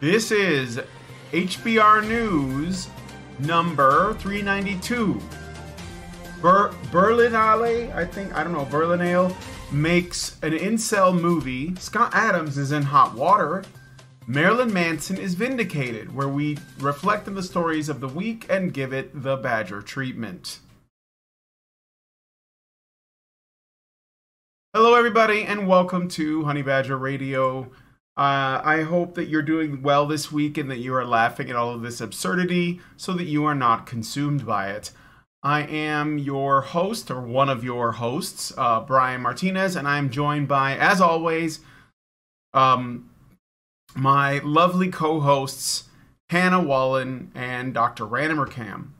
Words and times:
This 0.00 0.30
is 0.30 0.80
HBR 1.32 2.08
News 2.08 2.88
number 3.38 4.14
392. 4.14 5.20
Ber- 6.40 6.70
Berlinale, 6.90 7.94
I 7.94 8.06
think, 8.06 8.34
I 8.34 8.42
don't 8.42 8.54
know, 8.54 8.64
Berlinale 8.64 9.36
makes 9.70 10.38
an 10.42 10.52
incel 10.52 11.18
movie. 11.18 11.74
Scott 11.74 12.14
Adams 12.14 12.56
is 12.56 12.72
in 12.72 12.84
hot 12.84 13.14
water. 13.14 13.62
Marilyn 14.26 14.72
Manson 14.72 15.18
is 15.18 15.34
vindicated, 15.34 16.14
where 16.14 16.28
we 16.28 16.56
reflect 16.78 17.28
on 17.28 17.34
the 17.34 17.42
stories 17.42 17.90
of 17.90 18.00
the 18.00 18.08
week 18.08 18.46
and 18.48 18.72
give 18.72 18.94
it 18.94 19.22
the 19.22 19.36
Badger 19.36 19.82
treatment. 19.82 20.60
Hello, 24.72 24.94
everybody, 24.94 25.42
and 25.42 25.68
welcome 25.68 26.08
to 26.08 26.44
Honey 26.44 26.62
Badger 26.62 26.96
Radio. 26.96 27.70
Uh, 28.16 28.60
I 28.64 28.82
hope 28.82 29.14
that 29.14 29.28
you're 29.28 29.42
doing 29.42 29.82
well 29.82 30.06
this 30.06 30.30
week 30.30 30.58
and 30.58 30.70
that 30.70 30.78
you 30.78 30.94
are 30.94 31.04
laughing 31.04 31.48
at 31.48 31.56
all 31.56 31.72
of 31.72 31.82
this 31.82 32.00
absurdity 32.00 32.80
so 32.96 33.12
that 33.14 33.24
you 33.24 33.44
are 33.44 33.54
not 33.54 33.86
consumed 33.86 34.44
by 34.44 34.70
it. 34.70 34.90
I 35.42 35.62
am 35.62 36.18
your 36.18 36.60
host, 36.60 37.10
or 37.10 37.20
one 37.22 37.48
of 37.48 37.64
your 37.64 37.92
hosts, 37.92 38.52
uh, 38.58 38.80
Brian 38.80 39.22
Martinez, 39.22 39.74
and 39.74 39.88
I'm 39.88 40.10
joined 40.10 40.48
by, 40.48 40.76
as 40.76 41.00
always, 41.00 41.60
um, 42.52 43.08
my 43.94 44.38
lovely 44.40 44.90
co 44.90 45.20
hosts, 45.20 45.88
Hannah 46.28 46.62
Wallen 46.62 47.32
and 47.34 47.72
Dr. 47.72 48.04
Ranimer 48.04 48.50
Cam. 48.50 48.94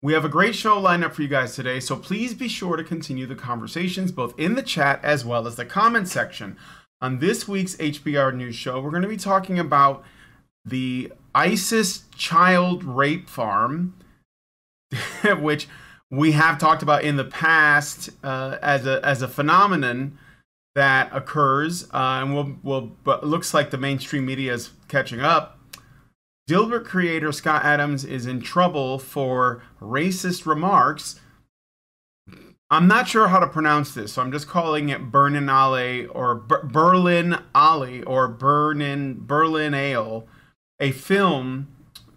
We 0.00 0.12
have 0.14 0.24
a 0.24 0.28
great 0.28 0.54
show 0.54 0.80
lined 0.80 1.04
up 1.04 1.14
for 1.14 1.22
you 1.22 1.28
guys 1.28 1.54
today, 1.54 1.80
so 1.80 1.96
please 1.96 2.34
be 2.34 2.48
sure 2.48 2.76
to 2.76 2.84
continue 2.84 3.26
the 3.26 3.34
conversations 3.34 4.10
both 4.10 4.38
in 4.38 4.54
the 4.54 4.62
chat 4.62 4.98
as 5.04 5.24
well 5.24 5.46
as 5.46 5.56
the 5.56 5.64
comment 5.64 6.08
section. 6.08 6.56
On 7.02 7.18
this 7.18 7.48
week's 7.48 7.74
HBR 7.78 8.32
News 8.32 8.54
Show, 8.54 8.80
we're 8.80 8.90
going 8.90 9.02
to 9.02 9.08
be 9.08 9.16
talking 9.16 9.58
about 9.58 10.04
the 10.64 11.12
ISIS 11.34 12.04
child 12.14 12.84
rape 12.84 13.28
farm, 13.28 13.94
which 15.40 15.66
we 16.12 16.30
have 16.30 16.58
talked 16.58 16.80
about 16.80 17.02
in 17.02 17.16
the 17.16 17.24
past 17.24 18.10
uh, 18.22 18.56
as 18.62 18.86
a 18.86 19.04
as 19.04 19.20
a 19.20 19.26
phenomenon 19.26 20.16
that 20.76 21.10
occurs, 21.12 21.90
uh, 21.92 22.20
and 22.22 22.36
will 22.36 22.56
we'll 22.62 22.92
but 23.02 23.26
looks 23.26 23.52
like 23.52 23.70
the 23.70 23.78
mainstream 23.78 24.24
media 24.24 24.54
is 24.54 24.70
catching 24.86 25.18
up. 25.18 25.58
Dilbert 26.48 26.84
creator 26.84 27.32
Scott 27.32 27.64
Adams 27.64 28.04
is 28.04 28.26
in 28.26 28.40
trouble 28.40 29.00
for 29.00 29.60
racist 29.80 30.46
remarks. 30.46 31.18
I'm 32.72 32.88
not 32.88 33.06
sure 33.06 33.28
how 33.28 33.38
to 33.38 33.46
pronounce 33.46 33.92
this, 33.92 34.14
so 34.14 34.22
I'm 34.22 34.32
just 34.32 34.48
calling 34.48 34.88
it 34.88 35.10
Berlin 35.10 35.50
Ale 35.50 36.08
or 36.10 36.34
Ber- 36.34 36.64
Berlin 36.64 37.36
Ale 37.54 38.02
or 38.06 38.28
Berlin 38.28 39.18
Berlin 39.20 39.74
Ale, 39.74 40.26
a 40.80 40.90
film 40.90 41.68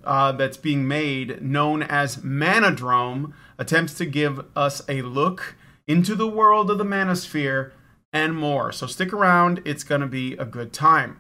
uh, 0.06 0.32
that's 0.32 0.56
being 0.56 0.88
made 0.88 1.42
known 1.42 1.84
as 1.84 2.18
Manodrome 2.18 3.34
attempts 3.58 3.96
to 3.96 4.06
give 4.06 4.46
us 4.56 4.82
a 4.88 5.02
look 5.02 5.58
into 5.90 6.16
the 6.16 6.28
world 6.28 6.72
of 6.72 6.78
the 6.78 6.86
manosphere 6.86 7.74
and 8.14 8.34
more. 8.34 8.72
So 8.72 8.88
stick 8.88 9.12
around, 9.12 9.62
it's 9.66 9.84
going 9.84 10.00
to 10.00 10.08
be 10.08 10.36
a 10.36 10.46
good 10.46 10.72
time. 10.72 11.20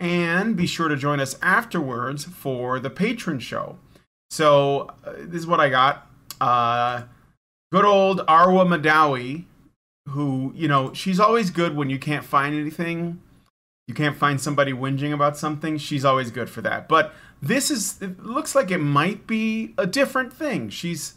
And 0.00 0.56
be 0.56 0.66
sure 0.66 0.88
to 0.88 0.96
join 0.96 1.20
us 1.20 1.36
afterwards 1.42 2.24
for 2.24 2.80
the 2.80 2.88
patron 2.88 3.38
show. 3.38 3.76
So, 4.30 4.92
uh, 5.04 5.12
this 5.18 5.40
is 5.40 5.46
what 5.46 5.60
I 5.60 5.68
got. 5.68 6.10
Uh, 6.40 7.02
good 7.72 7.84
old 7.84 8.20
Arwa 8.26 8.66
Mahdawi, 8.66 9.44
who, 10.08 10.52
you 10.54 10.68
know, 10.68 10.92
she's 10.92 11.20
always 11.20 11.50
good 11.50 11.76
when 11.76 11.90
you 11.90 11.98
can't 11.98 12.24
find 12.24 12.54
anything. 12.54 13.20
You 13.88 13.94
can't 13.94 14.16
find 14.16 14.40
somebody 14.40 14.72
whinging 14.72 15.12
about 15.12 15.36
something. 15.36 15.78
She's 15.78 16.04
always 16.04 16.30
good 16.30 16.50
for 16.50 16.60
that. 16.62 16.88
But 16.88 17.14
this 17.40 17.70
is, 17.70 18.00
it 18.02 18.24
looks 18.24 18.54
like 18.54 18.70
it 18.70 18.78
might 18.78 19.26
be 19.26 19.74
a 19.78 19.86
different 19.86 20.32
thing. 20.32 20.70
She's, 20.70 21.14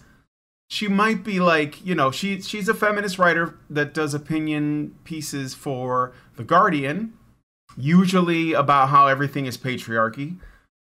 she 0.70 0.88
might 0.88 1.24
be 1.24 1.40
like, 1.40 1.84
you 1.84 1.96
know, 1.96 2.12
she 2.12 2.42
she's 2.42 2.70
a 2.70 2.76
feminist 2.76 3.18
writer 3.18 3.56
that 3.72 3.94
does 3.94 4.14
opinion 4.14 4.96
pieces 5.04 5.56
for 5.56 6.14
The 6.36 6.44
Guardian 6.44 7.14
usually 7.76 8.54
about 8.54 8.90
how 8.90 9.08
everything 9.08 9.46
is 9.46 9.58
patriarchy. 9.58 10.38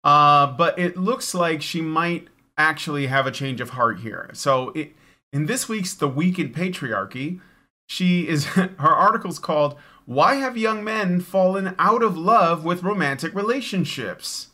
Uh, 0.04 0.48
but 0.48 0.78
it 0.80 0.98
looks 0.98 1.34
like 1.34 1.62
she 1.62 1.82
might 1.82 2.28
actually 2.58 3.08
have 3.08 3.28
a 3.28 3.32
change 3.32 3.62
of 3.62 3.72
heart 3.72 4.00
here. 4.00 4.30
So 4.34 4.70
it, 4.70 4.94
in 5.34 5.46
this 5.46 5.68
week's 5.70 5.94
The 5.94 6.08
Week 6.08 6.40
in 6.40 6.52
Patriarchy, 6.54 7.40
she 7.88 8.28
is 8.28 8.46
her 8.56 8.72
article's 8.80 9.40
called 9.40 9.78
Why 10.06 10.36
Have 10.36 10.58
Young 10.58 10.84
Men 10.84 11.22
Fallen 11.22 11.76
Out 11.80 12.04
of 12.04 12.18
Love 12.18 12.64
with 12.64 12.84
Romantic 12.84 13.34
Relationships? 13.34 14.48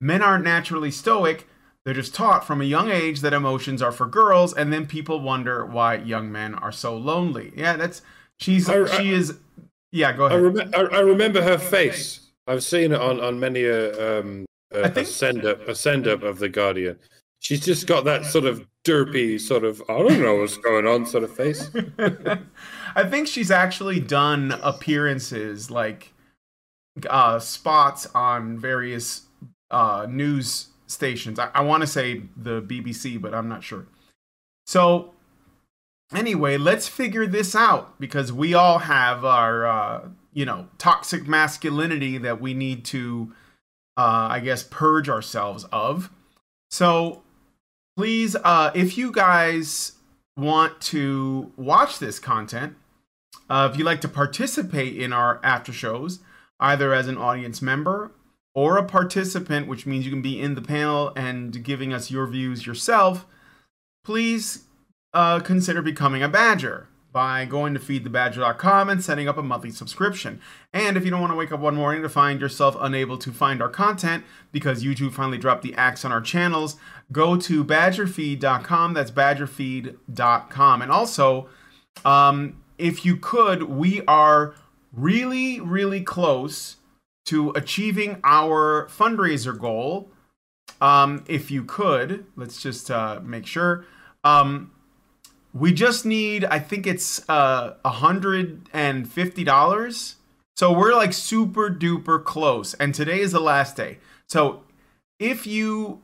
Men 0.00 0.22
aren't 0.22 0.44
naturally 0.44 0.90
stoic, 0.90 1.46
they're 1.84 1.94
just 1.94 2.14
taught 2.14 2.44
from 2.46 2.60
a 2.60 2.64
young 2.64 2.90
age 2.90 3.20
that 3.20 3.32
emotions 3.32 3.82
are 3.82 3.92
for 3.92 4.06
girls, 4.06 4.52
and 4.54 4.72
then 4.72 4.86
people 4.86 5.20
wonder 5.20 5.64
why 5.66 5.96
young 5.96 6.30
men 6.30 6.54
are 6.54 6.72
so 6.72 6.96
lonely. 6.96 7.52
Yeah, 7.56 7.76
that's 7.76 8.02
she's 8.38 8.68
I- 8.68 8.84
she 8.96 9.12
is 9.12 9.38
yeah, 9.90 10.12
go 10.12 10.26
I, 10.26 10.28
ahead. 10.34 10.56
rem- 10.56 10.70
I, 10.74 10.96
I 10.96 11.00
remember 11.00 11.42
her 11.42 11.58
face. 11.58 12.20
I've 12.46 12.62
seen 12.64 12.92
it 12.92 13.00
on, 13.00 13.20
on 13.20 13.38
many 13.38 13.64
a, 13.64 14.20
um, 14.20 14.46
a, 14.72 14.78
I 14.78 14.86
a 14.86 14.90
think- 14.90 15.06
send 15.08 15.44
up 15.44 15.60
a 15.68 15.74
send 15.74 16.06
up 16.08 16.22
of 16.22 16.38
the 16.38 16.48
Guardian. 16.48 16.98
She's 17.40 17.60
just 17.64 17.86
got 17.86 18.04
that 18.04 18.24
sort 18.26 18.44
of 18.44 18.66
derpy 18.84 19.40
sort 19.40 19.64
of 19.64 19.82
I 19.88 19.98
don't 19.98 20.20
know 20.20 20.36
what's 20.36 20.56
going 20.56 20.86
on 20.86 21.06
sort 21.06 21.24
of 21.24 21.34
face. 21.34 21.70
I 22.94 23.04
think 23.04 23.28
she's 23.28 23.50
actually 23.50 24.00
done 24.00 24.58
appearances 24.62 25.70
like 25.70 26.12
uh, 27.08 27.38
spots 27.38 28.06
on 28.14 28.58
various 28.58 29.22
uh, 29.70 30.06
news 30.08 30.68
stations. 30.86 31.38
I, 31.38 31.50
I 31.54 31.62
want 31.62 31.82
to 31.82 31.86
say 31.86 32.22
the 32.36 32.62
BBC, 32.62 33.20
but 33.20 33.34
I'm 33.34 33.48
not 33.48 33.64
sure. 33.64 33.86
So, 34.66 35.12
anyway, 36.14 36.56
let's 36.56 36.88
figure 36.88 37.26
this 37.26 37.54
out 37.54 37.98
because 37.98 38.32
we 38.32 38.54
all 38.54 38.80
have 38.80 39.24
our, 39.24 39.66
uh, 39.66 40.08
you 40.32 40.44
know, 40.44 40.68
toxic 40.78 41.26
masculinity 41.26 42.18
that 42.18 42.40
we 42.40 42.54
need 42.54 42.84
to, 42.86 43.32
uh, 43.96 44.28
I 44.30 44.40
guess, 44.40 44.62
purge 44.62 45.08
ourselves 45.08 45.64
of. 45.72 46.10
So, 46.70 47.22
please, 47.96 48.36
uh, 48.36 48.70
if 48.74 48.96
you 48.96 49.12
guys 49.12 49.92
want 50.36 50.80
to 50.80 51.52
watch 51.56 51.98
this 51.98 52.18
content, 52.18 52.74
uh, 53.50 53.68
if 53.70 53.78
you'd 53.78 53.84
like 53.84 54.00
to 54.00 54.08
participate 54.08 54.96
in 54.96 55.12
our 55.12 55.40
after 55.44 55.72
shows, 55.72 56.20
either 56.60 56.94
as 56.94 57.08
an 57.08 57.18
audience 57.18 57.60
member 57.60 58.12
or 58.54 58.76
a 58.76 58.84
participant, 58.84 59.66
which 59.66 59.86
means 59.86 60.04
you 60.04 60.10
can 60.10 60.22
be 60.22 60.40
in 60.40 60.54
the 60.54 60.62
panel 60.62 61.12
and 61.16 61.64
giving 61.64 61.92
us 61.92 62.10
your 62.10 62.26
views 62.26 62.66
yourself, 62.66 63.26
please 64.04 64.64
uh, 65.12 65.40
consider 65.40 65.82
becoming 65.82 66.22
a 66.22 66.28
Badger 66.28 66.88
by 67.12 67.44
going 67.44 67.74
to 67.74 67.80
feedthebadger.com 67.80 68.88
and 68.88 69.04
setting 69.04 69.28
up 69.28 69.36
a 69.36 69.42
monthly 69.42 69.70
subscription. 69.70 70.40
And 70.72 70.96
if 70.96 71.04
you 71.04 71.10
don't 71.10 71.20
want 71.20 71.32
to 71.32 71.36
wake 71.36 71.52
up 71.52 71.60
one 71.60 71.74
morning 71.74 72.02
to 72.02 72.08
find 72.08 72.40
yourself 72.40 72.76
unable 72.80 73.18
to 73.18 73.32
find 73.32 73.60
our 73.60 73.68
content 73.68 74.24
because 74.50 74.82
YouTube 74.82 75.12
finally 75.12 75.38
dropped 75.38 75.62
the 75.62 75.74
axe 75.74 76.04
on 76.04 76.12
our 76.12 76.22
channels, 76.22 76.76
go 77.12 77.36
to 77.36 77.64
badgerfeed.com. 77.64 78.94
That's 78.94 79.10
badgerfeed.com. 79.10 80.82
And 80.82 80.90
also, 80.90 81.48
um, 82.04 82.62
if 82.78 83.04
you 83.04 83.16
could, 83.16 83.64
we 83.64 84.02
are 84.06 84.54
really, 84.92 85.60
really 85.60 86.02
close 86.02 86.76
to 87.26 87.50
achieving 87.50 88.20
our 88.24 88.88
fundraiser 88.88 89.56
goal. 89.56 90.10
Um, 90.80 91.24
if 91.28 91.50
you 91.50 91.64
could, 91.64 92.26
let's 92.34 92.60
just 92.60 92.90
uh, 92.90 93.20
make 93.22 93.46
sure. 93.46 93.84
Um, 94.24 94.71
we 95.54 95.72
just 95.72 96.04
need, 96.06 96.44
I 96.44 96.58
think 96.58 96.86
it's 96.86 97.28
uh, 97.28 97.74
$150. 97.84 100.14
So 100.56 100.72
we're 100.72 100.94
like 100.94 101.12
super 101.12 101.70
duper 101.70 102.24
close. 102.24 102.72
And 102.74 102.94
today 102.94 103.20
is 103.20 103.32
the 103.32 103.40
last 103.40 103.76
day. 103.76 103.98
So 104.28 104.62
if 105.18 105.46
you 105.46 106.00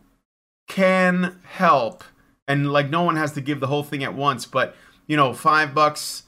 can 0.68 1.38
help, 1.44 2.04
and 2.46 2.70
like 2.72 2.90
no 2.90 3.02
one 3.02 3.16
has 3.16 3.32
to 3.32 3.40
give 3.40 3.60
the 3.60 3.68
whole 3.68 3.82
thing 3.82 4.04
at 4.04 4.14
once, 4.14 4.46
but 4.46 4.76
you 5.06 5.16
know, 5.16 5.32
five 5.32 5.74
bucks, 5.74 6.24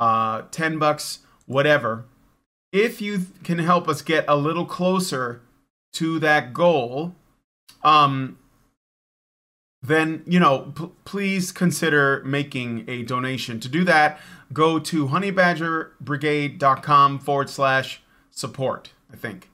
uh, 0.00 0.42
10 0.50 0.78
bucks, 0.78 1.20
whatever. 1.46 2.04
If 2.72 3.00
you 3.00 3.26
can 3.44 3.58
help 3.58 3.88
us 3.88 4.02
get 4.02 4.24
a 4.26 4.36
little 4.36 4.66
closer 4.66 5.40
to 5.94 6.18
that 6.18 6.52
goal, 6.52 7.14
um, 7.84 8.38
then 9.84 10.22
you 10.26 10.40
know 10.40 10.72
p- 10.76 10.90
please 11.04 11.52
consider 11.52 12.22
making 12.24 12.84
a 12.88 13.02
donation. 13.02 13.60
To 13.60 13.68
do 13.68 13.84
that 13.84 14.18
go 14.52 14.78
to 14.78 15.08
honeybadgerbrigade.com 15.08 17.18
forward 17.18 17.48
slash 17.50 18.02
support 18.30 18.92
i 19.12 19.16
think. 19.16 19.50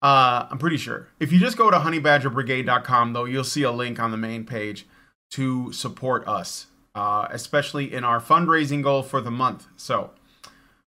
Uh, 0.00 0.46
i'm 0.50 0.58
pretty 0.58 0.78
sure. 0.78 1.08
If 1.20 1.32
you 1.32 1.38
just 1.38 1.56
go 1.56 1.70
to 1.70 1.78
honeybadgerbrigade.com 1.78 3.12
though 3.12 3.24
you'll 3.24 3.44
see 3.44 3.62
a 3.62 3.72
link 3.72 4.00
on 4.00 4.10
the 4.10 4.16
main 4.16 4.44
page 4.44 4.86
to 5.32 5.72
support 5.72 6.26
us 6.28 6.66
uh, 6.94 7.26
especially 7.30 7.92
in 7.92 8.04
our 8.04 8.20
fundraising 8.20 8.82
goal 8.82 9.02
for 9.02 9.20
the 9.20 9.30
month. 9.30 9.66
So 9.76 10.12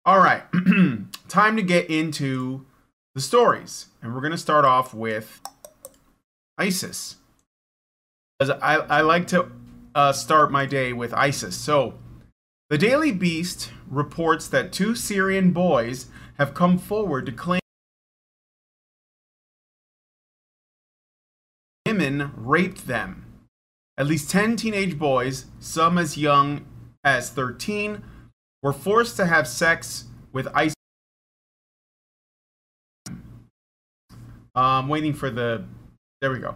all 0.08 0.20
right. 0.20 0.44
Time 1.28 1.58
to 1.58 1.62
get 1.62 1.90
into 1.90 2.66
the 3.14 3.20
stories. 3.20 3.88
And 4.02 4.16
we're 4.16 4.22
going 4.22 4.32
to 4.32 4.38
start 4.38 4.64
off 4.64 4.94
with 4.94 5.42
ISIS. 6.58 7.17
As 8.40 8.50
I, 8.50 8.76
I 8.76 9.02
like 9.02 9.28
to 9.28 9.52
uh, 9.96 10.14
start 10.14 10.52
my 10.52 10.66
day 10.66 10.94
with 10.94 11.14
ISIS. 11.14 11.56
So, 11.56 11.96
the 12.70 12.78
Daily 12.78 13.12
Beast 13.12 13.72
reports 13.90 14.48
that 14.50 14.72
two 14.72 14.94
Syrian 14.94 15.52
boys 15.52 16.08
have 16.38 16.54
come 16.54 16.78
forward 16.78 17.26
to 17.26 17.32
claim 17.32 17.62
women 21.88 22.32
raped 22.36 22.86
them. 22.86 23.26
At 23.98 24.06
least 24.06 24.30
10 24.30 24.58
teenage 24.58 25.00
boys, 25.00 25.46
some 25.60 25.98
as 25.98 26.18
young 26.18 26.66
as 27.04 27.32
13, 27.32 28.04
were 28.62 28.74
forced 28.74 29.16
to 29.18 29.26
have 29.26 29.48
sex 29.48 30.06
with 30.32 30.48
ISIS. 30.54 30.76
I'm 34.54 34.88
waiting 34.88 35.14
for 35.14 35.32
the. 35.32 35.64
There 36.22 36.32
we 36.32 36.40
go. 36.40 36.56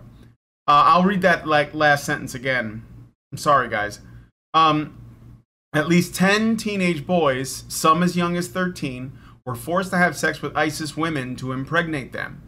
Uh, 0.72 0.86
I'll 0.86 1.04
read 1.04 1.22
that 1.24 1.46
like 1.46 1.74
last 1.74 2.06
sentence 2.06 2.34
again. 2.34 2.86
I'm 3.30 3.38
sorry, 3.38 3.68
guys. 3.68 4.00
Um, 4.54 4.98
at 5.74 5.90
least 5.90 6.16
10 6.16 6.56
teenage 6.56 7.06
boys, 7.06 7.66
some 7.68 8.02
as 8.02 8.16
young 8.16 8.38
as 8.38 8.48
13, 8.48 9.12
were 9.46 9.54
forced 9.54 9.90
to 9.90 9.98
have 9.98 10.16
sex 10.16 10.42
with 10.42 10.56
ISIS 10.56 10.96
women 10.96 11.36
to 11.36 11.52
impregnate 11.52 12.14
them. 12.14 12.42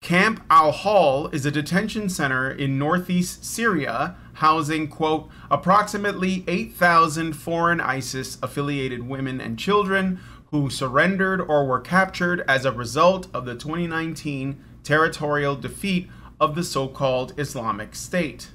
Camp 0.00 0.44
Al 0.48 0.70
Hol 0.70 1.26
is 1.30 1.44
a 1.44 1.50
detention 1.50 2.08
center 2.08 2.48
in 2.48 2.78
northeast 2.78 3.44
Syria 3.44 4.14
housing, 4.34 4.86
quote, 4.86 5.28
approximately 5.50 6.44
8,000 6.46 7.32
foreign 7.32 7.80
ISIS 7.80 8.38
affiliated 8.44 9.08
women 9.08 9.40
and 9.40 9.58
children 9.58 10.20
who 10.52 10.70
surrendered 10.70 11.40
or 11.40 11.66
were 11.66 11.80
captured 11.80 12.44
as 12.46 12.64
a 12.64 12.70
result 12.70 13.26
of 13.34 13.44
the 13.44 13.56
2019 13.56 14.62
territorial 14.84 15.56
defeat 15.56 16.08
of 16.40 16.54
the 16.54 16.64
so 16.64 16.88
called 16.88 17.38
Islamic 17.38 17.94
State. 17.94 18.48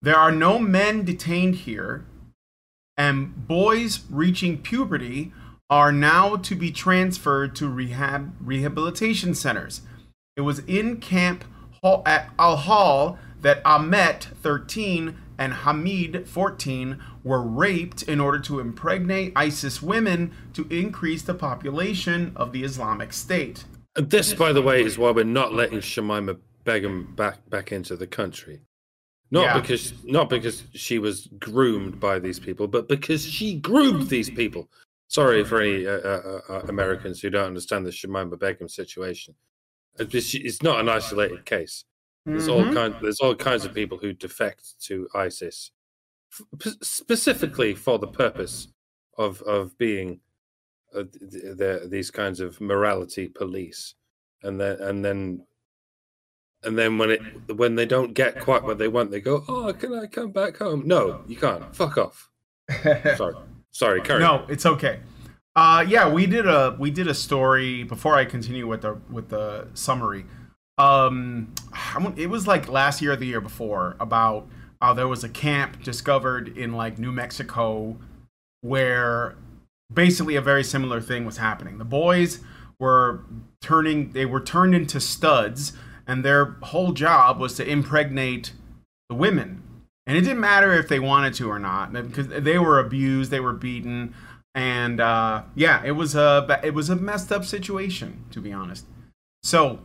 There 0.00 0.16
are 0.16 0.32
no 0.32 0.58
men 0.58 1.04
detained 1.04 1.56
here, 1.56 2.04
and 2.96 3.46
boys 3.46 4.00
reaching 4.10 4.58
puberty 4.58 5.32
are 5.70 5.92
now 5.92 6.36
to 6.36 6.54
be 6.54 6.70
transferred 6.70 7.54
to 7.56 7.68
rehab 7.68 8.34
rehabilitation 8.40 9.34
centers. 9.34 9.82
It 10.36 10.42
was 10.42 10.58
in 10.60 10.98
Camp 10.98 11.44
at 12.04 12.30
Al 12.38 12.56
Hol 12.56 13.18
that 13.40 13.62
Ahmet, 13.64 14.28
13, 14.42 15.16
and 15.38 15.52
Hamid, 15.52 16.28
14, 16.28 17.02
were 17.24 17.42
raped 17.42 18.02
in 18.02 18.20
order 18.20 18.38
to 18.38 18.60
impregnate 18.60 19.32
ISIS 19.34 19.82
women 19.82 20.32
to 20.52 20.66
increase 20.68 21.22
the 21.22 21.34
population 21.34 22.32
of 22.36 22.52
the 22.52 22.64
Islamic 22.64 23.12
State. 23.12 23.64
This, 23.94 24.32
by 24.32 24.52
the 24.52 24.62
way, 24.62 24.82
is 24.82 24.96
why 24.96 25.10
we're 25.10 25.24
not 25.24 25.52
letting 25.52 25.80
Shamima 25.80 26.38
Begum 26.64 27.12
back 27.16 27.38
back 27.50 27.72
into 27.72 27.96
the 27.96 28.06
country. 28.06 28.60
Not 29.32 29.42
yeah. 29.44 29.60
because 29.60 29.92
not 30.04 30.28
because 30.28 30.62
she 30.74 30.98
was 30.98 31.26
groomed 31.38 31.98
by 31.98 32.18
these 32.18 32.38
people, 32.38 32.68
but 32.68 32.88
because 32.88 33.24
she 33.24 33.56
groomed 33.56 34.08
these 34.08 34.30
people. 34.30 34.68
Sorry 35.08 35.44
for 35.44 35.60
any 35.60 35.86
uh, 35.86 35.98
uh, 35.98 36.40
uh, 36.48 36.60
Americans 36.68 37.20
who 37.20 37.30
don't 37.30 37.46
understand 37.46 37.84
the 37.84 37.90
Shamima 37.90 38.38
Begum 38.38 38.68
situation. 38.68 39.34
It's 39.98 40.62
not 40.62 40.80
an 40.80 40.88
isolated 40.88 41.44
case. 41.44 41.84
There's 42.24 42.48
mm-hmm. 42.48 42.68
all 42.68 42.74
kinds. 42.74 42.96
There's 43.02 43.20
all 43.20 43.34
kinds 43.34 43.64
of 43.64 43.74
people 43.74 43.98
who 43.98 44.12
defect 44.12 44.80
to 44.84 45.08
ISIS, 45.14 45.72
f- 46.64 46.76
specifically 46.82 47.74
for 47.74 47.98
the 47.98 48.06
purpose 48.06 48.68
of 49.18 49.42
of 49.42 49.76
being 49.76 50.20
uh, 50.94 51.04
the, 51.20 51.54
the, 51.82 51.88
these 51.88 52.10
kinds 52.10 52.40
of 52.40 52.60
morality 52.60 53.28
police, 53.28 53.94
and 54.42 54.60
then 54.60 54.80
and 54.80 55.04
then 55.04 55.42
and 56.64 56.78
then 56.78 56.98
when 56.98 57.10
it 57.10 57.22
when 57.56 57.74
they 57.74 57.86
don't 57.86 58.14
get 58.14 58.40
quite 58.40 58.62
what 58.62 58.78
they 58.78 58.88
want, 58.88 59.10
they 59.10 59.20
go, 59.20 59.44
"Oh, 59.48 59.72
can 59.72 59.94
I 59.94 60.06
come 60.06 60.30
back 60.30 60.58
home?" 60.58 60.82
No, 60.86 61.22
you 61.26 61.36
can't. 61.36 61.74
Fuck 61.74 61.98
off. 61.98 62.30
Sorry, 63.16 63.34
sorry, 63.70 64.00
Curry. 64.00 64.20
No, 64.20 64.46
it's 64.48 64.64
okay. 64.64 65.00
Uh, 65.54 65.84
yeah, 65.86 66.10
we 66.10 66.26
did 66.26 66.46
a 66.46 66.76
we 66.78 66.90
did 66.90 67.08
a 67.08 67.14
story 67.14 67.82
before 67.82 68.14
I 68.14 68.24
continue 68.24 68.66
with 68.66 68.82
the 68.82 68.94
with 69.10 69.28
the 69.28 69.68
summary. 69.74 70.24
Um, 70.78 71.52
it 72.16 72.30
was 72.30 72.46
like 72.46 72.68
last 72.68 73.02
year 73.02 73.12
or 73.12 73.16
the 73.16 73.26
year 73.26 73.40
before 73.40 73.96
about 74.00 74.48
how 74.80 74.94
there 74.94 75.08
was 75.08 75.22
a 75.22 75.28
camp 75.28 75.82
discovered 75.82 76.56
in 76.56 76.72
like 76.72 76.98
New 76.98 77.12
Mexico 77.12 77.98
where 78.62 79.36
basically 79.94 80.36
a 80.36 80.40
very 80.40 80.64
similar 80.64 81.00
thing 81.00 81.24
was 81.24 81.36
happening. 81.38 81.78
The 81.78 81.84
boys 81.84 82.40
were 82.78 83.24
turning 83.60 84.12
they 84.12 84.26
were 84.26 84.40
turned 84.40 84.74
into 84.74 85.00
studs 85.00 85.72
and 86.06 86.24
their 86.24 86.56
whole 86.62 86.92
job 86.92 87.38
was 87.38 87.54
to 87.54 87.68
impregnate 87.68 88.52
the 89.08 89.14
women. 89.14 89.62
And 90.06 90.16
it 90.16 90.22
didn't 90.22 90.40
matter 90.40 90.72
if 90.72 90.88
they 90.88 90.98
wanted 90.98 91.34
to 91.34 91.48
or 91.48 91.60
not, 91.60 91.92
because 91.92 92.26
they 92.26 92.58
were 92.58 92.80
abused, 92.80 93.30
they 93.30 93.38
were 93.38 93.52
beaten, 93.52 94.14
and 94.54 95.00
uh, 95.00 95.44
yeah, 95.54 95.82
it 95.84 95.92
was 95.92 96.14
a 96.14 96.60
it 96.62 96.74
was 96.74 96.90
a 96.90 96.96
messed 96.96 97.30
up 97.30 97.44
situation, 97.44 98.24
to 98.32 98.40
be 98.40 98.52
honest. 98.52 98.84
So, 99.42 99.80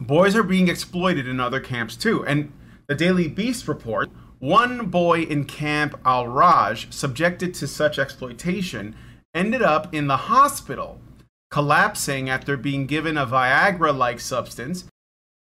boys 0.00 0.34
are 0.34 0.42
being 0.42 0.68
exploited 0.68 1.28
in 1.28 1.38
other 1.40 1.60
camps 1.60 1.96
too, 1.96 2.26
and 2.26 2.52
the 2.88 2.94
Daily 2.94 3.28
Beast 3.28 3.68
report 3.68 4.10
one 4.38 4.86
boy 4.86 5.22
in 5.22 5.44
Camp 5.44 5.98
Al 6.04 6.26
Roj, 6.26 6.92
subjected 6.92 7.54
to 7.54 7.66
such 7.66 7.98
exploitation, 7.98 8.94
ended 9.34 9.62
up 9.62 9.94
in 9.94 10.06
the 10.06 10.16
hospital, 10.16 11.00
collapsing 11.50 12.28
after 12.28 12.56
being 12.56 12.86
given 12.86 13.16
a 13.16 13.26
Viagra 13.26 13.96
like 13.96 14.20
substance 14.20 14.84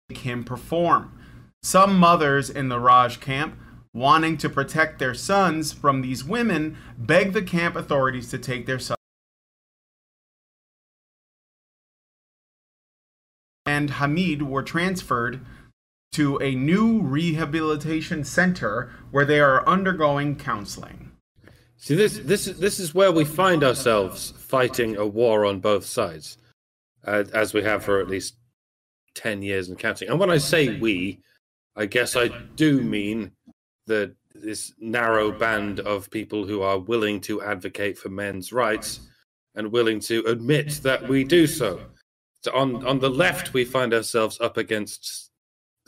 to 0.09 0.15
him 0.15 0.45
perform. 0.45 1.17
Some 1.63 1.99
mothers 1.99 2.51
in 2.51 2.69
the 2.69 2.79
Roj 2.79 3.21
camp, 3.21 3.57
wanting 3.93 4.37
to 4.39 4.49
protect 4.49 4.99
their 4.99 5.15
sons 5.15 5.73
from 5.73 6.01
these 6.01 6.25
women, 6.25 6.77
begged 6.97 7.35
the 7.35 7.43
camp 7.43 7.77
authorities 7.77 8.31
to 8.31 8.39
take 8.39 8.67
their 8.67 8.79
sons. 8.79 8.97
And 13.67 13.91
Hamid 13.91 14.43
were 14.43 14.63
transferred 14.63 15.45
to 16.13 16.39
a 16.39 16.55
new 16.55 17.01
rehabilitation 17.01 18.25
center 18.25 18.91
where 19.11 19.25
they 19.25 19.41
are 19.41 19.67
undergoing 19.67 20.37
counseling. 20.37 21.13
See, 21.77 21.95
this 21.95 22.19
this 22.19 22.45
this 22.45 22.79
is 22.79 22.95
where 22.95 23.13
we 23.13 23.25
find 23.25 23.65
ourselves 23.65 24.35
fighting 24.37 24.97
a 24.97 25.07
war 25.07 25.47
on 25.47 25.61
both 25.61 25.87
sides, 25.87 26.37
uh, 27.07 27.25
as 27.33 27.55
we 27.55 27.63
have 27.63 27.85
for 27.85 28.01
at 28.01 28.09
least 28.09 28.35
10 29.15 29.43
years 29.43 29.69
and 29.69 29.79
counting. 29.79 30.09
And 30.09 30.19
when 30.19 30.31
I 30.31 30.39
say 30.39 30.79
we, 30.79 31.21
I 31.77 31.87
guess 31.87 32.17
I 32.17 32.29
do 32.57 32.83
mean 32.83 33.33
that 33.87 34.15
this 34.35 34.73
narrow 34.79 35.33
band 35.33 35.81
of 35.81 36.11
people 36.11 36.47
who 36.47 36.63
are 36.63 36.79
willing 36.79 37.21
to 37.23 37.43
advocate 37.43 37.99
for 37.99 38.09
men's 38.09 38.53
rights 38.53 39.01
and 39.55 39.73
willing 39.73 40.01
to 40.01 40.25
admit 40.27 40.81
that 40.83 41.09
we 41.09 41.25
do 41.25 41.47
so. 41.47 41.81
so 42.43 42.55
on, 42.55 42.87
on 42.87 43.01
the 43.01 43.11
left, 43.11 43.53
we 43.53 43.65
find 43.65 43.93
ourselves 43.93 44.41
up 44.41 44.57
against 44.57 45.30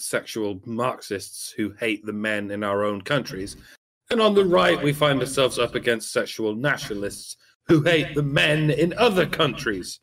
sexual 0.02 0.60
Marxists 0.64 1.52
who 1.56 1.70
hate 1.78 2.04
the 2.04 2.12
men 2.12 2.50
in 2.50 2.62
our 2.62 2.84
own 2.84 3.02
countries. 3.02 3.56
And 4.10 4.20
on 4.20 4.34
the 4.34 4.44
right, 4.44 4.82
we 4.82 4.92
find 4.92 5.20
ourselves 5.20 5.58
up 5.58 5.74
against 5.74 6.12
sexual 6.12 6.54
nationalists 6.54 7.36
who 7.68 7.82
hate 7.82 8.14
the 8.14 8.22
men 8.22 8.70
in 8.70 8.92
other 8.98 9.26
countries 9.26 10.00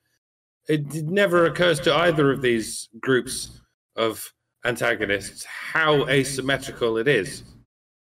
it 0.70 0.94
never 1.06 1.46
occurs 1.46 1.80
to 1.82 1.94
either 1.94 2.32
of 2.32 2.42
these 2.42 2.88
groups 3.02 3.60
of 3.96 4.32
antagonists 4.66 5.44
how 5.44 6.08
asymmetrical 6.08 6.98
it 6.98 7.08
is 7.08 7.44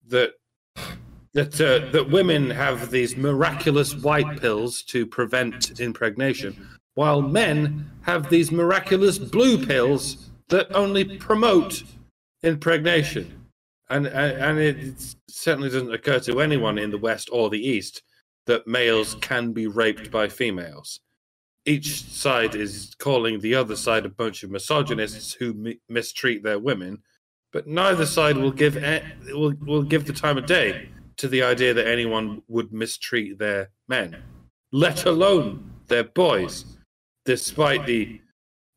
that 0.07 0.33
that 1.35 1.61
uh, 1.61 1.91
that 1.93 2.11
women 2.11 2.51
have 2.51 2.91
these 2.91 3.17
miraculous 3.17 3.95
white 3.95 4.39
pills 4.41 4.83
to 4.83 5.07
prevent 5.07 5.81
impregnation, 5.81 6.69
while 6.95 7.23
men 7.23 7.91
have 8.03 8.29
these 8.29 8.53
miraculous 8.53 9.19
blue 9.19 9.65
pills 9.65 10.31
that 10.53 10.75
only 10.75 11.19
promote 11.19 11.83
impregnation. 12.43 13.47
And, 13.91 14.07
and 14.07 14.59
it 14.59 15.17
certainly 15.29 15.69
doesn't 15.69 15.93
occur 15.93 16.21
to 16.21 16.41
anyone 16.41 16.79
in 16.79 16.91
the 16.91 16.99
West 16.99 17.29
or 17.31 17.51
the 17.51 17.61
East 17.61 18.03
that 18.47 18.67
males 18.67 19.17
can 19.17 19.53
be 19.53 19.67
raped 19.67 20.11
by 20.11 20.29
females 20.29 21.01
each 21.65 22.05
side 22.05 22.55
is 22.55 22.95
calling 22.99 23.41
the 23.41 23.55
other 23.55 23.77
side 23.77 24.05
a 24.05 24.09
bunch 24.09 24.43
of 24.43 24.51
misogynists 24.51 25.33
who 25.33 25.55
mi- 25.55 25.81
mistreat 25.89 26.43
their 26.43 26.59
women, 26.59 26.99
but 27.53 27.67
neither 27.67 28.07
side 28.07 28.37
will 28.37 28.51
give 28.51 28.75
will 29.29 29.55
will 29.61 29.83
give 29.83 30.07
the 30.07 30.13
time 30.13 30.39
of 30.39 30.47
day 30.47 30.89
to 31.19 31.29
the 31.29 31.43
idea 31.43 31.73
that 31.75 31.87
anyone 31.87 32.43
would 32.49 32.73
mistreat 32.73 33.39
their 33.39 33.71
men, 33.89 34.17
let 34.73 35.05
alone 35.05 35.71
their 35.87 36.05
boys, 36.05 36.65
despite 37.25 37.87
the 37.87 38.21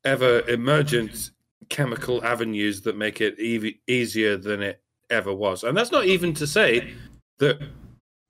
ever 0.04 0.42
emergent 0.42 1.32
chemical 1.70 2.24
avenues 2.24 2.82
that 2.82 2.98
make 2.98 3.22
it 3.22 3.40
e- 3.40 3.80
easier 3.88 4.38
than 4.38 4.62
it 4.62 4.82
ever 5.10 5.34
was. 5.34 5.64
And 5.64 5.76
that's 5.78 5.92
not 5.92 6.06
even 6.06 6.34
to 6.36 6.48
say 6.48 6.94
that 7.40 7.60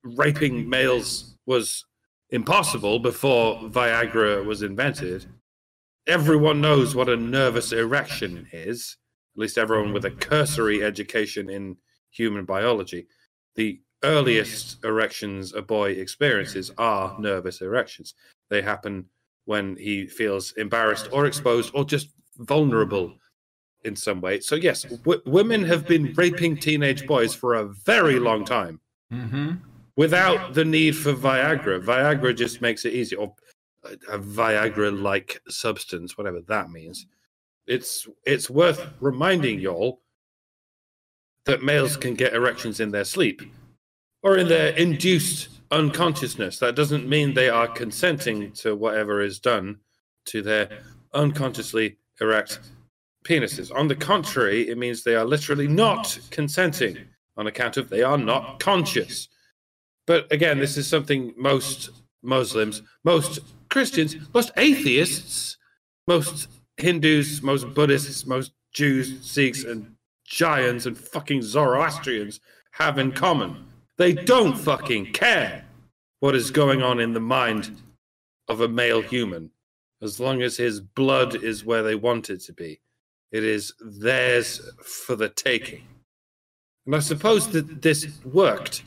raping 0.04 0.68
males 0.68 1.36
was 1.46 1.84
impossible 2.30 2.98
before 2.98 3.56
Viagra 3.62 4.44
was 4.44 4.62
invented. 4.62 5.26
everyone 6.06 6.60
knows 6.60 6.94
what 6.94 7.08
a 7.08 7.16
nervous 7.16 7.72
erection 7.72 8.46
is. 8.52 8.96
At 9.34 9.40
least 9.40 9.58
everyone 9.58 9.92
with 9.92 10.04
a 10.04 10.10
cursory 10.10 10.82
education 10.84 11.50
in 11.50 11.76
human 12.10 12.44
biology. 12.44 13.06
The 13.56 13.80
earliest 14.04 14.84
erections 14.84 15.52
a 15.54 15.62
boy 15.62 15.90
experiences 15.92 16.70
are 16.78 17.16
nervous 17.18 17.60
erections. 17.60 18.14
They 18.50 18.62
happen 18.62 19.06
when 19.46 19.76
he 19.76 20.06
feels 20.06 20.52
embarrassed 20.52 21.08
or 21.12 21.26
exposed 21.26 21.72
or 21.74 21.84
just 21.84 22.10
vulnerable 22.38 23.14
in 23.86 23.96
some 23.96 24.20
way. 24.20 24.40
So, 24.40 24.54
yes, 24.56 24.82
w- 24.82 25.22
women 25.24 25.64
have 25.64 25.86
been 25.86 26.12
raping 26.14 26.56
teenage 26.56 27.06
boys 27.06 27.34
for 27.34 27.54
a 27.54 27.64
very 27.64 28.18
long 28.18 28.44
time 28.44 28.80
Mm-hmm. 29.12 29.52
without 29.94 30.54
the 30.54 30.64
need 30.64 30.96
for 30.96 31.12
Viagra. 31.12 31.80
Viagra 31.80 32.36
just 32.36 32.60
makes 32.60 32.84
it 32.84 32.92
easy, 32.92 33.14
or 33.14 33.32
a 34.10 34.18
Viagra 34.18 35.00
like 35.00 35.40
substance, 35.48 36.18
whatever 36.18 36.40
that 36.48 36.70
means. 36.70 37.06
It's 37.68 38.08
it's 38.24 38.50
worth 38.50 38.84
reminding 39.00 39.60
y'all 39.60 40.00
that 41.44 41.62
males 41.62 41.96
can 41.96 42.14
get 42.14 42.34
erections 42.34 42.80
in 42.80 42.90
their 42.90 43.04
sleep 43.04 43.42
or 44.24 44.36
in 44.38 44.48
their 44.48 44.70
induced 44.76 45.50
unconsciousness. 45.70 46.58
That 46.58 46.74
doesn't 46.74 47.08
mean 47.08 47.32
they 47.32 47.48
are 47.48 47.68
consenting 47.68 48.50
to 48.54 48.74
whatever 48.74 49.20
is 49.20 49.38
done 49.38 49.78
to 50.26 50.42
their 50.42 50.80
unconsciously 51.14 51.98
erect 52.20 52.58
penises. 53.26 53.74
On 53.74 53.88
the 53.88 53.96
contrary, 53.96 54.68
it 54.68 54.78
means 54.78 55.02
they 55.02 55.16
are 55.16 55.24
literally 55.24 55.66
not 55.66 56.18
consenting 56.30 56.96
on 57.36 57.46
account 57.46 57.76
of 57.76 57.88
they 57.88 58.02
are 58.02 58.18
not 58.18 58.60
conscious. 58.60 59.28
But 60.06 60.30
again, 60.32 60.58
this 60.58 60.76
is 60.76 60.86
something 60.86 61.34
most 61.36 61.90
Muslims, 62.22 62.82
most 63.04 63.40
Christians, 63.68 64.16
most 64.32 64.52
atheists, 64.56 65.56
most 66.06 66.48
Hindus, 66.76 67.42
most 67.42 67.74
Buddhists, 67.74 68.26
most 68.26 68.52
Jews, 68.72 69.28
Sikhs, 69.28 69.64
and 69.64 69.94
Jains 70.24 70.86
and 70.86 70.96
fucking 70.96 71.42
Zoroastrians 71.42 72.40
have 72.72 72.98
in 72.98 73.12
common. 73.12 73.66
They 73.96 74.12
don't 74.12 74.56
fucking 74.56 75.12
care 75.12 75.64
what 76.20 76.34
is 76.34 76.50
going 76.50 76.82
on 76.82 77.00
in 77.00 77.12
the 77.12 77.20
mind 77.20 77.82
of 78.48 78.60
a 78.60 78.68
male 78.68 79.02
human 79.02 79.50
as 80.02 80.20
long 80.20 80.42
as 80.42 80.56
his 80.56 80.80
blood 80.80 81.34
is 81.34 81.64
where 81.64 81.82
they 81.82 81.94
want 81.94 82.28
it 82.30 82.40
to 82.42 82.52
be. 82.52 82.80
It 83.32 83.44
is 83.44 83.74
theirs 83.80 84.60
for 84.82 85.16
the 85.16 85.28
taking. 85.28 85.82
And 86.86 86.94
I 86.94 87.00
suppose 87.00 87.50
that 87.50 87.82
this 87.82 88.06
worked 88.24 88.82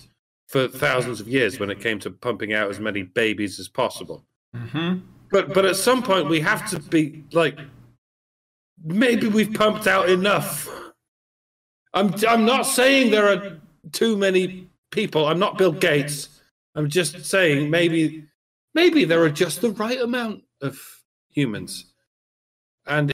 for 0.47 0.67
thousands 0.67 1.19
of 1.19 1.27
years 1.27 1.59
when 1.59 1.69
it 1.69 1.79
came 1.79 1.99
to 1.99 2.09
pumping 2.09 2.53
out 2.53 2.69
as 2.69 2.79
many 2.79 3.03
babies 3.03 3.59
as 3.59 3.67
possible. 3.67 4.25
Mm-hmm. 4.55 4.99
But 5.31 5.53
but 5.53 5.65
at 5.65 5.75
some 5.75 6.01
point 6.01 6.27
we 6.27 6.39
have 6.39 6.67
to 6.71 6.79
be 6.79 7.23
like 7.33 7.59
maybe 8.83 9.27
we've 9.27 9.53
pumped 9.53 9.85
out 9.85 10.09
enough. 10.09 10.67
I'm 11.93 12.13
I'm 12.27 12.45
not 12.45 12.63
saying 12.63 13.11
there 13.11 13.27
are 13.27 13.59
too 13.91 14.17
many 14.17 14.69
people. 14.91 15.27
I'm 15.27 15.39
not 15.39 15.57
Bill 15.57 15.71
Gates. 15.71 16.29
I'm 16.75 16.89
just 16.89 17.25
saying 17.25 17.69
maybe 17.69 18.25
maybe 18.73 19.05
there 19.05 19.21
are 19.21 19.29
just 19.29 19.61
the 19.61 19.71
right 19.71 19.99
amount 19.99 20.43
of 20.61 20.79
humans. 21.29 21.85
And 22.87 23.11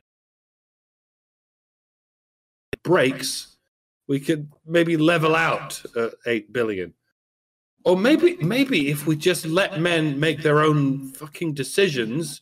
breaks, 2.86 3.58
we 4.08 4.20
could 4.20 4.50
maybe 4.66 4.96
level 4.96 5.36
out 5.36 5.82
uh, 5.98 6.10
8 6.26 6.54
billion. 6.54 6.94
Or 7.84 7.98
maybe 7.98 8.38
maybe 8.38 8.90
if 8.90 9.06
we 9.06 9.16
just 9.16 9.46
let 9.46 9.80
men 9.80 10.20
make 10.20 10.42
their 10.42 10.62
own 10.62 11.12
fucking 11.12 11.54
decisions 11.54 12.42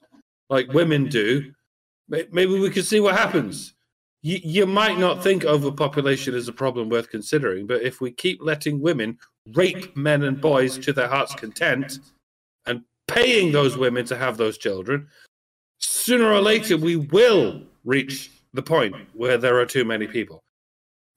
like 0.50 0.72
women 0.74 1.10
do, 1.10 1.52
maybe 2.08 2.60
we 2.60 2.70
could 2.70 2.86
see 2.86 3.00
what 3.00 3.16
happens. 3.16 3.74
You, 4.22 4.40
you 4.42 4.66
might 4.66 4.98
not 4.98 5.22
think 5.22 5.44
overpopulation 5.44 6.34
is 6.34 6.48
a 6.48 6.54
problem 6.54 6.88
worth 6.88 7.10
considering, 7.10 7.68
but 7.68 7.82
if 7.82 8.00
we 8.00 8.12
keep 8.12 8.42
letting 8.42 8.80
women 8.80 9.18
rape 9.54 9.98
men 9.98 10.24
and 10.24 10.40
boys 10.40 10.78
to 10.78 10.94
their 10.94 11.10
heart's 11.10 11.36
content 11.36 12.00
and 12.66 12.84
paying 13.10 13.52
those 13.52 13.76
women 13.76 14.06
to 14.06 14.16
have 14.16 14.38
those 14.38 14.58
children, 14.58 15.08
sooner 15.80 16.32
or 16.32 16.40
later 16.40 16.78
we 16.78 16.96
will 16.96 17.62
reach 17.84 18.32
the 18.54 18.62
point 18.62 18.96
where 19.14 19.38
there 19.38 19.60
are 19.60 19.66
too 19.66 19.84
many 19.84 20.08
people. 20.08 20.44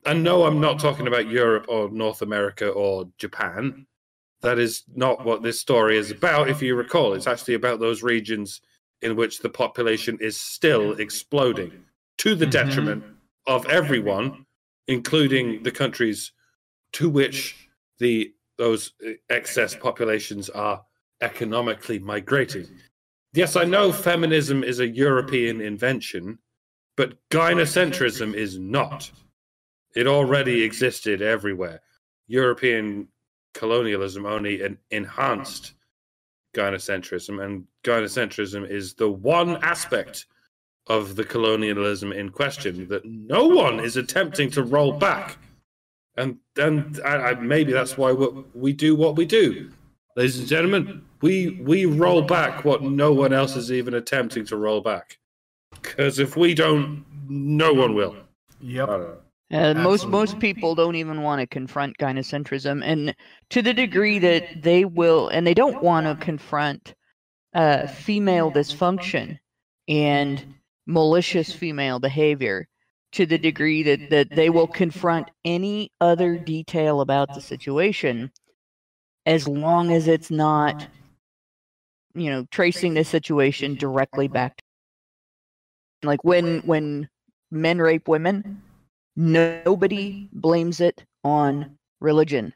And 0.04 0.22
no, 0.22 0.44
I'm 0.44 0.60
not 0.60 0.78
talking 0.78 1.06
about 1.06 1.28
Europe 1.28 1.66
or 1.68 1.90
North 1.90 2.22
America 2.22 2.68
or 2.68 3.08
Japan. 3.18 3.86
That 4.42 4.58
is 4.58 4.84
not 4.94 5.24
what 5.24 5.42
this 5.42 5.60
story 5.60 5.96
is 5.96 6.10
about, 6.10 6.48
if 6.48 6.62
you 6.62 6.76
recall. 6.76 7.14
It's 7.14 7.26
actually 7.26 7.54
about 7.54 7.80
those 7.80 8.02
regions 8.02 8.60
in 9.02 9.16
which 9.16 9.40
the 9.40 9.48
population 9.48 10.16
is 10.20 10.40
still 10.40 10.92
exploding 10.92 11.84
to 12.18 12.34
the 12.34 12.46
Mhm. 12.46 12.50
detriment 12.50 13.04
of 13.46 13.66
everyone, 13.66 14.46
including 14.86 15.62
the 15.62 15.70
countries 15.70 16.32
to 16.92 17.08
which 17.08 17.68
the 17.98 18.32
those 18.58 18.92
excess 19.28 19.74
populations 19.74 20.48
are 20.48 20.82
economically 21.20 21.98
migrating. 21.98 22.66
Yes, 23.34 23.54
I 23.54 23.64
know 23.64 23.92
feminism 23.92 24.64
is 24.64 24.80
a 24.80 24.88
European 24.88 25.60
invention, 25.60 26.38
but 26.96 27.16
gynocentrism 27.30 28.34
is 28.34 28.58
not. 28.58 29.10
It 29.94 30.06
already 30.06 30.62
existed 30.62 31.22
everywhere. 31.22 31.80
European 32.26 33.08
colonialism 33.54 34.26
only 34.26 34.62
enhanced 34.90 35.74
gynocentrism, 36.54 37.44
and 37.44 37.64
gynocentrism 37.84 38.68
is 38.68 38.94
the 38.94 39.10
one 39.10 39.62
aspect 39.62 40.26
of 40.88 41.16
the 41.16 41.24
colonialism 41.24 42.12
in 42.12 42.30
question 42.30 42.88
that 42.88 43.04
no 43.04 43.46
one 43.46 43.80
is 43.80 43.96
attempting 43.96 44.50
to 44.50 44.62
roll 44.62 44.92
back. 44.92 45.38
And 46.16 46.38
and 46.56 47.00
I, 47.04 47.16
I, 47.16 47.34
maybe 47.34 47.72
that's 47.72 47.98
why 47.98 48.12
we, 48.12 48.28
we 48.54 48.72
do 48.72 48.96
what 48.96 49.16
we 49.16 49.26
do, 49.26 49.70
ladies 50.16 50.38
and 50.38 50.48
gentlemen. 50.48 51.02
We 51.20 51.60
we 51.62 51.84
roll 51.84 52.22
back 52.22 52.64
what 52.64 52.82
no 52.82 53.12
one 53.12 53.32
else 53.32 53.56
is 53.56 53.70
even 53.70 53.94
attempting 53.94 54.46
to 54.46 54.56
roll 54.56 54.80
back. 54.80 55.18
Because 55.82 56.18
if 56.18 56.36
we 56.36 56.54
don't, 56.54 57.04
no 57.28 57.72
one 57.72 57.94
will. 57.94 58.16
Yep. 58.60 58.88
I 58.88 58.92
don't 58.92 59.00
know. 59.02 59.18
Uh, 59.52 59.74
most 59.74 60.08
most 60.08 60.40
people 60.40 60.74
don't 60.74 60.96
even 60.96 61.22
want 61.22 61.40
to 61.40 61.46
confront 61.46 61.96
gynocentrism, 61.98 62.82
and 62.84 63.14
to 63.50 63.62
the 63.62 63.72
degree 63.72 64.18
that 64.18 64.62
they 64.62 64.84
will, 64.84 65.28
and 65.28 65.46
they 65.46 65.54
don't 65.54 65.80
want 65.84 66.04
to 66.06 66.24
confront 66.24 66.94
uh, 67.54 67.86
female 67.86 68.50
dysfunction 68.50 69.38
and 69.86 70.44
malicious 70.86 71.52
female 71.52 72.00
behavior, 72.00 72.66
to 73.12 73.24
the 73.24 73.38
degree 73.38 73.84
that 73.84 74.10
that 74.10 74.30
they 74.30 74.50
will 74.50 74.66
confront 74.66 75.30
any 75.44 75.92
other 76.00 76.36
detail 76.38 77.00
about 77.00 77.32
the 77.32 77.40
situation, 77.40 78.32
as 79.26 79.46
long 79.46 79.92
as 79.92 80.08
it's 80.08 80.30
not, 80.30 80.88
you 82.16 82.30
know, 82.30 82.44
tracing 82.50 82.94
the 82.94 83.04
situation 83.04 83.76
directly 83.76 84.26
back. 84.26 84.60
Like 86.06 86.24
when 86.24 86.60
when 86.60 87.08
men 87.50 87.78
rape 87.78 88.08
women 88.08 88.62
nobody 89.16 90.28
blames 90.32 90.80
it 90.80 91.04
on 91.24 91.78
religion 92.00 92.52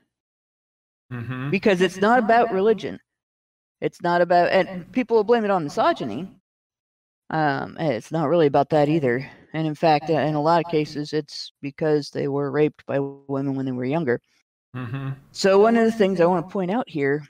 Mm-hmm. 1.13 1.51
because 1.51 1.81
it's 1.81 1.97
not 1.97 2.21
about 2.21 2.53
religion. 2.53 3.01
It's 3.81 4.01
not 4.01 4.21
about, 4.21 4.53
and 4.53 4.91
people 4.93 5.17
will 5.17 5.25
blame 5.25 5.45
it 5.45 5.51
on 5.51 5.65
misogyny. 5.65 6.29
Um, 7.31 7.77
it's 7.81 8.13
not 8.13 8.29
really 8.29 8.47
about 8.47 8.71
that 8.71 8.89
either. 8.89 9.29
And 9.53 9.67
in 9.67 9.75
fact, 9.75 10.09
uh, 10.09 10.13
in 10.13 10.37
a 10.37 10.41
lot 10.41 10.65
of 10.65 10.71
cases, 10.71 11.13
it's 11.13 11.53
because 11.63 12.11
they 12.11 12.29
were 12.29 12.53
raped 12.53 12.87
by 12.87 13.01
women 13.01 13.57
when 13.57 13.67
they 13.67 13.73
were 13.73 13.85
younger. 13.85 14.21
Mm-hmm. 14.77 15.11
So 15.33 15.59
one 15.59 15.77
of 15.77 15.85
the 15.85 15.91
things 15.91 16.21
I 16.21 16.27
want 16.27 16.47
to 16.47 16.53
point 16.53 16.71
out 16.71 16.89
here, 16.89 17.27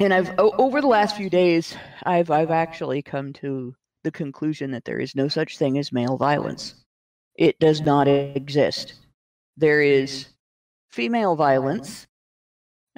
and 0.00 0.14
I've 0.14 0.32
over 0.38 0.80
the 0.80 0.86
last 0.86 1.14
few 1.14 1.28
days, 1.28 1.76
I've 2.04 2.30
I've 2.30 2.50
actually 2.50 3.02
come 3.02 3.34
to 3.34 3.74
the 4.02 4.10
conclusion 4.10 4.70
that 4.72 4.84
there 4.84 4.98
is 4.98 5.14
no 5.14 5.28
such 5.28 5.58
thing 5.58 5.78
as 5.78 5.92
male 5.92 6.16
violence. 6.16 6.74
It 7.36 7.58
does 7.58 7.80
not 7.80 8.08
exist. 8.08 8.94
There 9.56 9.80
is 9.80 10.26
female 10.90 11.36
violence. 11.36 12.06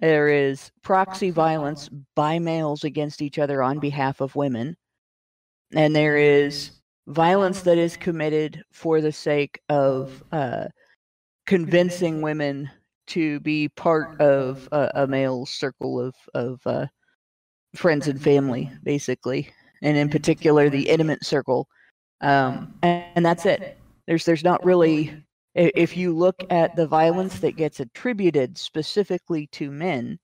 There 0.01 0.29
is 0.29 0.71
proxy 0.83 1.31
violence 1.31 1.89
by 2.17 2.39
males 2.39 2.85
against 2.85 3.23
each 3.23 3.39
other 3.39 3.63
on 3.63 3.79
behalf 3.79 4.21
of 4.21 4.35
women. 4.35 4.77
And 5.73 5.95
there 5.95 6.17
is 6.17 6.73
violence. 7.07 7.63
that 7.63 7.79
is 7.79 7.97
committed 7.97 8.65
for 8.73 9.01
the 9.01 9.13
sake 9.13 9.61
of 9.69 10.23
uh, 10.33 10.67
convincing 11.47 12.23
women 12.23 12.71
to 13.07 13.39
be 13.41 13.69
part 13.69 14.21
of 14.21 14.69
a, 14.73 14.91
a 14.95 15.07
male's 15.07 15.51
circle 15.51 16.01
of, 16.01 16.15
of 16.35 16.61
uh, 16.67 16.87
friends 17.75 18.09
and 18.09 18.21
family, 18.21 18.71
basically, 18.83 19.51
and 19.85 19.97
in 19.97 20.11
particular 20.11 20.71
the 20.71 20.88
intimate 20.91 21.25
circle. 21.25 21.69
Um, 22.21 22.67
and, 22.83 23.05
and 23.17 23.26
that's 23.26 23.47
it. 23.47 23.62
There's 24.09 24.25
there's 24.26 24.45
not 24.45 24.64
really 24.64 25.12
if 25.55 25.97
you 25.97 26.12
look 26.12 26.43
at 26.50 26.75
the 26.75 26.88
violence 26.88 27.38
that 27.41 27.57
gets 27.57 27.81
attributed 27.81 28.59
specifically 28.59 29.47
to 29.53 29.71
men, 29.71 30.19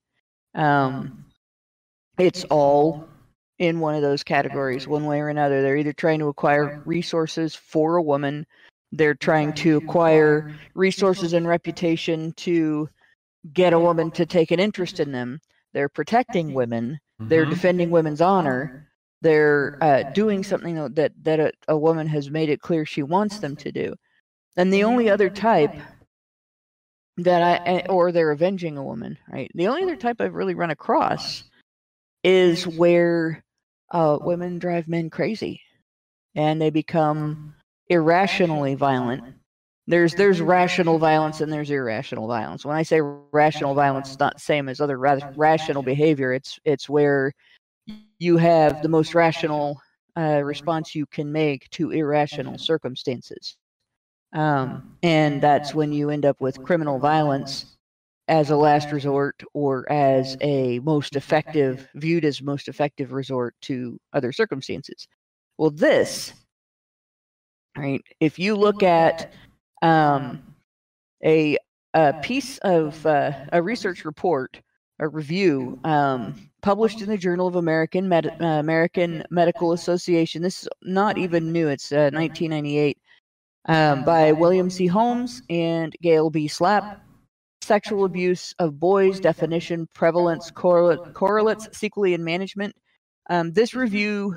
um, 0.56 1.12
it's 2.18 2.44
all 2.50 2.98
in 3.58 3.80
one 3.80 3.94
of 3.94 4.02
those 4.02 4.24
categories, 4.24 4.88
one 4.88 5.04
way 5.04 5.20
or 5.20 5.28
another. 5.28 5.62
They're 5.62 5.76
either 5.76 5.92
trying 5.92 6.18
to 6.20 6.28
acquire 6.28 6.72
resources 6.84 7.54
for 7.54 7.96
a 7.96 8.02
woman, 8.02 8.46
they're 8.92 9.14
trying 9.14 9.52
to 9.54 9.76
acquire 9.76 10.44
resources 10.74 11.32
and 11.32 11.46
reputation 11.46 12.32
to 12.38 12.88
get 13.52 13.72
a 13.72 13.80
woman 13.80 14.10
to 14.12 14.26
take 14.26 14.50
an 14.50 14.60
interest 14.60 15.00
in 15.00 15.12
them. 15.12 15.40
They're 15.72 15.88
protecting 15.88 16.54
women. 16.54 17.00
They're 17.28 17.46
Mhm. 17.46 17.50
defending 17.50 17.90
women's 17.90 18.20
honor. 18.20 18.72
They're 19.22 19.72
uh, 19.80 20.04
doing 20.10 20.44
something 20.44 20.74
that 20.94 21.12
that 21.24 21.40
a, 21.40 21.52
a 21.68 21.76
woman 21.78 22.06
has 22.08 22.30
made 22.30 22.48
it 22.50 22.60
clear 22.60 22.84
she 22.86 23.02
wants 23.02 23.38
them 23.40 23.56
to 23.58 23.72
do. 23.72 23.94
And 24.56 24.72
the 24.72 24.84
only 24.84 25.08
other 25.10 25.30
type 25.30 25.72
that 27.18 27.42
I 27.42 27.70
eh, 27.70 27.82
or 27.88 28.12
they're 28.12 28.30
avenging 28.30 28.76
a 28.78 28.84
woman, 28.84 29.18
right? 29.30 29.50
The 29.54 29.68
only 29.68 29.82
other 29.82 29.96
type 29.96 30.20
I've 30.20 30.34
really 30.34 30.54
run 30.54 30.70
across 30.70 31.44
is 32.24 32.66
where 32.66 33.44
uh, 33.92 34.18
women 34.20 34.58
drive 34.58 34.88
men 34.88 35.10
crazy, 35.10 35.60
and 36.34 36.60
they 36.60 36.70
become 36.70 37.38
irrationally 37.88 38.74
violent. 38.74 39.24
There's 39.86 40.14
there's 40.14 40.40
rational 40.40 40.98
violence 40.98 41.40
and 41.40 41.52
there's 41.52 41.70
irrational 41.70 42.28
violence. 42.28 42.64
When 42.64 42.76
I 42.76 42.82
say 42.84 43.00
rational 43.32 43.74
violence, 43.74 44.10
it's 44.10 44.20
not 44.20 44.34
the 44.34 44.40
same 44.40 44.68
as 44.68 44.80
other 44.80 44.98
ra- 44.98 45.18
rational 45.36 45.82
behavior. 45.82 46.32
It's 46.32 46.58
it's 46.64 46.88
where 46.88 47.32
you 48.20 48.38
have 48.38 48.82
the 48.82 48.88
most 48.88 49.14
rational 49.14 49.80
uh, 50.16 50.42
response 50.44 50.94
you 50.94 51.06
can 51.06 51.32
make 51.32 51.70
to 51.70 51.92
irrational 51.92 52.58
circumstances. 52.58 53.56
Um, 54.32 54.84
and 55.02 55.42
that's 55.42 55.74
when 55.74 55.92
you 55.92 56.10
end 56.10 56.26
up 56.26 56.40
with 56.40 56.62
criminal 56.62 57.00
violence 57.00 57.66
as 58.28 58.50
a 58.50 58.56
last 58.56 58.92
resort 58.92 59.42
or 59.54 59.90
as 59.92 60.36
a 60.42 60.80
most 60.80 61.16
effective, 61.16 61.88
viewed 61.96 62.24
as 62.24 62.42
most 62.42 62.68
effective 62.68 63.12
resort 63.12 63.56
to 63.62 64.00
other 64.12 64.32
circumstances. 64.32 65.08
Well, 65.58 65.70
this, 65.70 66.34
right, 67.76 68.02
if 68.20 68.38
you 68.38 68.56
look 68.56 68.82
at 68.82 69.26
um, 69.82 70.42
a, 71.24 71.58
a 71.94 72.14
piece 72.14 72.58
of 72.58 73.04
uh, 73.06 73.32
a 73.52 73.62
research 73.62 74.04
report, 74.04 74.60
a 75.00 75.08
review 75.08 75.78
um, 75.84 76.49
published 76.62 77.00
in 77.00 77.08
the 77.08 77.16
Journal 77.16 77.46
of 77.46 77.56
American 77.56 78.08
Med- 78.08 78.32
uh, 78.40 78.44
American 78.44 79.24
Medical 79.30 79.72
Association. 79.72 80.42
This 80.42 80.62
is 80.62 80.68
not 80.82 81.18
even 81.18 81.52
new; 81.52 81.68
it's 81.68 81.92
uh, 81.92 82.10
1998 82.12 82.98
um, 83.66 84.04
by 84.04 84.32
William 84.32 84.70
C. 84.70 84.86
Holmes 84.86 85.42
and 85.50 85.94
Gail 86.02 86.30
B. 86.30 86.48
Slap. 86.48 87.02
Sexual 87.62 88.04
abuse 88.04 88.54
of 88.58 88.80
boys, 88.80 89.20
definition, 89.20 89.86
prevalence, 89.94 90.50
correlate, 90.50 91.14
correlates, 91.14 91.68
sequelae, 91.72 92.14
and 92.14 92.24
management. 92.24 92.74
Um, 93.28 93.52
this 93.52 93.74
review 93.74 94.36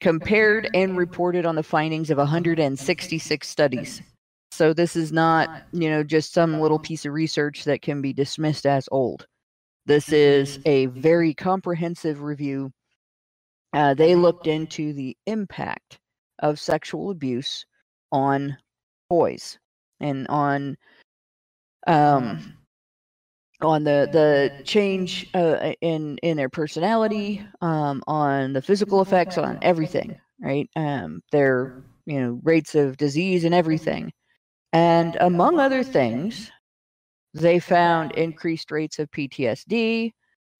compared 0.00 0.68
and 0.74 0.96
reported 0.96 1.46
on 1.46 1.56
the 1.56 1.62
findings 1.62 2.10
of 2.10 2.18
166 2.18 3.48
studies. 3.48 4.02
So 4.50 4.72
this 4.72 4.96
is 4.96 5.12
not, 5.12 5.48
you 5.72 5.88
know, 5.88 6.02
just 6.02 6.32
some 6.32 6.60
little 6.60 6.78
piece 6.78 7.04
of 7.04 7.12
research 7.12 7.64
that 7.64 7.82
can 7.82 8.00
be 8.00 8.12
dismissed 8.12 8.66
as 8.66 8.88
old. 8.90 9.26
This 9.88 10.12
is 10.12 10.58
a 10.66 10.84
very 10.86 11.32
comprehensive 11.32 12.20
review. 12.20 12.70
Uh, 13.72 13.94
they 13.94 14.14
looked 14.14 14.46
into 14.46 14.92
the 14.92 15.16
impact 15.24 15.98
of 16.40 16.60
sexual 16.60 17.10
abuse 17.10 17.64
on 18.12 18.54
boys 19.08 19.58
and 20.00 20.28
on 20.28 20.76
um, 21.86 22.52
on 23.62 23.82
the 23.82 24.10
the 24.12 24.62
change 24.64 25.30
uh, 25.32 25.72
in 25.80 26.18
in 26.18 26.36
their 26.36 26.50
personality, 26.50 27.42
um, 27.62 28.02
on 28.06 28.52
the 28.52 28.60
physical 28.60 29.00
effects, 29.00 29.38
on 29.38 29.58
everything. 29.62 30.20
Right, 30.38 30.68
um, 30.76 31.22
their 31.32 31.82
you 32.04 32.20
know 32.20 32.40
rates 32.42 32.74
of 32.74 32.98
disease 32.98 33.44
and 33.44 33.54
everything, 33.54 34.12
and 34.74 35.16
among 35.18 35.58
other 35.58 35.82
things, 35.82 36.50
they 37.34 37.58
found 37.58 38.12
increased 38.12 38.70
rates 38.70 38.98
of 38.98 39.10
PTSD, 39.10 40.12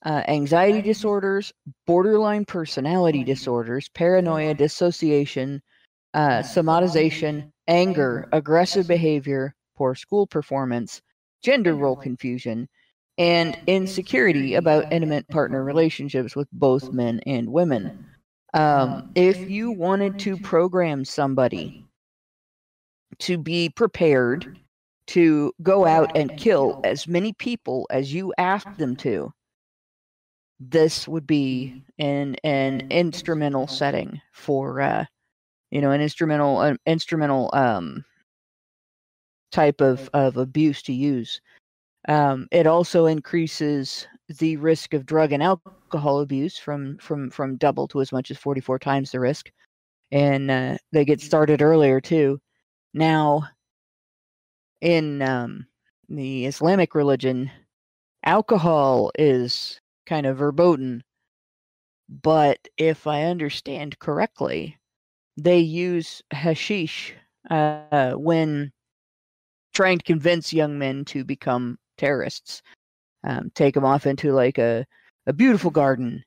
uh, 0.04 0.22
anxiety 0.28 0.83
disorders, 0.83 1.52
borderline 1.87 2.44
personality 2.44 3.24
disorders, 3.24 3.88
paranoia, 3.90 4.54
dissociation, 4.54 5.61
uh, 6.14 6.38
somatization, 6.40 7.50
anger, 7.66 8.26
aggressive 8.33 8.87
behavior, 8.87 9.54
poor 9.76 9.94
school 9.94 10.26
performance, 10.26 11.00
gender 11.42 11.74
role 11.74 11.96
confusion, 11.96 12.68
and 13.18 13.57
insecurity 13.66 14.54
about 14.54 14.92
intimate 14.92 15.28
partner 15.28 15.64
relationships 15.64 16.37
with 16.37 16.48
both 16.52 16.92
men 16.92 17.20
and 17.26 17.48
women. 17.48 18.07
Um, 18.54 19.11
if 19.14 19.50
you 19.50 19.72
wanted 19.72 20.18
to 20.20 20.37
program 20.38 21.04
somebody 21.04 21.85
to 23.20 23.37
be 23.37 23.68
prepared 23.68 24.59
to 25.09 25.53
go 25.62 25.87
out 25.87 26.16
and 26.16 26.37
kill 26.37 26.81
as 26.85 27.09
many 27.09 27.33
people 27.33 27.87
as 27.90 28.12
you 28.12 28.33
asked 28.38 28.77
them 28.79 28.94
to, 28.97 29.33
this 30.61 31.09
would 31.09 31.27
be 31.27 31.83
an 31.99 32.37
an 32.44 32.87
instrumental 32.90 33.66
setting 33.66 34.21
for 34.33 34.81
uh, 34.81 35.05
you 35.71 35.81
know 35.81 35.90
an 35.90 36.01
instrumental 36.01 36.61
an 36.61 36.79
instrumental 36.87 37.51
um, 37.53 38.05
type 39.53 39.81
of 39.81 40.11
of 40.12 40.37
abuse 40.37 40.83
to 40.83 40.92
use. 40.92 41.40
Um, 42.09 42.47
it 42.51 42.66
also 42.66 43.07
increases 43.07 44.07
the 44.38 44.57
risk 44.57 44.94
of 44.94 45.07
drug 45.07 45.33
and 45.33 45.42
alcohol 45.42 46.21
abuse 46.21 46.59
from 46.59 46.99
from 46.99 47.31
from 47.31 47.57
double 47.57 47.88
to 47.88 48.01
as 48.01 48.12
much 48.12 48.31
as 48.31 48.38
44 48.38 48.79
times 48.79 49.11
the 49.11 49.21
risk. 49.21 49.51
And 50.11 50.51
uh, 50.51 50.79
they 50.92 51.05
get 51.05 51.21
started 51.21 51.62
earlier 51.62 52.01
too. 52.01 52.40
Now 52.94 53.42
in 54.80 55.22
um, 55.22 55.66
the 56.08 56.46
islamic 56.46 56.94
religion 56.94 57.50
alcohol 58.24 59.10
is 59.18 59.80
kind 60.06 60.26
of 60.26 60.38
verboten 60.38 61.02
but 62.08 62.58
if 62.76 63.06
i 63.06 63.24
understand 63.24 63.98
correctly 63.98 64.76
they 65.36 65.58
use 65.58 66.22
hashish 66.32 67.14
uh, 67.50 68.12
when 68.12 68.72
trying 69.74 69.98
to 69.98 70.04
convince 70.04 70.52
young 70.52 70.78
men 70.78 71.04
to 71.04 71.24
become 71.24 71.78
terrorists 71.96 72.62
um, 73.24 73.50
take 73.54 73.74
them 73.74 73.84
off 73.84 74.06
into 74.06 74.32
like 74.32 74.58
a, 74.58 74.86
a 75.26 75.32
beautiful 75.32 75.70
garden 75.70 76.24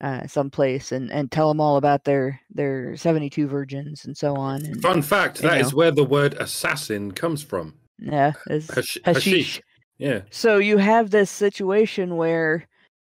uh, 0.00 0.26
someplace 0.26 0.92
and, 0.92 1.10
and 1.12 1.30
tell 1.30 1.48
them 1.48 1.60
all 1.60 1.76
about 1.76 2.04
their 2.04 2.40
their 2.50 2.96
72 2.96 3.46
virgins 3.46 4.04
and 4.04 4.16
so 4.16 4.34
on 4.34 4.64
and 4.64 4.82
Fun 4.82 5.02
fact: 5.02 5.38
that 5.38 5.60
is 5.60 5.70
know. 5.70 5.78
where 5.78 5.90
the 5.90 6.04
word 6.04 6.34
assassin 6.34 7.12
comes 7.12 7.42
from. 7.42 7.74
Yeah 7.98 8.32
it's 8.48 8.72
Hash- 8.74 8.98
hashish. 9.04 9.24
hashish. 9.24 9.62
Yeah. 9.98 10.20
so 10.30 10.58
you 10.58 10.76
have 10.78 11.10
this 11.10 11.30
situation 11.30 12.16
where 12.16 12.66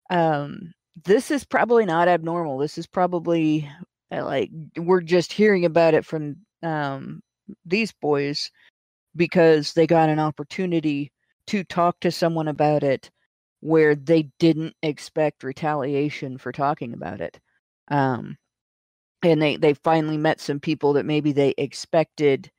um 0.10 0.74
this 1.06 1.32
is 1.32 1.44
probably 1.46 1.86
not 1.86 2.08
abnormal 2.08 2.58
this 2.58 2.78
is 2.78 2.86
probably 2.88 3.70
uh, 4.12 4.24
like 4.26 4.52
we're 4.78 5.02
just 5.02 5.32
hearing 5.32 5.66
about 5.66 5.94
it 5.94 6.06
from 6.06 6.36
um 6.62 7.22
these 7.66 7.92
boys 7.92 8.52
because 9.16 9.74
they 9.74 9.88
got 9.88 10.10
an 10.10 10.20
opportunity 10.20 11.12
to 11.48 11.64
talk 11.64 12.00
to 12.00 12.12
someone 12.12 12.48
about 12.48 12.84
it 12.84 13.10
where 13.62 13.96
they 13.96 14.24
didn't 14.40 14.76
expect 14.84 15.44
retaliation 15.44 16.38
for 16.38 16.52
talking 16.52 16.94
about 16.94 17.22
it 17.22 17.40
um 17.90 18.38
and 19.24 19.42
they 19.42 19.56
they 19.56 19.74
finally 19.74 20.18
met 20.18 20.42
some 20.42 20.60
people 20.60 20.94
that 20.94 21.06
maybe 21.06 21.32
they 21.32 21.54
expected 21.58 22.52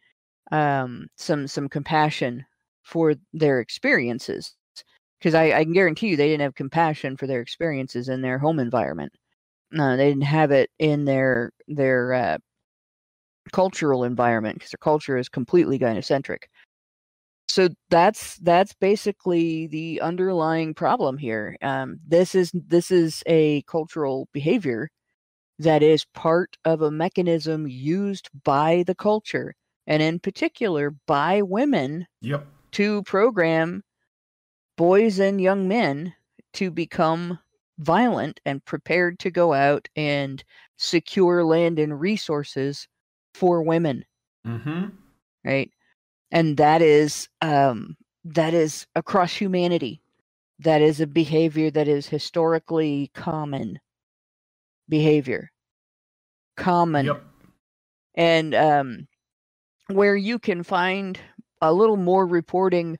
um 0.54 1.08
some 1.16 1.48
some 1.48 1.68
compassion 1.68 2.44
for 2.84 3.14
their 3.34 3.60
experiences 3.60 4.54
because 5.18 5.34
I, 5.34 5.52
I 5.52 5.64
can 5.64 5.74
guarantee 5.74 6.08
you 6.08 6.16
they 6.16 6.28
didn't 6.28 6.42
have 6.42 6.54
compassion 6.56 7.16
for 7.16 7.26
their 7.28 7.42
experiences 7.42 8.08
in 8.10 8.22
their 8.22 8.38
home 8.38 8.60
environment. 8.60 9.12
No 9.72 9.96
they 9.96 10.08
didn't 10.10 10.24
have 10.24 10.52
it 10.52 10.70
in 10.80 11.04
their 11.06 11.52
their 11.68 12.14
uh, 12.14 12.38
cultural 13.52 14.04
environment 14.04 14.56
because 14.56 14.70
their 14.72 14.78
culture 14.82 15.16
is 15.16 15.28
completely 15.28 15.78
gynocentric. 15.78 16.44
So 17.48 17.68
that's 17.90 18.36
that's 18.38 18.74
basically 18.74 19.66
the 19.68 20.00
underlying 20.00 20.74
problem 20.74 21.18
here. 21.18 21.56
Um, 21.62 22.00
this 22.06 22.34
is 22.34 22.50
this 22.54 22.90
is 22.90 23.22
a 23.26 23.62
cultural 23.62 24.28
behavior 24.32 24.90
that 25.60 25.82
is 25.82 26.04
part 26.14 26.56
of 26.64 26.82
a 26.82 26.90
mechanism 26.92 27.66
used 27.68 28.30
by 28.44 28.84
the 28.86 28.94
culture 28.96 29.54
and 29.86 30.02
in 30.02 30.18
particular 30.18 30.90
by 31.06 31.42
women 31.42 32.06
Yep. 32.20 32.46
to 32.72 33.02
program 33.04 33.82
boys 34.76 35.18
and 35.18 35.40
young 35.40 35.68
men 35.68 36.14
to 36.54 36.70
become 36.70 37.38
violent 37.78 38.40
and 38.44 38.64
prepared 38.64 39.18
to 39.18 39.30
go 39.30 39.52
out 39.52 39.88
and 39.96 40.44
secure 40.76 41.44
land 41.44 41.78
and 41.78 42.00
resources 42.00 42.88
for 43.34 43.62
women 43.62 44.04
Mm-hmm. 44.46 44.86
right 45.44 45.70
and 46.30 46.56
that 46.56 46.82
is 46.82 47.28
um 47.40 47.96
that 48.24 48.54
is 48.54 48.86
across 48.94 49.32
humanity 49.34 50.00
that 50.60 50.82
is 50.82 51.00
a 51.00 51.06
behavior 51.06 51.70
that 51.70 51.88
is 51.88 52.06
historically 52.06 53.10
common 53.14 53.78
behavior, 54.88 55.50
common, 56.56 57.06
Yep. 57.06 57.22
and 58.14 58.54
um, 58.54 59.08
where 59.88 60.16
you 60.16 60.38
can 60.38 60.62
find 60.62 61.18
a 61.60 61.72
little 61.72 61.96
more 61.96 62.26
reporting 62.26 62.98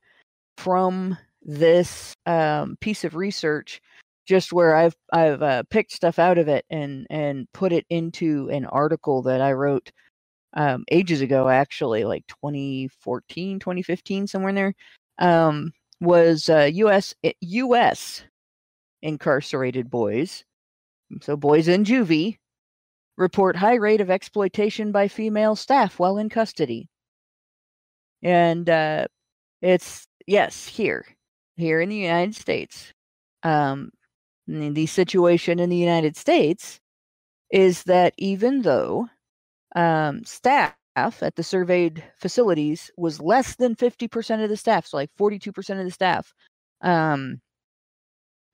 from 0.59 1.17
this 1.43 2.15
um, 2.27 2.77
piece 2.81 3.05
of 3.05 3.15
research 3.15 3.81
just 4.27 4.53
where 4.53 4.75
i've 4.75 4.97
i've 5.13 5.43
uh, 5.43 5.63
picked 5.69 5.93
stuff 5.93 6.19
out 6.19 6.39
of 6.39 6.49
it 6.49 6.65
and 6.71 7.07
and 7.11 7.47
put 7.53 7.73
it 7.73 7.85
into 7.91 8.49
an 8.51 8.65
article 8.67 9.23
that 9.23 9.41
i 9.41 9.53
wrote 9.53 9.93
um, 10.55 10.85
ages 10.91 11.21
ago 11.21 11.49
actually 11.49 12.05
like 12.05 12.27
2014 12.29 13.59
2015 13.59 14.27
somewhere 14.27 14.51
in 14.51 14.55
there 14.55 14.75
um, 15.19 15.73
was 16.01 16.49
uh, 16.49 16.71
us 16.75 17.15
us 17.23 18.25
incarcerated 19.03 19.91
boys 19.91 20.45
so 21.21 21.37
boys 21.37 21.69
in 21.69 21.85
juvie 21.85 22.39
report 23.17 23.57
high 23.57 23.75
rate 23.75 24.01
of 24.01 24.11
exploitation 24.11 24.93
by 24.93 25.09
female 25.09 25.57
staff 25.57 25.99
while 25.99 26.19
in 26.19 26.29
custody. 26.29 26.89
And 28.23 28.69
uh, 28.69 29.07
it's 29.65 30.07
yes 30.27 30.67
here 30.67 31.07
here 31.57 31.81
in 31.81 31.89
the 31.89 31.97
united 31.97 32.35
states 32.35 32.93
um, 33.43 33.91
the 34.47 34.87
situation 34.87 35.59
in 35.59 35.71
the 35.71 35.77
united 35.77 36.17
states 36.17 36.79
is 37.51 37.83
that 37.85 38.13
even 38.19 38.63
though 38.63 39.09
um, 39.75 40.23
staff 40.25 40.75
at 40.97 41.35
the 41.35 41.43
surveyed 41.43 42.05
facilities 42.19 42.91
was 42.97 43.21
less 43.21 43.57
than 43.57 43.75
50% 43.75 44.45
of 44.45 44.51
the 44.51 44.57
staff 44.57 44.87
so 44.87 44.99
like 44.99 45.11
42% 45.19 45.79
of 45.79 45.85
the 45.85 45.91
staff 45.91 46.33
um, 46.83 47.41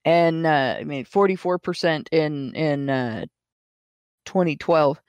and 0.04 0.46
uh, 0.46 0.76
i 0.78 0.84
mean 0.84 1.04
44% 1.04 2.06
in 2.12 2.54
in 2.54 2.88
uh, 2.88 3.24
2012 4.24 5.00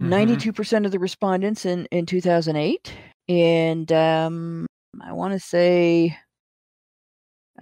Mhm. 0.00 0.08
92% 0.08 0.84
of 0.86 0.92
the 0.92 0.98
respondents 0.98 1.64
in 1.64 1.86
in 1.86 2.04
2008 2.06 2.92
and 3.28 3.90
um 3.92 4.66
i 5.02 5.12
want 5.12 5.32
to 5.32 5.40
say 5.40 6.16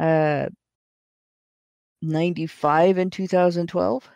uh 0.00 0.48
95 2.02 2.98
in 2.98 3.10
2012 3.10 4.10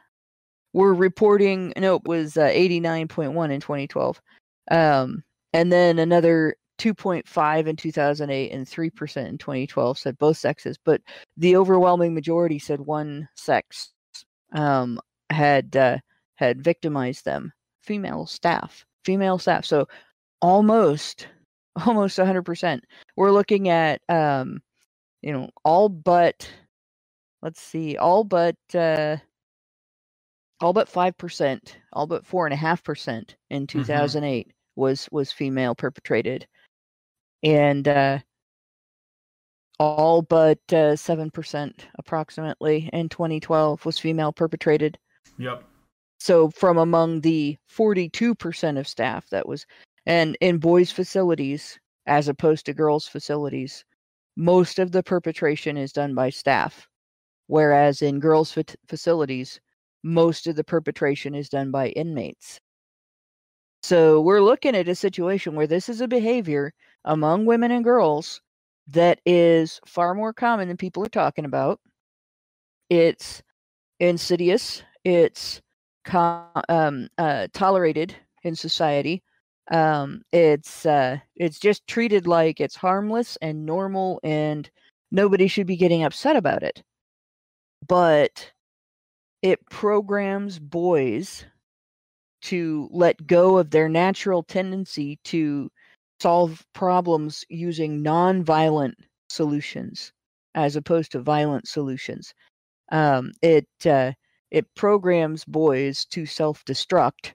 were 0.75 0.95
reporting 0.95 1.73
no 1.77 1.97
it 1.97 2.05
was 2.05 2.37
uh, 2.37 2.49
89.1 2.49 3.51
in 3.51 3.61
2012 3.61 4.21
um 4.71 5.23
and 5.55 5.73
then 5.73 5.99
another 5.99 6.57
2.5 6.79 7.67
in 7.67 7.77
2008 7.77 8.53
and 8.53 8.67
3% 8.67 9.27
in 9.27 9.39
2012 9.39 9.99
said 9.99 10.19
both 10.19 10.37
sexes 10.37 10.77
but 10.85 11.01
the 11.37 11.57
overwhelming 11.57 12.15
majority 12.15 12.59
said 12.59 12.81
one 12.81 13.29
sex 13.35 13.93
um 14.53 15.01
had 15.31 15.77
uh, 15.77 15.99
had 16.39 16.63
victimized 16.63 17.25
them 17.25 17.53
female 17.83 18.27
staff 18.27 18.85
female 19.09 19.39
staff. 19.39 19.65
So 19.65 19.89
almost 20.43 21.29
almost 21.87 22.19
100% 22.19 22.81
we're 23.17 23.31
looking 23.31 23.69
at 23.69 24.01
um 24.09 24.61
you 25.23 25.33
know 25.33 25.49
all 25.65 25.89
but 25.89 26.51
let's 27.41 27.61
see 27.61 27.97
all 27.97 28.25
but 28.25 28.57
uh 28.75 29.17
all 30.61 30.73
but 30.73 30.91
5% 30.91 31.61
all 31.93 32.07
but 32.07 32.25
4.5% 32.27 33.35
in 33.51 33.67
2008 33.67 34.53
was 34.77 35.09
was 35.11 35.33
female 35.33 35.75
perpetrated. 35.75 36.47
And 37.43 37.89
uh 37.89 38.19
all 39.81 40.23
but 40.23 40.59
uh, 40.71 40.99
7% 40.99 41.73
approximately 41.99 42.91
in 42.93 43.09
2012 43.09 43.87
was 43.87 43.99
female 43.99 44.33
perpetrated. 44.33 44.99
Yep. 45.39 45.68
So 46.19 46.51
from 46.51 46.79
among 46.79 47.21
the 47.21 47.57
42% 47.71 48.79
of 48.79 48.89
staff 48.89 49.29
that 49.31 49.49
was 49.49 49.67
and 50.07 50.37
in 50.41 50.59
boys 50.59 50.91
facilities 50.91 51.79
as 52.07 52.29
opposed 52.29 52.67
to 52.67 52.75
girls 52.75 53.07
facilities 53.07 53.85
most 54.37 54.79
of 54.79 54.93
the 54.93 55.03
perpetration 55.03 55.77
is 55.77 55.93
done 55.93 56.15
by 56.15 56.31
staff 56.31 56.89
whereas 57.47 58.03
in 58.03 58.21
girls 58.21 58.53
fa- 58.53 58.65
facilities 58.87 59.61
most 60.03 60.47
of 60.47 60.57
the 60.57 60.65
perpetration 60.65 61.35
is 61.35 61.49
done 61.49 61.71
by 61.71 61.89
inmates. 61.89 62.61
So 63.83 64.21
we're 64.21 64.43
looking 64.43 64.77
at 64.77 64.89
a 64.89 64.95
situation 64.95 65.55
where 65.55 65.67
this 65.67 65.89
is 65.89 66.01
a 66.01 66.09
behavior 66.09 66.73
among 67.05 67.47
women 67.47 67.71
and 67.71 67.85
girls 67.85 68.41
that 68.89 69.21
is 69.27 69.81
far 69.87 70.15
more 70.15 70.33
common 70.33 70.69
than 70.69 70.77
people 70.77 71.05
are 71.05 71.09
talking 71.09 71.45
about. 71.45 71.81
It's 72.91 73.43
insidious 74.01 74.83
it's 75.05 75.61
um, 76.15 77.09
uh, 77.19 77.49
tolerated 77.53 78.15
in 78.43 78.55
society. 78.55 79.23
Um, 79.71 80.23
it's 80.33 80.87
uh, 80.87 81.19
it's 81.37 81.59
just 81.59 81.87
treated 81.87 82.27
like 82.27 82.61
it's 82.61 82.77
harmless 82.77 83.37
and 83.43 83.67
normal, 83.67 84.21
and 84.23 84.71
nobody 85.11 85.47
should 85.49 85.67
be 85.67 85.77
getting 85.77 86.05
upset 86.05 86.37
about 86.37 86.63
it. 86.63 86.83
But 87.87 88.53
it 89.43 89.65
programs 89.71 90.59
boys 90.59 91.45
to 92.43 92.89
let 92.93 93.27
go 93.27 93.59
of 93.59 93.71
their 93.71 93.89
natural 93.89 94.43
tendency 94.43 95.19
to 95.25 95.71
solve 96.21 96.65
problems 96.73 97.45
using 97.49 98.03
non-violent 98.03 98.97
solutions 99.29 100.13
as 100.55 100.77
opposed 100.77 101.13
to 101.13 101.21
violent 101.21 101.69
solutions. 101.69 102.35
Um, 102.91 103.33
it 103.43 103.69
uh, 103.87 104.13
it 104.51 104.67
programs 104.75 105.45
boys 105.45 106.05
to 106.07 106.27
self-destruct 106.27 107.33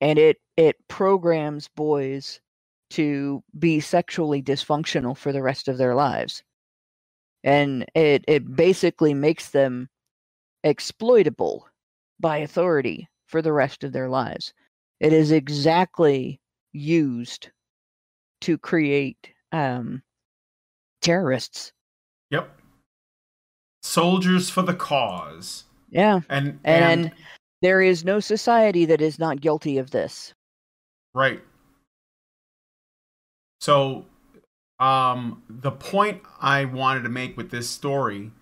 and 0.00 0.18
it 0.18 0.38
it 0.56 0.76
programs 0.88 1.68
boys 1.76 2.40
to 2.90 3.42
be 3.58 3.80
sexually 3.80 4.42
dysfunctional 4.42 5.16
for 5.16 5.32
the 5.32 5.42
rest 5.42 5.68
of 5.68 5.78
their 5.78 5.94
lives 5.94 6.42
and 7.42 7.84
it 7.94 8.24
it 8.28 8.54
basically 8.54 9.14
makes 9.14 9.50
them 9.50 9.88
exploitable 10.62 11.66
by 12.20 12.38
authority 12.38 13.08
for 13.26 13.42
the 13.42 13.52
rest 13.52 13.84
of 13.84 13.92
their 13.92 14.08
lives 14.08 14.52
it 15.00 15.12
is 15.12 15.32
exactly 15.32 16.40
used 16.72 17.50
to 18.40 18.56
create 18.58 19.32
um 19.52 20.02
terrorists 21.00 21.72
Yep. 22.30 22.50
Soldiers 23.82 24.50
for 24.50 24.62
the 24.62 24.74
cause. 24.74 25.64
Yeah 25.94 26.20
And 26.28 26.58
and 26.64 26.84
and 26.84 27.12
there 27.62 27.80
is 27.80 28.04
no 28.04 28.20
society 28.20 28.84
that 28.84 29.00
is 29.00 29.18
not 29.18 29.40
guilty 29.40 29.78
of 29.78 29.90
this 29.90 30.34
Right. 31.14 31.40
So, 33.60 34.04
um, 34.80 35.42
the 35.48 35.70
point 35.70 36.22
I 36.40 36.64
wanted 36.64 37.04
to 37.04 37.08
make 37.08 37.36
with 37.36 37.50
this 37.50 37.70
story 37.70 38.32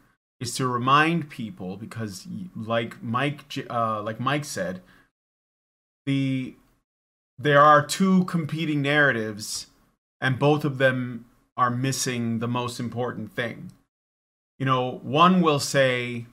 is 0.40 0.56
to 0.56 0.66
remind 0.66 1.30
people 1.30 1.76
because, 1.76 2.26
like 2.56 3.02
Mike, 3.02 3.44
uh, 3.70 4.02
like 4.02 4.18
Mike 4.18 4.46
said, 4.46 4.80
the 6.06 6.56
there 7.38 7.60
are 7.60 7.84
two 7.84 8.24
competing 8.24 8.82
narratives, 8.82 9.66
and 10.20 10.38
both 10.38 10.64
of 10.64 10.78
them 10.78 11.26
are 11.56 11.70
missing 11.70 12.38
the 12.38 12.48
most 12.48 12.80
important 12.80 13.32
thing. 13.32 13.70
You 14.58 14.66
know, 14.66 15.00
one 15.02 15.42
will 15.42 15.60
say 15.60 16.26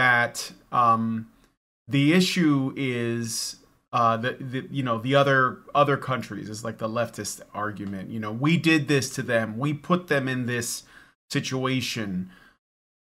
that 0.00 0.50
um, 0.72 1.28
the 1.86 2.14
issue 2.14 2.72
is 2.74 3.56
uh, 3.92 4.16
the, 4.16 4.32
the 4.40 4.66
you 4.70 4.82
know 4.82 4.98
the 4.98 5.14
other 5.14 5.58
other 5.74 5.98
countries 5.98 6.48
is 6.48 6.64
like 6.64 6.78
the 6.78 6.88
leftist 6.88 7.42
argument. 7.52 8.08
You 8.08 8.18
know, 8.18 8.32
we 8.32 8.56
did 8.56 8.88
this 8.88 9.10
to 9.16 9.22
them. 9.22 9.58
We 9.58 9.74
put 9.74 10.08
them 10.08 10.26
in 10.26 10.46
this 10.46 10.84
situation. 11.28 12.30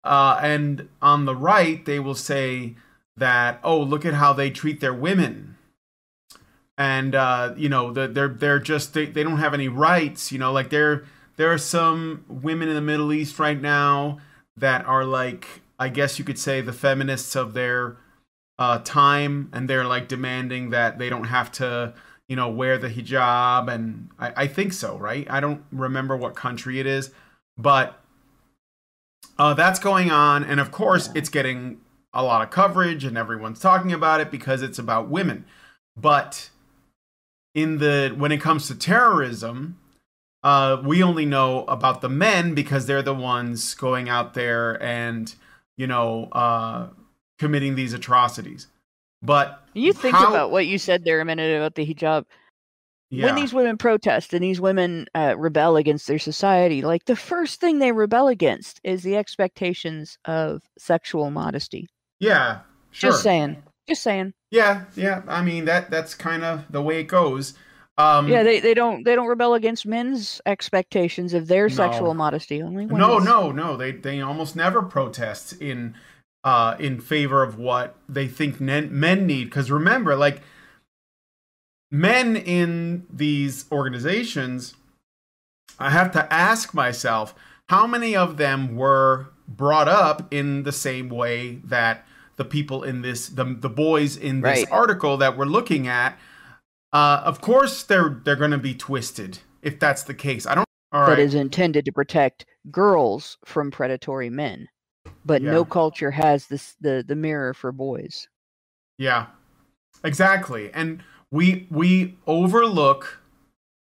Uh, 0.02 0.40
and 0.42 0.88
on 1.02 1.26
the 1.26 1.36
right, 1.36 1.84
they 1.84 1.98
will 1.98 2.14
say 2.14 2.76
that 3.14 3.60
oh, 3.62 3.78
look 3.78 4.06
at 4.06 4.14
how 4.14 4.32
they 4.32 4.48
treat 4.48 4.80
their 4.80 4.94
women. 4.94 5.58
And 6.78 7.14
uh, 7.14 7.52
you 7.58 7.68
know, 7.68 7.92
the, 7.92 8.08
they're 8.08 8.28
they're 8.28 8.58
just 8.58 8.94
they, 8.94 9.04
they 9.04 9.22
don't 9.22 9.36
have 9.36 9.52
any 9.52 9.68
rights. 9.68 10.32
You 10.32 10.38
know, 10.38 10.50
like 10.50 10.70
there 10.70 11.04
there 11.36 11.52
are 11.52 11.58
some 11.58 12.24
women 12.26 12.70
in 12.70 12.74
the 12.74 12.80
Middle 12.80 13.12
East 13.12 13.38
right 13.38 13.60
now 13.60 14.18
that 14.56 14.86
are 14.86 15.04
like 15.04 15.60
I 15.80 15.88
guess 15.88 16.18
you 16.18 16.24
could 16.26 16.38
say 16.38 16.60
the 16.60 16.74
feminists 16.74 17.34
of 17.34 17.54
their 17.54 17.96
uh, 18.58 18.80
time, 18.84 19.48
and 19.54 19.68
they're 19.68 19.86
like 19.86 20.08
demanding 20.08 20.70
that 20.70 20.98
they 20.98 21.08
don't 21.08 21.24
have 21.24 21.50
to, 21.52 21.94
you 22.28 22.36
know, 22.36 22.50
wear 22.50 22.76
the 22.76 22.90
hijab, 22.90 23.72
and 23.72 24.10
I, 24.18 24.32
I 24.36 24.46
think 24.46 24.74
so, 24.74 24.98
right? 24.98 25.26
I 25.30 25.40
don't 25.40 25.64
remember 25.72 26.18
what 26.18 26.36
country 26.36 26.78
it 26.78 26.86
is, 26.86 27.10
but 27.56 27.98
uh, 29.38 29.54
that's 29.54 29.78
going 29.78 30.10
on, 30.10 30.44
and 30.44 30.60
of 30.60 30.70
course, 30.70 31.08
it's 31.14 31.30
getting 31.30 31.80
a 32.12 32.22
lot 32.22 32.42
of 32.42 32.50
coverage, 32.50 33.02
and 33.04 33.16
everyone's 33.16 33.60
talking 33.60 33.92
about 33.92 34.20
it 34.20 34.30
because 34.30 34.60
it's 34.60 34.78
about 34.78 35.08
women. 35.08 35.46
But 35.96 36.50
in 37.54 37.78
the 37.78 38.14
when 38.18 38.32
it 38.32 38.40
comes 38.42 38.68
to 38.68 38.74
terrorism, 38.74 39.78
uh, 40.42 40.82
we 40.84 41.02
only 41.02 41.24
know 41.24 41.64
about 41.64 42.02
the 42.02 42.10
men 42.10 42.54
because 42.54 42.84
they're 42.84 43.00
the 43.00 43.14
ones 43.14 43.72
going 43.72 44.10
out 44.10 44.34
there 44.34 44.82
and 44.82 45.34
you 45.80 45.86
know 45.86 46.28
uh, 46.32 46.88
committing 47.38 47.74
these 47.74 47.94
atrocities. 47.94 48.66
But 49.22 49.46
You 49.74 49.92
think 49.92 50.14
how- 50.14 50.28
about 50.30 50.50
what 50.50 50.66
you 50.66 50.78
said 50.78 51.04
there 51.04 51.20
a 51.20 51.24
minute 51.24 51.56
about 51.56 51.74
the 51.74 51.86
hijab. 51.86 52.24
yeah, 53.10 53.26
When 53.26 53.34
these 53.34 53.52
women 53.54 53.76
protest 53.78 54.32
and 54.34 54.42
these 54.44 54.60
women 54.60 55.06
uh, 55.14 55.34
rebel 55.38 55.76
against 55.76 56.06
their 56.06 56.18
society, 56.18 56.82
like 56.82 57.04
the 57.06 57.16
first 57.16 57.60
thing 57.60 57.78
they 57.78 57.92
rebel 57.92 58.28
against 58.28 58.80
is 58.84 59.02
the 59.02 59.16
expectations 59.16 60.18
of 60.26 60.62
sexual 60.78 61.30
modesty. 61.30 61.88
yeah, 62.18 62.60
sure. 62.92 63.10
Just 63.10 63.22
saying. 63.22 63.62
Just 63.88 64.02
saying. 64.02 64.32
Yeah, 64.50 64.84
yeah. 64.96 65.22
I 65.28 65.42
mean 65.42 65.64
that 65.64 65.90
that's 65.90 66.14
kind 66.14 66.44
of 66.44 66.64
the 66.70 66.82
way 66.82 67.00
it 67.00 67.08
goes. 67.08 67.54
Um, 68.00 68.28
yeah, 68.28 68.42
they, 68.42 68.60
they 68.60 68.74
don't 68.74 69.04
they 69.04 69.14
don't 69.14 69.26
rebel 69.28 69.54
against 69.54 69.84
men's 69.86 70.40
expectations 70.46 71.34
of 71.34 71.46
their 71.48 71.68
No. 71.68 71.74
sexual 71.74 72.14
modesty. 72.14 72.62
Only 72.62 72.86
women's. 72.86 72.98
no, 72.98 73.18
no, 73.18 73.50
no. 73.52 73.76
They 73.76 73.92
they 73.92 74.20
almost 74.20 74.56
never 74.56 74.82
protest 74.82 75.60
in 75.60 75.94
uh 76.44 76.76
in 76.78 77.00
favor 77.00 77.42
of 77.42 77.58
what 77.58 77.96
they 78.08 78.26
think 78.26 78.60
men, 78.60 78.88
men 78.98 79.26
need. 79.26 79.44
Because 79.44 79.70
remember, 79.70 80.16
like 80.16 80.40
men 81.90 82.36
in 82.36 83.06
these 83.12 83.66
organizations, 83.72 84.74
I 85.78 85.90
have 85.90 86.12
to 86.12 86.32
ask 86.32 86.72
myself 86.74 87.34
how 87.68 87.86
many 87.86 88.16
of 88.16 88.36
them 88.36 88.76
were 88.76 89.28
brought 89.48 89.88
up 89.88 90.32
in 90.32 90.62
the 90.62 90.72
same 90.72 91.08
way 91.08 91.56
that 91.64 92.06
the 92.36 92.44
people 92.44 92.82
in 92.84 93.02
this 93.02 93.28
the 93.28 93.44
the 93.44 93.68
boys 93.68 94.16
in 94.16 94.40
this 94.40 94.60
Right. 94.60 94.68
article 94.70 95.16
that 95.18 95.36
we're 95.36 95.44
looking 95.44 95.86
at. 95.86 96.18
Uh, 96.92 97.22
of 97.24 97.40
course, 97.40 97.82
they're 97.84 98.20
they're 98.24 98.36
going 98.36 98.50
to 98.50 98.58
be 98.58 98.74
twisted 98.74 99.38
if 99.62 99.78
that's 99.78 100.02
the 100.02 100.14
case. 100.14 100.46
I 100.46 100.54
don't. 100.54 100.66
All 100.92 101.02
that 101.02 101.12
right. 101.12 101.18
is 101.20 101.34
intended 101.34 101.84
to 101.84 101.92
protect 101.92 102.46
girls 102.70 103.38
from 103.44 103.70
predatory 103.70 104.28
men. 104.28 104.68
But 105.24 105.40
Yeah. 105.42 105.52
no 105.52 105.64
culture 105.64 106.10
has 106.10 106.46
this 106.46 106.74
the 106.80 107.04
the 107.06 107.14
mirror 107.16 107.54
for 107.54 107.70
boys. 107.72 108.28
Yeah, 108.98 109.26
exactly. 110.02 110.72
And 110.72 111.02
we 111.30 111.66
we 111.70 112.18
overlook 112.26 113.20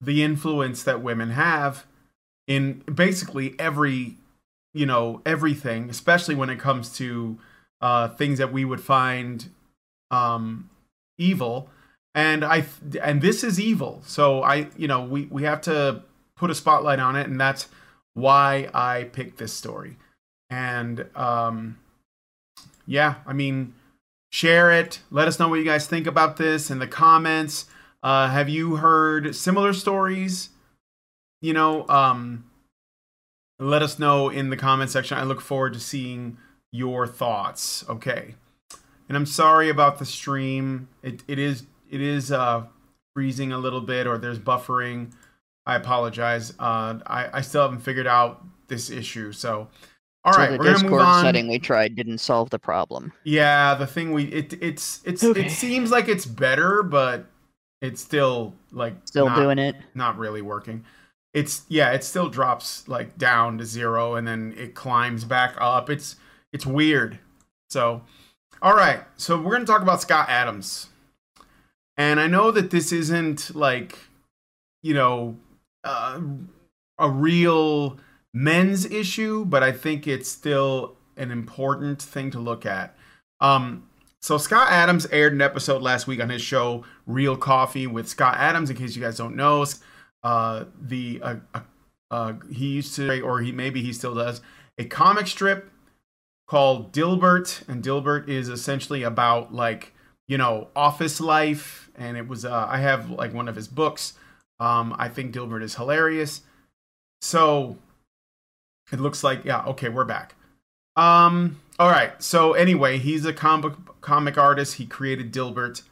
the 0.01 0.23
influence 0.23 0.83
that 0.83 1.03
women 1.03 1.31
have 1.31 1.87
in 2.47 2.83
basically 2.93 3.59
every 3.59 4.19
you 4.75 4.87
know 4.87 5.23
everything, 5.25 5.89
especially 5.89 6.35
when 6.35 6.51
it 6.51 6.59
comes 6.59 6.93
to 6.99 7.39
uh, 7.81 8.09
things 8.09 8.39
that 8.39 8.53
we 8.53 8.65
would 8.65 8.81
find 8.81 9.49
um, 10.11 10.69
evil. 11.17 11.71
And 12.14 12.44
I 12.44 12.64
and 13.03 13.23
this 13.23 13.44
is 13.44 13.61
evil. 13.61 14.03
So 14.05 14.42
I 14.42 14.68
you 14.77 14.88
know 14.88 15.03
we 15.05 15.27
we 15.27 15.44
have 15.44 15.61
to 15.62 16.03
put 16.37 16.51
a 16.51 16.55
spotlight 16.55 16.99
on 16.99 17.16
it, 17.16 17.29
and 17.29 17.40
that's 17.40 17.68
why 18.14 18.68
I 18.75 19.05
picked 19.05 19.38
this 19.38 19.53
story. 19.53 19.96
And 20.49 21.07
um, 21.14 21.79
yeah, 22.87 23.16
I 23.27 23.33
mean 23.33 23.75
share 24.33 24.73
it. 24.73 25.01
Let 25.11 25.29
us 25.29 25.38
know 25.38 25.49
what 25.49 25.57
you 25.57 25.64
guys 25.64 25.87
think 25.87 26.07
about 26.07 26.37
this 26.37 26.70
in 26.70 26.79
the 26.79 26.87
comments. 26.87 27.66
Uh, 28.03 28.29
have 28.29 28.49
you 28.49 28.77
heard 28.77 29.35
similar 29.35 29.73
stories? 29.73 30.51
You 31.42 31.53
know, 31.53 31.87
um, 31.88 32.44
let 33.59 33.83
us 33.83 33.99
know 33.99 34.29
in 34.29 34.51
the 34.51 34.57
comment 34.57 34.90
section. 34.90 35.18
I 35.18 35.25
look 35.25 35.40
forward 35.40 35.75
to 35.75 35.81
seeing 35.81 36.38
your 36.73 37.07
thoughts. 37.07 37.85
Okay, 37.88 38.35
and 39.09 39.16
I'm 39.16 39.27
sorry 39.27 39.68
about 39.68 39.99
the 39.99 40.07
stream. 40.07 40.88
It 41.03 41.23
it 41.29 41.38
is 41.38 41.64
it 41.90 42.00
is 42.00 42.33
uh, 42.33 42.64
freezing 43.14 43.53
a 43.53 43.59
little 43.59 43.81
bit, 43.81 44.07
or 44.07 44.18
there's 44.18 44.38
buffering. 44.38 45.12
I 45.66 45.76
apologize. 45.76 46.53
Uh, 46.59 46.98
I 47.07 47.29
I 47.35 47.40
still 47.42 47.62
haven't 47.62 47.81
figured 47.81 48.07
out 48.07 48.44
this 48.68 48.88
issue. 48.90 49.33
So, 49.33 49.68
all 50.24 50.33
right, 50.33 50.46
so 50.46 50.53
the 50.53 50.59
we're 50.59 50.64
gonna 50.64 50.70
move 50.74 50.83
Discord 50.83 51.03
on. 51.03 51.24
setting 51.24 51.48
we 51.48 51.59
tried 51.59 51.96
didn't 51.96 52.18
solve 52.18 52.50
the 52.50 52.59
problem. 52.59 53.12
Yeah, 53.24 53.74
the 53.74 53.87
thing 53.87 54.12
we 54.12 54.24
it 54.24 54.55
it's 54.62 55.00
it's 55.05 55.22
Okay. 55.24 55.46
it 55.46 55.50
seems 55.50 55.90
like 55.90 56.09
it's 56.09 56.26
better, 56.26 56.83
but 56.83 57.26
it's 57.83 58.00
still 58.00 58.55
like 58.72 58.94
Still 59.05 59.26
not, 59.29 59.37
doing 59.37 59.59
it. 59.59 59.74
not 59.94 60.18
really 60.18 60.42
working. 60.42 60.85
It's 61.33 61.62
yeah, 61.68 61.92
it 61.92 62.05
still 62.05 62.29
drops 62.29 62.87
like 62.88 63.16
down 63.16 63.59
to 63.59 63.64
zero 63.64 64.14
and 64.16 64.26
then 64.26 64.53
it 64.57 64.74
climbs 64.74 65.24
back 65.24 65.55
up. 65.61 65.88
It's 65.88 66.16
it's 66.53 66.66
weird. 66.66 67.18
So, 67.70 68.03
all 68.61 68.74
right, 68.74 69.00
so 69.16 69.40
we're 69.40 69.53
gonna 69.53 69.64
talk 69.64 69.81
about 69.83 70.03
Scott 70.03 70.29
Adams, 70.29 70.89
and 72.01 72.19
I 72.19 72.29
know 72.29 72.51
that 72.51 72.71
this 72.71 72.93
isn't 72.93 73.55
like 73.55 73.99
you 74.83 74.95
know 74.95 75.37
uh, 75.85 76.19
a 76.99 77.11
real 77.11 77.99
men's 78.33 78.87
issue, 78.87 79.45
but 79.45 79.63
I 79.63 79.71
think 79.73 80.07
it's 80.07 80.31
still 80.31 80.97
an 81.19 81.31
important 81.31 82.01
thing 82.01 82.31
to 82.31 82.39
look 82.39 82.65
at. 82.65 82.97
Um, 83.41 83.87
so 84.23 84.39
Scott 84.39 84.69
Adams 84.71 85.07
aired 85.13 85.35
an 85.35 85.43
episode 85.43 85.83
last 85.83 86.07
week 86.07 86.23
on 86.23 86.31
his 86.31 86.41
show 86.41 86.85
Real 87.07 87.37
Coffee 87.37 87.87
with 87.87 88.09
Scott 88.09 88.37
Adams. 88.39 88.71
In 88.71 88.77
case 88.77 88.97
you 88.97 89.03
guys 89.03 89.19
don't 89.19 89.37
know, 89.37 89.67
uh, 90.23 90.65
the 90.81 91.21
uh, 91.23 91.35
uh, 91.53 91.61
uh, 92.11 92.33
he 92.51 92.69
used 92.69 92.95
to, 92.97 93.21
or 93.21 93.41
he 93.41 93.53
maybe 93.53 93.83
he 93.83 93.93
still 93.93 94.15
does, 94.15 94.41
a 94.79 94.87
comic 94.87 95.27
strip 95.27 95.71
called 96.49 96.95
Dilbert, 96.95 97.69
and 97.69 97.85
Dilbert 97.85 98.27
is 98.27 98.49
essentially 98.49 99.03
about 99.03 99.53
like 99.53 99.93
you 100.29 100.39
know 100.39 100.69
office 100.77 101.21
life, 101.21 101.89
and 102.01 102.17
it 102.17 102.27
was 102.27 102.45
uh, 102.45 102.67
I 102.69 102.79
have 102.79 103.11
like 103.11 103.33
one 103.33 103.47
of 103.47 103.55
his 103.55 103.69
books. 103.69 104.15
Um, 104.59 104.97
I 104.99 105.09
think 105.09 105.33
Dilbert 105.33 105.63
is 105.63 105.77
hilarious. 105.77 106.41
So 107.21 107.77
it 108.91 108.99
looks 108.99 109.23
like 109.23 109.45
yeah, 109.45 109.63
okay, 109.67 109.89
we're 109.89 110.05
back. 110.05 110.35
Um, 110.97 111.61
all 111.79 111.91
right. 111.91 112.21
So 112.23 112.55
anyway, 112.55 112.99
he's 112.99 113.25
a 113.25 113.33
comic 113.33 113.75
comic 114.01 114.37
artist. 114.37 114.75
He 114.75 114.87
created 114.87 115.33
Dilbert, 115.33 115.83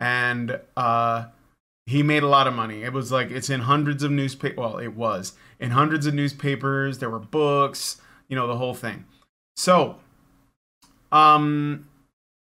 and 0.00 0.58
uh, 0.76 1.26
he 1.86 2.02
made 2.02 2.22
a 2.22 2.28
lot 2.28 2.46
of 2.46 2.54
money. 2.54 2.82
It 2.82 2.92
was 2.92 3.12
like 3.12 3.30
it's 3.30 3.50
in 3.50 3.60
hundreds 3.60 4.02
of 4.02 4.10
newspaper. 4.10 4.60
Well, 4.60 4.78
it 4.78 4.94
was 4.96 5.34
in 5.60 5.72
hundreds 5.72 6.06
of 6.06 6.14
newspapers. 6.14 6.98
There 6.98 7.10
were 7.10 7.20
books. 7.20 8.00
You 8.28 8.36
know 8.36 8.46
the 8.46 8.56
whole 8.56 8.74
thing. 8.74 9.04
So, 9.56 9.96
um, 11.12 11.86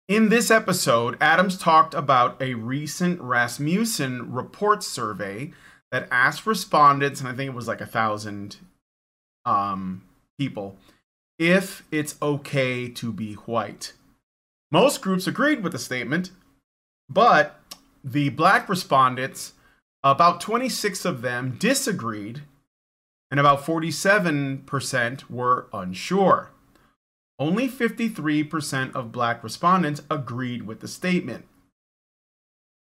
in 0.08 0.28
this 0.28 0.50
episode, 0.50 1.16
Adams 1.20 1.58
talked 1.58 1.94
about 1.94 2.40
a 2.40 2.54
recent 2.54 3.20
Rasmussen 3.20 4.32
report 4.32 4.82
survey 4.82 5.52
that 5.90 6.08
asked 6.10 6.46
respondents, 6.46 7.20
and 7.20 7.28
I 7.28 7.32
think 7.32 7.48
it 7.50 7.54
was 7.54 7.68
like 7.68 7.80
a 7.80 7.86
thousand 7.86 8.58
um, 9.44 10.02
people, 10.38 10.76
if 11.38 11.82
it's 11.90 12.16
okay 12.22 12.88
to 12.88 13.12
be 13.12 13.34
white. 13.34 13.92
Most 14.70 15.02
groups 15.02 15.26
agreed 15.26 15.62
with 15.62 15.72
the 15.72 15.78
statement, 15.78 16.30
but 17.08 17.60
the 18.04 18.28
black 18.30 18.68
respondents, 18.68 19.54
about 20.04 20.40
26 20.40 21.04
of 21.04 21.22
them 21.22 21.56
disagreed, 21.58 22.42
and 23.30 23.40
about 23.40 23.64
47% 23.64 25.30
were 25.30 25.66
unsure. 25.72 26.50
Only 27.38 27.68
53% 27.68 28.94
of 28.94 29.12
black 29.12 29.44
respondents 29.44 30.02
agreed 30.10 30.62
with 30.62 30.80
the 30.80 30.88
statement. 30.88 31.44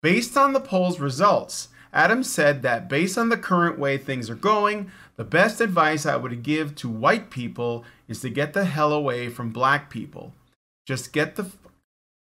Based 0.03 0.37
on 0.37 0.55
the 0.55 0.61
poll's 0.61 0.99
results, 0.99 1.69
Adams 1.93 2.33
said 2.33 2.63
that 2.63 2.89
based 2.89 3.19
on 3.19 3.29
the 3.29 3.37
current 3.37 3.79
way 3.79 3.99
things 3.99 4.31
are 4.31 4.35
going, 4.35 4.91
the 5.17 5.25
best 5.25 5.61
advice 5.61 6.07
I 6.07 6.17
would 6.17 6.43
give 6.43 6.75
to 6.77 6.89
white 6.89 7.31
people 7.31 7.85
is 8.09 8.21
to 8.21 8.31
get 8.31 8.55
the 8.55 8.65
hell 8.65 8.93
away 8.93 9.29
from 9.29 9.51
black 9.51 9.91
people. 9.91 10.33
Just 10.87 11.13
get 11.13 11.37
the 11.37 11.51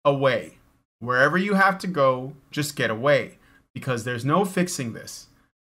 away. 0.04 0.58
Wherever 0.98 1.38
you 1.38 1.54
have 1.54 1.78
to 1.78 1.86
go, 1.86 2.34
just 2.50 2.76
get 2.76 2.90
away. 2.90 3.38
Because 3.72 4.04
there's 4.04 4.24
no 4.24 4.44
fixing 4.44 4.92
this. 4.92 5.28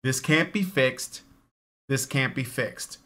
This 0.03 0.19
can't 0.19 0.53
be 0.53 0.61
fixed. 0.61 1.21
This 1.89 2.05
can't 2.05 2.35
be 2.35 2.43
fixed. 2.43 2.99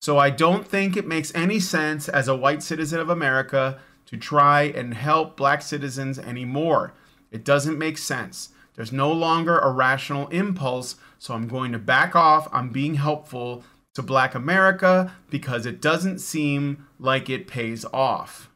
So 0.00 0.18
I 0.18 0.30
don't 0.30 0.66
think 0.66 0.96
it 0.96 1.06
makes 1.06 1.34
any 1.34 1.60
sense 1.60 2.08
as 2.08 2.26
a 2.26 2.36
white 2.36 2.62
citizen 2.62 3.00
of 3.00 3.10
America 3.10 3.78
to 4.06 4.16
try 4.16 4.62
and 4.62 4.94
help 4.94 5.36
black 5.36 5.62
citizens 5.62 6.18
anymore. 6.18 6.94
It 7.30 7.44
doesn't 7.44 7.78
make 7.78 7.98
sense. 7.98 8.48
There's 8.74 8.92
no 8.92 9.12
longer 9.12 9.58
a 9.58 9.70
rational 9.70 10.26
impulse, 10.28 10.96
so 11.18 11.34
I'm 11.34 11.48
going 11.48 11.72
to 11.72 11.78
back 11.78 12.16
off 12.16 12.48
on 12.52 12.70
being 12.70 12.94
helpful 12.94 13.62
to 13.94 14.02
black 14.02 14.34
America 14.34 15.12
because 15.28 15.66
it 15.66 15.82
doesn't 15.82 16.20
seem 16.20 16.86
like 16.98 17.28
it 17.28 17.46
pays 17.46 17.84
off. 17.92 18.48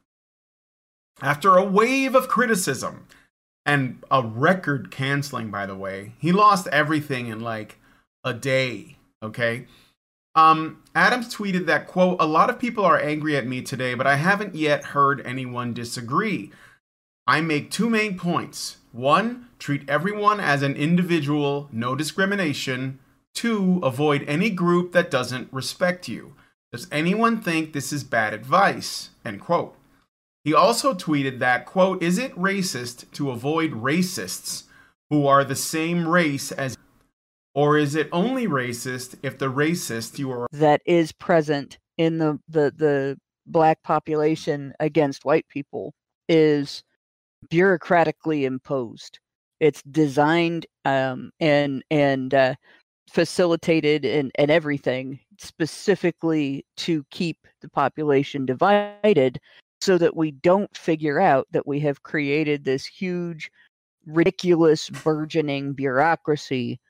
After 1.20 1.57
a 1.57 1.64
wave 1.64 2.14
of 2.14 2.28
criticism 2.28 3.07
and 3.66 4.02
a 4.11 4.22
record 4.22 4.90
canceling, 4.90 5.50
by 5.50 5.66
the 5.66 5.76
way, 5.76 6.12
he 6.18 6.33
lost 6.33 6.68
everything 6.68 7.26
in 7.26 7.40
like 7.40 7.78
a 8.24 8.33
day, 8.33 8.96
okay? 9.22 9.66
Um, 10.35 10.83
Adams 10.94 11.35
tweeted 11.35 11.66
that, 11.66 11.87
quote, 11.87 12.16
a 12.20 12.27
lot 12.27 12.51
of 12.51 12.59
people 12.59 12.85
are 12.85 12.99
angry 13.01 13.37
at 13.37 13.47
me 13.47 13.62
today, 13.62 13.94
but 13.94 14.07
I 14.07 14.16
haven't 14.16 14.55
yet 14.55 14.87
heard 14.87 15.25
anyone 15.25 15.73
disagree. 15.73 16.51
I 17.27 17.40
make 17.40 17.70
two 17.70 17.88
main 17.88 18.18
points. 18.18 18.79
One, 18.92 19.49
treat 19.59 19.88
everyone 19.88 20.40
as 20.40 20.62
an 20.62 20.75
individual, 20.77 21.68
no 21.73 21.94
discrimination. 21.94 22.99
Two, 23.35 23.81
avoid 23.83 24.25
any 24.29 24.51
group 24.51 24.92
that 24.92 25.11
doesn't 25.11 25.53
respect 25.53 26.09
you. 26.09 26.35
Does 26.73 26.87
anyone 26.90 27.40
think 27.40 27.73
this 27.73 27.92
is 27.92 28.05
bad 28.05 28.35
advice? 28.35 29.11
End 29.25 29.40
quote. 29.40 29.77
He 30.44 30.53
also 30.53 30.92
tweeted 30.92 31.38
that, 31.38 31.64
quote, 31.64 32.03
is 32.03 32.18
it 32.18 32.35
racist 32.37 33.11
to 33.12 33.31
avoid 33.31 33.73
racists 33.73 34.64
who 35.09 35.27
are 35.27 35.44
the 35.44 35.57
same 35.57 36.07
race 36.07 36.53
as 36.53 36.73
or 37.54 37.78
is 37.78 37.94
it 37.94 38.08
only 38.12 38.46
racist 38.46 39.16
if 39.22 39.38
the 39.38 39.50
racist 39.50 40.18
you 40.18 40.30
are 40.30 40.46
that 40.52 40.82
is 40.86 41.12
present 41.12 41.78
in 41.96 42.18
the 42.18 42.38
the 42.48 42.72
the 42.76 43.18
black 43.46 43.82
population 43.82 44.72
against 44.80 45.24
white 45.24 45.46
people 45.48 45.92
is 46.28 46.82
bureaucratically 47.48 48.44
imposed. 48.44 49.18
It's 49.60 49.82
designed 49.82 50.66
um, 50.84 51.30
and 51.40 51.82
and 51.90 52.34
uh, 52.34 52.54
facilitated 53.08 54.04
and, 54.04 54.32
and 54.36 54.50
everything 54.50 55.20
specifically 55.38 56.64
to 56.78 57.04
keep 57.10 57.38
the 57.60 57.68
population 57.68 58.46
divided 58.46 59.38
so 59.80 59.98
that 59.98 60.16
we 60.16 60.30
don't 60.30 60.74
figure 60.76 61.20
out 61.20 61.46
that 61.52 61.66
we 61.66 61.80
have 61.80 62.02
created 62.02 62.64
this 62.64 62.86
huge 62.86 63.50
ridiculous 64.06 64.90
burgeoning 64.90 65.72
bureaucracy 65.72 66.80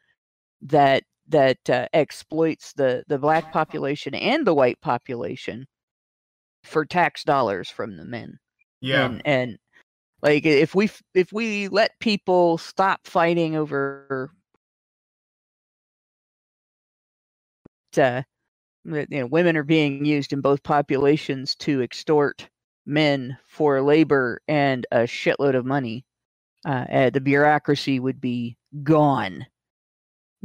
that 0.64 1.04
that 1.28 1.70
uh, 1.70 1.86
exploits 1.92 2.72
the 2.74 3.04
the 3.08 3.18
black 3.18 3.52
population 3.52 4.14
and 4.14 4.46
the 4.46 4.54
white 4.54 4.80
population 4.80 5.66
for 6.64 6.84
tax 6.84 7.24
dollars 7.24 7.70
from 7.70 7.96
the 7.96 8.04
men. 8.04 8.38
Yeah. 8.80 9.06
And, 9.06 9.22
and 9.24 9.58
like 10.22 10.44
if 10.46 10.74
we 10.74 10.90
if 11.14 11.32
we 11.32 11.68
let 11.68 11.98
people 12.00 12.58
stop 12.58 13.00
fighting 13.04 13.56
over 13.56 14.30
uh, 17.96 18.22
you 18.84 19.06
know 19.10 19.26
women 19.26 19.56
are 19.56 19.62
being 19.62 20.04
used 20.04 20.32
in 20.32 20.40
both 20.40 20.62
populations 20.62 21.54
to 21.56 21.82
extort 21.82 22.48
men 22.86 23.36
for 23.46 23.80
labor 23.80 24.40
and 24.48 24.86
a 24.92 25.00
shitload 25.00 25.54
of 25.54 25.64
money 25.64 26.04
uh, 26.66 26.84
uh, 26.90 27.10
the 27.10 27.20
bureaucracy 27.20 28.00
would 28.00 28.20
be 28.20 28.56
gone 28.82 29.46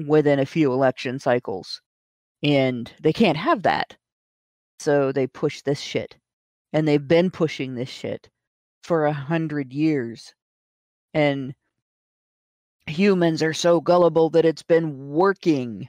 within 0.08 0.40
a 0.40 0.46
few 0.46 0.72
election 0.72 1.20
cycles 1.20 1.82
and 2.42 2.92
they 3.02 3.14
can't 3.14 3.38
have 3.38 3.64
that. 3.64 3.96
So 4.80 5.12
they 5.12 5.28
push 5.28 5.62
this 5.62 5.80
shit 5.80 6.18
and 6.72 6.88
they've 6.88 7.08
been 7.08 7.32
pushing 7.32 7.76
this 7.76 7.90
shit 7.90 8.30
for 8.84 9.06
a 9.06 9.14
hundred 9.14 9.74
years 9.74 10.34
and 11.14 11.54
humans 12.88 13.44
are 13.44 13.54
so 13.54 13.82
gullible 13.82 14.30
that 14.32 14.46
it's 14.46 14.64
been 14.64 15.10
working 15.10 15.88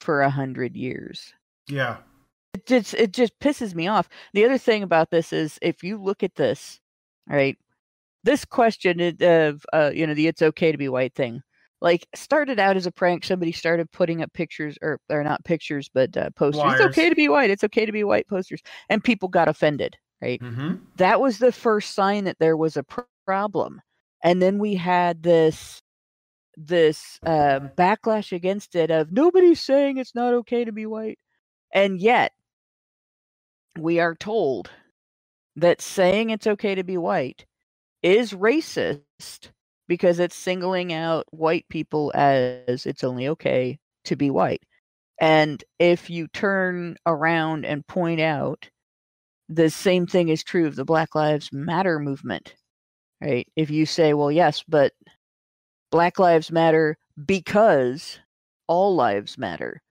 for 0.00 0.22
a 0.22 0.30
hundred 0.30 0.76
years. 0.76 1.32
Yeah. 1.68 1.98
It 2.54 2.66
just 2.66 2.94
it 2.94 3.12
just 3.12 3.38
pisses 3.40 3.74
me 3.74 3.88
off. 3.88 4.08
The 4.32 4.44
other 4.44 4.58
thing 4.58 4.82
about 4.82 5.10
this 5.10 5.32
is 5.32 5.58
if 5.60 5.82
you 5.82 6.00
look 6.00 6.22
at 6.22 6.36
this 6.36 6.80
right 7.28 7.58
this 8.22 8.44
question 8.44 9.16
of 9.20 9.66
uh, 9.72 9.90
you 9.94 10.06
know 10.06 10.14
the 10.14 10.26
it's 10.26 10.42
okay 10.42 10.72
to 10.72 10.78
be 10.78 10.88
white 10.88 11.14
thing 11.14 11.42
like 11.84 12.08
started 12.16 12.58
out 12.58 12.76
as 12.76 12.86
a 12.86 12.90
prank 12.90 13.24
somebody 13.24 13.52
started 13.52 13.88
putting 13.92 14.22
up 14.22 14.32
pictures 14.32 14.76
or 14.82 14.98
or 15.08 15.22
not 15.22 15.44
pictures 15.44 15.88
but 15.94 16.16
uh, 16.16 16.30
posters. 16.30 16.62
Flyers. 16.62 16.80
it's 16.80 16.88
okay 16.88 17.08
to 17.08 17.14
be 17.14 17.28
white. 17.28 17.50
It's 17.50 17.64
okay 17.64 17.86
to 17.86 17.92
be 17.92 18.02
white 18.02 18.26
posters. 18.26 18.62
And 18.88 19.04
people 19.04 19.28
got 19.28 19.48
offended 19.48 19.96
right? 20.24 20.40
Mm-hmm. 20.40 20.76
that 20.96 21.20
was 21.20 21.38
the 21.38 21.52
first 21.52 21.94
sign 21.94 22.24
that 22.24 22.38
there 22.38 22.56
was 22.56 22.76
a 22.76 22.82
pr- 22.82 23.02
problem. 23.26 23.80
And 24.22 24.40
then 24.40 24.58
we 24.58 24.74
had 24.74 25.22
this 25.22 25.80
this 26.56 27.18
uh, 27.26 27.60
backlash 27.76 28.32
against 28.32 28.76
it 28.76 28.90
of 28.90 29.10
nobody's 29.10 29.60
saying 29.60 29.98
it's 29.98 30.14
not 30.14 30.34
okay 30.34 30.64
to 30.64 30.72
be 30.72 30.86
white. 30.86 31.18
And 31.72 32.00
yet 32.00 32.32
we 33.78 33.98
are 33.98 34.14
told 34.14 34.70
that 35.56 35.82
saying 35.82 36.30
it's 36.30 36.46
okay 36.46 36.76
to 36.76 36.84
be 36.84 36.96
white 36.96 37.44
is 38.02 38.32
racist 38.32 39.50
because 39.88 40.18
it's 40.18 40.36
singling 40.36 40.92
out 40.92 41.26
white 41.30 41.66
people 41.68 42.12
as 42.14 42.86
it's 42.86 43.04
only 43.04 43.28
okay 43.28 43.78
to 44.04 44.16
be 44.16 44.30
white. 44.30 44.62
And 45.20 45.62
if 45.78 46.10
you 46.10 46.26
turn 46.28 46.96
around 47.06 47.64
and 47.64 47.86
point 47.86 48.20
out 48.20 48.68
the 49.48 49.70
same 49.70 50.06
thing 50.06 50.28
is 50.28 50.42
true 50.42 50.66
of 50.66 50.76
the 50.76 50.84
Black 50.84 51.14
Lives 51.14 51.50
Matter 51.52 51.98
movement, 51.98 52.54
right? 53.20 53.46
If 53.56 53.70
you 53.70 53.86
say, 53.86 54.14
well, 54.14 54.32
yes, 54.32 54.64
but 54.66 54.92
Black 55.90 56.18
Lives 56.18 56.50
Matter 56.50 56.96
because 57.26 58.18
all 58.66 58.96
lives 58.96 59.38
matter, 59.38 59.82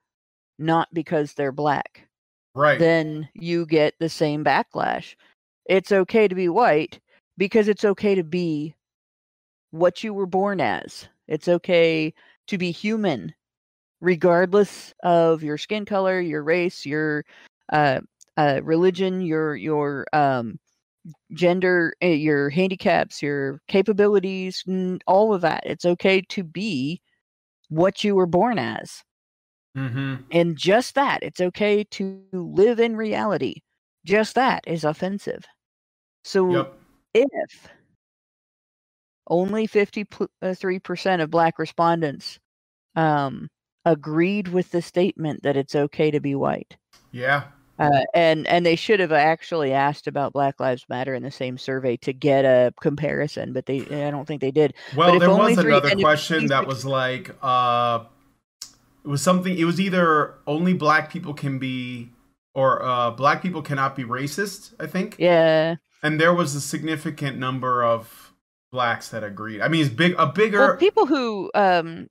not 0.60 0.88
because 0.94 1.34
they're 1.34 1.52
black, 1.52 2.08
right 2.56 2.80
then 2.80 3.30
you 3.34 3.66
get 3.66 3.94
the 4.00 4.10
same 4.10 4.44
backlash. 4.44 5.16
It's 5.66 5.92
okay 5.92 6.28
to 6.28 6.36
be 6.36 6.50
white 6.50 7.00
because 7.38 7.68
it's 7.68 7.86
okay 7.86 8.16
to 8.16 8.24
be 8.24 8.76
what 9.74 10.04
you 10.04 10.14
were 10.14 10.26
born 10.26 10.62
as. 10.62 11.08
It's 11.28 11.48
okay 11.48 12.14
to 12.48 12.58
be 12.58 12.72
human, 12.72 13.34
regardless 14.02 14.94
of 15.04 15.44
your 15.44 15.58
skin 15.58 15.86
color, 15.86 16.20
your 16.20 16.44
race, 16.44 16.86
your 16.86 17.26
uh, 17.72 18.02
uh, 18.38 18.62
religion, 18.64 19.22
your 19.22 19.56
your 19.56 20.06
um, 20.14 20.60
gender, 21.34 21.94
uh, 22.04 22.08
your 22.08 22.50
handicaps, 22.50 23.22
your 23.22 23.60
capabilities, 23.68 24.64
all 25.08 25.34
of 25.34 25.42
that. 25.42 25.64
It's 25.66 25.86
okay 25.86 26.22
to 26.30 26.44
be 26.44 27.02
what 27.70 28.04
you 28.04 28.16
were 28.16 28.28
born 28.28 28.60
as. 28.60 29.04
mm-hmm. 29.76 30.16
And 30.32 30.58
just 30.58 30.96
that, 30.96 31.24
it's 31.24 31.42
okay 31.42 31.84
to 31.92 32.22
live 32.32 32.80
in 32.80 32.96
reality. 32.96 33.62
Just 34.06 34.36
that 34.36 34.64
is 34.68 34.84
offensive. 34.84 35.46
So 36.24 36.52
yep 36.52 36.74
if 37.14 37.70
only 39.28 39.68
53% 39.68 41.22
of 41.22 41.30
black 41.32 41.60
respondents 41.60 42.40
um, 42.96 43.50
agreed 43.86 44.48
with 44.50 44.72
the 44.72 44.82
statement 44.82 45.44
that 45.44 45.58
it's 45.58 45.76
okay 45.76 46.12
to 46.12 46.20
be 46.20 46.36
white. 46.36 46.78
yeah 47.12 47.44
Uh, 47.80 48.04
and 48.14 48.46
and 48.48 48.64
they 48.66 48.76
should 48.76 49.00
have 49.00 49.12
actually 49.12 49.74
asked 49.74 50.06
about 50.08 50.32
Black 50.32 50.60
Lives 50.60 50.86
Matter 50.90 51.16
in 51.16 51.24
the 51.24 51.32
same 51.32 51.58
survey 51.58 51.98
to 51.98 52.14
get 52.14 52.46
a 52.46 52.72
comparison, 52.80 53.52
but 53.52 53.66
they 53.66 53.82
I 53.82 54.12
don't 54.12 54.28
think 54.28 54.42
they 54.42 54.52
did. 54.52 54.76
well 54.96 55.14
if 55.16 55.20
there 55.20 55.30
was 55.30 55.58
another 55.58 55.96
question 55.96 56.48
that 56.48 56.68
was 56.68 56.86
like 56.86 57.36
uh 57.42 58.04
it 59.04 59.08
was 59.08 59.22
something 59.22 59.58
it 59.58 59.66
was 59.66 59.82
either 59.82 60.36
only 60.46 60.74
black 60.74 61.12
people 61.12 61.34
can 61.34 61.58
be 61.60 62.10
or 62.54 62.84
uh 62.84 63.10
black 63.12 63.42
people 63.42 63.62
cannot 63.62 63.96
be 63.96 64.04
racist 64.04 64.74
i 64.80 64.86
think 64.88 65.16
Yeah, 65.18 65.76
and 66.04 66.20
there 66.20 66.34
was 66.34 66.56
a 66.56 66.62
significant 66.62 67.38
number 67.38 67.84
of 67.84 68.23
blacks 68.74 69.10
that 69.10 69.24
agreed 69.24 69.62
i 69.62 69.68
mean 69.70 69.86
it's 69.86 69.94
big 69.94 70.16
a 70.18 70.28
bigger 70.28 70.60
well, 70.60 70.78
people 70.78 71.06
who 71.06 71.50
um 71.54 72.08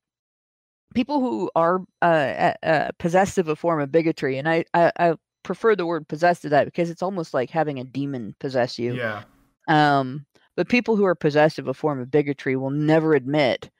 people 0.95 1.21
who 1.21 1.51
are 1.55 1.81
uh, 2.03 2.53
uh, 2.63 2.91
possessive 2.99 3.49
of 3.49 3.59
form 3.59 3.81
of 3.81 3.91
bigotry, 3.91 4.39
and 4.39 4.49
I, 4.49 4.65
I 4.75 4.93
I 4.99 5.15
prefer 5.43 5.75
the 5.75 5.87
word 5.87 6.07
possessed 6.09 6.43
to 6.43 6.49
that 6.51 6.65
because 6.65 6.91
it's 6.91 7.03
almost 7.03 7.35
like 7.35 7.51
having 7.51 7.79
a 7.79 7.85
demon 7.85 8.35
possess 8.39 8.79
you. 8.79 8.95
yeah 8.95 9.23
Um, 9.69 10.27
but 10.57 10.69
people 10.69 10.97
who 10.97 11.05
are 11.05 11.15
possessed 11.15 11.59
of 11.59 11.69
a 11.69 11.75
form 11.75 12.01
of 12.01 12.11
bigotry 12.11 12.57
will 12.57 12.71
never 12.71 13.15
admit 13.15 13.71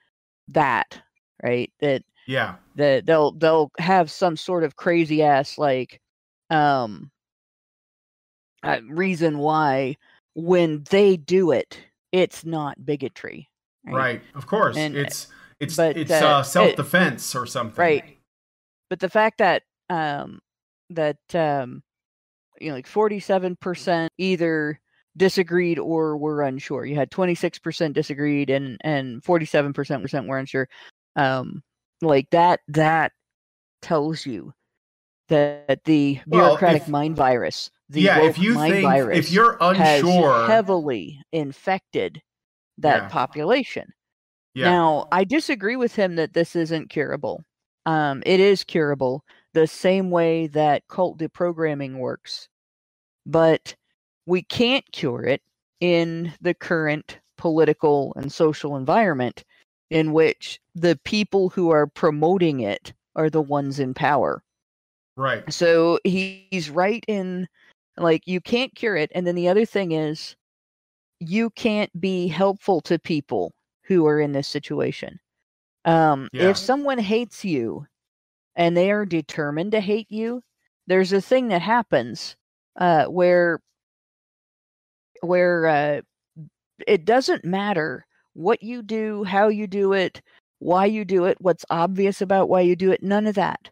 that, 0.49 1.01
right? 1.41 1.71
That 1.79 2.03
yeah 2.27 2.55
that 2.75 3.05
they'll 3.05 3.31
they'll 3.33 3.71
have 3.77 4.09
some 4.09 4.35
sort 4.35 4.63
of 4.63 4.75
crazy 4.75 5.21
ass 5.23 5.57
like 5.57 6.01
um 6.49 7.11
uh, 8.63 8.79
reason 8.87 9.39
why 9.39 9.95
when 10.35 10.83
they 10.89 11.17
do 11.17 11.51
it, 11.51 11.79
it's 12.13 12.45
not 12.45 12.85
bigotry. 12.85 13.49
right 13.85 14.21
of 14.35 14.47
course 14.47 14.77
And- 14.77 14.95
it's 14.95 15.27
it's 15.59 15.75
but, 15.75 15.97
it's 15.97 16.09
uh, 16.11 16.37
uh, 16.39 16.43
self-defense 16.43 17.35
or 17.35 17.45
something 17.45 17.75
Right. 17.77 18.17
But 18.89 18.99
the 19.01 19.09
fact 19.09 19.39
that 19.39 19.63
um 19.89 20.39
that 20.91 21.17
um 21.33 21.83
you 22.61 22.69
know 22.69 22.75
like 22.75 22.87
47% 22.87 24.09
either 24.17 24.79
disagreed 25.17 25.79
or 25.79 26.17
were 26.17 26.41
unsure. 26.43 26.85
You 26.85 26.95
had 26.95 27.11
26% 27.11 27.93
disagreed 27.93 28.49
and 28.49 28.77
and 28.81 29.21
47% 29.23 30.27
were 30.27 30.37
unsure. 30.39 30.69
Um 31.15 31.61
like 32.01 32.29
that 32.31 32.61
that 32.69 33.11
tells 33.81 34.25
you 34.25 34.53
that 35.29 35.83
the 35.85 36.19
Well, 36.27 36.41
bureaucratic 36.41 36.83
if- 36.83 36.87
mind 36.89 37.15
virus, 37.15 37.69
the 37.89 38.01
yeah 38.03 38.19
if 38.21 38.37
you 38.39 38.57
think 38.57 38.83
if 39.11 39.31
you're 39.31 39.57
unsure 39.61 40.45
heavily 40.45 41.21
infected 41.31 42.21
that 42.77 43.03
Yeah. 43.03 43.09
population. 43.09 43.87
yeah 44.53 44.65
Now, 44.65 45.05
I 45.11 45.23
disagree 45.25 45.75
with 45.75 45.95
him 45.95 46.15
that 46.17 46.33
this 46.33 46.55
isn't 46.55 46.89
curable. 46.89 47.43
Um, 47.85 48.23
it 48.25 48.39
is 48.39 48.63
curable 48.63 49.23
the 49.53 49.67
same 49.67 50.11
way 50.11 50.47
that 50.47 50.87
cult 50.89 51.19
deprogramming 51.19 51.97
works, 51.99 52.49
but 53.25 53.75
we 54.25 54.43
can't 54.43 54.85
cure 54.91 55.25
it 55.25 55.41
in 55.81 56.33
the 56.41 56.53
current 56.53 57.19
political 57.37 58.13
and 58.15 58.31
social 58.31 58.75
environment 58.77 59.43
in 59.89 60.13
which 60.13 60.59
the 60.75 60.99
people 61.03 61.49
who 61.49 61.71
are 61.71 61.87
promoting 61.87 62.61
it 62.61 62.93
are 63.15 63.29
the 63.29 63.41
ones 63.41 63.79
in 63.79 63.93
power. 63.93 64.43
right 65.15 65.45
So 65.49 65.99
he's 66.03 66.69
right 66.69 67.03
in 67.07 67.47
like 67.97 68.27
you 68.27 68.41
can't 68.41 68.73
cure 68.75 68.95
it. 68.95 69.11
And 69.15 69.25
then 69.27 69.35
the 69.35 69.47
other 69.49 69.65
thing 69.65 69.91
is 69.91 70.35
you 71.19 71.49
can't 71.51 71.91
be 71.99 72.27
helpful 72.27 72.81
to 72.81 72.99
people 72.99 73.53
who 73.83 74.05
are 74.07 74.19
in 74.19 74.31
this 74.33 74.47
situation. 74.47 75.19
Um, 75.85 76.29
Yeah. 76.33 76.49
If 76.49 76.57
someone 76.57 76.99
hates 76.99 77.45
you 77.45 77.85
and 78.55 78.75
they 78.77 78.91
are 78.91 79.05
determined 79.05 79.71
to 79.73 79.81
hate 79.81 80.11
you, 80.11 80.43
there's 80.87 81.13
a 81.13 81.21
thing 81.21 81.49
that 81.49 81.61
happens 81.61 82.35
uh, 82.77 83.05
where 83.05 83.59
where 85.21 85.67
uh, 85.67 86.01
it 86.87 87.05
doesn't 87.05 87.45
matter 87.45 88.05
what 88.33 88.63
you 88.63 88.81
do, 88.81 89.23
how 89.23 89.47
you 89.47 89.67
do 89.67 89.93
it, 89.93 90.21
why 90.59 90.85
you 90.85 91.05
do 91.05 91.25
it, 91.25 91.37
what's 91.39 91.65
obvious 91.69 92.21
about 92.21 92.49
why 92.49 92.61
you 92.61 92.75
do 92.75 92.91
it. 92.91 93.03
None 93.03 93.27
of 93.27 93.35
that. 93.35 93.69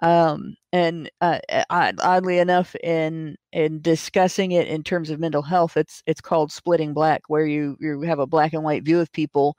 Um, 0.00 0.54
and 0.72 1.10
uh, 1.20 1.40
uh, 1.50 1.92
oddly 2.00 2.38
enough, 2.38 2.74
in 2.76 3.36
in 3.52 3.80
discussing 3.82 4.52
it 4.52 4.68
in 4.68 4.84
terms 4.84 5.10
of 5.10 5.18
mental 5.20 5.42
health, 5.42 5.76
it's 5.76 6.02
it's 6.06 6.20
called 6.20 6.52
splitting 6.52 6.94
black, 6.94 7.22
where 7.28 7.46
you 7.46 7.76
you 7.80 8.00
have 8.02 8.20
a 8.20 8.26
black 8.26 8.52
and 8.52 8.62
white 8.62 8.84
view 8.84 9.00
of 9.00 9.10
people, 9.12 9.56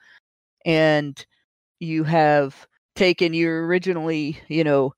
and 0.65 1.25
you 1.79 2.03
have 2.05 2.67
taken 2.95 3.33
you 3.33 3.49
originally, 3.49 4.39
you 4.49 4.63
know, 4.63 4.93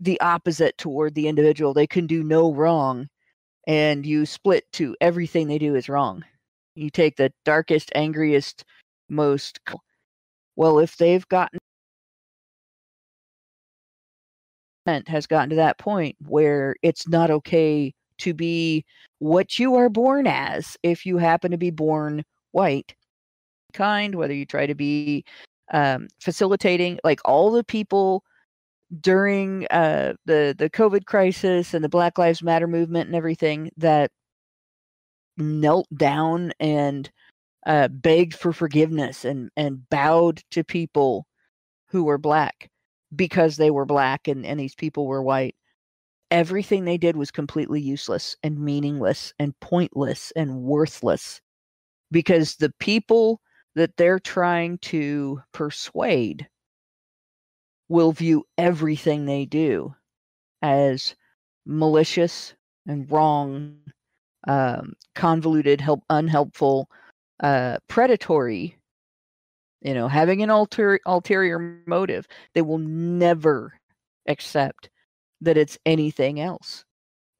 the 0.00 0.20
opposite 0.20 0.76
toward 0.78 1.14
the 1.14 1.28
individual. 1.28 1.74
They 1.74 1.86
can 1.86 2.06
do 2.06 2.22
no 2.22 2.52
wrong, 2.52 3.08
and 3.66 4.06
you 4.06 4.26
split 4.26 4.64
to 4.74 4.96
everything 5.00 5.48
they 5.48 5.58
do 5.58 5.74
is 5.74 5.88
wrong. 5.88 6.24
You 6.76 6.90
take 6.90 7.16
the 7.16 7.32
darkest, 7.44 7.92
angriest, 7.94 8.64
most 9.08 9.60
well, 10.56 10.78
if 10.80 10.96
they've 10.96 11.26
gotten 11.28 11.58
has 15.08 15.26
gotten 15.26 15.50
to 15.50 15.56
that 15.56 15.78
point 15.78 16.16
where 16.26 16.74
it's 16.82 17.08
not 17.08 17.30
okay 17.30 17.92
to 18.18 18.34
be 18.34 18.84
what 19.18 19.58
you 19.58 19.74
are 19.74 19.88
born 19.88 20.26
as 20.26 20.76
if 20.82 21.06
you 21.06 21.18
happen 21.18 21.50
to 21.50 21.58
be 21.58 21.70
born 21.70 22.24
white 22.52 22.94
kind 23.72 24.14
whether 24.14 24.34
you 24.34 24.46
try 24.46 24.66
to 24.66 24.74
be 24.74 25.24
um, 25.72 26.08
facilitating 26.20 26.98
like 27.04 27.20
all 27.24 27.50
the 27.50 27.64
people 27.64 28.24
during 29.00 29.66
uh, 29.70 30.14
the 30.24 30.54
the 30.56 30.70
covid 30.70 31.04
crisis 31.04 31.74
and 31.74 31.84
the 31.84 31.88
black 31.88 32.16
lives 32.16 32.42
matter 32.42 32.66
movement 32.66 33.06
and 33.06 33.16
everything 33.16 33.70
that 33.76 34.10
knelt 35.36 35.86
down 35.96 36.52
and 36.58 37.10
uh, 37.66 37.88
begged 37.88 38.34
for 38.34 38.52
forgiveness 38.52 39.24
and 39.24 39.50
and 39.56 39.88
bowed 39.90 40.40
to 40.50 40.64
people 40.64 41.26
who 41.88 42.04
were 42.04 42.18
black 42.18 42.70
because 43.14 43.56
they 43.56 43.70
were 43.70 43.86
black 43.86 44.28
and, 44.28 44.44
and 44.44 44.58
these 44.60 44.74
people 44.74 45.06
were 45.06 45.22
white. 45.22 45.54
Everything 46.30 46.84
they 46.84 46.98
did 46.98 47.16
was 47.16 47.30
completely 47.30 47.80
useless 47.80 48.36
and 48.42 48.58
meaningless 48.58 49.32
and 49.38 49.58
pointless 49.60 50.32
and 50.36 50.62
worthless 50.62 51.40
because 52.10 52.56
the 52.56 52.72
people 52.78 53.40
that 53.74 53.96
they're 53.96 54.18
trying 54.18 54.78
to 54.78 55.40
persuade 55.52 56.48
will 57.88 58.12
view 58.12 58.44
everything 58.58 59.24
they 59.24 59.46
do 59.46 59.94
as 60.62 61.14
malicious 61.64 62.54
and 62.86 63.10
wrong, 63.10 63.78
um, 64.46 64.94
convoluted, 65.14 65.80
help, 65.80 66.02
unhelpful, 66.10 66.90
uh, 67.40 67.78
predatory, 67.88 68.77
you 69.80 69.94
know, 69.94 70.08
having 70.08 70.42
an 70.42 70.50
ulterior 70.50 71.82
motive. 71.86 72.26
They 72.54 72.62
will 72.62 72.78
never 72.78 73.78
accept 74.26 74.90
that 75.40 75.56
it's 75.56 75.78
anything 75.86 76.40
else. 76.40 76.84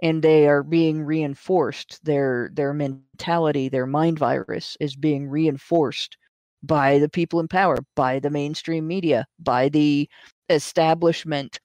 And 0.02 0.22
they 0.22 0.46
are 0.46 0.62
being 0.62 1.02
reinforced. 1.02 2.04
Their 2.04 2.50
their 2.54 2.72
mentality, 2.72 3.68
their 3.68 3.86
mind 3.86 4.18
virus 4.18 4.76
is 4.80 4.94
being 4.96 5.28
reinforced 5.28 6.16
by 6.62 6.98
the 6.98 7.08
people 7.08 7.40
in 7.40 7.48
power, 7.48 7.78
by 7.96 8.20
the 8.20 8.30
mainstream 8.30 8.86
media, 8.86 9.26
by 9.38 9.68
the 9.68 10.08
establishment 10.48 11.60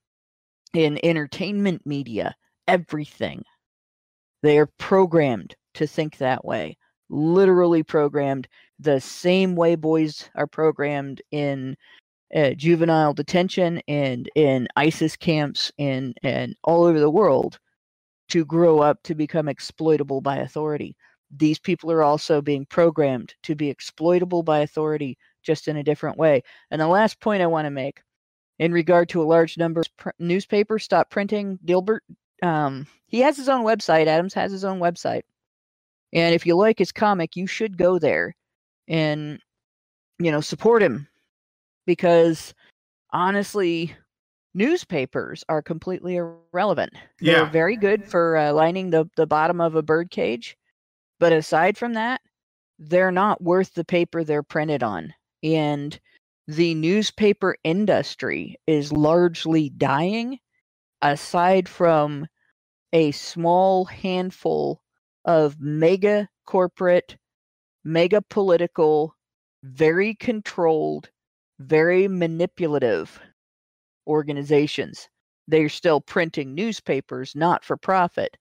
in 0.73 0.99
entertainment 1.03 1.85
media, 1.85 2.35
everything. 2.67 3.43
They 4.41 4.57
are 4.57 4.69
programmed 4.77 5.55
to 5.75 5.87
think 5.87 6.17
that 6.17 6.43
way, 6.43 6.77
literally 7.13 7.83
programmed 7.83 8.47
the 8.79 8.99
same 8.99 9.55
way 9.55 9.75
boys 9.75 10.29
are 10.35 10.47
programmed 10.47 11.21
in 11.31 11.77
uh, 12.35 12.51
juvenile 12.51 13.13
detention 13.13 13.81
and 13.87 14.29
in 14.35 14.67
ISIS 14.75 15.15
camps 15.15 15.71
and, 15.77 16.17
and 16.23 16.55
all 16.63 16.83
over 16.83 16.99
the 16.99 17.09
world 17.09 17.59
to 18.29 18.43
grow 18.43 18.79
up 18.79 19.01
to 19.03 19.13
become 19.13 19.47
exploitable 19.47 20.21
by 20.21 20.37
authority. 20.37 20.95
These 21.35 21.59
people 21.59 21.91
are 21.91 22.03
also 22.03 22.41
being 22.41 22.65
programmed 22.65 23.35
to 23.43 23.55
be 23.55 23.69
exploitable 23.69 24.43
by 24.43 24.59
authority 24.59 25.17
just 25.43 25.67
in 25.67 25.77
a 25.77 25.83
different 25.83 26.17
way. 26.17 26.41
And 26.71 26.81
the 26.81 26.87
last 26.87 27.19
point 27.19 27.43
I 27.43 27.47
want 27.47 27.65
to 27.65 27.71
make 27.71 28.01
in 28.59 28.71
regard 28.71 29.09
to 29.09 29.21
a 29.21 29.25
large 29.25 29.57
number 29.57 29.81
of 29.81 29.97
pr- 29.97 30.09
newspapers 30.19 30.83
stop 30.83 31.09
printing 31.09 31.59
Dilbert 31.65 31.99
um, 32.41 32.87
he 33.07 33.21
has 33.21 33.37
his 33.37 33.49
own 33.49 33.63
website 33.63 34.07
Adams 34.07 34.33
has 34.33 34.51
his 34.51 34.65
own 34.65 34.79
website 34.79 35.23
and 36.13 36.33
if 36.35 36.45
you 36.45 36.55
like 36.55 36.79
his 36.79 36.91
comic 36.93 37.35
you 37.35 37.47
should 37.47 37.77
go 37.77 37.99
there 37.99 38.35
and 38.87 39.39
you 40.19 40.31
know 40.31 40.41
support 40.41 40.81
him. 40.83 41.07
Because 41.85 42.53
honestly 43.11 43.95
newspapers 44.53 45.43
are 45.49 45.61
completely 45.61 46.15
irrelevant. 46.17 46.93
They're 47.19 47.45
Yeah. 47.45 47.49
very 47.49 47.75
good 47.75 48.05
for 48.05 48.37
uh, 48.37 48.53
lining 48.53 48.91
the, 48.91 49.09
the 49.17 49.27
bottom 49.27 49.59
of 49.59 49.75
a 49.75 49.81
bird 49.83 50.11
cage 50.11 50.57
but 51.19 51.33
aside 51.33 51.77
from 51.77 51.93
that 51.93 52.21
they're 52.79 53.11
not 53.11 53.41
worth 53.41 53.73
the 53.73 53.85
paper 53.85 54.23
they're 54.23 54.43
printed 54.43 54.83
on. 54.83 55.13
And 55.43 55.99
the 56.47 56.75
newspaper 56.75 57.55
industry 57.63 58.59
is 58.67 58.91
largely 58.91 59.69
dying 59.69 60.39
aside 61.01 61.69
from 61.69 62.27
a 62.91 63.11
small 63.11 63.85
handful 63.85 64.82
of 65.25 65.59
mega 65.59 66.29
corporate 66.45 67.17
mega 67.83 68.21
political, 68.21 69.15
very 69.63 70.15
controlled, 70.15 71.09
very 71.59 72.07
manipulative 72.07 73.21
organizations. 74.07 75.09
They're 75.47 75.69
still 75.69 76.01
printing 76.01 76.53
newspapers, 76.55 77.35
not 77.35 77.63
for 77.63 77.77
profit, 77.77 78.37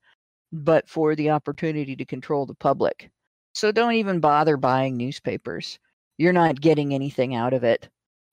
but 0.53 0.89
for 0.89 1.15
the 1.17 1.31
opportunity 1.31 1.97
to 1.97 2.05
control 2.05 2.47
the 2.47 2.55
public. 2.55 3.11
So 3.55 3.73
don't 3.73 3.95
even 3.95 4.21
bother 4.21 4.57
buying 4.57 4.97
newspapers. 4.97 5.79
You're 6.19 6.33
not 6.33 6.61
getting 6.61 6.95
anything 6.95 7.35
out 7.35 7.55
of 7.55 7.65
it. 7.65 7.89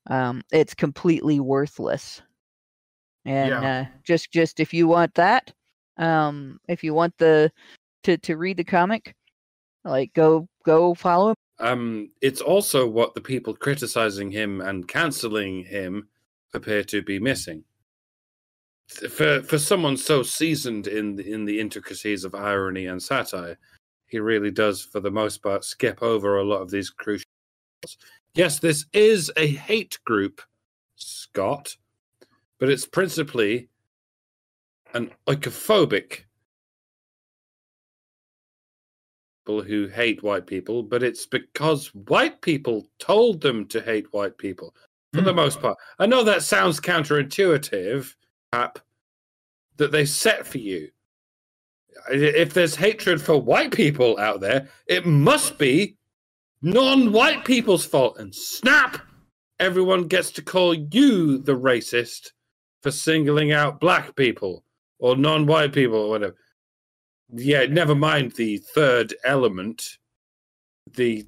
Um, 0.09 0.43
it's 0.51 0.75
completely 0.75 1.39
worthless. 1.39 2.21
And 3.25 3.51
Yeah. 3.51 3.63
uh, 3.63 3.85
just 4.03 4.31
just 4.31 4.59
if 4.59 4.73
you 4.73 4.87
want 4.87 5.15
that, 5.15 5.53
um, 5.97 6.59
if 6.67 6.83
you 6.83 6.93
want 6.93 7.17
the 7.17 7.51
to 8.03 8.17
to 8.17 8.37
read 8.37 8.57
the 8.57 8.63
comic, 8.63 9.15
like 9.83 10.13
go 10.13 10.47
go 10.65 10.93
follow 10.93 11.29
him. 11.29 11.35
Um, 11.59 12.09
it's 12.21 12.41
also 12.41 12.87
what 12.87 13.13
the 13.15 13.21
people 13.21 13.53
criticizing 13.53 14.31
him 14.31 14.61
and 14.61 14.87
canceling 14.87 15.65
him 15.65 16.07
appear 16.53 16.83
to 16.85 17.01
be 17.01 17.19
missing. 17.19 17.63
For 18.87 19.43
for 19.43 19.57
someone 19.57 19.97
so 19.97 20.23
seasoned 20.23 20.87
in 20.87 21.19
in 21.19 21.45
the 21.45 21.59
intricacies 21.59 22.23
of 22.23 22.33
irony 22.33 22.87
and 22.87 23.01
satire, 23.01 23.57
he 24.07 24.19
really 24.19 24.51
does, 24.51 24.81
for 24.81 24.99
the 24.99 25.11
most 25.11 25.43
part, 25.43 25.63
skip 25.63 26.01
over 26.01 26.37
a 26.37 26.43
lot 26.43 26.61
of 26.61 26.71
these 26.71 26.89
crucial. 26.89 27.29
Yes, 28.33 28.59
this 28.59 28.85
is 28.93 29.31
a 29.37 29.47
hate 29.47 29.99
group, 30.05 30.41
Scott, 30.95 31.75
but 32.59 32.69
it's 32.69 32.85
principally 32.85 33.69
an 34.93 35.11
oikophobic 35.27 36.23
people 39.49 39.63
who 39.63 39.87
hate 39.87 40.21
white 40.21 40.45
people, 40.45 40.83
but 40.83 41.01
it's 41.01 41.25
because 41.25 41.87
white 42.07 42.39
people 42.41 42.87
told 42.99 43.41
them 43.41 43.65
to 43.67 43.81
hate 43.81 44.13
white 44.13 44.37
people 44.37 44.75
for 45.11 45.21
the 45.21 45.31
Hmm. 45.31 45.37
most 45.37 45.59
part. 45.59 45.75
I 45.97 46.05
know 46.05 46.23
that 46.23 46.43
sounds 46.43 46.79
counterintuitive, 46.79 48.13
Hap, 48.53 48.77
that 49.77 49.91
they 49.91 50.05
set 50.05 50.45
for 50.45 50.59
you. 50.59 50.91
If 52.11 52.53
there's 52.53 52.75
hatred 52.75 53.21
for 53.21 53.41
white 53.41 53.71
people 53.71 54.19
out 54.19 54.39
there, 54.39 54.69
it 54.85 55.07
must 55.07 55.57
be 55.57 55.97
non 56.61 57.11
white 57.11 57.43
people's 57.43 57.85
fault. 57.85 58.19
And 58.19 58.33
snap! 58.35 59.01
Everyone 59.59 60.07
gets 60.07 60.29
to 60.33 60.43
call 60.43 60.75
you 60.75 61.39
the 61.39 61.57
racist 61.57 62.33
for 62.83 62.91
singling 62.91 63.51
out 63.51 63.79
black 63.79 64.15
people 64.15 64.63
or 64.99 65.15
non 65.15 65.47
white 65.47 65.73
people 65.73 65.97
or 65.97 66.09
whatever 66.09 66.35
yeah, 67.33 67.65
never 67.65 67.95
mind 67.95 68.33
the 68.33 68.57
third 68.57 69.13
element. 69.23 69.97
The 70.93 71.27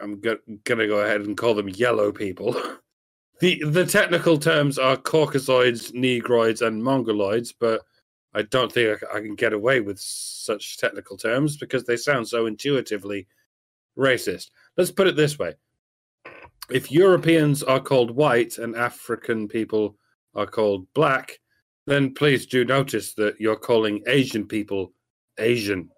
I'm 0.00 0.20
go- 0.20 0.38
gonna 0.64 0.86
go 0.86 1.00
ahead 1.00 1.22
and 1.22 1.36
call 1.36 1.54
them 1.54 1.68
yellow 1.68 2.12
people. 2.12 2.52
the 3.40 3.62
The 3.64 3.86
technical 3.86 4.38
terms 4.38 4.78
are 4.78 4.96
Caucasoids, 4.96 5.92
Negroids, 5.92 6.66
and 6.66 6.82
Mongoloids, 6.82 7.54
but 7.58 7.82
I 8.34 8.42
don't 8.42 8.70
think 8.70 9.02
I 9.12 9.20
can 9.20 9.34
get 9.34 9.52
away 9.52 9.80
with 9.80 9.98
such 9.98 10.78
technical 10.78 11.16
terms 11.16 11.56
because 11.56 11.84
they 11.84 11.96
sound 11.96 12.28
so 12.28 12.46
intuitively 12.46 13.26
racist. 13.98 14.50
Let's 14.76 14.92
put 14.92 15.08
it 15.08 15.16
this 15.16 15.38
way 15.38 15.54
if 16.70 16.90
Europeans 16.92 17.62
are 17.62 17.80
called 17.80 18.12
white 18.12 18.58
and 18.58 18.76
African 18.76 19.48
people 19.48 19.96
are 20.34 20.46
called 20.46 20.86
black, 20.94 21.40
then 21.86 22.14
please 22.14 22.46
do 22.46 22.64
notice 22.64 23.14
that 23.14 23.40
you're 23.40 23.56
calling 23.56 24.02
Asian 24.06 24.46
people 24.46 24.92
Asian 25.40 25.90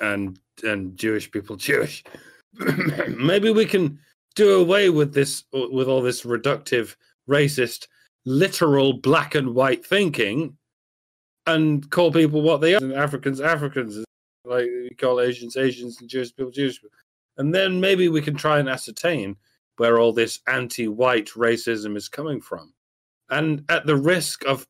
and 0.00 0.38
and 0.62 0.96
Jewish 0.96 1.30
people 1.30 1.56
Jewish. 1.70 2.04
Maybe 3.08 3.50
we 3.50 3.64
can 3.64 3.98
do 4.34 4.60
away 4.60 4.90
with 4.90 5.14
this 5.14 5.44
with 5.52 5.88
all 5.88 6.02
this 6.02 6.22
reductive 6.22 6.96
racist 7.28 7.86
literal 8.24 8.94
black 8.94 9.34
and 9.34 9.54
white 9.54 9.84
thinking 9.84 10.56
and 11.46 11.90
call 11.90 12.12
people 12.12 12.42
what 12.42 12.60
they 12.60 12.74
are 12.74 12.82
and 12.82 12.92
Africans 12.92 13.40
Africans 13.40 14.04
like 14.44 14.66
we 14.66 14.90
call 14.98 15.20
Asians 15.20 15.56
Asians 15.56 16.00
and 16.00 16.08
Jewish 16.08 16.34
people 16.34 16.52
Jewish 16.52 16.80
people. 16.80 16.96
And 17.38 17.54
then 17.54 17.80
maybe 17.80 18.08
we 18.08 18.20
can 18.20 18.36
try 18.36 18.58
and 18.58 18.68
ascertain 18.68 19.36
where 19.78 19.98
all 19.98 20.12
this 20.12 20.40
anti-white 20.46 21.28
racism 21.28 21.96
is 21.96 22.08
coming 22.08 22.40
from. 22.40 22.74
And 23.30 23.64
at 23.70 23.86
the 23.86 23.96
risk 23.96 24.44
of 24.44 24.66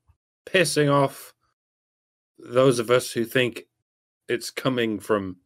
pissing 0.46 0.92
off 0.92 1.31
those 2.42 2.78
of 2.78 2.90
us 2.90 3.10
who 3.10 3.24
think 3.24 3.64
it's 4.28 4.50
coming 4.50 4.98
from 4.98 5.36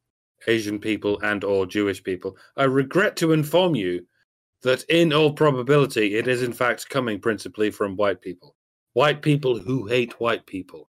Asian 0.46 0.78
people 0.78 1.20
and 1.22 1.44
or 1.44 1.66
Jewish 1.66 2.02
people, 2.02 2.36
I 2.56 2.64
regret 2.64 3.16
to 3.16 3.32
inform 3.32 3.74
you 3.74 4.06
that 4.62 4.84
in 4.84 5.12
all 5.12 5.32
probability 5.32 6.16
it 6.16 6.26
is 6.26 6.42
in 6.42 6.52
fact 6.52 6.88
coming 6.88 7.20
principally 7.20 7.70
from 7.70 7.96
white 7.96 8.20
people. 8.20 8.56
White 8.94 9.22
people 9.22 9.58
who 9.58 9.86
hate 9.86 10.18
white 10.20 10.46
people. 10.46 10.88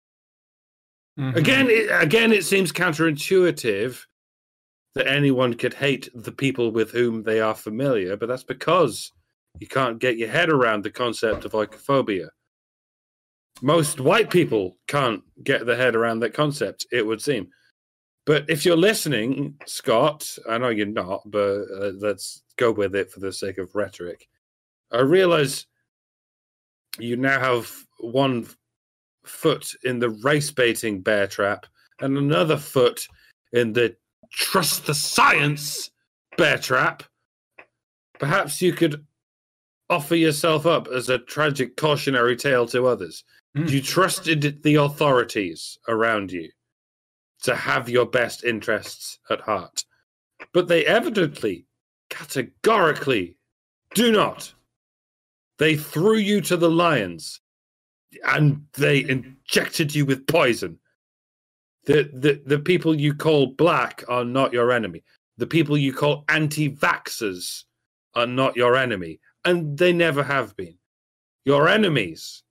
Mm-hmm. 1.19 1.37
Again, 1.37 1.69
it, 1.69 1.89
again, 1.91 2.33
it 2.33 2.45
seems 2.45 2.73
counterintuitive 2.73 4.01
that 4.95 5.07
anyone 5.07 5.55
could 5.55 5.75
hate 5.75 6.09
the 6.15 6.33
people 6.33 6.71
with 6.71 6.91
whom 6.91 7.23
they 7.23 7.41
are 7.41 7.55
familiar, 7.55 8.17
but 8.17 8.29
that's 8.29 8.45
because 8.45 9.13
you 9.59 9.67
can't 9.67 9.99
get 9.99 10.19
your 10.19 10.29
head 10.29 10.51
around 10.51 10.85
the 10.85 10.91
concept 10.91 11.45
of 11.45 11.53
oikophobia. 11.53 12.29
Most 13.63 14.01
white 14.01 14.31
people 14.31 14.77
can't 14.87 15.23
get 15.43 15.65
their 15.65 15.77
head 15.77 15.97
around 15.97 16.21
that 16.21 16.35
concept, 16.35 16.87
it 16.93 17.07
would 17.07 17.23
seem. 17.23 17.49
But 18.27 18.45
if 18.49 18.65
you're 18.65 18.77
listening, 18.77 19.55
Scott, 19.67 20.37
I 20.49 20.59
know 20.59 20.69
you're 20.69 20.87
not, 20.87 21.23
but 21.27 21.63
uh, 21.81 21.93
let's 21.99 22.43
go 22.57 22.73
with 22.73 22.95
it 22.95 23.11
for 23.11 23.21
the 23.21 23.33
sake 23.33 23.59
of 23.59 23.75
rhetoric. 23.75 24.29
I 24.93 25.01
realize 25.01 25.67
you 26.99 27.17
now 27.17 27.39
have 27.39 27.73
one 28.01 28.47
foot 29.25 29.73
in 29.85 29.99
the 29.99 30.11
race 30.11 30.51
baiting 30.51 31.01
bear 31.01 31.27
trap 31.27 31.67
and 32.01 32.17
another 32.17 32.57
foot 32.57 33.07
in 33.53 33.73
the 33.73 33.97
trust 34.31 34.87
the 34.87 34.95
science 34.95 35.91
bear 36.37 36.59
trap. 36.59 37.03
Perhaps 38.19 38.61
you 38.61 38.73
could 38.73 39.05
offer 39.89 40.17
yourself 40.17 40.67
up 40.67 40.89
as 40.89 41.09
a 41.09 41.19
tragic 41.19 41.77
cautionary 41.77 42.37
tale 42.37 42.67
to 42.67 42.87
others. 42.87 43.25
Mm. 43.57 43.71
You 43.71 43.81
trusted 43.81 44.63
the 44.63 44.75
authorities 44.75 45.79
around 45.89 46.31
you 46.31 46.51
to 47.43 47.57
have 47.57 47.89
your 47.89 48.05
best 48.07 48.45
interests 48.45 49.19
at 49.31 49.41
heart, 49.41 49.85
but 50.53 50.69
they 50.69 50.85
evidently, 50.85 51.67
categorically, 52.11 53.37
do 53.95 54.13
not. 54.13 54.53
They 55.59 55.77
threw 55.77 56.17
you 56.17 56.43
to 56.43 56.57
the 56.57 56.71
lions 56.71 57.41
and 58.27 58.67
they 58.75 59.09
injected 59.09 59.95
you 59.95 60.05
with 60.05 60.27
poison. 60.27 60.79
The, 61.87 62.11
the, 62.13 62.43
the 62.45 62.59
people 62.59 62.95
you 62.95 63.15
call 63.15 63.47
black 63.47 64.05
are 64.09 64.25
not 64.25 64.53
your 64.53 64.71
enemy. 64.73 65.03
The 65.39 65.47
people 65.47 65.79
you 65.79 65.95
call 65.95 66.25
anti 66.29 66.71
vaxxers 66.71 67.65
are 68.15 68.27
not 68.27 68.57
your 68.57 68.77
enemy, 68.77 69.21
and 69.45 69.79
they 69.79 69.93
never 69.93 70.23
have 70.23 70.57
been. 70.57 70.77
Your 71.45 71.69
enemies 71.69 72.43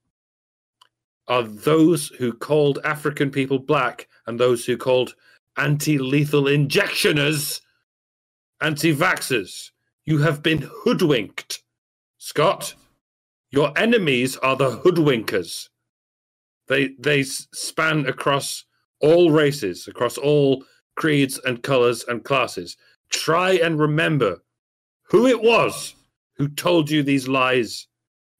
are 1.28 1.43
those 1.43 2.09
who 2.09 2.34
called 2.34 2.80
African 2.84 3.32
people 3.32 3.59
black 3.59 4.07
and 4.28 4.39
those 4.39 4.65
who 4.65 4.78
called 4.78 5.15
anti 5.57 5.97
lethal 5.97 6.47
injectioners 6.47 7.61
anti 8.61 8.95
vaxxers. 8.95 9.71
You 10.05 10.19
have 10.19 10.43
been 10.43 10.69
hoodwinked, 10.84 11.63
Scott. 12.17 12.76
Your 13.49 13.71
enemies 13.78 14.38
are 14.38 14.55
the 14.55 14.80
hoodwinkers. 14.80 15.69
They 16.67 16.89
they 16.99 17.23
span 17.23 18.05
across 18.05 18.65
all 19.01 19.32
races, 19.32 19.88
across 19.88 20.17
all 20.17 20.63
creeds 20.95 21.39
and 21.45 21.61
colors 21.61 22.03
and 22.07 22.23
classes. 22.23 22.78
Try 23.09 23.53
and 23.53 23.80
remember 23.80 24.43
who 25.09 25.28
it 25.28 25.41
was 25.41 25.95
who 26.38 26.47
told 26.49 26.89
you 26.89 27.03
these 27.03 27.28
lies 27.28 27.88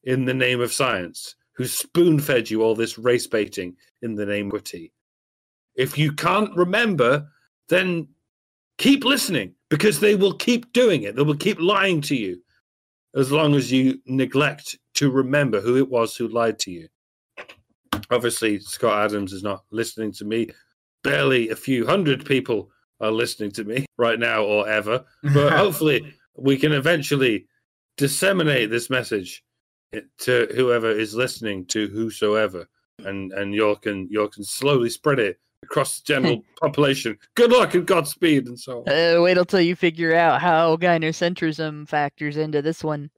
in 0.04 0.24
the 0.24 0.34
name 0.34 0.60
of 0.60 0.72
science, 0.72 1.34
who 1.56 1.66
spoon 1.66 2.18
fed 2.18 2.50
you 2.50 2.62
all 2.62 2.74
this 2.74 2.98
race 2.98 3.26
baiting 3.26 3.76
in 4.02 4.14
the 4.14 4.26
name 4.26 4.46
of 4.46 4.52
witty. 4.52 4.92
If 5.74 5.98
you 5.98 6.12
can't 6.12 6.54
remember, 6.56 7.28
then 7.68 8.08
keep 8.78 9.04
listening 9.04 9.54
because 9.68 10.00
they 10.00 10.14
will 10.14 10.34
keep 10.34 10.72
doing 10.72 11.02
it. 11.02 11.16
They 11.16 11.22
will 11.22 11.36
keep 11.36 11.60
lying 11.60 12.00
to 12.02 12.16
you 12.16 12.40
as 13.14 13.32
long 13.32 13.54
as 13.54 13.72
you 13.72 14.00
neglect 14.06 14.78
to 14.94 15.10
remember 15.10 15.60
who 15.60 15.76
it 15.76 15.88
was 15.88 16.14
who 16.14 16.28
lied 16.28 16.58
to 16.60 16.70
you. 16.70 16.88
Obviously, 18.10 18.60
Scott 18.60 19.06
Adams 19.06 19.32
is 19.32 19.42
not 19.42 19.64
listening 19.70 20.12
to 20.12 20.24
me. 20.24 20.50
Barely 21.02 21.48
a 21.48 21.56
few 21.56 21.86
hundred 21.86 22.24
people 22.24 22.70
are 23.00 23.10
listening 23.10 23.50
to 23.52 23.64
me 23.64 23.86
right 23.96 24.18
now 24.18 24.44
or 24.44 24.68
ever. 24.68 25.04
But 25.22 25.52
hopefully, 25.56 26.14
we 26.36 26.56
can 26.56 26.72
eventually 26.72 27.46
disseminate 27.96 28.70
this 28.70 28.90
message 28.90 29.42
to 29.92 30.48
whoever 30.54 30.90
is 30.90 31.14
listening 31.14 31.66
to 31.66 31.88
whosoever, 31.88 32.68
and 33.04 33.32
and 33.32 33.54
you 33.54 33.76
can 33.80 34.08
you 34.10 34.28
can 34.28 34.44
slowly 34.44 34.90
spread 34.90 35.18
it 35.18 35.38
across 35.62 36.00
the 36.00 36.04
general 36.04 36.42
population. 36.60 37.18
Good 37.34 37.50
luck 37.50 37.74
and 37.74 37.86
Godspeed 37.86 38.46
and 38.46 38.58
so 38.58 38.84
on. 38.86 38.88
Uh, 38.88 39.20
wait 39.22 39.38
until 39.38 39.60
you 39.60 39.76
figure 39.76 40.14
out 40.14 40.40
how 40.40 40.76
gynocentrism 40.76 41.88
factors 41.88 42.36
into 42.36 42.62
this 42.62 42.82
one. 42.82 43.10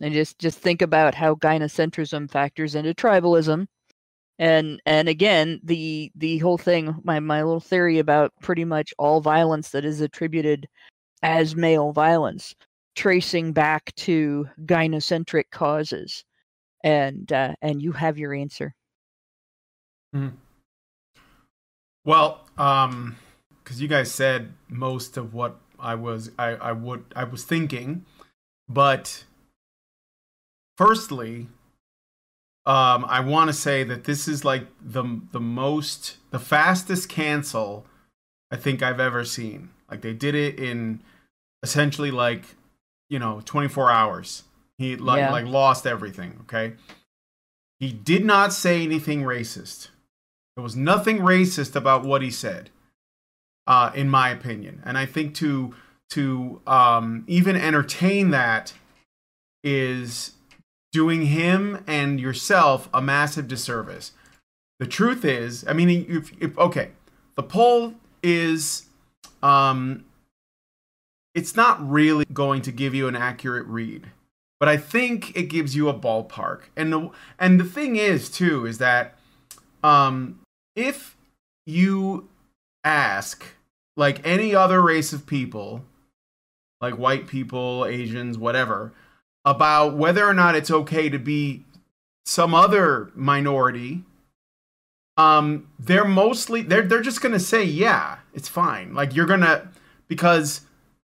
And 0.00 0.12
just, 0.12 0.38
just 0.38 0.58
think 0.58 0.82
about 0.82 1.14
how 1.14 1.36
gynocentrism 1.36 2.30
factors 2.30 2.74
into 2.74 2.92
tribalism. 2.94 3.66
And 4.38 4.82
and 4.84 5.08
again, 5.08 5.60
the 5.64 6.12
the 6.14 6.36
whole 6.38 6.58
thing, 6.58 6.94
my, 7.04 7.20
my 7.20 7.42
little 7.42 7.60
theory 7.60 7.98
about 7.98 8.34
pretty 8.42 8.66
much 8.66 8.92
all 8.98 9.22
violence 9.22 9.70
that 9.70 9.86
is 9.86 10.02
attributed 10.02 10.68
as 11.22 11.56
male 11.56 11.92
violence, 11.92 12.54
tracing 12.96 13.52
back 13.52 13.94
to 13.94 14.48
gynocentric 14.64 15.44
causes. 15.52 16.24
And 16.82 17.30
uh, 17.32 17.54
and 17.62 17.80
you 17.82 17.92
have 17.92 18.18
your 18.18 18.34
answer. 18.34 18.74
Mm. 20.14 20.32
Well, 22.04 22.46
um, 22.56 23.16
because 23.62 23.82
you 23.82 23.88
guys 23.88 24.12
said 24.12 24.52
most 24.68 25.16
of 25.16 25.34
what 25.34 25.56
I 25.78 25.94
was 25.94 26.30
I, 26.38 26.50
I 26.50 26.72
would 26.72 27.04
I 27.14 27.24
was 27.24 27.44
thinking, 27.44 28.04
but 28.68 29.24
firstly, 30.76 31.48
um, 32.64 33.04
I 33.08 33.20
want 33.20 33.48
to 33.48 33.52
say 33.52 33.82
that 33.84 34.04
this 34.04 34.28
is 34.28 34.44
like 34.44 34.68
the 34.80 35.20
the 35.32 35.40
most 35.40 36.18
the 36.30 36.38
fastest 36.38 37.08
cancel 37.08 37.86
I 38.50 38.56
think 38.56 38.82
I've 38.82 39.00
ever 39.00 39.24
seen. 39.24 39.70
Like 39.90 40.02
they 40.02 40.12
did 40.12 40.36
it 40.36 40.60
in 40.60 41.00
essentially 41.62 42.12
like 42.12 42.54
you 43.08 43.18
know 43.18 43.40
24 43.44 43.90
hours. 43.90 44.42
He 44.78 44.96
like 44.96 45.18
yeah. 45.18 45.32
like 45.32 45.46
lost 45.46 45.86
everything. 45.86 46.38
Okay, 46.42 46.74
he 47.78 47.92
did 47.92 48.24
not 48.24 48.52
say 48.52 48.82
anything 48.82 49.22
racist. 49.22 49.88
There 50.54 50.62
was 50.62 50.76
nothing 50.76 51.18
racist 51.18 51.76
about 51.76 52.04
what 52.04 52.22
he 52.22 52.30
said, 52.30 52.70
uh, 53.66 53.90
in 53.94 54.08
my 54.08 54.30
opinion. 54.30 54.82
And 54.84 54.96
I 54.96 55.06
think 55.06 55.34
to 55.36 55.74
to 56.10 56.60
um, 56.66 57.24
even 57.26 57.56
entertain 57.56 58.30
that 58.30 58.72
is 59.64 60.32
doing 60.92 61.26
him 61.26 61.84
and 61.86 62.20
yourself 62.20 62.88
a 62.94 63.02
massive 63.02 63.48
disservice. 63.48 64.12
The 64.78 64.86
truth 64.86 65.24
is, 65.24 65.64
I 65.66 65.72
mean, 65.72 66.06
if, 66.08 66.32
if 66.40 66.56
okay, 66.58 66.90
the 67.34 67.42
poll 67.42 67.94
is, 68.22 68.86
um, 69.42 70.04
it's 71.36 71.54
not 71.54 71.88
really 71.88 72.24
going 72.32 72.62
to 72.62 72.72
give 72.72 72.94
you 72.94 73.06
an 73.06 73.14
accurate 73.14 73.66
read, 73.66 74.08
but 74.58 74.68
I 74.68 74.78
think 74.78 75.36
it 75.36 75.44
gives 75.44 75.76
you 75.76 75.88
a 75.88 75.94
ballpark. 75.94 76.62
And 76.74 76.92
the 76.92 77.10
and 77.38 77.60
the 77.60 77.64
thing 77.64 77.96
is 77.96 78.30
too 78.30 78.66
is 78.66 78.78
that, 78.78 79.16
um, 79.84 80.40
if 80.74 81.16
you 81.66 82.28
ask 82.82 83.44
like 83.96 84.26
any 84.26 84.54
other 84.54 84.82
race 84.82 85.12
of 85.12 85.26
people, 85.26 85.84
like 86.80 86.98
white 86.98 87.26
people, 87.26 87.84
Asians, 87.86 88.38
whatever, 88.38 88.92
about 89.44 89.96
whether 89.96 90.26
or 90.26 90.34
not 90.34 90.56
it's 90.56 90.70
okay 90.70 91.08
to 91.10 91.18
be 91.18 91.64
some 92.24 92.54
other 92.54 93.12
minority 93.14 94.02
um, 95.16 95.68
they're 95.78 96.04
mostly 96.04 96.62
they're 96.62 96.82
they're 96.82 97.00
just 97.00 97.22
gonna 97.22 97.40
say 97.40 97.64
yeah, 97.64 98.18
it's 98.34 98.48
fine. 98.48 98.94
Like 98.94 99.14
you're 99.14 99.26
gonna 99.26 99.70
because 100.08 100.62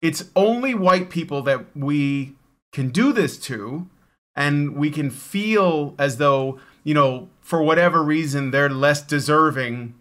it's 0.06 0.26
only 0.36 0.76
white 0.76 1.10
people 1.10 1.42
that 1.42 1.66
we 1.76 2.36
can 2.72 2.90
do 2.90 3.12
this 3.12 3.40
to, 3.40 3.88
and 4.36 4.76
we 4.76 4.92
can 4.92 5.10
feel 5.10 5.96
as 5.98 6.18
though 6.18 6.60
you 6.84 6.94
know 6.94 7.28
for 7.42 7.64
whatever 7.64 8.04
reason 8.04 8.52
they're 8.52 8.70
less 8.70 9.02
deserving 9.02 9.96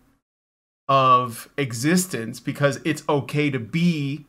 of 0.88 1.48
existence 1.56 2.38
because 2.38 2.80
it's 2.84 3.02
okay 3.08 3.48
to 3.48 3.58
be. 3.58 4.26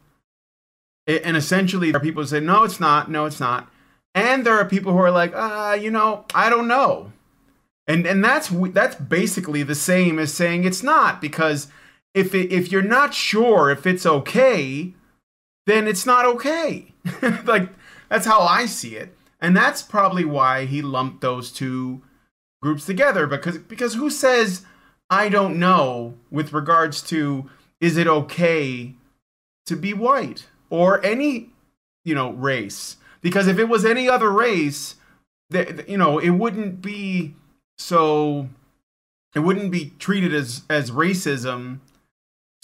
And 1.07 1.35
essentially 1.35 1.91
there 1.91 1.99
are 1.99 2.03
people 2.03 2.23
who 2.23 2.27
say 2.27 2.39
no 2.39 2.63
it's 2.63 2.79
not. 2.79 3.11
No 3.11 3.25
it's 3.25 3.41
not. 3.41 3.69
And 4.13 4.45
there 4.45 4.57
are 4.57 4.65
people 4.65 4.93
who 4.93 4.99
are 4.99 5.11
like 5.11 5.33
uh 5.35 5.77
you 5.79 5.91
know 5.91 6.23
i 6.33 6.49
don't 6.49 6.69
know. 6.69 7.11
And 7.85 8.07
and 8.07 8.23
that's 8.23 8.47
that's 8.71 8.95
basically 8.95 9.61
the 9.63 9.75
same 9.75 10.19
as 10.19 10.33
saying 10.33 10.63
it's 10.63 10.81
not 10.81 11.19
because 11.19 11.67
if 12.13 12.33
it, 12.33 12.49
if 12.49 12.71
you're 12.71 12.81
not 12.81 13.13
sure 13.13 13.69
if 13.69 13.85
it's 13.85 14.05
okay 14.05 14.93
then 15.65 15.87
it's 15.87 16.05
not 16.05 16.25
okay. 16.25 16.93
Like 17.45 17.69
that's 18.09 18.25
how 18.25 18.41
i 18.41 18.65
see 18.65 18.95
it. 18.95 19.15
And 19.41 19.55
that's 19.55 19.81
probably 19.81 20.25
why 20.25 20.65
he 20.65 20.81
lumped 20.81 21.21
those 21.21 21.51
two 21.51 22.01
groups 22.61 22.85
together 22.85 23.27
because 23.27 23.57
because 23.57 23.93
who 23.93 24.09
says 24.09 24.65
I 25.09 25.29
don't 25.29 25.59
know 25.59 26.15
with 26.31 26.53
regards 26.53 27.01
to 27.03 27.49
is 27.79 27.97
it 27.97 28.07
okay 28.07 28.95
to 29.67 29.75
be 29.75 29.93
white 29.93 30.47
or 30.69 31.03
any 31.05 31.51
you 32.03 32.15
know 32.15 32.31
race? 32.31 32.97
Because 33.21 33.47
if 33.47 33.59
it 33.59 33.69
was 33.69 33.85
any 33.85 34.09
other 34.09 34.31
race 34.31 34.95
that 35.49 35.87
you 35.89 35.97
know 35.97 36.17
it 36.19 36.31
wouldn't 36.31 36.81
be 36.81 37.35
so 37.77 38.49
it 39.35 39.39
wouldn't 39.39 39.71
be 39.71 39.93
treated 39.99 40.33
as 40.33 40.63
as 40.69 40.91
racism 40.91 41.79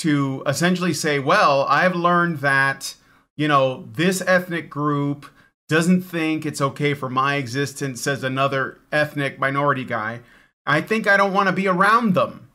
to 0.02 0.44
essentially 0.46 0.94
say 0.94 1.20
well 1.20 1.66
i've 1.70 1.96
learned 1.96 2.40
that 2.40 2.96
you 3.38 3.48
know 3.48 3.88
this 3.94 4.22
ethnic 4.22 4.70
group 4.70 5.26
doesn't 5.70 6.02
think 6.02 6.46
it's 6.46 6.62
okay 6.62 6.94
for 6.94 7.10
my 7.10 7.36
existence 7.36 8.06
as 8.06 8.24
another 8.24 8.80
ethnic 8.92 9.40
minority 9.40 9.86
guy 9.86 10.20
I 10.66 10.82
think 10.82 11.08
I 11.08 11.18
don't 11.18 11.34
want 11.34 11.48
to 11.48 11.54
be 11.54 11.68
around 11.68 12.14
them. 12.14 12.50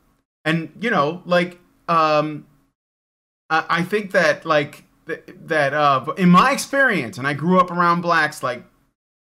And 0.45 0.73
you 0.81 0.91
know, 0.91 1.23
like 1.25 1.59
um 1.89 2.47
I, 3.51 3.65
I 3.69 3.83
think 3.83 4.13
that 4.13 4.45
like 4.45 4.85
th- 5.07 5.25
that 5.47 5.75
uh 5.75 6.13
in 6.17 6.31
my 6.31 6.53
experience 6.53 7.19
and 7.19 7.27
I 7.27 7.35
grew 7.35 7.59
up 7.59 7.71
around 7.71 8.01
blacks 8.01 8.43
like 8.43 8.65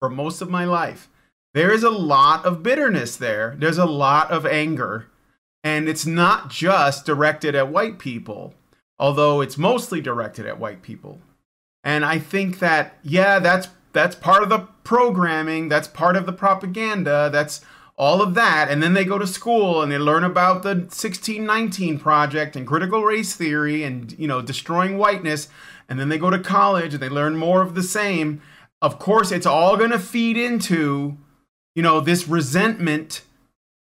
for 0.01 0.09
most 0.09 0.41
of 0.41 0.51
my 0.51 0.65
life. 0.65 1.09
There 1.55 1.73
is 1.73 1.83
a 1.83 1.91
lot 1.91 2.45
of 2.45 2.63
bitterness 2.63 3.17
there. 3.17 3.57
There's 3.59 3.79
a 3.79 3.87
lot 3.87 4.31
of 4.31 4.45
anger. 4.45 5.09
And 5.67 5.89
it's 5.89 6.07
not 6.07 6.49
just 6.49 7.05
directed 7.05 7.57
at 7.57 7.73
white 7.73 7.99
people, 7.99 8.55
although 9.01 9.41
it's 9.41 9.59
mostly 9.59 10.01
directed 10.01 10.47
at 10.47 10.61
white 10.61 10.81
people. 10.81 11.19
And 11.83 12.05
I 12.05 12.21
think 12.21 12.61
that 12.61 12.99
yeah, 13.03 13.41
that's 13.41 13.67
that's 13.93 14.15
part 14.15 14.45
of 14.45 14.49
the 14.49 14.69
programming, 14.85 15.69
that's 15.69 15.89
part 15.89 16.15
of 16.15 16.25
the 16.25 16.33
propaganda, 16.33 17.31
that's 17.33 17.63
all 17.99 18.23
of 18.23 18.35
that, 18.35 18.69
and 18.71 18.81
then 18.81 18.95
they 18.95 19.05
go 19.05 19.19
to 19.19 19.27
school 19.27 19.83
and 19.83 19.91
they 19.91 19.99
learn 19.99 20.23
about 20.23 20.63
the 20.63 20.69
1619 20.69 21.99
project 21.99 22.55
and 22.55 22.65
critical 22.65 23.03
race 23.03 23.35
theory 23.35 23.83
and 23.83 24.17
you 24.21 24.29
know 24.29 24.41
destroying 24.41 24.99
whiteness, 24.99 25.49
and 25.89 25.99
then 25.99 26.11
they 26.11 26.19
go 26.19 26.31
to 26.31 26.39
college 26.39 26.95
and 26.95 27.03
they 27.03 27.09
learn 27.09 27.37
more 27.37 27.61
of 27.61 27.75
the 27.75 27.83
same. 27.83 28.41
Of 28.81 29.01
course, 29.01 29.33
it's 29.33 29.47
all 29.47 29.77
going 29.77 29.91
to 29.91 29.99
feed 29.99 30.37
into 30.37 31.19
you 31.75 31.83
know 31.83 31.99
this 31.99 32.29
resentment 32.29 33.23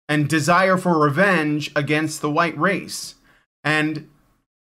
and 0.10 0.28
desire 0.28 0.76
for 0.76 1.00
revenge 1.00 1.72
against 1.76 2.20
the 2.20 2.30
white 2.30 2.58
race. 2.58 3.16
And 3.64 4.10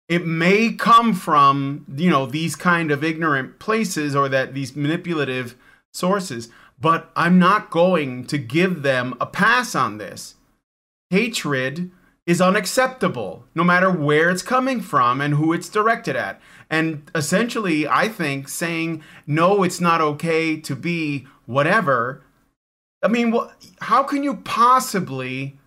it 0.10 0.26
may 0.26 0.74
come 0.74 1.14
from, 1.14 1.86
you 1.96 2.10
know, 2.10 2.26
these 2.26 2.58
kind 2.58 2.92
of 2.92 3.04
ignorant 3.04 3.60
places 3.60 4.16
or 4.16 4.28
that 4.28 4.54
these 4.54 4.76
manipulative 4.76 5.56
sources 5.94 6.50
but 6.80 7.12
I'm 7.16 7.40
not 7.40 7.70
going 7.70 8.26
to 8.26 8.38
give 8.38 8.84
them 8.84 9.16
a 9.20 9.26
pass 9.26 9.76
on 9.76 9.98
this. 9.98 10.36
Hatred 11.10 11.92
is 12.26 12.42
unacceptable, 12.42 13.46
no 13.56 13.64
matter 13.64 13.90
where 13.90 14.30
it's 14.30 14.42
coming 14.42 14.82
from 14.82 15.22
and 15.22 15.36
who 15.36 15.54
it's 15.54 15.70
directed 15.70 16.16
at. 16.16 16.42
And 16.70 17.10
essentially, 17.16 17.88
I 17.88 18.10
think 18.10 18.50
saying, 18.50 19.02
no, 19.26 19.64
it's 19.64 19.80
not 19.80 20.02
okay 20.02 20.60
to 20.60 20.76
be 20.76 21.26
whatever. 21.46 22.22
I 23.08 23.10
mean, 23.10 23.32
well, 23.32 23.49
how 23.80 24.03
can 24.03 24.22
you 24.22 24.36
possibly 24.36 25.58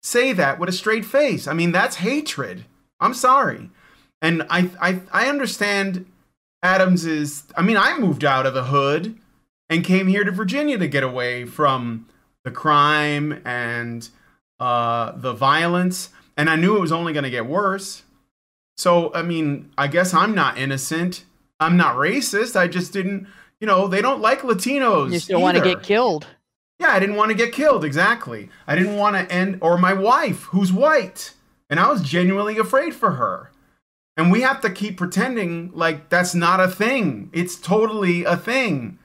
say 0.00 0.32
that 0.32 0.60
with 0.60 0.68
a 0.68 0.72
straight 0.72 1.04
face? 1.04 1.48
I 1.48 1.52
mean, 1.52 1.72
that's 1.72 1.96
hatred. 1.96 2.66
I'm 3.00 3.14
sorry. 3.14 3.70
And 4.22 4.46
I, 4.48 4.70
I, 4.80 5.00
I 5.12 5.28
understand 5.28 6.06
Adams 6.62 7.04
is, 7.04 7.42
I 7.56 7.62
mean, 7.62 7.76
I 7.76 7.98
moved 7.98 8.24
out 8.24 8.46
of 8.46 8.54
the 8.54 8.66
hood 8.66 9.18
and 9.68 9.84
came 9.84 10.06
here 10.06 10.22
to 10.22 10.30
Virginia 10.30 10.78
to 10.78 10.86
get 10.86 11.02
away 11.02 11.46
from 11.46 12.06
the 12.44 12.52
crime 12.52 13.42
and 13.44 14.08
uh, 14.60 15.10
the 15.16 15.32
violence. 15.32 16.10
And 16.36 16.48
I 16.48 16.54
knew 16.54 16.76
it 16.76 16.80
was 16.80 16.92
only 16.92 17.12
going 17.12 17.24
to 17.24 17.30
get 17.30 17.46
worse. 17.46 18.04
So, 18.76 19.12
I 19.14 19.22
mean, 19.22 19.72
I 19.76 19.88
guess 19.88 20.14
I'm 20.14 20.32
not 20.32 20.56
innocent. 20.56 21.24
I'm 21.58 21.76
not 21.76 21.96
racist. 21.96 22.54
I 22.54 22.68
just 22.68 22.92
didn't, 22.92 23.26
you 23.60 23.66
know, 23.66 23.88
they 23.88 24.00
don't 24.00 24.20
like 24.20 24.42
Latinos. 24.42 25.12
You 25.12 25.34
don't 25.34 25.42
want 25.42 25.56
to 25.56 25.64
get 25.64 25.82
killed. 25.82 26.28
Yeah, 26.78 26.90
I 26.90 27.00
didn't 27.00 27.16
want 27.16 27.30
to 27.30 27.36
get 27.36 27.52
killed. 27.52 27.84
Exactly. 27.84 28.48
I 28.66 28.76
didn't 28.76 28.96
want 28.96 29.16
to 29.16 29.34
end, 29.34 29.58
or 29.60 29.78
my 29.78 29.92
wife, 29.92 30.44
who's 30.44 30.72
white. 30.72 31.34
And 31.68 31.80
I 31.80 31.90
was 31.90 32.02
genuinely 32.02 32.56
afraid 32.58 32.94
for 32.94 33.12
her. 33.12 33.50
And 34.16 34.30
we 34.32 34.40
have 34.42 34.60
to 34.62 34.70
keep 34.70 34.96
pretending 34.96 35.70
like 35.74 36.08
that's 36.08 36.34
not 36.34 36.60
a 36.60 36.68
thing. 36.68 37.30
It's 37.32 37.56
totally 37.56 38.24
a 38.24 38.36
thing 38.36 38.98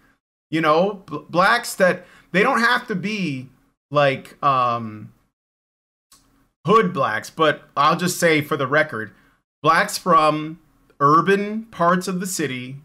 you 0.53 0.61
know 0.61 1.01
blacks 1.29 1.73
that 1.73 2.05
they 2.31 2.43
don't 2.43 2.59
have 2.59 2.85
to 2.85 2.93
be 2.93 3.49
like 3.89 4.41
um 4.43 5.11
hood 6.65 6.93
blacks 6.93 7.31
but 7.31 7.63
i'll 7.75 7.97
just 7.97 8.19
say 8.19 8.39
for 8.39 8.55
the 8.55 8.67
record 8.67 9.11
blacks 9.63 9.97
from 9.97 10.59
urban 10.99 11.63
parts 11.65 12.07
of 12.07 12.19
the 12.19 12.27
city 12.27 12.77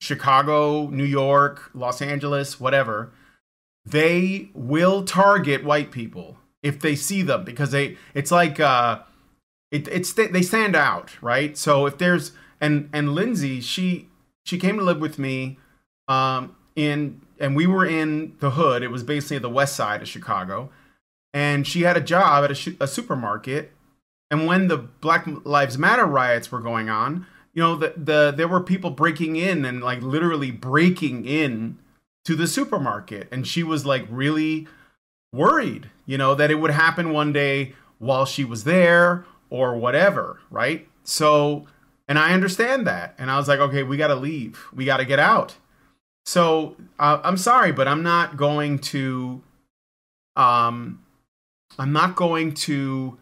chicago 0.00 0.86
new 0.86 1.04
york 1.04 1.68
los 1.74 2.00
angeles 2.00 2.60
whatever 2.60 3.10
they 3.86 4.50
will 4.54 5.04
target 5.04 5.64
white 5.64 5.90
people 5.90 6.36
if 6.62 6.80
they 6.80 6.96
see 6.96 7.22
them 7.22 7.44
because 7.44 7.70
they 7.70 7.96
it's 8.14 8.30
like 8.30 8.58
uh 8.58 9.00
it, 9.70 9.86
it's 9.88 10.12
they 10.12 10.42
stand 10.42 10.74
out 10.74 11.22
right 11.22 11.56
so 11.56 11.86
if 11.86 11.98
there's 11.98 12.32
and 12.60 12.90
and 12.92 13.14
lindsay 13.14 13.60
she 13.60 14.08
she 14.44 14.58
came 14.58 14.76
to 14.76 14.84
live 14.84 15.00
with 15.00 15.18
me 15.18 15.58
um 16.08 16.56
in 16.74 17.20
and 17.38 17.56
we 17.56 17.66
were 17.66 17.84
in 17.84 18.34
the 18.40 18.52
hood. 18.52 18.82
It 18.82 18.90
was 18.90 19.02
basically 19.02 19.38
the 19.38 19.50
west 19.50 19.76
side 19.76 20.02
of 20.02 20.08
Chicago, 20.08 20.70
and 21.32 21.66
she 21.66 21.82
had 21.82 21.96
a 21.96 22.00
job 22.00 22.44
at 22.44 22.50
a, 22.50 22.54
sh- 22.54 22.76
a 22.80 22.86
supermarket. 22.86 23.72
And 24.30 24.46
when 24.46 24.68
the 24.68 24.78
Black 24.78 25.26
Lives 25.44 25.78
Matter 25.78 26.06
riots 26.06 26.50
were 26.50 26.60
going 26.60 26.88
on, 26.88 27.26
you 27.54 27.62
know, 27.62 27.76
the, 27.76 27.94
the 27.96 28.34
there 28.36 28.48
were 28.48 28.60
people 28.60 28.90
breaking 28.90 29.36
in 29.36 29.64
and 29.64 29.82
like 29.82 30.02
literally 30.02 30.50
breaking 30.50 31.24
in 31.24 31.78
to 32.26 32.36
the 32.36 32.46
supermarket, 32.46 33.28
and 33.32 33.46
she 33.46 33.62
was 33.62 33.84
like 33.84 34.06
really 34.08 34.68
worried, 35.32 35.90
you 36.04 36.18
know, 36.18 36.34
that 36.34 36.50
it 36.50 36.56
would 36.56 36.70
happen 36.70 37.12
one 37.12 37.32
day 37.32 37.74
while 37.98 38.24
she 38.24 38.44
was 38.44 38.64
there 38.64 39.24
or 39.50 39.76
whatever, 39.76 40.40
right? 40.50 40.86
So, 41.02 41.66
and 42.06 42.18
I 42.18 42.32
understand 42.32 42.86
that, 42.86 43.14
and 43.18 43.30
I 43.30 43.36
was 43.38 43.48
like, 43.48 43.60
okay, 43.60 43.82
we 43.82 43.96
got 43.96 44.08
to 44.08 44.14
leave, 44.14 44.66
we 44.72 44.84
got 44.84 44.98
to 44.98 45.04
get 45.04 45.18
out 45.18 45.56
so 46.26 46.74
uh, 46.98 47.20
I'm 47.22 47.36
sorry, 47.36 47.72
but 47.72 47.88
I'm 47.88 48.02
not 48.02 48.36
going 48.36 48.80
to. 48.80 49.42
Um, 50.34 51.04
I'm 51.78 51.92
not 51.92 52.16
going 52.16 52.52
to. 52.54 53.16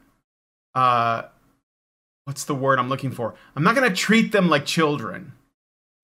Uh, 0.75 1.23
what's 2.25 2.47
the 2.47 2.55
word 2.55 2.79
I'm 2.79 2.89
looking 2.89 3.13
for? 3.13 3.35
I'm 3.55 3.63
not 3.63 3.77
going 3.77 3.89
to 3.89 3.95
treat 3.95 4.33
them 4.33 4.49
like 4.49 4.65
children. 4.65 5.33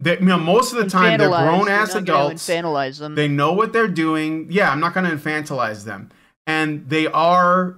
They, 0.01 0.18
you 0.18 0.26
know, 0.26 0.38
most 0.38 0.72
of 0.72 0.82
the 0.82 0.88
time 0.88 1.18
they're 1.18 1.28
grown 1.28 1.68
ass 1.68 1.94
adults. 1.94 2.48
Infantilize 2.48 2.98
them. 2.98 3.14
They 3.14 3.28
know 3.28 3.53
what 3.53 3.72
they're 3.72 3.88
doing. 3.88 4.46
Yeah, 4.51 4.70
I'm 4.70 4.80
not 4.80 4.94
going 4.94 5.09
to 5.09 5.14
infantilize 5.14 5.84
them, 5.84 6.11
and 6.46 6.88
they 6.88 7.07
are 7.07 7.76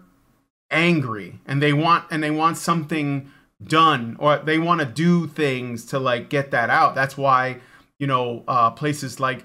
angry, 0.70 1.41
and 1.47 1.61
they 1.61 1.73
want 1.73 2.05
and 2.11 2.23
they 2.23 2.31
want 2.31 2.57
something 2.59 3.31
done, 3.62 4.16
or 4.18 4.39
they 4.39 4.59
want 4.59 4.81
to 4.81 4.87
do 4.87 5.27
things 5.27 5.85
to 5.87 5.99
like 5.99 6.29
get 6.29 6.51
that 6.53 6.70
out. 6.70 6.95
That's 6.95 7.16
why 7.16 7.61
you 8.03 8.09
know, 8.09 8.43
uh, 8.49 8.68
places 8.73 9.20
like 9.20 9.45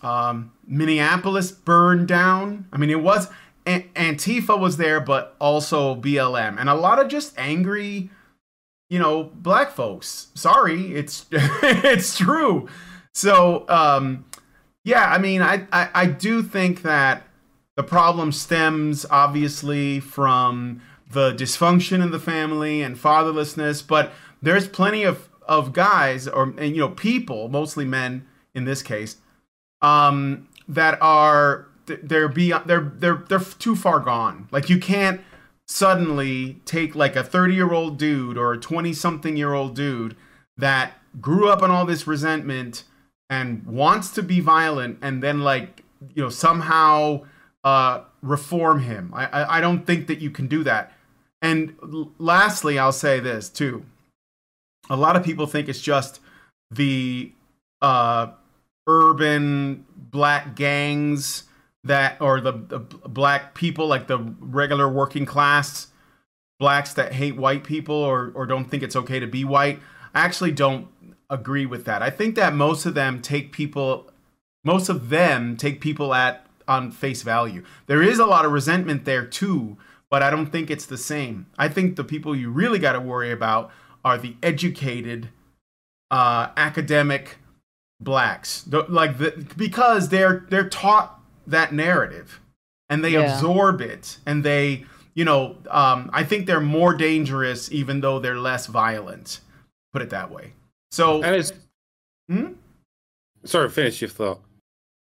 um, 0.00 0.52
Minneapolis 0.64 1.50
burned 1.50 2.06
down. 2.06 2.66
I 2.72 2.78
mean, 2.78 2.88
it 2.88 3.02
was 3.02 3.26
Antifa 3.66 4.56
was 4.56 4.76
there, 4.76 5.00
but 5.00 5.34
also 5.40 5.96
BLM, 5.96 6.56
and 6.60 6.68
a 6.68 6.74
lot 6.74 7.00
of 7.00 7.08
just 7.08 7.36
angry, 7.36 8.08
you 8.90 8.98
know, 8.98 9.30
black 9.34 9.70
folks. 9.70 10.28
Sorry, 10.34 10.94
it's 10.94 11.24
it's 11.32 12.18
true. 12.18 12.68
So, 13.14 13.64
um, 13.68 14.26
yeah, 14.84 15.06
I 15.06 15.16
mean, 15.16 15.40
I, 15.40 15.66
I 15.72 15.88
I 15.94 16.06
do 16.06 16.42
think 16.42 16.82
that 16.82 17.22
the 17.76 17.82
problem 17.82 18.32
stems 18.32 19.06
obviously 19.08 20.00
from 20.00 20.82
the 21.10 21.32
dysfunction 21.32 22.02
in 22.02 22.10
the 22.10 22.18
family 22.18 22.82
and 22.82 22.96
fatherlessness, 22.96 23.86
but 23.86 24.12
there's 24.42 24.68
plenty 24.68 25.04
of 25.04 25.28
of 25.46 25.72
guys 25.72 26.28
or 26.28 26.52
and, 26.58 26.74
you 26.74 26.80
know 26.82 26.90
people, 26.90 27.48
mostly 27.48 27.84
men 27.84 28.26
in 28.54 28.64
this 28.64 28.82
case, 28.82 29.16
um, 29.82 30.48
that 30.68 30.98
are 31.00 31.68
they're 31.86 32.28
beyond 32.28 32.66
they're 32.66 32.92
they're 32.96 33.24
they're 33.28 33.38
too 33.38 33.76
far 33.76 34.00
gone. 34.00 34.48
Like 34.50 34.68
you 34.68 34.78
can't 34.78 35.20
suddenly 35.70 36.60
take 36.64 36.96
like 36.96 37.14
a 37.14 37.22
30 37.22 37.54
year 37.54 37.72
old 37.72 37.96
dude 37.96 38.36
or 38.36 38.52
a 38.52 38.58
20 38.58 38.92
something 38.92 39.36
year 39.36 39.54
old 39.54 39.76
dude 39.76 40.16
that 40.56 40.94
grew 41.20 41.48
up 41.48 41.62
on 41.62 41.70
all 41.70 41.86
this 41.86 42.08
resentment 42.08 42.82
and 43.30 43.64
wants 43.64 44.10
to 44.10 44.20
be 44.20 44.40
violent 44.40 44.98
and 45.00 45.22
then 45.22 45.42
like 45.42 45.84
you 46.12 46.20
know 46.20 46.28
somehow 46.28 47.24
uh 47.62 48.00
reform 48.20 48.80
him. 48.80 49.12
I 49.14 49.26
i, 49.26 49.58
I 49.58 49.60
don't 49.60 49.86
think 49.86 50.08
that 50.08 50.18
you 50.18 50.28
can 50.28 50.48
do 50.48 50.64
that. 50.64 50.92
And 51.40 51.76
l- 51.80 52.10
lastly 52.18 52.76
i'll 52.76 52.90
say 52.90 53.20
this 53.20 53.48
too. 53.48 53.84
A 54.90 54.96
lot 54.96 55.14
of 55.14 55.22
people 55.22 55.46
think 55.46 55.68
it's 55.68 55.80
just 55.80 56.18
the 56.72 57.30
uh 57.80 58.26
urban 58.88 59.86
black 59.94 60.56
gangs 60.56 61.44
that 61.84 62.20
or 62.20 62.40
the, 62.40 62.52
the 62.52 62.78
black 62.78 63.54
people 63.54 63.86
like 63.86 64.06
the 64.06 64.18
regular 64.40 64.88
working 64.88 65.24
class 65.24 65.88
blacks 66.58 66.92
that 66.92 67.14
hate 67.14 67.36
white 67.36 67.64
people 67.64 67.94
or 67.94 68.32
or 68.34 68.44
don't 68.44 68.70
think 68.70 68.82
it's 68.82 68.96
okay 68.96 69.18
to 69.18 69.26
be 69.26 69.44
white 69.44 69.80
i 70.14 70.20
actually 70.20 70.52
don't 70.52 70.88
agree 71.30 71.64
with 71.64 71.84
that. 71.84 72.02
I 72.02 72.10
think 72.10 72.34
that 72.34 72.54
most 72.54 72.84
of 72.84 72.94
them 72.94 73.22
take 73.22 73.52
people 73.52 74.10
most 74.64 74.90
of 74.90 75.08
them 75.08 75.56
take 75.56 75.80
people 75.80 76.12
at 76.12 76.44
on 76.68 76.90
face 76.90 77.22
value. 77.22 77.64
There 77.86 78.02
is 78.02 78.18
a 78.18 78.26
lot 78.26 78.44
of 78.44 78.52
resentment 78.52 79.04
there 79.04 79.24
too 79.24 79.78
but 80.10 80.24
i 80.24 80.30
don't 80.30 80.46
think 80.46 80.70
it's 80.70 80.86
the 80.86 80.98
same. 80.98 81.46
I 81.56 81.68
think 81.68 81.94
the 81.94 82.04
people 82.04 82.34
you 82.34 82.50
really 82.50 82.80
got 82.80 82.92
to 82.92 83.00
worry 83.00 83.30
about 83.30 83.70
are 84.04 84.18
the 84.18 84.36
educated 84.42 85.30
uh 86.10 86.48
academic 86.56 87.38
blacks. 88.00 88.66
Like 88.66 89.18
the, 89.18 89.46
because 89.56 90.08
they're 90.08 90.44
they're 90.50 90.68
taught 90.68 91.19
that 91.46 91.72
narrative 91.72 92.40
and 92.88 93.04
they 93.04 93.10
Yeah. 93.10 93.34
absorb 93.34 93.80
it 93.80 94.18
and 94.26 94.44
they 94.44 94.84
you 95.14 95.24
know 95.24 95.56
um, 95.70 96.10
i 96.12 96.22
think 96.24 96.46
they're 96.46 96.60
more 96.60 96.94
dangerous 96.94 97.70
even 97.72 98.00
though 98.00 98.18
they're 98.18 98.38
less 98.38 98.66
violent 98.66 99.40
put 99.92 100.02
it 100.02 100.10
that 100.10 100.30
way 100.30 100.52
so 100.90 101.22
And 101.22 101.36
it's. 101.36 101.52
Hmm? 102.28 102.52
Sorry, 103.44 103.68
finish 103.70 104.00
your 104.02 104.10
thought. 104.10 104.40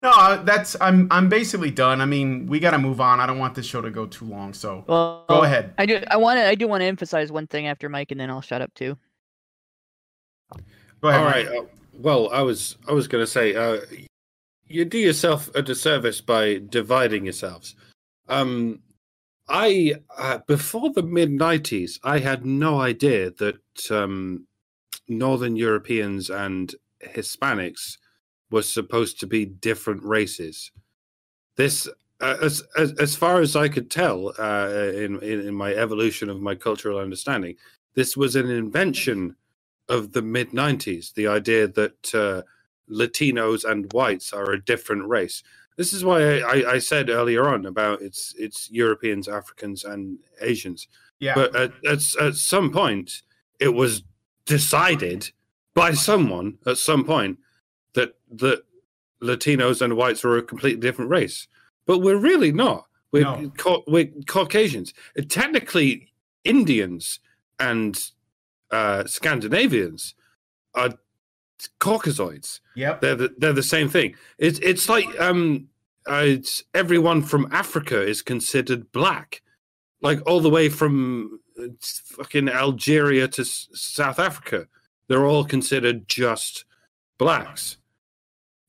no 0.03 0.09
uh, 0.11 0.43
that's 0.43 0.75
i'm 0.81 1.07
i'm 1.09 1.29
basically 1.29 1.71
done 1.71 2.01
i 2.01 2.05
mean 2.05 2.45
we 2.47 2.59
got 2.59 2.71
to 2.71 2.77
move 2.77 2.99
on 3.01 3.19
i 3.19 3.25
don't 3.25 3.39
want 3.39 3.55
this 3.55 3.65
show 3.65 3.81
to 3.81 3.89
go 3.89 4.05
too 4.05 4.25
long 4.25 4.53
so 4.53 4.83
Well, 4.87 5.25
go 5.27 5.43
ahead 5.43 5.73
I 5.77 5.85
do. 5.85 6.03
I 6.11 6.17
want 6.17 6.37
to. 6.37 6.45
I 6.47 6.53
do 6.55 6.67
want 6.67 6.81
to 6.81 6.85
emphasize 6.85 7.31
one 7.31 7.47
thing 7.47 7.65
after 7.67 7.89
Mike, 7.89 8.11
and 8.11 8.19
then 8.19 8.29
I'll 8.29 8.41
shut 8.41 8.61
up 8.61 8.73
too. 8.75 8.97
go 11.01 11.09
ahead 11.09 11.21
All 11.21 11.29
Mike. 11.29 11.47
Uh, 11.47 11.65
well, 11.97 12.29
I 12.31 12.41
was 12.41 12.77
I 12.87 12.91
was 12.91 13.07
going 13.07 13.23
to 13.23 13.27
say, 13.27 13.55
uh, 13.55 13.79
you 14.67 14.85
do 14.85 14.97
yourself 14.97 15.49
a 15.55 15.61
disservice 15.61 16.21
by 16.21 16.61
dividing 16.69 17.25
yourselves. 17.25 17.75
Um, 18.27 18.79
I 19.47 19.95
uh, 20.17 20.39
before 20.47 20.91
the 20.91 21.03
mid 21.03 21.29
'90s, 21.29 21.99
I 22.03 22.19
had 22.19 22.45
no 22.45 22.81
idea 22.81 23.31
that 23.31 23.91
um, 23.91 24.47
Northern 25.07 25.55
Europeans 25.55 26.29
and 26.29 26.73
Hispanics 27.03 27.97
were 28.49 28.63
supposed 28.63 29.19
to 29.19 29.27
be 29.27 29.45
different 29.45 30.03
races. 30.03 30.71
This, 31.57 31.87
uh, 32.21 32.37
as, 32.41 32.63
as 32.75 32.93
as 32.93 33.15
far 33.15 33.41
as 33.41 33.55
I 33.55 33.69
could 33.69 33.91
tell, 33.91 34.33
uh, 34.39 34.69
in, 34.95 35.19
in 35.21 35.47
in 35.47 35.53
my 35.53 35.73
evolution 35.73 36.29
of 36.29 36.41
my 36.41 36.55
cultural 36.55 36.97
understanding, 36.97 37.55
this 37.93 38.17
was 38.17 38.35
an 38.35 38.49
invention 38.49 39.35
of 39.87 40.11
the 40.13 40.21
mid 40.21 40.49
90s 40.49 41.13
the 41.13 41.27
idea 41.27 41.67
that 41.67 42.15
uh, 42.15 42.41
latinos 42.89 43.63
and 43.63 43.91
whites 43.93 44.33
are 44.33 44.51
a 44.51 44.63
different 44.63 45.07
race. 45.07 45.43
This 45.77 45.91
is 45.91 46.05
why 46.05 46.39
I, 46.39 46.73
I, 46.73 46.79
said 46.79 47.09
earlier 47.09 47.49
on 47.49 47.65
about 47.65 48.01
it's 48.01 48.33
it's 48.37 48.69
europeans 48.71 49.27
africans 49.27 49.83
and 49.83 50.19
asians. 50.41 50.87
Yeah. 51.19 51.35
But 51.35 51.55
at, 51.55 51.71
at, 51.85 52.01
at 52.21 52.35
some 52.35 52.71
point 52.71 53.23
it 53.59 53.73
was 53.73 54.03
decided 54.45 55.31
by 55.73 55.91
someone 55.93 56.59
at 56.65 56.77
some 56.77 57.03
point 57.03 57.39
that 57.93 58.15
that 58.31 58.63
latinos 59.21 59.81
and 59.81 59.97
whites 59.97 60.23
were 60.23 60.37
a 60.37 60.43
completely 60.43 60.79
different 60.79 61.11
race. 61.11 61.47
But 61.85 61.99
we're 61.99 62.17
really 62.17 62.51
not. 62.51 62.85
We're, 63.11 63.23
No. 63.23 63.51
Cau- 63.57 63.83
we're 63.87 64.11
caucasians. 64.27 64.93
Technically 65.27 66.13
indians 66.43 67.19
and 67.59 68.11
uh, 68.71 69.05
Scandinavians 69.05 70.15
are 70.73 70.95
Caucasoids. 71.79 72.59
yep 72.75 73.01
They're 73.01 73.15
the, 73.15 73.35
they're 73.37 73.53
the 73.53 73.63
same 73.63 73.89
thing. 73.89 74.15
It's 74.37 74.59
it's 74.59 74.89
like 74.89 75.07
um, 75.19 75.67
uh, 76.09 76.23
it's 76.25 76.63
everyone 76.73 77.21
from 77.21 77.47
Africa 77.51 78.01
is 78.01 78.21
considered 78.21 78.91
black, 78.91 79.41
like 80.01 80.19
all 80.27 80.39
the 80.41 80.49
way 80.49 80.69
from 80.69 81.39
uh, 81.59 81.67
fucking 81.81 82.49
Algeria 82.49 83.27
to 83.29 83.41
S- 83.41 83.69
South 83.73 84.19
Africa. 84.19 84.67
They're 85.07 85.25
all 85.25 85.45
considered 85.45 86.07
just 86.07 86.65
blacks. 87.17 87.77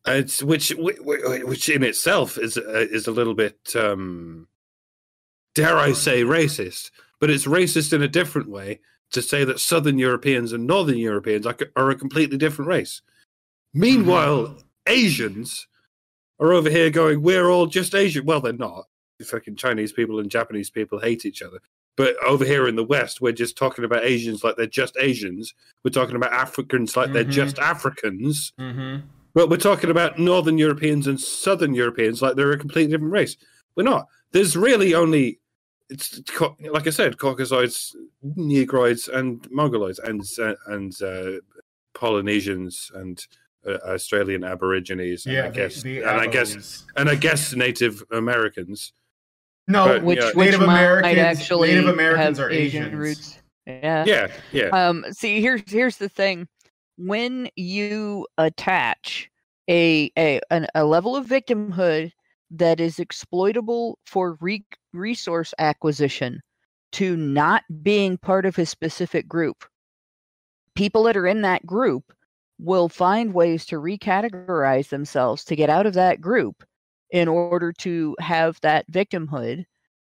It's 0.07 0.43
which 0.43 0.71
whi- 0.71 1.01
whi- 1.01 1.43
which 1.45 1.69
in 1.69 1.83
itself 1.83 2.39
is 2.39 2.57
uh, 2.57 2.87
is 2.91 3.07
a 3.09 3.13
little 3.13 3.35
bit 3.35 3.59
um, 3.75 4.47
dare 5.55 5.77
I 5.79 5.93
say 5.93 6.23
racist, 6.23 6.91
but 7.19 7.31
it's 7.31 7.47
racist 7.47 7.93
in 7.93 8.03
a 8.03 8.09
different 8.09 8.49
way 8.49 8.81
to 9.13 9.23
say 9.23 9.45
that 9.45 9.61
Southern 9.61 9.99
Europeans 9.99 10.53
and 10.53 10.67
Northern 10.67 10.99
Europeans 10.99 11.47
are, 11.47 11.57
are 11.77 11.91
a 11.91 11.95
completely 11.97 12.37
different 12.37 12.69
race. 12.69 13.03
Meanwhile, 13.75 14.59
Asians 14.87 15.67
are 16.41 16.53
over 16.53 16.71
here 16.71 16.91
going, 16.91 17.23
"We're 17.23 17.49
all 17.51 17.67
just 17.67 17.95
Asian." 17.95 18.25
Well, 18.25 18.41
they're 18.41 18.53
not. 18.53 18.87
The 19.19 19.25
Fucking 19.25 19.57
Chinese 19.57 19.93
people 19.93 20.19
and 20.21 20.31
Japanese 20.31 20.71
people 20.71 20.99
hate 20.99 21.25
each 21.25 21.43
other. 21.43 21.59
But 21.97 22.17
over 22.23 22.45
here 22.45 22.69
in 22.69 22.77
the 22.77 22.85
West, 22.85 23.21
we're 23.23 23.33
just 23.33 23.57
talking 23.57 23.85
about 23.85 24.05
Asians 24.05 24.45
like 24.45 24.57
they're 24.57 24.67
just 24.67 24.97
Asians. 25.01 25.55
We're 25.83 25.91
talking 25.91 26.17
about 26.17 26.33
Africans 26.33 26.95
like 26.97 27.13
they're 27.13 27.25
Mhm. 27.25 27.31
just 27.31 27.59
Africans. 27.59 28.53
mm-hmm. 28.61 29.07
But 29.35 29.49
we're 29.51 29.57
talking 29.57 29.91
about 29.91 30.19
Northern 30.19 30.59
Europeans 30.59 31.07
and 31.07 31.21
Southern 31.21 31.75
Europeans 31.75 32.21
like 32.23 32.37
they're 32.37 32.53
a 32.53 32.59
completely 32.59 32.93
different 32.93 33.13
race. 33.13 33.37
We're 33.77 33.83
not. 33.85 34.09
There's 34.33 34.57
really 34.57 34.95
only, 34.95 35.41
it's 35.89 36.21
like 36.71 36.87
I 36.87 36.91
said, 36.91 37.17
Caucasoids, 37.17 37.95
Negroids, 38.37 39.09
and 39.09 39.43
Mongoloids, 39.51 39.99
and 40.03 40.23
and 40.67 41.03
uh, 41.03 41.41
Polynesians 41.95 42.91
and 42.95 43.25
uh, 43.67 43.79
Australian 43.87 44.45
Aborigines. 44.45 45.27
And 45.27 45.35
yeah 45.35 45.47
I 45.47 45.51
guess, 45.51 45.83
the, 45.83 46.01
the 46.01 46.11
and 46.11 46.21
I 46.21 46.27
guess, 46.27 46.85
and 46.97 47.09
I 47.09 47.15
guess 47.15 47.55
Native 47.55 48.03
Americans. 48.13 48.93
no 49.69 49.87
but, 49.87 50.03
Which 50.03 50.19
yeah. 50.19 50.27
which 50.35 50.47
Native 50.53 50.61
might 50.61 50.79
Americans- 50.81 51.19
actually 51.19 51.69
Native 51.69 51.89
Americans 51.89 52.39
have 52.39 52.47
are 52.47 52.51
Asian 52.51 52.83
Asians. 52.85 52.97
roots. 52.97 53.39
Yeah. 53.67 54.05
Yeah, 54.07 54.29
yeah. 54.53 54.67
Um. 54.69 55.05
See, 55.11 55.41
here's 55.41 55.63
here's 55.71 55.97
the 55.97 56.09
thing. 56.09 56.47
When 56.99 57.49
you 57.57 58.27
attach 58.39 59.29
a 59.69 60.11
a 60.17 60.41
an, 60.51 60.67
a 60.75 60.85
level 60.85 61.17
of 61.17 61.27
victimhood 61.27 62.13
that 62.51 62.81
is 62.81 62.99
exploitable 62.99 63.99
for 64.07 64.37
re- 64.41 64.65
resource 64.93 65.53
acquisition 65.59 66.41
to 66.93 67.17
not 67.17 67.65
being 67.83 68.17
part 68.19 68.47
of 68.47 68.59
a 68.59 68.67
specific 68.67 69.29
group, 69.29 69.65
people 70.75 71.03
that 71.05 71.17
are 71.17 71.27
in 71.27 71.43
that 71.43 71.65
group 71.67 72.13
will 72.59 72.89
find 72.89 73.35
ways 73.35 73.67
to 73.67 73.77
recategorize 73.77 74.89
themselves 74.89 75.45
to 75.45 75.57
get 75.57 75.69
out 75.71 75.87
of 75.87 75.95
that 75.95 76.21
group 76.21 76.65
in 77.11 77.29
order 77.29 77.73
to 77.73 78.17
have 78.21 78.59
that 78.63 78.91
victimhood 78.91 79.65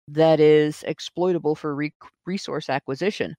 that 0.07 0.39
is 0.39 0.83
exploitable 0.83 1.55
for 1.55 1.75
re- 1.75 1.93
resource 2.25 2.69
acquisition. 2.69 3.35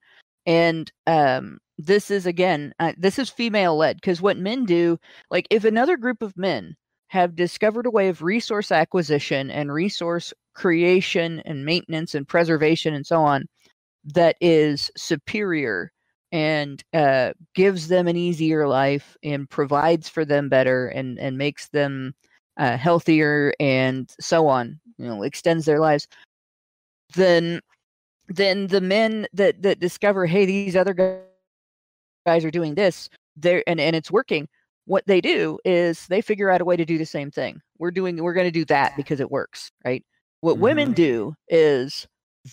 And 0.47 0.90
um 1.07 1.59
this 1.78 2.11
is 2.11 2.26
again 2.26 2.72
uh, 2.80 2.92
this 2.97 3.18
is 3.18 3.28
female 3.30 3.76
led 3.76 3.97
because 3.99 4.22
what 4.22 4.38
men 4.38 4.64
do 4.64 4.99
like 5.30 5.47
if 5.51 5.64
another 5.64 5.97
group 5.97 6.22
of 6.22 6.36
men 6.36 6.76
have 7.09 7.36
discovered 7.36 7.86
a 7.86 7.90
way 7.90 8.09
of 8.09 8.22
resource 8.22 8.72
acquisition 8.72 9.50
and 9.50 9.72
resource 9.72 10.32
creation 10.54 11.40
and 11.44 11.64
maintenance 11.64 12.14
and 12.14 12.26
preservation 12.26 12.94
and 12.94 13.07
so 13.07 13.20
on 13.20 13.44
that 14.04 14.36
is 14.40 14.90
superior 14.96 15.92
and 16.32 16.82
uh, 16.94 17.32
gives 17.54 17.88
them 17.88 18.09
an 18.09 18.16
easier 18.16 18.66
life 18.66 19.16
and 19.22 19.48
provides 19.48 20.09
for 20.09 20.24
them 20.24 20.48
better 20.48 20.88
and 20.88 21.18
and 21.18 21.38
makes 21.38 21.68
them 21.68 22.14
uh, 22.57 22.76
healthier 22.76 23.52
and 23.61 24.14
so 24.20 24.46
on 24.48 24.80
you 24.98 25.07
know 25.07 25.22
extends 25.22 25.66
their 25.66 25.80
lives. 25.80 26.07
Then 27.14 27.61
then 28.28 28.66
the 28.66 28.80
men 28.80 29.26
that 29.32 29.62
that 29.62 29.80
discover 29.80 30.26
hey 30.26 30.46
these 30.46 30.76
other 30.76 30.94
guys 32.26 32.44
are 32.44 32.50
doing 32.50 32.74
this 32.74 33.09
there 33.36 33.62
and 33.66 33.80
and 33.80 33.94
it's 33.94 34.11
working 34.11 34.48
what 34.87 35.07
they 35.07 35.20
do 35.20 35.59
is 35.64 36.07
they 36.07 36.20
figure 36.20 36.51
out 36.51 36.61
a 36.61 36.64
way 36.64 36.76
to 36.76 36.84
do 36.84 36.99
the 36.99 37.07
same 37.07 37.30
thing 37.30 37.61
we're 37.78 37.91
doing 37.91 38.22
we're 38.22 38.32
going 38.34 38.47
to 38.47 38.51
do 38.51 38.64
that 38.64 38.97
because 38.97 39.20
it 39.20 39.30
works 39.30 39.70
right 39.84 40.05
what 40.41 40.59
women 40.59 40.93
Mhm. 40.93 40.97
do 40.97 41.34
is 41.49 42.07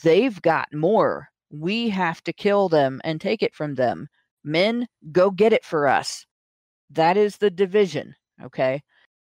they've 0.03 0.41
got 0.41 0.73
more. 0.73 1.27
We 1.51 1.89
have 1.89 2.23
to 2.23 2.33
kill 2.33 2.69
them 2.69 2.99
and 3.03 3.21
take 3.21 3.43
it 3.43 3.53
from 3.53 3.75
them. 3.75 4.07
Men, 4.43 4.87
go 5.11 5.29
get 5.29 5.53
it 5.53 5.63
for 5.63 5.87
us. 5.87 6.25
That 6.89 7.17
is 7.17 7.37
the 7.37 7.51
division. 7.51 8.15
Okay. 8.41 8.81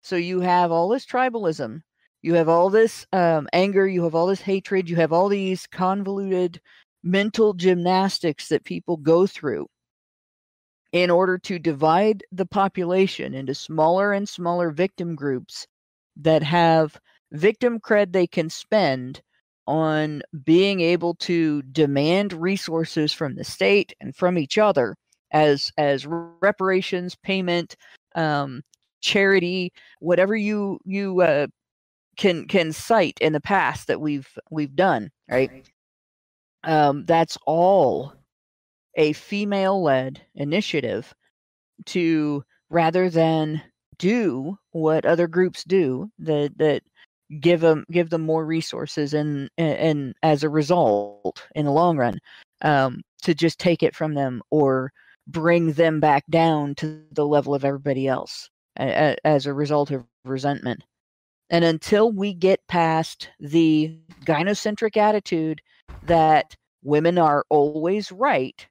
So 0.02 0.16
you 0.16 0.40
have 0.42 0.72
all 0.72 0.88
this 0.88 1.06
tribalism, 1.06 1.82
you 2.22 2.36
have 2.36 2.48
all 2.48 2.70
this 2.70 3.06
um, 3.12 3.48
anger, 3.54 3.88
you 3.88 4.04
have 4.04 4.16
all 4.16 4.28
this 4.28 4.42
hatred, 4.42 4.90
you 4.90 4.96
have 4.98 5.12
all 5.12 5.28
these 5.28 5.68
convoluted 5.68 6.62
mental 7.04 7.54
gymnastics 7.54 8.48
that 8.50 8.64
people 8.64 8.96
go 8.98 9.28
through 9.28 9.68
in 10.94 11.10
order 11.10 11.38
to 11.40 11.60
divide 11.60 12.24
the 12.32 12.46
population 12.46 13.34
into 13.34 13.54
smaller 13.54 14.14
and 14.14 14.30
smaller 14.30 14.72
victim 14.72 15.16
groups 15.16 15.68
that 16.16 16.44
have 16.44 16.98
victim 17.34 17.80
cred 17.80 18.14
they 18.14 18.28
can 18.28 18.50
spend 18.50 19.22
on 19.68 20.22
being 20.44 20.82
able 20.82 21.16
to 21.16 21.62
demand 21.64 22.32
resources 22.34 23.12
from 23.12 23.36
the 23.36 23.44
state 23.44 23.94
and 24.00 24.16
from 24.16 24.38
each 24.38 24.58
other 24.58 24.96
as 25.32 25.72
as 25.78 26.06
reparations 26.08 27.16
payment 27.24 27.76
um, 28.16 28.62
charity 29.02 29.72
whatever 30.00 30.36
you 30.36 30.80
you 30.86 31.22
uh, 31.22 31.48
can 32.18 32.48
can 32.48 32.72
cite 32.72 33.18
in 33.20 33.34
the 33.34 33.42
past 33.42 33.88
that 33.88 34.00
we've 34.00 34.38
we've 34.52 34.76
done 34.76 35.10
right? 35.30 35.50
Um, 36.64 37.06
that's 37.06 37.38
all 37.48 38.14
a 38.96 39.14
female 39.14 39.82
led 39.82 40.22
initiative 40.36 41.14
to 41.86 42.44
rather 42.70 43.10
than 43.10 43.62
do 43.98 44.58
what 44.72 45.06
other 45.06 45.28
groups 45.28 45.64
do 45.64 46.10
that 46.20 46.58
that 46.58 46.82
give 47.40 47.62
them 47.62 47.86
give 47.92 48.10
them 48.10 48.22
more 48.22 48.46
resources 48.46 49.14
and 49.14 49.50
and 49.58 50.14
as 50.24 50.44
a 50.44 50.50
result 50.50 51.48
in 51.56 51.66
the 51.66 51.72
long 51.72 51.98
run 51.98 52.20
um, 52.62 53.02
to 53.22 53.34
just 53.34 53.60
take 53.60 53.84
it 53.84 53.96
from 53.96 54.14
them 54.14 54.42
or 54.50 54.92
bring 55.28 55.74
them 55.74 56.00
back 56.00 56.24
down 56.30 56.76
to 56.76 57.04
the 57.12 57.26
level 57.26 57.56
of 57.56 57.64
everybody 57.64 58.08
else 58.08 58.50
a, 58.80 58.88
a, 58.88 59.16
as 59.26 59.46
a 59.46 59.54
result 59.54 59.92
of 59.92 60.06
resentment. 60.26 60.84
And 61.50 61.64
until 61.64 62.12
we 62.12 62.34
get 62.34 62.66
past 62.68 63.30
the 63.40 63.98
gynocentric 64.26 64.98
attitude 64.98 65.62
that 66.04 66.56
women 66.84 67.18
are 67.18 67.46
always 67.50 68.12
right 68.12 68.68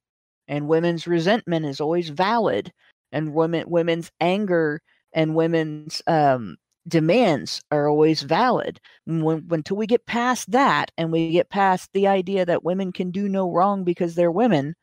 and 0.52 0.68
women's 0.68 1.06
resentment 1.06 1.64
is 1.64 1.80
always 1.80 2.10
valid 2.10 2.70
and 3.10 3.32
women 3.32 3.64
women's 3.68 4.10
anger 4.20 4.82
and 5.14 5.34
women's 5.34 6.02
um, 6.06 6.58
demands 6.86 7.62
are 7.70 7.88
always 7.88 8.20
valid. 8.20 8.78
When, 9.06 9.48
until 9.50 9.78
we 9.78 9.86
get 9.86 10.04
past 10.04 10.50
that 10.50 10.90
and 10.98 11.10
we 11.10 11.30
get 11.30 11.48
past 11.48 11.88
the 11.94 12.06
idea 12.06 12.44
that 12.44 12.64
women 12.64 12.92
can 12.92 13.10
do 13.10 13.30
no 13.30 13.50
wrong 13.50 13.82
because 13.82 14.14
they're 14.14 14.30
women 14.30 14.74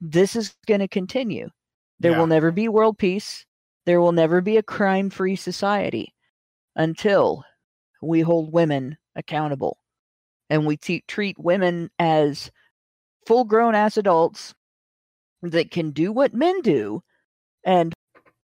this 0.00 0.34
is 0.34 0.56
going 0.66 0.80
to 0.80 0.88
continue. 0.88 1.48
There 2.00 2.10
yeah. 2.10 2.18
will 2.18 2.26
never 2.26 2.50
be 2.50 2.66
world 2.66 2.98
peace. 2.98 3.46
There 3.86 4.00
will 4.00 4.10
never 4.10 4.40
be 4.40 4.56
a 4.56 4.62
crime 4.62 5.08
free 5.08 5.36
society 5.36 6.12
until 6.74 7.44
we 8.02 8.22
hold 8.22 8.52
women 8.52 8.98
accountable 9.14 9.78
and 10.50 10.66
we 10.66 10.76
treat 10.76 11.38
women 11.38 11.90
as 12.00 12.50
full 13.24 13.44
grown 13.44 13.76
as 13.76 13.96
adults 13.96 14.52
that 15.42 15.70
can 15.70 15.90
do 15.90 16.12
what 16.12 16.34
men 16.34 16.60
do 16.62 17.02
and 17.64 17.92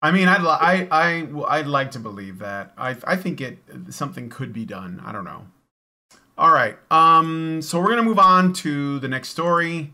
I 0.01 0.11
mean, 0.11 0.27
I'd 0.27 0.41
I 0.41 0.87
I 0.91 1.27
I'd 1.47 1.67
like 1.67 1.91
to 1.91 1.99
believe 1.99 2.39
that. 2.39 2.73
I 2.77 2.95
I 3.05 3.15
think 3.15 3.41
it 3.41 3.57
something 3.89 4.29
could 4.29 4.53
be 4.53 4.65
done. 4.65 5.01
I 5.03 5.11
don't 5.11 5.25
know. 5.25 5.47
All 6.37 6.51
right. 6.51 6.77
Um. 6.91 7.61
So 7.61 7.79
we're 7.79 7.89
gonna 7.89 8.03
move 8.03 8.19
on 8.19 8.53
to 8.53 8.99
the 8.99 9.07
next 9.07 9.29
story. 9.29 9.93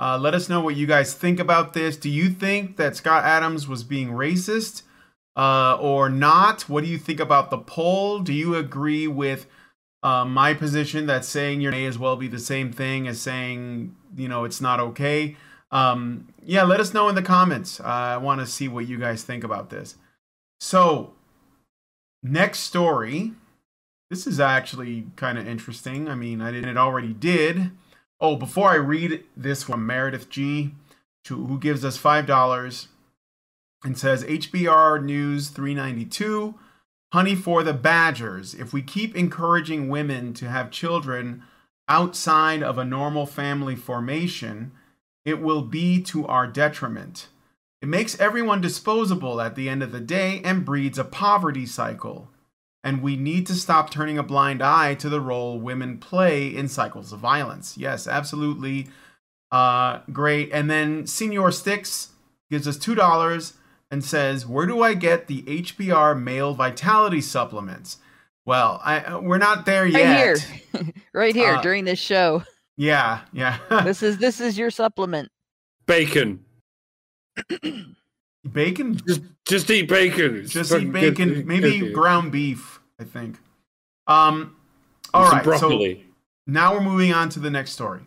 Uh, 0.00 0.18
let 0.18 0.34
us 0.34 0.48
know 0.48 0.60
what 0.60 0.76
you 0.76 0.86
guys 0.86 1.14
think 1.14 1.40
about 1.40 1.72
this. 1.72 1.96
Do 1.96 2.08
you 2.08 2.28
think 2.28 2.76
that 2.76 2.94
Scott 2.94 3.24
Adams 3.24 3.66
was 3.66 3.82
being 3.82 4.10
racist, 4.10 4.82
uh, 5.34 5.76
or 5.80 6.08
not? 6.08 6.68
What 6.68 6.84
do 6.84 6.90
you 6.90 6.98
think 6.98 7.18
about 7.18 7.50
the 7.50 7.58
poll? 7.58 8.20
Do 8.20 8.32
you 8.32 8.54
agree 8.54 9.08
with 9.08 9.46
uh, 10.02 10.24
my 10.24 10.54
position 10.54 11.06
that 11.06 11.24
saying 11.24 11.62
your 11.62 11.72
may 11.72 11.86
as 11.86 11.98
well 11.98 12.16
be 12.16 12.28
the 12.28 12.38
same 12.38 12.70
thing 12.70 13.08
as 13.08 13.20
saying 13.20 13.96
you 14.14 14.28
know 14.28 14.44
it's 14.44 14.60
not 14.60 14.78
okay? 14.78 15.36
Um, 15.70 16.28
yeah, 16.44 16.62
let 16.62 16.80
us 16.80 16.94
know 16.94 17.08
in 17.08 17.14
the 17.14 17.22
comments. 17.22 17.80
Uh, 17.80 17.84
I 17.84 18.16
want 18.16 18.40
to 18.40 18.46
see 18.46 18.68
what 18.68 18.88
you 18.88 18.98
guys 18.98 19.22
think 19.22 19.44
about 19.44 19.70
this. 19.70 19.96
So, 20.60 21.12
next 22.22 22.60
story. 22.60 23.32
This 24.10 24.26
is 24.26 24.40
actually 24.40 25.06
kind 25.16 25.36
of 25.38 25.46
interesting. 25.46 26.08
I 26.08 26.14
mean, 26.14 26.40
I 26.40 26.50
didn't 26.50 26.70
it 26.70 26.78
already 26.78 27.12
did. 27.12 27.72
Oh, 28.20 28.36
before 28.36 28.70
I 28.70 28.76
read 28.76 29.22
this 29.36 29.68
one, 29.68 29.84
Meredith 29.84 30.30
G, 30.30 30.74
to, 31.24 31.46
who 31.46 31.58
gives 31.58 31.84
us 31.84 31.98
five 31.98 32.26
dollars 32.26 32.88
and 33.84 33.96
says 33.96 34.24
HBR 34.24 35.04
News 35.04 35.48
392, 35.48 36.54
honey 37.12 37.34
for 37.34 37.62
the 37.62 37.74
badgers. 37.74 38.54
If 38.54 38.72
we 38.72 38.82
keep 38.82 39.14
encouraging 39.14 39.88
women 39.88 40.32
to 40.34 40.48
have 40.48 40.70
children 40.70 41.44
outside 41.88 42.62
of 42.62 42.76
a 42.76 42.84
normal 42.84 43.24
family 43.24 43.76
formation, 43.76 44.72
it 45.28 45.42
will 45.42 45.60
be 45.60 46.02
to 46.02 46.26
our 46.26 46.46
detriment. 46.46 47.28
It 47.82 47.88
makes 47.88 48.18
everyone 48.18 48.62
disposable 48.62 49.42
at 49.42 49.56
the 49.56 49.68
end 49.68 49.82
of 49.82 49.92
the 49.92 50.00
day 50.00 50.40
and 50.42 50.64
breeds 50.64 50.98
a 50.98 51.04
poverty 51.04 51.66
cycle. 51.66 52.30
And 52.82 53.02
we 53.02 53.14
need 53.14 53.46
to 53.48 53.54
stop 53.54 53.90
turning 53.90 54.16
a 54.16 54.22
blind 54.22 54.62
eye 54.62 54.94
to 54.94 55.10
the 55.10 55.20
role 55.20 55.60
women 55.60 55.98
play 55.98 56.48
in 56.48 56.66
cycles 56.66 57.12
of 57.12 57.18
violence. 57.18 57.76
Yes, 57.76 58.08
absolutely. 58.08 58.88
Uh, 59.52 60.00
great. 60.10 60.48
And 60.50 60.70
then 60.70 61.06
Senior 61.06 61.50
Sticks 61.50 62.12
gives 62.50 62.66
us 62.66 62.78
$2 62.78 63.52
and 63.90 64.02
says, 64.02 64.46
Where 64.46 64.64
do 64.64 64.82
I 64.82 64.94
get 64.94 65.26
the 65.26 65.42
HBR 65.42 66.18
male 66.18 66.54
vitality 66.54 67.20
supplements? 67.20 67.98
Well, 68.46 68.80
I, 68.82 69.18
we're 69.18 69.36
not 69.36 69.66
there 69.66 69.86
yet. 69.86 69.98
Right 70.02 70.82
here, 70.82 70.94
right 71.12 71.34
here 71.34 71.54
uh, 71.56 71.60
during 71.60 71.84
this 71.84 71.98
show. 71.98 72.44
Yeah, 72.78 73.22
yeah. 73.32 73.58
this 73.84 74.02
is 74.04 74.18
this 74.18 74.40
is 74.40 74.56
your 74.56 74.70
supplement. 74.70 75.30
Bacon. 75.86 76.44
bacon? 78.52 79.00
Just 79.06 79.22
just 79.44 79.70
eat 79.70 79.88
bacon. 79.88 80.46
just 80.46 80.72
eat 80.72 80.92
bacon. 80.92 81.34
Good. 81.34 81.46
Maybe 81.46 81.80
good. 81.80 81.92
ground 81.92 82.30
beef. 82.32 82.80
I 82.98 83.04
think. 83.04 83.38
Um. 84.06 84.56
All 85.12 85.28
right. 85.28 85.42
Broccoli. 85.42 86.04
So 86.04 86.12
now 86.46 86.72
we're 86.72 86.80
moving 86.80 87.12
on 87.12 87.28
to 87.30 87.40
the 87.40 87.50
next 87.50 87.72
story. 87.72 88.02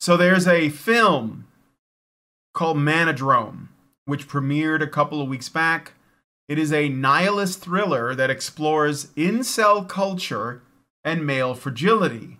So 0.00 0.16
there's 0.16 0.48
a 0.48 0.70
film 0.70 1.46
called 2.54 2.78
Manodrome, 2.78 3.68
which 4.06 4.26
premiered 4.26 4.82
a 4.82 4.86
couple 4.86 5.20
of 5.20 5.28
weeks 5.28 5.50
back. 5.50 5.92
It 6.48 6.58
is 6.58 6.72
a 6.72 6.88
nihilist 6.88 7.60
thriller 7.60 8.14
that 8.14 8.30
explores 8.30 9.08
incel 9.08 9.86
culture 9.86 10.62
and 11.04 11.26
male 11.26 11.54
fragility 11.54 12.38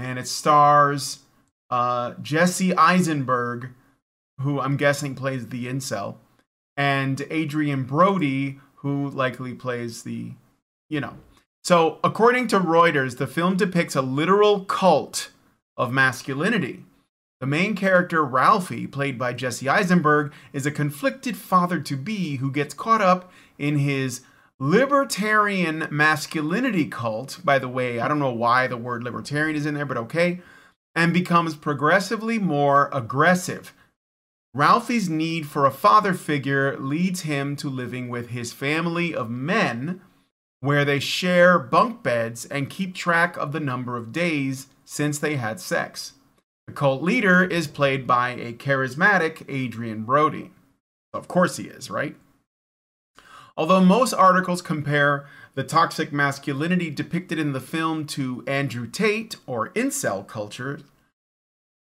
and 0.00 0.18
it 0.18 0.26
stars 0.26 1.20
uh, 1.68 2.14
Jesse 2.22 2.74
Eisenberg, 2.74 3.68
who 4.40 4.60
I'm 4.60 4.76
guessing 4.76 5.14
plays 5.14 5.48
the 5.48 5.66
incel, 5.66 6.16
and 6.76 7.20
Adrien 7.30 7.84
Brody, 7.84 8.60
who 8.76 9.10
likely 9.10 9.54
plays 9.54 10.02
the, 10.02 10.32
you 10.88 11.00
know. 11.00 11.14
So, 11.62 11.98
according 12.02 12.48
to 12.48 12.58
Reuters, 12.58 13.18
the 13.18 13.26
film 13.26 13.56
depicts 13.56 13.94
a 13.94 14.02
literal 14.02 14.64
cult 14.64 15.30
of 15.76 15.92
masculinity. 15.92 16.84
The 17.40 17.46
main 17.46 17.76
character, 17.76 18.24
Ralphie, 18.24 18.86
played 18.86 19.18
by 19.18 19.34
Jesse 19.34 19.68
Eisenberg, 19.68 20.32
is 20.52 20.64
a 20.64 20.70
conflicted 20.70 21.36
father 21.36 21.78
to 21.80 21.96
be 21.96 22.36
who 22.36 22.50
gets 22.50 22.74
caught 22.74 23.02
up 23.02 23.30
in 23.58 23.78
his 23.78 24.22
libertarian 24.60 25.88
masculinity 25.90 26.84
cult, 26.84 27.40
by 27.42 27.58
the 27.58 27.68
way, 27.68 27.98
I 27.98 28.06
don't 28.06 28.18
know 28.18 28.32
why 28.32 28.66
the 28.66 28.76
word 28.76 29.02
libertarian 29.02 29.56
is 29.56 29.64
in 29.64 29.74
there, 29.74 29.86
but 29.86 29.96
okay, 29.96 30.42
and 30.94 31.14
becomes 31.14 31.56
progressively 31.56 32.38
more 32.38 32.90
aggressive. 32.92 33.72
Ralphie's 34.52 35.08
need 35.08 35.46
for 35.46 35.64
a 35.64 35.70
father 35.70 36.12
figure 36.12 36.76
leads 36.78 37.22
him 37.22 37.56
to 37.56 37.70
living 37.70 38.08
with 38.08 38.30
his 38.30 38.52
family 38.52 39.14
of 39.14 39.30
men, 39.30 40.02
where 40.60 40.84
they 40.84 40.98
share 40.98 41.58
bunk 41.58 42.02
beds 42.02 42.44
and 42.44 42.68
keep 42.68 42.94
track 42.94 43.36
of 43.38 43.52
the 43.52 43.60
number 43.60 43.96
of 43.96 44.12
days 44.12 44.66
since 44.84 45.18
they 45.18 45.36
had 45.36 45.58
sex. 45.58 46.14
The 46.66 46.74
cult 46.74 47.02
leader 47.02 47.42
is 47.42 47.66
played 47.66 48.06
by 48.06 48.30
a 48.30 48.52
charismatic 48.52 49.48
Adrien 49.48 50.02
Brody. 50.04 50.50
Of 51.14 51.28
course 51.28 51.56
he 51.56 51.64
is, 51.64 51.88
right? 51.88 52.14
Although 53.60 53.84
most 53.84 54.14
articles 54.14 54.62
compare 54.62 55.26
the 55.54 55.62
toxic 55.62 56.14
masculinity 56.14 56.88
depicted 56.88 57.38
in 57.38 57.52
the 57.52 57.60
film 57.60 58.06
to 58.06 58.42
Andrew 58.46 58.86
Tate 58.86 59.36
or 59.46 59.68
incel 59.74 60.26
culture, 60.26 60.80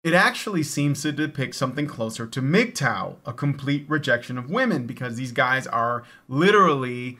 it 0.02 0.14
actually 0.14 0.62
seems 0.62 1.02
to 1.02 1.12
depict 1.12 1.54
something 1.54 1.86
closer 1.86 2.26
to 2.26 2.40
MGTOW, 2.40 3.16
a 3.26 3.34
complete 3.34 3.84
rejection 3.90 4.38
of 4.38 4.48
women, 4.48 4.86
because 4.86 5.16
these 5.16 5.32
guys 5.32 5.66
are 5.66 6.02
literally 6.28 7.18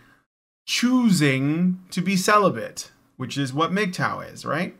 choosing 0.67 1.79
to 1.91 2.01
be 2.01 2.17
celibate, 2.17 2.93
which 3.19 3.37
is 3.37 3.53
what 3.53 3.73
MGTOW 3.73 4.33
is, 4.33 4.47
right? 4.47 4.75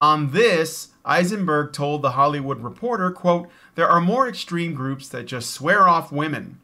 On 0.00 0.30
this, 0.30 0.94
Eisenberg 1.04 1.74
told 1.74 2.00
the 2.00 2.12
Hollywood 2.12 2.62
Reporter, 2.62 3.10
quote, 3.10 3.50
there 3.74 3.86
are 3.86 4.00
more 4.00 4.26
extreme 4.26 4.72
groups 4.72 5.10
that 5.10 5.26
just 5.26 5.50
swear 5.50 5.86
off 5.86 6.10
women. 6.10 6.58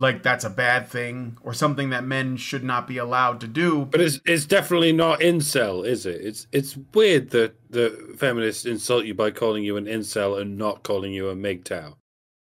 Like 0.00 0.22
that's 0.22 0.44
a 0.44 0.50
bad 0.50 0.88
thing 0.88 1.36
or 1.42 1.52
something 1.52 1.90
that 1.90 2.04
men 2.04 2.38
should 2.38 2.64
not 2.64 2.88
be 2.88 2.96
allowed 2.96 3.38
to 3.42 3.46
do. 3.46 3.84
But 3.84 4.00
it's 4.00 4.18
it's 4.24 4.46
definitely 4.46 4.92
not 4.92 5.20
incel, 5.20 5.86
is 5.86 6.06
it? 6.06 6.22
It's 6.22 6.46
it's 6.52 6.76
weird 6.94 7.30
that 7.30 7.54
the 7.68 8.14
feminists 8.16 8.64
insult 8.64 9.04
you 9.04 9.14
by 9.14 9.30
calling 9.30 9.62
you 9.62 9.76
an 9.76 9.84
incel 9.84 10.40
and 10.40 10.56
not 10.56 10.82
calling 10.82 11.12
you 11.12 11.28
a 11.28 11.36
MGTOW. 11.36 11.96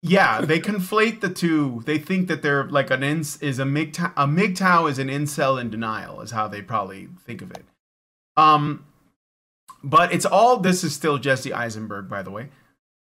Yeah, 0.02 0.42
they 0.42 0.60
conflate 0.60 1.22
the 1.22 1.30
two. 1.30 1.82
They 1.86 1.98
think 1.98 2.28
that 2.28 2.42
they're 2.42 2.68
like 2.68 2.92
an 2.92 3.04
ins 3.04 3.42
is 3.42 3.60
a 3.60 3.64
MGTOW. 3.64 4.14
A 4.18 4.28
MGTOW 4.28 4.90
is 4.90 5.00
an 5.00 5.08
incel 5.08 5.62
in 5.62 5.70
denial, 5.70 6.22
is 6.22 6.32
how 6.32 6.48
they 6.48 6.62
probably 6.62 7.10
think 7.26 7.42
of 7.42 7.52
it. 7.52 7.66
Um, 8.38 8.86
but 9.84 10.12
it's 10.14 10.26
all. 10.26 10.58
This 10.58 10.84
is 10.84 10.94
still 10.94 11.18
Jesse 11.20 11.54
Eisenberg, 11.54 12.10
by 12.10 12.24
the 12.24 12.32
way. 12.32 12.50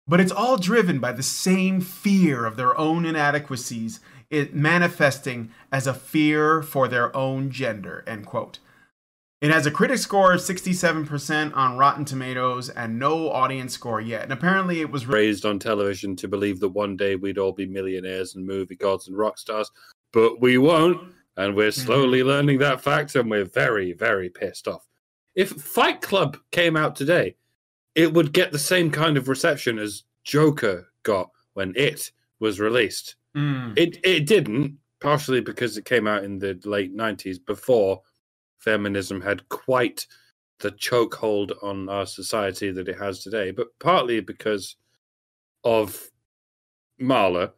But 0.07 0.21
it's 0.21 0.33
all 0.33 0.57
driven 0.57 0.99
by 0.99 1.13
the 1.13 1.23
same 1.23 1.81
fear 1.81 2.45
of 2.45 2.57
their 2.57 2.77
own 2.79 3.05
inadequacies, 3.05 4.01
it 4.33 4.55
manifesting 4.55 5.51
as 5.71 5.87
a 5.87 5.95
fear 5.95 6.63
for 6.63 6.89
their 6.89 7.15
own 7.15 7.51
gender. 7.51 8.03
End 8.07 8.27
quote. 8.27 8.59
It 9.43 9.51
has 9.51 9.67
a 9.67 9.71
critic 9.71 9.99
score 9.99 10.33
of 10.33 10.41
67% 10.41 11.55
on 11.55 11.77
Rotten 11.77 12.05
Tomatoes 12.05 12.71
and 12.71 12.99
no 12.99 13.31
audience 13.31 13.75
score 13.75 14.01
yet. 14.01 14.23
And 14.23 14.33
apparently 14.33 14.81
it 14.81 14.91
was 14.91 15.07
raised 15.07 15.45
on 15.45 15.59
television 15.59 16.17
to 16.17 16.29
believe 16.29 16.61
that 16.61 16.69
one 16.69 16.97
day 16.97 17.17
we'd 17.17 17.39
all 17.39 17.53
be 17.53 17.67
millionaires 17.67 18.35
and 18.35 18.47
movie 18.47 18.77
gods 18.77 19.09
and 19.09 19.19
rock 19.19 19.39
stars, 19.39 19.71
but 20.13 20.41
we 20.41 20.59
won't. 20.59 21.13
And 21.37 21.55
we're 21.55 21.71
mm-hmm. 21.71 21.87
slowly 21.87 22.21
mm-hmm. 22.21 22.29
learning 22.29 22.59
that 22.61 22.81
fact 22.81 23.15
and 23.17 23.31
we're 23.31 23.45
very, 23.45 23.93
very 23.93 24.31
pissed 24.31 24.67
off. 24.67 24.87
If 25.35 25.51
Fight 25.51 26.01
Club 26.01 26.39
came 26.53 26.77
out 26.77 26.97
today, 26.97 27.37
it 27.95 28.15
would 28.15 28.33
get 28.33 28.53
the 28.53 28.59
same 28.59 28.91
kind 28.91 29.19
of 29.19 29.29
reception 29.29 29.79
as 29.79 30.05
Joker 30.25 30.89
got 31.03 31.31
when 31.53 31.75
it 31.77 32.13
was 32.39 32.61
released. 32.61 33.17
Mm. 33.37 33.79
It 33.79 33.99
it 34.05 34.27
didn't, 34.27 34.79
partially 35.01 35.41
because 35.41 35.77
it 35.77 35.85
came 35.85 36.07
out 36.07 36.25
in 36.25 36.39
the 36.39 36.59
late 36.65 36.95
90s 36.97 37.39
before 37.45 38.03
feminism 38.59 39.21
had 39.21 39.49
quite 39.49 40.07
the 40.61 40.71
chokehold 40.73 41.53
on 41.63 41.89
our 41.89 42.07
society 42.07 42.71
that 42.71 42.89
it 42.89 42.99
has 42.99 43.21
today, 43.21 43.51
but 43.51 43.69
partly 43.81 44.21
because 44.21 44.77
of 45.65 46.11
Marla. 47.01 47.53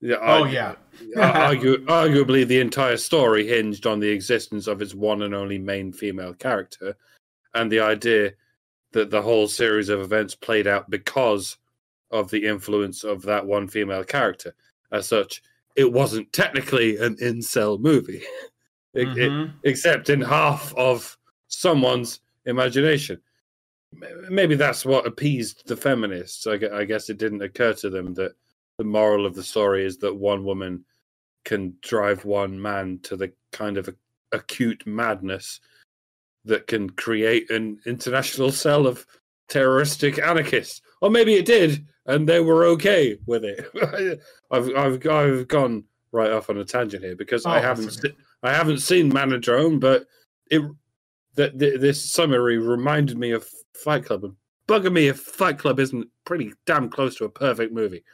Yeah, 0.00 0.16
oh 0.20 0.44
yeah. 0.44 0.74
argu- 1.16 1.84
arguably, 1.86 2.46
the 2.46 2.60
entire 2.60 2.96
story 2.96 3.46
hinged 3.46 3.86
on 3.86 4.00
the 4.00 4.08
existence 4.08 4.66
of 4.66 4.82
its 4.82 4.94
one 4.94 5.22
and 5.22 5.34
only 5.34 5.58
main 5.58 5.92
female 5.92 6.34
character, 6.34 6.96
and 7.54 7.70
the 7.70 7.80
idea 7.80 8.32
that 8.92 9.10
the 9.10 9.22
whole 9.22 9.48
series 9.48 9.88
of 9.88 10.00
events 10.00 10.34
played 10.34 10.66
out 10.66 10.90
because 10.90 11.56
of 12.10 12.30
the 12.30 12.46
influence 12.46 13.04
of 13.04 13.22
that 13.22 13.46
one 13.46 13.66
female 13.68 14.04
character. 14.04 14.54
As 14.92 15.08
such, 15.08 15.42
it 15.76 15.90
wasn't 15.90 16.32
technically 16.32 16.98
an 16.98 17.16
incel 17.16 17.80
movie. 17.80 18.22
mm-hmm. 18.96 19.18
it, 19.18 19.50
except 19.64 20.10
in 20.10 20.20
half 20.20 20.74
of 20.76 21.16
someone's 21.48 22.20
imagination. 22.44 23.20
Maybe 24.30 24.54
that's 24.54 24.84
what 24.84 25.06
appeased 25.06 25.66
the 25.66 25.76
feminists. 25.76 26.46
I, 26.46 26.58
I 26.72 26.84
guess 26.84 27.10
it 27.10 27.18
didn't 27.18 27.42
occur 27.42 27.74
to 27.74 27.90
them 27.90 28.14
that 28.14 28.32
the 28.78 28.84
moral 28.84 29.26
of 29.26 29.34
the 29.34 29.42
story 29.42 29.84
is 29.84 29.98
that 29.98 30.14
one 30.14 30.44
woman 30.44 30.84
can 31.44 31.76
drive 31.82 32.24
one 32.24 32.60
man 32.60 33.00
to 33.02 33.16
the 33.16 33.32
kind 33.52 33.76
of 33.76 33.94
acute 34.32 34.86
madness 34.86 35.60
that 36.44 36.66
can 36.66 36.88
create 36.90 37.50
an 37.50 37.78
international 37.86 38.50
cell 38.50 38.86
of 38.86 39.06
terroristic 39.48 40.18
anarchists. 40.18 40.80
Or 41.02 41.10
maybe 41.10 41.34
it 41.34 41.44
did, 41.44 41.86
and 42.06 42.28
they 42.28 42.40
were 42.40 42.64
okay 42.66 43.18
with 43.26 43.44
it. 43.44 44.20
I've 44.50 44.68
I've 44.76 45.06
I've 45.06 45.48
gone 45.48 45.84
right 46.12 46.30
off 46.30 46.50
on 46.50 46.58
a 46.58 46.64
tangent 46.64 47.02
here 47.02 47.16
because 47.16 47.46
oh, 47.46 47.50
I 47.50 47.60
haven't 47.60 48.04
I 48.42 48.52
haven't 48.52 48.78
seen 48.78 49.12
Manodrome, 49.12 49.80
but 49.80 50.06
it 50.50 50.62
that 51.34 51.58
this 51.58 52.02
summary 52.02 52.58
reminded 52.58 53.16
me 53.16 53.30
of 53.30 53.48
Fight 53.74 54.04
Club. 54.04 54.24
And 54.24 54.34
bugger 54.68 54.92
me 54.92 55.08
if 55.08 55.18
Fight 55.18 55.58
Club 55.58 55.80
isn't 55.80 56.08
pretty 56.24 56.52
damn 56.66 56.88
close 56.88 57.16
to 57.16 57.24
a 57.24 57.28
perfect 57.28 57.72
movie. 57.72 58.04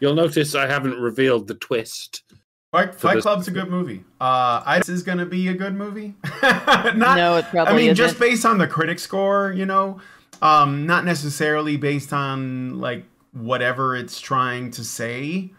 You'll 0.00 0.14
notice 0.14 0.54
I 0.54 0.66
haven't 0.66 0.98
revealed 0.98 1.46
the 1.46 1.54
twist. 1.54 2.22
Fight, 2.70 2.94
Fight 2.94 3.22
Club's 3.22 3.48
a 3.48 3.50
good 3.50 3.70
movie. 3.70 4.04
Uh, 4.20 4.62
I 4.64 4.78
this 4.78 4.90
is 4.90 5.02
going 5.02 5.18
to 5.18 5.26
be 5.26 5.48
a 5.48 5.54
good 5.54 5.74
movie. 5.74 6.14
not, 6.42 6.96
no, 6.96 7.36
it 7.36 7.46
probably. 7.46 7.72
I 7.72 7.76
mean, 7.76 7.90
isn't. 7.90 7.96
just 7.96 8.20
based 8.20 8.44
on 8.44 8.58
the 8.58 8.66
critic 8.66 8.98
score, 8.98 9.52
you 9.52 9.64
know, 9.64 10.00
um, 10.42 10.86
not 10.86 11.04
necessarily 11.04 11.76
based 11.78 12.12
on 12.12 12.78
like 12.78 13.04
whatever 13.38 13.96
it's 13.96 14.20
trying 14.20 14.70
to 14.72 14.84
say. 14.84 15.50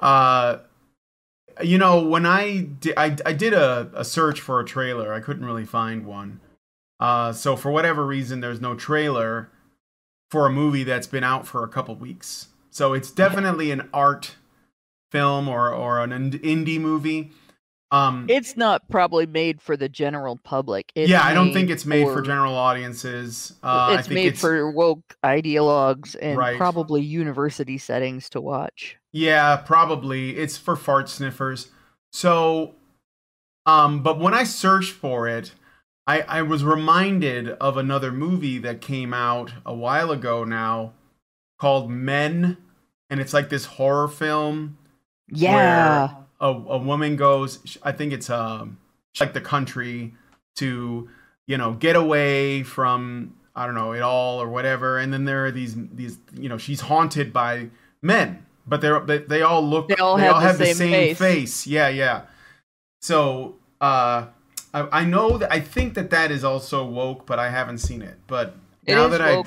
Uh, 0.00 0.58
you 1.62 1.78
know, 1.78 2.02
when 2.02 2.26
I 2.26 2.60
did, 2.60 2.94
I, 2.96 3.16
I 3.24 3.32
did 3.32 3.54
a, 3.54 3.90
a 3.94 4.04
search 4.04 4.40
for 4.40 4.60
a 4.60 4.64
trailer, 4.64 5.12
I 5.12 5.20
couldn't 5.20 5.44
really 5.44 5.64
find 5.64 6.04
one. 6.04 6.40
Uh, 7.00 7.32
so 7.32 7.56
for 7.56 7.70
whatever 7.70 8.04
reason, 8.06 8.40
there's 8.40 8.60
no 8.60 8.74
trailer 8.74 9.50
for 10.30 10.46
a 10.46 10.50
movie 10.50 10.84
that's 10.84 11.06
been 11.06 11.24
out 11.24 11.46
for 11.46 11.62
a 11.62 11.68
couple 11.68 11.94
weeks. 11.94 12.48
So 12.70 12.92
it's 12.92 13.10
definitely 13.10 13.70
an 13.70 13.88
art 13.94 14.36
film 15.10 15.48
or 15.48 15.72
or 15.72 16.00
an 16.00 16.10
indie 16.10 16.80
movie. 16.80 17.30
Um, 17.96 18.26
it's 18.28 18.56
not 18.56 18.88
probably 18.88 19.26
made 19.26 19.60
for 19.60 19.76
the 19.76 19.88
general 19.88 20.36
public. 20.36 20.92
It's 20.94 21.10
yeah, 21.10 21.24
I 21.24 21.34
don't 21.34 21.52
think 21.52 21.70
it's 21.70 21.84
made 21.84 22.04
for, 22.04 22.14
for 22.14 22.22
general 22.22 22.54
audiences. 22.54 23.54
Uh, 23.62 23.96
it's 23.98 24.08
made 24.08 24.32
it's, 24.32 24.40
for 24.40 24.70
woke 24.70 25.16
ideologues 25.24 26.16
and 26.20 26.38
right. 26.38 26.56
probably 26.56 27.02
university 27.02 27.78
settings 27.78 28.28
to 28.30 28.40
watch. 28.40 28.96
Yeah, 29.12 29.56
probably. 29.56 30.36
It's 30.36 30.56
for 30.56 30.76
fart 30.76 31.08
sniffers. 31.08 31.70
So, 32.12 32.74
um, 33.64 34.02
but 34.02 34.18
when 34.18 34.34
I 34.34 34.44
searched 34.44 34.92
for 34.92 35.28
it, 35.28 35.52
I, 36.06 36.20
I 36.22 36.42
was 36.42 36.64
reminded 36.64 37.50
of 37.50 37.76
another 37.76 38.12
movie 38.12 38.58
that 38.58 38.80
came 38.80 39.12
out 39.12 39.52
a 39.64 39.74
while 39.74 40.10
ago 40.10 40.44
now 40.44 40.92
called 41.58 41.90
Men, 41.90 42.58
and 43.10 43.20
it's 43.20 43.34
like 43.34 43.48
this 43.48 43.64
horror 43.64 44.08
film. 44.08 44.78
Yeah. 45.28 46.25
A, 46.40 46.48
a 46.48 46.78
woman 46.78 47.16
goes, 47.16 47.78
I 47.82 47.92
think 47.92 48.12
it's 48.12 48.30
um 48.30 48.78
like 49.20 49.32
the 49.32 49.40
country 49.40 50.14
to, 50.56 51.08
you 51.46 51.58
know, 51.58 51.72
get 51.72 51.96
away 51.96 52.62
from 52.62 53.34
I 53.54 53.66
don't 53.66 53.74
know 53.74 53.92
it 53.92 54.02
all 54.02 54.40
or 54.40 54.48
whatever, 54.48 54.98
and 54.98 55.12
then 55.12 55.24
there 55.24 55.46
are 55.46 55.50
these 55.50 55.74
these 55.92 56.18
you 56.34 56.48
know 56.48 56.58
she's 56.58 56.80
haunted 56.82 57.32
by 57.32 57.70
men 58.02 58.46
but 58.66 58.80
they're 58.80 59.00
they, 59.00 59.18
they 59.18 59.42
all 59.42 59.62
look 59.66 59.88
they 59.88 59.96
all, 59.96 60.16
they 60.16 60.24
have, 60.24 60.34
all 60.34 60.40
the 60.40 60.46
have, 60.46 60.58
the 60.58 60.74
same, 60.74 60.90
face. 60.90 61.18
face. 61.18 61.66
Yeah, 61.66 61.88
yeah. 61.88 62.22
So 63.00 63.56
uh, 63.80 64.26
I, 64.74 64.88
I 64.92 65.04
know 65.04 65.38
that 65.38 65.52
I 65.52 65.60
think 65.60 65.94
that 65.94 66.10
that 66.10 66.30
is 66.30 66.44
also 66.44 66.84
woke, 66.84 67.26
but 67.26 67.38
I 67.38 67.50
haven't 67.50 67.78
seen 67.78 68.02
it. 68.02 68.16
But 68.26 68.56
it 68.84 68.94
now 68.94 69.08
that. 69.08 69.20
I 69.20 69.42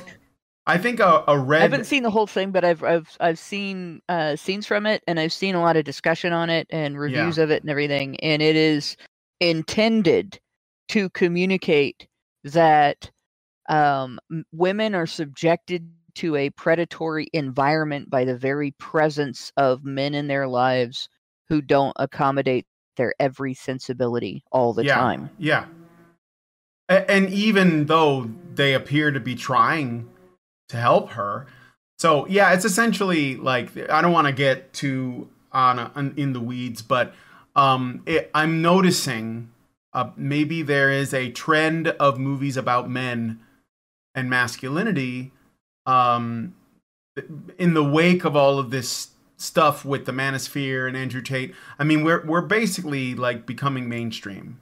I 0.70 0.78
think 0.78 1.00
a, 1.00 1.24
a 1.28 1.38
red. 1.38 1.62
I 1.62 1.64
haven't 1.64 1.86
seen 1.86 2.04
the 2.04 2.12
whole 2.12 2.28
thing, 2.28 2.52
but 2.52 2.64
I've 2.64 2.84
I've 2.84 3.18
I've 3.20 3.40
seen 3.40 4.02
uh, 4.08 4.36
scenes 4.36 4.68
from 4.68 4.86
it, 4.86 5.04
and 5.08 5.20
I've 5.20 5.34
seen 5.34 5.56
a 5.56 5.62
lot 5.62 5.76
of 5.76 5.84
discussion 5.84 6.32
on 6.32 6.52
it 6.52 6.68
and 6.70 7.00
reviews 7.00 7.38
yeah. 7.38 7.44
of 7.44 7.50
it 7.50 7.64
and 7.64 7.72
everything. 7.72 8.20
And 8.20 8.44
it 8.44 8.56
is 8.56 8.96
intended 9.40 10.40
to 10.90 11.10
communicate 11.10 12.08
that 12.44 13.10
um, 13.68 14.20
women 14.52 14.94
are 14.94 15.08
subjected 15.08 15.90
to 16.16 16.36
a 16.36 16.52
predatory 16.52 17.30
environment 17.34 18.12
by 18.12 18.24
the 18.24 18.38
very 18.38 18.70
presence 18.72 19.52
of 19.58 19.84
men 19.84 20.14
in 20.14 20.28
their 20.28 20.48
lives 20.48 21.10
who 21.48 21.62
don't 21.62 21.94
accommodate 21.96 22.68
their 22.96 23.16
every 23.20 23.56
sensibility 23.56 24.44
all 24.52 24.74
the 24.74 24.86
yeah, 24.86 24.96
time. 24.96 25.32
Yeah. 25.40 25.66
And 26.90 27.30
even 27.30 27.86
though 27.86 28.30
they 28.54 28.76
appear 28.76 29.10
to 29.10 29.20
be 29.20 29.34
trying 29.34 30.08
to 30.70 30.78
help 30.78 31.12
her. 31.12 31.48
So, 31.98 32.26
yeah, 32.28 32.54
it's 32.54 32.66
essentially 32.66 33.36
like 33.36 33.76
I 33.90 34.02
don't 34.02 34.14
want 34.14 34.28
to 34.28 34.34
get 34.34 34.74
too 34.74 35.30
on, 35.52 35.80
a, 35.80 35.92
on, 35.96 36.14
in 36.18 36.34
the 36.34 36.40
weeds, 36.40 36.82
but 36.82 37.14
um 37.56 38.04
it, 38.06 38.30
I'm 38.34 38.62
noticing 38.62 39.52
uh, 39.92 40.12
maybe 40.16 40.62
there 40.62 40.92
is 40.92 41.14
a 41.14 41.32
trend 41.32 41.88
of 41.88 42.20
movies 42.20 42.56
about 42.56 42.90
men 42.90 43.40
and 44.14 44.30
masculinity 44.30 45.32
um, 45.86 46.54
in 47.58 47.74
the 47.74 47.84
wake 47.84 48.24
of 48.24 48.36
all 48.36 48.60
of 48.60 48.70
this 48.70 49.10
stuff 49.38 49.84
with 49.84 50.06
the 50.06 50.12
Manosphere 50.12 50.88
and 50.88 50.96
Andrew 50.96 51.22
Tate, 51.22 51.56
I 51.80 51.84
mean, 51.84 52.04
we're 52.04 52.24
we're 52.26 52.42
basically 52.42 53.16
like 53.16 53.46
becoming 53.46 53.90
mainstream 53.90 54.60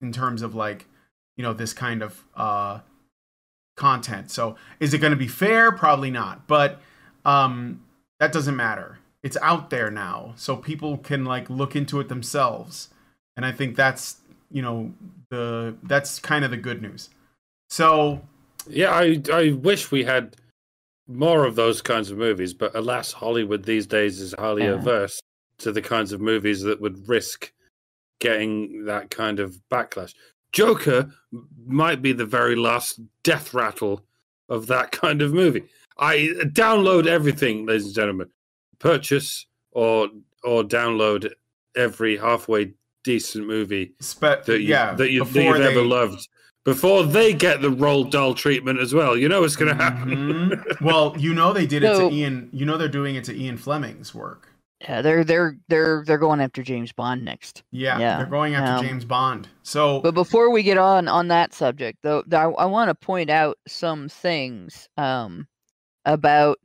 in 0.00 0.12
terms 0.12 0.42
of 0.42 0.54
like 0.54 0.86
you 1.36 1.42
know 1.42 1.52
this 1.52 1.72
kind 1.72 2.02
of 2.02 2.24
uh, 2.34 2.80
content. 3.76 4.30
So 4.30 4.56
is 4.80 4.94
it 4.94 4.98
going 4.98 5.12
to 5.12 5.16
be 5.16 5.28
fair? 5.28 5.72
Probably 5.72 6.10
not, 6.10 6.46
but 6.46 6.80
um, 7.24 7.82
that 8.20 8.32
doesn't 8.32 8.56
matter. 8.56 8.98
It's 9.22 9.36
out 9.40 9.70
there 9.70 9.90
now, 9.90 10.34
so 10.36 10.56
people 10.56 10.98
can 10.98 11.24
like 11.24 11.48
look 11.48 11.74
into 11.74 11.98
it 12.00 12.08
themselves, 12.08 12.90
and 13.36 13.46
I 13.46 13.52
think 13.52 13.74
that's 13.74 14.18
you 14.50 14.60
know 14.62 14.92
the 15.30 15.74
that's 15.84 16.18
kind 16.18 16.44
of 16.44 16.50
the 16.50 16.58
good 16.58 16.82
news. 16.82 17.08
So 17.70 18.20
Yeah, 18.68 18.90
I 18.90 19.22
I 19.32 19.52
wish 19.52 19.90
we 19.90 20.04
had 20.04 20.36
more 21.08 21.44
of 21.44 21.54
those 21.54 21.82
kinds 21.82 22.10
of 22.10 22.18
movies, 22.18 22.54
but 22.54 22.74
alas, 22.74 23.12
Hollywood 23.12 23.64
these 23.64 23.86
days 23.86 24.20
is 24.20 24.34
highly 24.38 24.64
Yeah. 24.64 24.74
averse 24.74 25.20
to 25.58 25.72
the 25.72 25.82
kinds 25.82 26.12
of 26.12 26.20
movies 26.20 26.62
that 26.62 26.80
would 26.80 27.08
risk 27.08 27.52
getting 28.20 28.84
that 28.84 29.10
kind 29.10 29.38
of 29.40 29.56
backlash. 29.70 30.14
Joker 30.54 31.10
might 31.66 32.00
be 32.00 32.12
the 32.12 32.24
very 32.24 32.56
last 32.56 33.00
death 33.22 33.52
rattle 33.52 34.00
of 34.48 34.66
that 34.68 34.90
kind 35.02 35.20
of 35.20 35.34
movie. 35.34 35.64
I 35.98 36.30
download 36.44 37.06
everything, 37.06 37.66
ladies 37.66 37.86
and 37.86 37.94
gentlemen. 37.94 38.28
Purchase 38.78 39.46
or 39.72 40.08
or 40.42 40.62
download 40.62 41.30
every 41.76 42.16
halfway 42.16 42.72
decent 43.02 43.46
movie 43.46 43.92
Spe- 44.00 44.20
that 44.46 44.60
you, 44.60 44.68
yeah, 44.68 44.94
that, 44.94 45.10
you, 45.10 45.24
that 45.24 45.42
you've 45.42 45.60
ever 45.60 45.82
loved 45.82 46.28
before 46.64 47.02
they 47.02 47.32
get 47.32 47.60
the 47.62 47.70
Roald 47.70 48.10
Dahl 48.10 48.34
treatment 48.34 48.78
as 48.80 48.94
well. 48.94 49.16
You 49.16 49.28
know 49.28 49.40
what's 49.42 49.56
going 49.56 49.76
to 49.76 49.82
happen. 49.82 50.08
Mhm. 50.10 50.80
well, 50.80 51.14
you 51.18 51.34
know 51.34 51.52
they 51.52 51.66
did 51.66 51.82
it 51.82 51.94
So- 51.96 52.08
to 52.10 52.14
Ian. 52.14 52.48
You 52.52 52.64
know 52.66 52.76
they're 52.78 52.88
doing 52.88 53.14
it 53.16 53.24
to 53.24 53.34
Ian 53.36 53.56
Fleming's 53.56 54.14
work. 54.14 54.48
Yeah, 54.80 55.02
they're 55.02 55.24
they're 55.24 55.56
they're 55.68 56.04
they're 56.06 56.18
going 56.18 56.40
after 56.40 56.62
James 56.62 56.92
Bond 56.92 57.24
next. 57.24 57.62
Yeah, 57.70 57.98
Yeah, 57.98 58.18
they're 58.18 58.26
going 58.26 58.54
after 58.54 58.72
um, 58.72 58.84
James 58.84 59.04
Bond. 59.04 59.48
So 59.62 60.00
But 60.00 60.14
before 60.14 60.50
we 60.50 60.62
get 60.62 60.78
on 60.78 61.08
on 61.08 61.28
that 61.28 61.54
subject, 61.54 61.98
though, 62.02 62.22
th- 62.22 62.34
I, 62.34 62.44
I 62.44 62.64
want 62.66 62.88
to 62.88 62.94
point 62.94 63.30
out 63.30 63.56
some 63.66 64.08
things 64.08 64.88
um, 64.96 65.46
about 66.04 66.58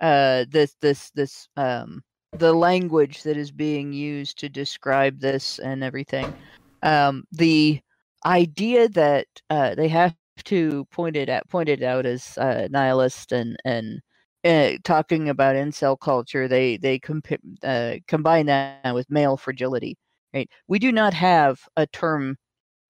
uh, 0.00 0.46
this 0.48 0.76
this 0.80 1.10
this 1.10 1.48
um, 1.56 2.02
the 2.32 2.52
language 2.52 3.22
that 3.24 3.36
is 3.36 3.50
being 3.50 3.92
used 3.92 4.38
to 4.38 4.48
describe 4.48 5.20
this 5.20 5.58
and 5.58 5.84
everything. 5.84 6.34
Um, 6.82 7.24
the 7.32 7.80
idea 8.24 8.88
that 8.90 9.26
uh, 9.50 9.74
they 9.74 9.88
have 9.88 10.14
to 10.44 10.86
point 10.86 11.16
it 11.16 11.28
out 11.28 11.48
pointed 11.48 11.82
out 11.82 12.06
as 12.06 12.38
uh, 12.38 12.68
nihilist 12.70 13.32
and 13.32 13.56
and 13.64 14.00
uh, 14.44 14.72
talking 14.84 15.28
about 15.28 15.56
incel 15.56 15.98
culture, 15.98 16.48
they 16.48 16.76
they 16.76 16.98
compa- 16.98 17.38
uh, 17.64 17.98
combine 18.08 18.46
that 18.46 18.66
with 18.68 18.82
male 18.82 19.10
fragility. 19.12 19.70
Right? 20.06 20.26
We 20.44 20.56
do 20.56 20.68
not 20.68 20.92
have 20.94 21.48
a 21.58 21.70
term 21.74 22.26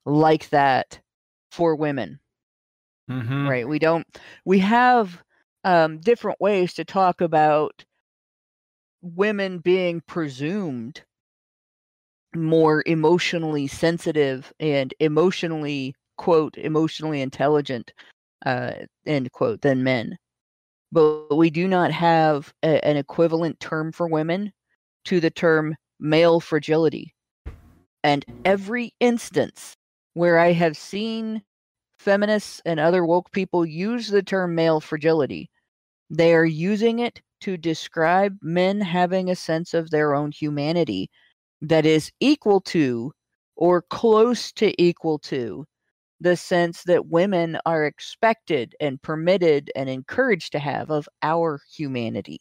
like 0.05 0.48
that 0.51 1.01
for 1.51 1.74
women 1.76 2.20
Mhm. 3.09 3.51
right 3.51 3.66
we 3.68 3.78
don't 3.78 4.07
we 4.44 4.59
have 4.61 5.22
um 5.64 5.98
different 6.01 6.40
ways 6.40 6.72
to 6.74 6.84
talk 6.84 7.20
about 7.20 7.84
women 9.03 9.59
being 9.59 10.01
presumed 10.01 11.05
more 12.34 12.82
emotionally 12.86 13.66
sensitive 13.66 14.53
and 14.61 14.94
emotionally 15.01 15.94
quote 16.16 16.57
emotionally 16.57 17.20
intelligent 17.20 17.92
uh 18.46 18.72
end 19.07 19.30
quote 19.32 19.61
than 19.62 19.82
men 19.82 20.16
but 20.93 21.36
we 21.36 21.51
do 21.51 21.68
not 21.68 21.93
have 21.93 22.53
a, 22.62 22.84
an 22.84 22.97
equivalent 22.97 23.59
term 23.61 23.93
for 23.93 24.09
women 24.09 24.53
to 25.05 25.20
the 25.20 25.30
term 25.30 25.76
male 25.99 26.41
fragility. 26.41 27.14
And 28.03 28.24
every 28.45 28.95
instance 29.01 29.76
where 30.14 30.38
i 30.38 30.53
have 30.53 30.76
seen 30.76 31.43
feminists 32.01 32.61
and 32.64 32.80
other 32.80 33.05
woke 33.05 33.30
people 33.32 33.64
use 33.64 34.09
the 34.09 34.22
term 34.22 34.55
male 34.55 34.80
fragility, 34.80 35.51
they 36.09 36.34
are 36.34 36.47
using 36.47 36.99
it 36.99 37.20
to 37.43 37.57
describe 37.57 38.36
men 38.43 38.80
having 38.80 39.30
a 39.30 39.36
sense 39.36 39.74
of 39.74 39.91
their 39.91 40.14
own 40.14 40.32
humanity 40.32 41.11
that 41.61 41.86
is 41.86 42.11
equal 42.20 42.61
to 42.61 43.12
or 43.57 43.82
close 43.82 44.53
to 44.53 44.82
equal 44.82 45.18
to 45.18 45.64
the 46.21 46.37
sense 46.37 46.85
that 46.85 47.07
women 47.07 47.59
are 47.66 47.87
expected 47.87 48.75
and 48.81 49.01
permitted 49.03 49.71
and 49.75 49.89
encouraged 49.89 50.53
to 50.53 50.59
have 50.59 50.91
of 50.91 51.09
our 51.23 51.61
humanity. 51.75 52.41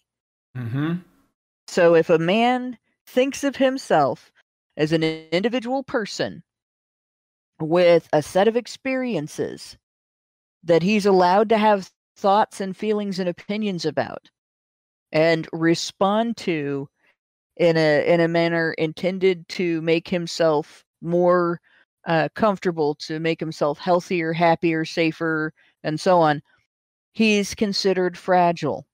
Mhm. 0.55 1.03
So 1.67 1.95
if 1.95 2.09
a 2.09 2.19
man 2.19 2.77
thinks 3.07 3.43
of 3.43 3.55
himself 3.55 4.31
as 4.77 4.91
an 4.91 5.03
individual 5.03 5.83
person 5.83 6.43
with 7.59 8.07
a 8.13 8.21
set 8.21 8.47
of 8.47 8.55
experiences 8.55 9.77
that 10.63 10.83
he's 10.83 11.05
allowed 11.05 11.49
to 11.49 11.57
have 11.57 11.91
thoughts 12.17 12.61
and 12.61 12.75
feelings 12.75 13.19
and 13.19 13.29
opinions 13.29 13.85
about 13.85 14.29
and 15.11 15.47
respond 15.53 16.37
to 16.37 16.89
in 17.57 17.77
a 17.77 18.05
in 18.07 18.21
a 18.21 18.27
manner 18.27 18.73
intended 18.73 19.47
to 19.49 19.81
make 19.81 20.07
himself 20.07 20.85
more 21.01 21.61
uh, 22.07 22.29
comfortable 22.35 22.95
to 22.95 23.19
make 23.19 23.39
himself 23.39 23.77
healthier 23.77 24.33
happier 24.33 24.85
safer 24.85 25.53
and 25.83 25.99
so 25.99 26.19
on 26.19 26.41
he's 27.13 27.55
considered 27.55 28.17
fragile. 28.17 28.85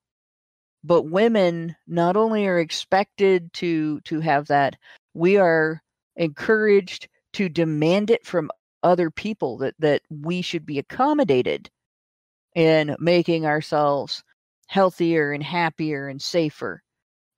But 0.83 1.03
women 1.03 1.75
not 1.87 2.15
only 2.15 2.47
are 2.47 2.59
expected 2.59 3.51
to 3.53 4.01
to 4.01 4.19
have 4.19 4.47
that 4.47 4.75
we 5.13 5.37
are 5.37 5.81
encouraged 6.15 7.07
to 7.33 7.49
demand 7.49 8.09
it 8.09 8.25
from 8.25 8.49
other 8.83 9.09
people 9.09 9.57
that 9.59 9.75
that 9.79 10.01
we 10.09 10.41
should 10.41 10.65
be 10.65 10.79
accommodated 10.79 11.69
in 12.55 12.95
making 12.99 13.45
ourselves 13.45 14.23
healthier 14.67 15.31
and 15.31 15.43
happier 15.43 16.07
and 16.07 16.21
safer. 16.21 16.81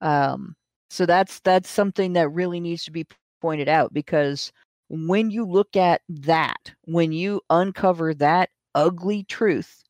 Um 0.01 0.55
so 0.89 1.05
that's 1.05 1.39
that's 1.41 1.70
something 1.70 2.13
that 2.13 2.30
really 2.30 2.59
needs 2.59 2.84
to 2.86 2.91
be 2.91 3.05
pointed 3.41 3.70
out 3.70 3.93
because 3.93 4.51
when 4.89 5.31
you 5.31 5.45
look 5.45 5.75
at 5.75 6.01
that 6.09 6.73
when 6.85 7.11
you 7.11 7.41
uncover 7.49 8.13
that 8.13 8.49
ugly 8.75 9.23
truth 9.23 9.83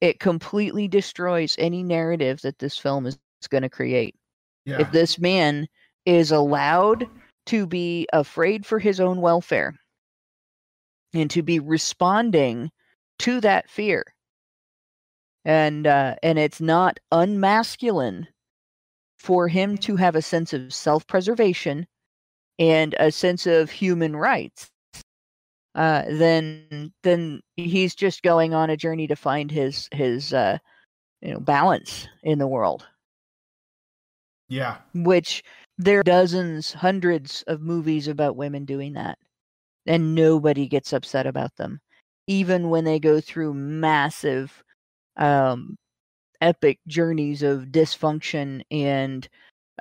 it 0.00 0.20
completely 0.20 0.86
destroys 0.86 1.56
any 1.58 1.82
narrative 1.82 2.42
that 2.42 2.58
this 2.58 2.76
film 2.76 3.06
is, 3.06 3.18
going 3.50 3.62
to 3.62 3.68
create 3.68 4.14
Yeah. 4.64 4.80
if 4.80 4.90
this 4.90 5.18
man 5.18 5.68
is 6.06 6.30
allowed 6.30 7.06
to 7.46 7.66
be 7.66 8.08
afraid 8.12 8.64
for 8.64 8.78
his 8.78 9.00
own 9.00 9.20
welfare 9.20 9.74
and 11.12 11.30
to 11.30 11.42
be 11.42 11.58
responding 11.58 12.70
to 13.18 13.40
that 13.42 13.68
fear 13.68 14.04
and 15.44 15.86
uh, 15.86 16.16
and 16.22 16.38
it's 16.38 16.60
not 16.60 16.98
unmasculine 17.12 18.26
for 19.18 19.46
him 19.48 19.76
to 19.78 19.96
have 19.96 20.16
a 20.16 20.22
sense 20.22 20.54
of 20.54 20.72
self-preservation 20.72 21.86
and 22.58 22.94
a 22.98 23.10
sense 23.10 23.46
of 23.46 23.70
human 23.70 24.14
rights 24.14 24.70
uh, 25.74 26.02
then 26.08 26.92
then 27.02 27.40
he's 27.56 27.94
just 27.94 28.22
going 28.22 28.54
on 28.54 28.70
a 28.70 28.76
journey 28.76 29.06
to 29.06 29.16
find 29.16 29.50
his 29.50 29.88
his 29.92 30.32
uh, 30.32 30.56
you 31.20 31.32
know 31.32 31.40
balance 31.40 32.06
in 32.22 32.38
the 32.38 32.46
world 32.46 32.86
yeah. 34.48 34.76
which 34.94 35.42
there 35.78 36.00
are 36.00 36.04
dozens, 36.04 36.72
hundreds 36.72 37.42
of 37.46 37.60
movies 37.60 38.08
about 38.08 38.36
women 38.36 38.64
doing 38.64 38.92
that. 38.94 39.18
And 39.86 40.14
nobody 40.14 40.66
gets 40.66 40.92
upset 40.92 41.26
about 41.26 41.56
them. 41.56 41.80
Even 42.26 42.70
when 42.70 42.84
they 42.84 42.98
go 42.98 43.20
through 43.20 43.54
massive, 43.54 44.62
um, 45.16 45.76
epic 46.40 46.78
journeys 46.86 47.42
of 47.42 47.66
dysfunction 47.66 48.62
and 48.70 49.28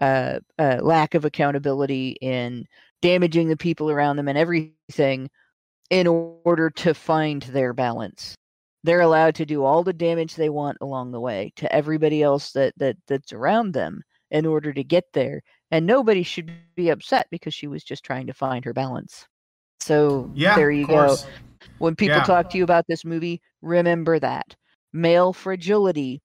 uh, 0.01 0.39
uh, 0.59 0.77
lack 0.81 1.13
of 1.15 1.25
accountability 1.25 2.17
in 2.21 2.65
damaging 3.01 3.49
the 3.49 3.57
people 3.57 3.89
around 3.91 4.17
them 4.17 4.27
and 4.27 4.37
everything 4.37 5.29
in 5.89 6.07
order 6.07 6.37
to 6.37 6.93
find 6.93 7.41
their 7.43 7.73
balance. 7.73 8.35
They're 8.83 9.01
allowed 9.01 9.35
to 9.35 9.45
do 9.45 9.63
all 9.63 9.83
the 9.83 9.93
damage 9.93 10.35
they 10.35 10.49
want 10.49 10.77
along 10.81 11.11
the 11.11 11.19
way 11.19 11.51
to 11.57 11.71
everybody 11.73 12.21
else 12.23 12.51
that, 12.53 12.73
that 12.77 12.97
that's 13.07 13.31
around 13.33 13.73
them 13.73 14.01
in 14.31 14.45
order 14.45 14.73
to 14.73 14.83
get 14.83 15.05
there. 15.13 15.41
And 15.71 15.85
nobody 15.85 16.23
should 16.23 16.47
be 16.47 16.63
upset 16.63 16.99
because 17.01 17.25
she 17.25 17.37
was 17.37 17.53
just 17.53 17.75
trying 17.75 17.99
to 17.99 18.05
find 18.05 18.37
her 18.37 18.47
balance. 18.47 19.05
So 19.79 20.31
Yeah. 20.33 20.55
there 20.55 20.71
you 20.71 20.85
go. 20.87 21.17
When 21.77 21.95
people 21.95 22.21
Yeah. 22.21 22.23
talk 22.23 22.49
to 22.49 22.57
you 22.57 22.63
about 22.63 22.85
this 22.87 23.05
movie, 23.05 23.41
remember 23.61 24.19
that. 24.19 24.55
Male 24.93 25.33
fragility 25.33 26.21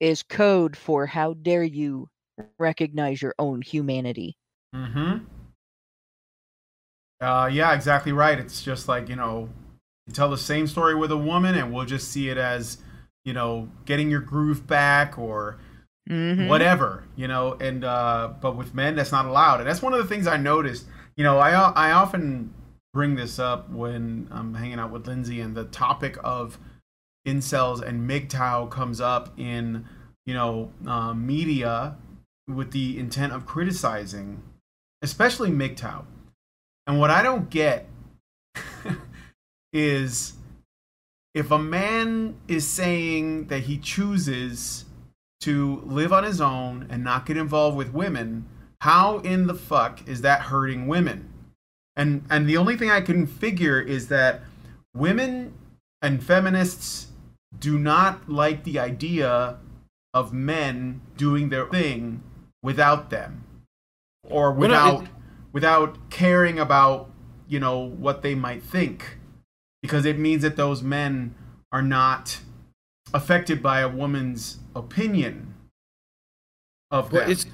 is 0.00 0.22
code 0.22 0.76
for 0.76 1.06
how 1.06 1.34
dare 1.34 1.64
you 1.64 2.08
recognize 2.58 3.22
your 3.22 3.34
own 3.38 3.62
humanity. 3.62 4.36
Mm-hmm. 4.74 5.24
Uh, 7.20 7.48
yeah, 7.52 7.72
exactly 7.74 8.12
right. 8.12 8.38
It's 8.38 8.62
just 8.62 8.88
like 8.88 9.08
you 9.08 9.16
know, 9.16 9.48
you 10.06 10.12
tell 10.12 10.30
the 10.30 10.38
same 10.38 10.66
story 10.66 10.94
with 10.94 11.10
a 11.10 11.16
woman, 11.16 11.54
and 11.54 11.72
we'll 11.72 11.86
just 11.86 12.10
see 12.10 12.28
it 12.28 12.36
as 12.38 12.78
you 13.24 13.32
know, 13.32 13.68
getting 13.86 14.10
your 14.10 14.20
groove 14.20 14.66
back 14.66 15.18
or 15.18 15.58
Mhm. 16.10 16.48
whatever, 16.48 17.04
you 17.16 17.26
know. 17.28 17.54
And 17.54 17.84
uh, 17.84 18.34
but 18.40 18.56
with 18.56 18.74
men, 18.74 18.96
that's 18.96 19.12
not 19.12 19.26
allowed, 19.26 19.60
and 19.60 19.68
that's 19.68 19.80
one 19.82 19.94
of 19.94 19.98
the 20.00 20.06
things 20.08 20.26
I 20.26 20.36
noticed. 20.36 20.86
You 21.16 21.24
know, 21.24 21.38
I 21.38 21.52
I 21.52 21.92
often 21.92 22.52
bring 22.92 23.14
this 23.14 23.38
up 23.38 23.70
when 23.70 24.28
I'm 24.30 24.54
hanging 24.54 24.78
out 24.78 24.90
with 24.90 25.06
Lindsay, 25.06 25.40
and 25.40 25.56
the 25.56 25.64
topic 25.64 26.18
of 26.22 26.58
incels 27.26 27.80
and 27.80 28.08
MGTOW 28.08 28.70
comes 28.70 29.00
up 29.00 29.32
in 29.38 29.86
you 30.26 30.34
know 30.34 30.70
uh, 30.86 31.14
media 31.14 31.96
with 32.46 32.72
the 32.72 32.98
intent 32.98 33.32
of 33.32 33.46
criticizing, 33.46 34.42
especially 35.02 35.50
MGTOW. 35.50 36.04
And 36.86 37.00
what 37.00 37.10
I 37.10 37.22
don't 37.22 37.48
get 37.48 37.88
is 39.72 40.34
if 41.34 41.50
a 41.50 41.58
man 41.58 42.36
is 42.46 42.66
saying 42.66 43.46
that 43.46 43.60
he 43.60 43.78
chooses 43.78 44.84
to 45.40 45.82
live 45.84 46.12
on 46.12 46.24
his 46.24 46.40
own 46.40 46.86
and 46.90 47.02
not 47.02 47.26
get 47.26 47.36
involved 47.36 47.76
with 47.76 47.92
women, 47.92 48.46
how 48.82 49.18
in 49.18 49.46
the 49.46 49.54
fuck 49.54 50.06
is 50.06 50.20
that 50.20 50.42
hurting 50.42 50.86
women? 50.86 51.30
And 51.96 52.24
and 52.28 52.48
the 52.48 52.56
only 52.56 52.76
thing 52.76 52.90
I 52.90 53.00
can 53.00 53.26
figure 53.26 53.80
is 53.80 54.08
that 54.08 54.42
women 54.94 55.54
and 56.02 56.22
feminists 56.22 57.08
do 57.58 57.78
not 57.78 58.28
like 58.28 58.64
the 58.64 58.78
idea 58.78 59.58
of 60.12 60.32
men 60.32 61.00
doing 61.16 61.48
their 61.48 61.66
thing 61.66 62.22
without 62.64 63.10
them. 63.10 63.44
Or 64.28 64.50
Well, 64.50 64.70
no, 64.70 64.94
without 64.96 65.08
without 65.52 66.10
caring 66.10 66.58
about 66.58 67.10
you 67.46 67.60
know 67.60 67.78
what 67.78 68.22
they 68.22 68.34
might 68.34 68.62
think. 68.64 69.18
Because 69.82 70.06
it 70.06 70.18
means 70.18 70.42
that 70.42 70.56
those 70.56 70.82
men 70.82 71.34
are 71.70 71.82
not 71.82 72.40
affected 73.12 73.62
by 73.62 73.80
a 73.80 73.88
woman's 73.88 74.58
opinion 74.74 75.54
of 76.90 77.10
them 77.10 77.30
it's 77.30 77.46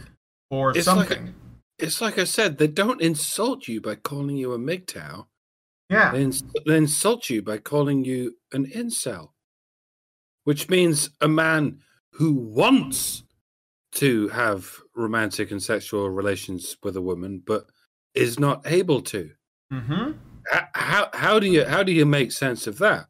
or 0.48 0.70
it's 0.70 0.86
like 0.86 1.08
something. 1.08 1.34
it's 1.78 2.00
like 2.00 2.18
I 2.18 2.24
said, 2.24 2.58
they 2.58 2.68
don't 2.68 3.00
insult 3.00 3.66
you 3.66 3.80
by 3.80 3.96
calling 3.96 4.36
you 4.36 4.52
a 4.52 4.58
MGTOW. 4.58 5.26
yeah. 5.88 6.12
They, 6.12 6.22
ins- 6.22 6.44
they 6.66 6.76
insult 6.76 7.28
you 7.28 7.42
by 7.42 7.58
calling 7.58 8.04
you 8.04 8.36
an 8.52 8.66
incel, 8.66 9.30
which 10.44 10.68
means 10.68 11.10
a 11.20 11.28
man 11.28 11.80
who 12.12 12.32
wants 12.32 13.24
to 13.92 14.28
have 14.28 14.70
romantic 14.94 15.50
and 15.50 15.62
sexual 15.62 16.10
relations 16.10 16.76
with 16.82 16.96
a 16.96 17.02
woman, 17.02 17.42
but 17.46 17.64
is 18.14 18.38
not 18.38 18.62
able 18.66 19.00
to. 19.02 19.30
mm-hmm. 19.72 20.12
How 20.74 21.10
how 21.12 21.38
do 21.38 21.46
you 21.46 21.64
how 21.64 21.82
do 21.82 21.92
you 21.92 22.06
make 22.06 22.32
sense 22.32 22.66
of 22.66 22.78
that? 22.78 23.06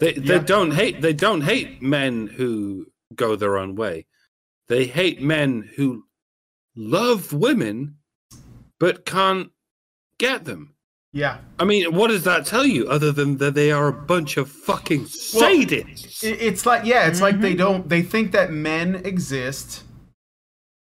They 0.00 0.12
they 0.14 0.34
Yeah. 0.36 0.38
don't 0.40 0.72
hate 0.72 1.00
they 1.02 1.12
don't 1.12 1.42
hate 1.42 1.82
men 1.82 2.26
who 2.26 2.86
go 3.14 3.36
their 3.36 3.58
own 3.58 3.74
way. 3.76 4.06
They 4.68 4.86
hate 4.86 5.20
men 5.22 5.68
who 5.76 6.04
love 6.74 7.32
women 7.32 7.96
but 8.80 9.04
can't 9.04 9.50
get 10.18 10.44
them. 10.46 10.74
yeah 11.12 11.38
I 11.60 11.64
mean, 11.64 11.94
what 11.94 12.08
does 12.08 12.24
that 12.24 12.44
tell 12.46 12.66
you 12.66 12.88
other 12.88 13.12
than 13.12 13.36
that 13.36 13.54
they 13.54 13.70
are 13.70 13.86
a 13.88 13.92
bunch 13.92 14.36
of 14.36 14.50
fucking 14.50 15.04
sadists? 15.04 16.24
It- 16.24 16.40
It's 16.40 16.66
like 16.66 16.84
yeah, 16.84 17.06
it's 17.06 17.20
like 17.20 17.40
they 17.40 17.54
Mhm. 17.54 17.58
don't 17.58 17.88
they 17.88 18.02
think 18.02 18.32
that 18.32 18.52
men 18.52 18.96
exist 19.04 19.84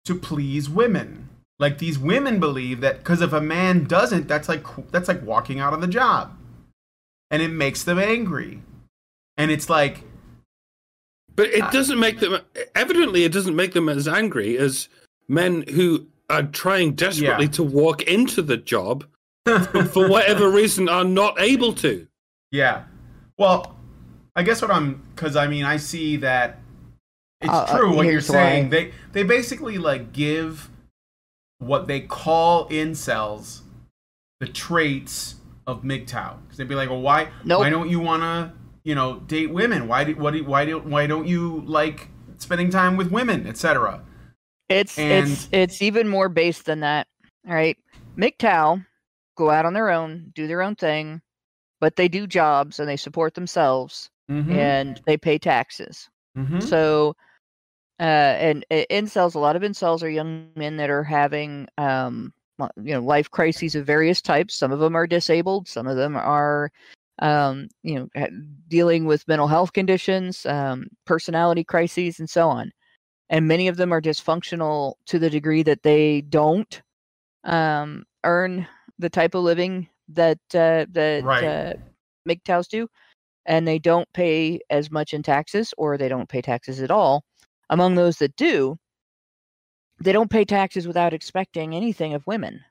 to 0.06 0.16
please 0.16 0.70
women. 0.70 1.30
Like 1.60 1.78
these 1.78 2.00
women 2.00 2.40
believe 2.40 2.82
that 2.82 3.00
because 3.00 3.22
if 3.22 3.34
a 3.34 3.42
man 3.42 3.84
doesn't, 3.84 4.28
that's 4.28 4.48
like 4.48 4.64
that's 4.92 5.08
like 5.08 5.22
walking 5.24 5.60
out 5.60 5.74
of 5.74 5.82
the 5.82 5.88
job, 5.88 6.38
and 7.30 7.42
it 7.42 7.50
makes 7.50 7.84
them 7.84 8.00
angry. 8.00 8.62
And 9.38 9.52
it's 9.52 9.70
like 9.70 10.04
but 11.36 11.48
it 11.50 11.72
doesn't 11.72 12.00
make 12.00 12.20
them 12.20 12.40
evidently 12.76 13.24
it 13.24 13.32
doesn't 13.32 13.56
make 13.56 13.72
them 13.74 13.88
as 13.88 14.08
angry 14.10 14.58
as 14.58 14.90
men 15.30 15.64
who 15.70 16.06
are 16.30 16.44
trying 16.44 16.94
desperately 16.94 17.46
Yeah. 17.46 17.52
to 17.52 17.64
walk 17.64 18.02
into 18.02 18.42
the 18.42 18.58
job 18.58 19.06
but 19.46 19.88
for 19.94 20.10
whatever 20.10 20.50
reason 20.52 20.90
are 20.90 21.06
not 21.06 21.40
able 21.40 21.72
to. 21.76 22.08
yeah. 22.52 22.84
Well, 23.38 23.78
I 24.36 24.44
guess 24.44 24.62
what 24.62 24.70
I'm 24.72 25.02
because 25.16 25.38
I 25.38 25.48
mean 25.48 25.64
I 25.64 25.78
see 25.78 26.18
that 26.18 26.60
it's 27.41 27.49
Uh, 27.53 27.57
uh, 27.64 27.78
true 27.78 27.95
what 27.95 28.06
you're 28.07 28.22
saying. 28.22 28.66
why. 28.66 28.70
They 28.70 28.91
they 29.14 29.24
basically 29.24 29.78
like 29.78 30.11
give 30.11 30.70
what 31.60 31.88
they 31.88 32.02
call 32.02 32.68
incels 32.70 33.61
the 34.40 34.48
traits 34.48 35.36
of 35.68 35.84
MGTOW. 35.84 36.38
Because 36.44 36.57
they'd 36.57 36.68
be 36.68 36.76
like, 36.76 36.90
well, 36.90 37.02
why 37.02 37.30
Nope. 37.44 37.60
why 37.60 37.70
don't 37.70 37.90
you 37.90 37.99
want 37.99 38.24
to 38.24 38.52
you 38.84 38.95
know 38.95 39.20
date 39.20 39.52
women? 39.52 39.88
Why 39.88 40.03
do 40.03 40.16
what 40.16 40.34
do, 40.34 40.44
why 40.44 40.66
do 40.66 40.80
why 40.80 41.07
don't 41.07 41.28
you 41.28 41.64
like 41.66 42.10
spending 42.38 42.70
time 42.70 42.98
with 42.98 43.11
women, 43.11 43.45
etc. 43.48 44.02
It's 44.70 44.98
And- 44.99 45.30
it's 45.30 45.49
it's 45.52 45.82
even 45.82 46.07
more 46.07 46.30
based 46.30 46.66
than 46.66 46.82
that. 46.82 47.07
All 47.48 47.53
right. 47.53 47.78
MGTOW 48.18 48.86
go 49.38 49.49
out 49.49 49.66
on 49.66 49.74
their 49.74 49.90
own, 49.90 50.32
do 50.36 50.48
their 50.48 50.61
own 50.61 50.76
thing, 50.76 51.22
but 51.80 51.95
they 51.95 52.07
do 52.10 52.28
jobs 52.28 52.80
and 52.80 52.88
they 52.90 52.98
support 52.98 53.34
themselves 53.34 54.10
Mm-hmm. 54.30 54.52
and 54.52 55.02
they 55.07 55.18
pay 55.18 55.40
taxes. 55.40 56.07
mm-hmm. 56.38 56.60
So 56.60 57.16
uh 58.00 58.04
and 58.40 58.66
uh, 58.72 58.84
incels 58.92 59.36
a 59.36 59.40
lot 59.40 59.56
of 59.56 59.62
incels 59.64 60.04
are 60.04 60.10
young 60.10 60.34
men 60.34 60.56
that 60.78 60.90
are 60.90 61.04
having 61.04 61.46
um 61.56 62.10
you 62.60 62.94
know 62.94 63.02
life 63.02 63.30
crises 63.32 63.76
of 63.76 63.86
various 63.86 64.22
types 64.22 64.56
some 64.56 64.72
of 64.72 64.80
them 64.80 64.96
are 64.96 65.08
disabled 65.08 65.68
some 65.68 65.88
of 65.88 65.96
them 65.98 66.16
are 66.16 66.72
um 67.20 67.68
you 67.84 67.96
know 68.16 68.28
dealing 68.68 69.06
with 69.06 69.28
mental 69.28 69.48
health 69.48 69.74
conditions 69.74 70.46
um 70.46 70.88
personality 71.06 71.64
crises 71.64 72.20
and 72.20 72.30
so 72.30 72.50
on 72.50 72.72
and 73.30 73.48
many 73.48 73.68
of 73.68 73.78
them 73.78 73.92
are 73.94 74.02
dysfunctional 74.02 74.94
to 75.06 75.20
the 75.20 75.30
degree 75.30 75.64
that 75.64 75.84
they 75.84 76.22
don't 76.22 76.82
um 77.44 78.04
earn 78.24 78.68
the 79.00 79.10
type 79.10 79.36
of 79.36 79.44
living 79.44 79.88
that 80.10 80.40
uh 80.56 80.86
that 80.92 81.26
Right. 81.26 81.42
uh 81.42 81.74
MGTOWs 82.28 82.68
do 82.70 82.88
and 83.46 83.68
they 83.68 83.80
don't 83.80 84.12
pay 84.14 84.60
as 84.70 84.92
much 84.92 85.14
in 85.14 85.24
taxes 85.24 85.74
or 85.78 85.98
they 85.98 86.10
don't 86.10 86.30
pay 86.30 86.42
taxes 86.42 86.82
at 86.82 86.92
all. 86.92 87.24
Among 87.70 87.96
those 87.96 88.18
that 88.18 88.36
do, 88.36 88.78
they 90.02 90.12
don't 90.12 90.30
pay 90.32 90.46
taxes 90.46 90.88
without 90.88 91.14
expecting 91.14 91.76
anything 91.76 92.14
of 92.14 92.26
women. 92.28 92.64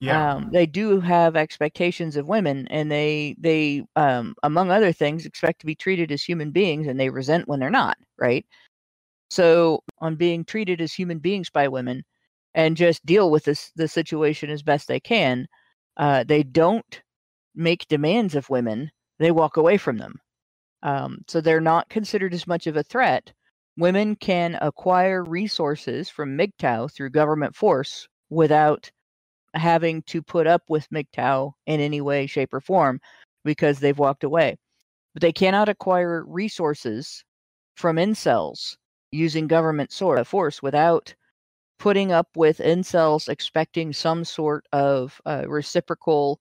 yeah. 0.00 0.34
Um, 0.34 0.50
they 0.50 0.66
do 0.66 1.00
have 1.00 1.36
expectations 1.36 2.16
of 2.16 2.26
women, 2.26 2.66
and 2.68 2.90
they 2.90 3.36
they 3.38 3.84
um, 3.96 4.34
among 4.42 4.70
other 4.70 4.92
things 4.92 5.26
expect 5.26 5.60
to 5.60 5.66
be 5.66 5.74
treated 5.74 6.10
as 6.12 6.22
human 6.22 6.50
beings, 6.50 6.86
and 6.86 6.98
they 6.98 7.10
resent 7.10 7.48
when 7.48 7.60
they're 7.60 7.70
not. 7.70 7.98
Right. 8.18 8.46
So 9.30 9.82
on 9.98 10.16
being 10.16 10.44
treated 10.44 10.80
as 10.80 10.92
human 10.92 11.18
beings 11.18 11.50
by 11.50 11.68
women, 11.68 12.04
and 12.54 12.76
just 12.76 13.04
deal 13.06 13.30
with 13.30 13.44
this 13.44 13.72
the 13.76 13.88
situation 13.88 14.50
as 14.50 14.62
best 14.62 14.88
they 14.88 15.00
can, 15.00 15.46
uh, 15.96 16.24
they 16.24 16.42
don't 16.42 17.02
make 17.54 17.86
demands 17.88 18.34
of 18.34 18.50
women. 18.50 18.90
They 19.18 19.30
walk 19.30 19.56
away 19.58 19.76
from 19.76 19.98
them. 19.98 20.14
Um, 20.82 21.18
so 21.28 21.40
they're 21.40 21.60
not 21.60 21.90
considered 21.90 22.32
as 22.34 22.46
much 22.46 22.66
of 22.66 22.76
a 22.76 22.82
threat. 22.82 23.32
Women 23.76 24.16
can 24.16 24.58
acquire 24.60 25.24
resources 25.24 26.08
from 26.10 26.36
MGTOW 26.36 26.92
through 26.92 27.10
government 27.10 27.54
force 27.56 28.08
without 28.28 28.90
having 29.54 30.02
to 30.02 30.22
put 30.22 30.46
up 30.46 30.62
with 30.68 30.88
MGTOW 30.90 31.52
in 31.66 31.80
any 31.80 32.00
way, 32.00 32.26
shape, 32.26 32.52
or 32.52 32.60
form 32.60 33.00
because 33.44 33.78
they've 33.80 33.98
walked 33.98 34.24
away. 34.24 34.56
But 35.14 35.22
they 35.22 35.32
cannot 35.32 35.68
acquire 35.68 36.24
resources 36.26 37.24
from 37.76 37.96
incels 37.96 38.76
using 39.12 39.46
government 39.46 39.92
sor- 39.92 40.24
force 40.24 40.62
without 40.62 41.14
putting 41.78 42.12
up 42.12 42.28
with 42.36 42.58
incels 42.58 43.28
expecting 43.28 43.92
some 43.92 44.24
sort 44.24 44.66
of 44.72 45.20
uh, 45.24 45.44
reciprocal 45.48 46.40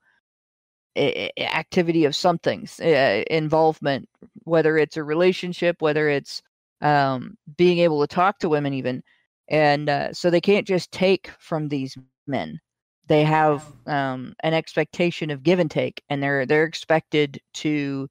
activity 0.98 2.04
of 2.04 2.16
something, 2.16 2.68
uh, 2.82 3.24
involvement, 3.32 4.10
whether 4.44 4.78
it's 4.78 4.98
a 4.98 5.04
relationship, 5.04 5.82
whether 5.82 6.10
it's 6.10 6.42
um, 6.82 7.38
being 7.58 7.80
able 7.80 8.02
to 8.02 8.08
talk 8.08 8.40
to 8.40 8.50
women, 8.50 8.74
even. 8.74 9.04
And 9.50 9.90
uh, 9.90 10.14
so 10.14 10.30
they 10.30 10.42
can't 10.42 10.68
just 10.68 10.92
take 10.92 11.32
from 11.40 11.68
these 11.68 11.98
men. 12.28 12.60
They 13.08 13.24
have 13.24 13.66
um, 13.88 14.36
an 14.44 14.54
expectation 14.54 15.32
of 15.32 15.44
give 15.44 15.60
and 15.60 15.72
take, 15.72 16.04
and 16.10 16.22
they're 16.22 16.46
they're 16.46 16.66
expected 16.66 17.42
to 17.56 18.08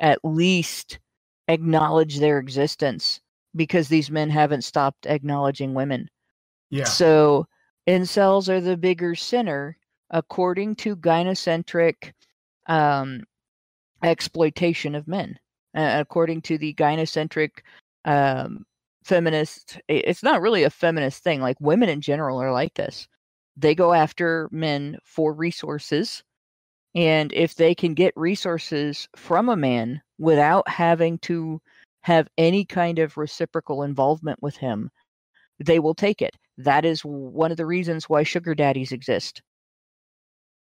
at 0.00 0.18
least 0.24 0.98
acknowledge 1.48 2.18
their 2.18 2.38
existence 2.38 3.20
because 3.54 3.88
these 3.88 4.10
men 4.10 4.30
haven't 4.30 4.62
stopped 4.64 5.06
acknowledging 5.06 5.74
women. 5.74 6.08
yeah. 6.70 6.84
So 6.84 7.46
incels 7.88 8.48
are 8.48 8.60
the 8.60 8.76
bigger 8.76 9.14
sinner 9.14 9.76
according 10.10 10.76
to 10.76 10.96
gynocentric 10.96 12.12
um, 12.66 13.22
exploitation 14.02 14.94
of 14.94 15.06
men. 15.06 15.38
Uh, 15.74 15.96
according 16.00 16.42
to 16.42 16.58
the 16.58 16.74
gynocentric 16.74 17.50
um, 18.04 18.64
feminist, 19.04 19.80
it's 19.88 20.22
not 20.22 20.40
really 20.40 20.64
a 20.64 20.70
feminist 20.70 21.22
thing. 21.22 21.40
Like 21.40 21.56
women 21.60 21.88
in 21.88 22.00
general 22.00 22.40
are 22.40 22.52
like 22.52 22.74
this. 22.74 23.08
They 23.56 23.74
go 23.74 23.92
after 23.92 24.48
men 24.50 24.98
for 25.04 25.32
resources. 25.32 26.22
And 26.94 27.32
if 27.32 27.54
they 27.54 27.74
can 27.74 27.94
get 27.94 28.12
resources 28.16 29.08
from 29.16 29.48
a 29.48 29.56
man 29.56 30.02
without 30.18 30.68
having 30.68 31.18
to 31.20 31.60
have 32.02 32.28
any 32.36 32.64
kind 32.64 32.98
of 32.98 33.16
reciprocal 33.16 33.82
involvement 33.82 34.42
with 34.42 34.56
him, 34.56 34.90
they 35.58 35.78
will 35.78 35.94
take 35.94 36.20
it. 36.20 36.36
That 36.58 36.84
is 36.84 37.00
one 37.02 37.50
of 37.50 37.56
the 37.56 37.66
reasons 37.66 38.08
why 38.08 38.24
sugar 38.24 38.54
daddies 38.54 38.92
exist. 38.92 39.42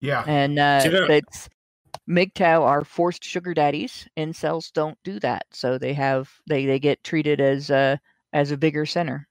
yeah. 0.01 0.23
And 0.27 0.59
uh, 0.59 0.81
it's 0.83 1.49
MGTOW 2.09 2.61
are 2.61 2.83
forced 2.83 3.23
sugar 3.23 3.53
daddies. 3.53 4.07
Incels 4.17 4.71
don't 4.73 4.97
do 5.03 5.19
that, 5.21 5.45
so 5.51 5.77
they 5.77 5.93
have 5.93 6.29
they 6.47 6.65
they 6.65 6.79
get 6.79 7.03
treated 7.03 7.39
as 7.39 7.69
a 7.69 7.99
as 8.33 8.51
a 8.51 8.57
bigger 8.57 8.85
center. 8.85 9.27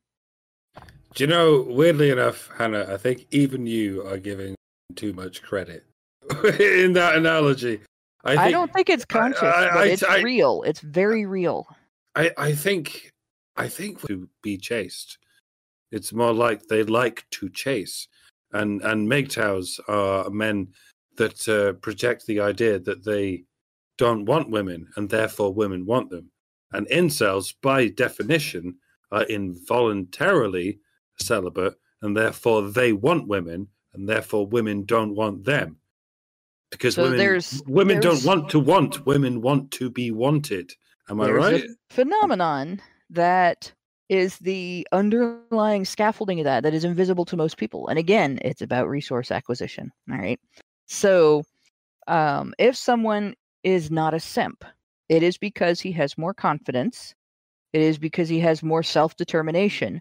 Do 1.14 1.24
you 1.24 1.26
know, 1.26 1.62
weirdly 1.68 2.08
enough, 2.10 2.50
Hannah, 2.56 2.86
I 2.88 2.96
think 2.96 3.26
even 3.30 3.66
you 3.66 4.06
are 4.06 4.16
giving 4.16 4.54
too 4.96 5.12
much 5.12 5.42
credit 5.42 5.84
in 6.58 6.94
that 6.94 7.16
analogy. 7.16 7.80
I, 8.24 8.36
think, 8.36 8.52
don't 8.52 8.72
think 8.72 8.88
it's 8.88 9.04
conscious, 9.04 9.42
I- 9.42 9.68
but 9.68 9.76
I- 9.76 9.86
it's 9.88 10.02
I- 10.02 10.22
real. 10.22 10.62
It's 10.62 10.80
very 10.80 11.26
real. 11.26 11.66
I, 12.14 12.30
I 12.38 12.52
think 12.52 13.10
I 13.56 13.68
think 13.68 14.00
to 14.06 14.28
be 14.42 14.56
chased. 14.56 15.18
It's 15.90 16.12
more 16.12 16.32
like 16.32 16.62
they 16.68 16.82
like 16.84 17.26
to 17.32 17.50
chase, 17.50 18.08
and 18.52 18.80
and 18.82 19.08
MGTOWs 19.08 19.80
are 19.88 20.30
men 20.30 20.68
that 21.22 21.48
uh, 21.48 21.72
project 21.80 22.26
the 22.26 22.40
idea 22.40 22.78
that 22.78 23.04
they 23.04 23.44
don't 23.98 24.24
want 24.24 24.50
women, 24.50 24.88
and 24.96 25.08
therefore 25.08 25.54
women 25.54 25.86
want 25.86 26.10
them. 26.10 26.30
And 26.72 26.86
incels, 26.88 27.54
by 27.62 27.88
definition, 27.88 28.76
are 29.12 29.24
involuntarily 29.24 30.80
celibate, 31.20 31.74
and 32.00 32.16
therefore 32.16 32.62
they 32.70 32.92
want 32.92 33.28
women, 33.28 33.68
and 33.94 34.08
therefore 34.08 34.46
women 34.46 34.84
don't 34.84 35.14
want 35.14 35.44
them. 35.44 35.76
Because 36.70 36.94
So 36.94 37.02
women, 37.04 37.18
there's- 37.18 37.62
women 37.66 38.00
there's- 38.00 38.22
don't 38.22 38.26
want 38.26 38.50
to 38.50 38.58
want, 38.58 39.06
women 39.06 39.42
want 39.42 39.70
to 39.72 39.90
be 39.90 40.10
wanted. 40.10 40.72
Am 41.10 41.20
I 41.20 41.26
There's 41.26 41.38
right? 41.44 41.64
phenomenon 41.90 42.80
that 43.10 43.72
is 44.08 44.38
the 44.38 44.86
underlying 44.92 45.84
scaffolding 45.84 46.40
of 46.40 46.44
that 46.44 46.62
that 46.62 46.74
is 46.74 46.84
invisible 46.84 47.24
to 47.26 47.36
most 47.36 47.56
people. 47.58 47.88
And 47.88 47.98
again, 47.98 48.38
it's 48.42 48.62
about 48.62 48.88
resource 48.88 49.30
acquisition. 49.30 49.92
All 50.10 50.18
right. 50.18 50.40
So 50.86 51.44
um, 52.06 52.54
if 52.59 52.76
someone 52.76 53.34
is 53.62 53.90
not 53.90 54.14
a 54.14 54.20
simp, 54.20 54.64
it 55.09 55.22
is 55.22 55.38
because 55.38 55.80
he 55.80 55.92
has 55.92 56.18
more 56.18 56.34
confidence. 56.34 57.14
It 57.72 57.80
is 57.82 57.98
because 57.98 58.28
he 58.28 58.40
has 58.40 58.62
more 58.62 58.82
self 58.82 59.16
determination 59.16 60.00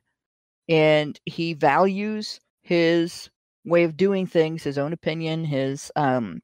and 0.67 1.19
he 1.25 1.53
values 1.53 2.39
his 2.61 3.29
way 3.65 3.83
of 3.83 3.97
doing 3.97 4.25
things, 4.25 4.63
his 4.63 4.77
own 4.77 4.93
opinion, 4.93 5.43
his 5.43 5.91
um, 5.95 6.41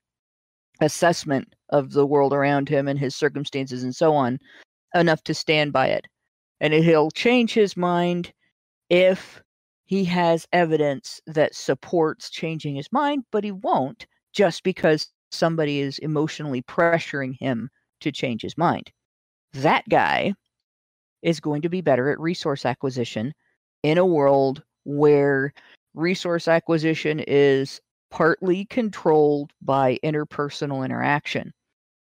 assessment 0.82 1.54
of 1.70 1.92
the 1.92 2.06
world 2.06 2.34
around 2.34 2.70
him 2.70 2.88
and 2.88 3.00
his 3.00 3.16
circumstances 3.16 3.84
and 3.84 3.96
so 3.96 4.14
on 4.14 4.40
enough 4.96 5.24
to 5.24 5.34
stand 5.34 5.74
by 5.74 5.88
it. 5.88 6.06
And 6.60 6.74
he'll 6.74 7.12
change 7.12 7.54
his 7.54 7.78
mind 7.78 8.32
if 8.90 9.42
he 9.86 10.04
has 10.06 10.48
evidence 10.52 11.22
that 11.28 11.56
supports 11.56 12.30
changing 12.30 12.76
his 12.76 12.92
mind, 12.92 13.24
but 13.32 13.44
he 13.44 13.52
won't 13.52 14.06
just 14.38 14.62
because 14.62 15.10
somebody 15.32 15.80
is 15.80 15.98
emotionally 15.98 16.62
pressuring 16.62 17.36
him 17.40 17.72
to 18.02 18.12
change 18.12 18.44
his 18.44 18.56
mind. 18.56 18.92
That 19.54 19.84
guy 19.90 20.36
is 21.24 21.40
going 21.40 21.64
to 21.64 21.70
be 21.70 21.82
better 21.82 22.12
at 22.12 22.20
resource 22.20 22.64
acquisition 22.64 23.34
in 23.82 23.98
a 23.98 24.06
world 24.06 24.62
where 24.84 25.54
resource 25.96 26.48
acquisition 26.48 27.20
is 27.26 27.82
partly 28.12 28.66
controlled 28.66 29.54
by 29.64 29.98
interpersonal 30.04 30.86
interaction, 30.86 31.52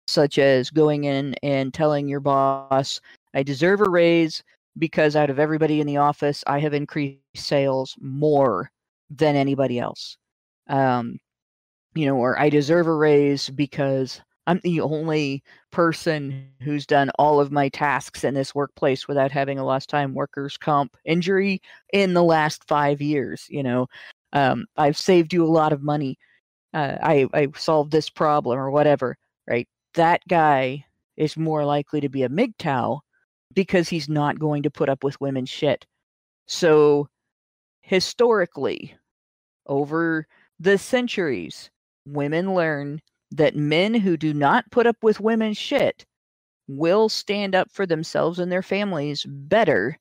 such 0.07 0.39
as 0.39 0.69
going 0.69 1.03
in 1.03 1.35
and 1.43 1.73
telling 1.73 2.07
your 2.07 2.21
boss, 2.21 3.01
I 3.33 3.43
deserve 3.43 3.81
a 3.81 3.89
raise 3.89 4.41
because 4.77 5.17
out 5.17 5.29
of 5.29 5.37
everybody 5.37 5.81
in 5.81 5.87
the 5.87 5.97
office, 5.97 6.45
I 6.47 6.59
have 6.59 6.73
increased 6.73 7.19
sales 7.35 7.93
more 7.99 8.71
than 9.09 9.35
anybody 9.35 9.79
else. 9.79 10.17
Um, 10.69 11.19
you 11.95 12.05
know, 12.05 12.15
or 12.15 12.39
I 12.39 12.49
deserve 12.49 12.87
a 12.87 12.93
raise 12.95 13.49
because 13.49 14.21
I'm 14.47 14.59
the 14.63 14.81
only 14.81 15.43
person 15.71 16.49
who's 16.61 16.85
done 16.85 17.11
all 17.19 17.39
of 17.39 17.51
my 17.51 17.69
tasks 17.69 18.23
in 18.23 18.33
this 18.33 18.55
workplace 18.55 19.07
without 19.07 19.31
having 19.31 19.59
a 19.59 19.65
lost 19.65 19.89
time 19.89 20.13
workers' 20.13 20.57
comp 20.57 20.97
injury 21.05 21.61
in 21.93 22.13
the 22.13 22.23
last 22.23 22.67
five 22.67 23.01
years. 23.01 23.45
You 23.49 23.63
know, 23.63 23.87
um, 24.33 24.65
I've 24.77 24.97
saved 24.97 25.33
you 25.33 25.45
a 25.45 25.47
lot 25.47 25.73
of 25.73 25.83
money. 25.83 26.17
Uh, 26.73 26.97
I 27.01 27.27
I 27.33 27.47
solved 27.57 27.91
this 27.91 28.09
problem 28.09 28.59
or 28.59 28.71
whatever. 28.71 29.17
Right, 29.47 29.67
that 29.95 30.21
guy 30.29 30.85
is 31.17 31.37
more 31.37 31.65
likely 31.65 32.01
to 32.01 32.09
be 32.09 32.23
a 32.23 32.29
MGTOW 32.29 33.01
because 33.53 33.89
he's 33.89 34.09
not 34.09 34.39
going 34.39 34.63
to 34.63 34.71
put 34.71 34.89
up 34.89 35.03
with 35.03 35.21
women's 35.21 35.49
shit. 35.49 35.85
So 36.47 37.09
historically, 37.81 38.95
over 39.67 40.27
the 40.59 40.77
centuries, 40.77 41.70
women 42.05 42.53
learn 42.53 43.01
that 43.31 43.55
men 43.55 43.93
who 43.93 44.17
do 44.17 44.33
not 44.33 44.69
put 44.71 44.85
up 44.85 44.97
with 45.01 45.19
women's 45.19 45.57
shit 45.57 46.05
will 46.67 47.09
stand 47.09 47.55
up 47.55 47.69
for 47.71 47.85
themselves 47.85 48.39
and 48.39 48.51
their 48.51 48.61
families 48.61 49.25
better 49.27 49.97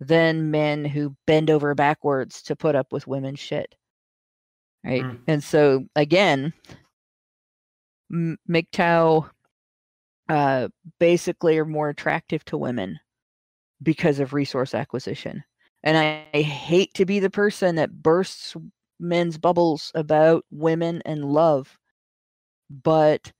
than 0.00 0.50
men 0.50 0.84
who 0.84 1.16
bend 1.26 1.50
over 1.50 1.74
backwards 1.74 2.42
to 2.42 2.56
put 2.56 2.74
up 2.74 2.92
with 2.92 3.06
women's 3.06 3.40
shit. 3.40 3.74
Right? 4.84 5.02
Mm. 5.02 5.20
And 5.26 5.44
so 5.44 5.86
again, 5.96 6.52
M- 8.12 8.38
MGTOW 8.48 9.30
uh, 10.28 10.68
basically 10.98 11.58
are 11.58 11.64
more 11.64 11.88
attractive 11.88 12.44
to 12.46 12.56
women 12.56 12.98
because 13.82 14.20
of 14.20 14.32
resource 14.32 14.74
acquisition. 14.74 15.44
And 15.82 15.98
I, 15.98 16.24
I 16.32 16.42
hate 16.42 16.94
to 16.94 17.04
be 17.04 17.20
the 17.20 17.30
person 17.30 17.76
that 17.76 18.02
bursts 18.02 18.56
men's 19.04 19.38
bubbles 19.38 19.92
about 19.94 20.44
women 20.50 21.02
and 21.04 21.24
love, 21.24 21.78
but 22.70 23.32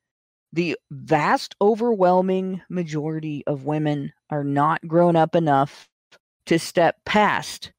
the 0.52 0.78
vast, 0.92 1.56
overwhelming 1.60 2.62
majority 2.68 3.42
of 3.46 3.64
women 3.64 4.12
are 4.30 4.44
not 4.44 4.86
grown 4.86 5.16
up 5.16 5.34
enough 5.34 5.88
to 6.46 6.58
step 6.58 6.96
past 7.04 7.72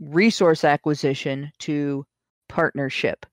resource 0.00 0.64
acquisition 0.64 1.52
to 1.60 2.04
partnership. 2.48 3.26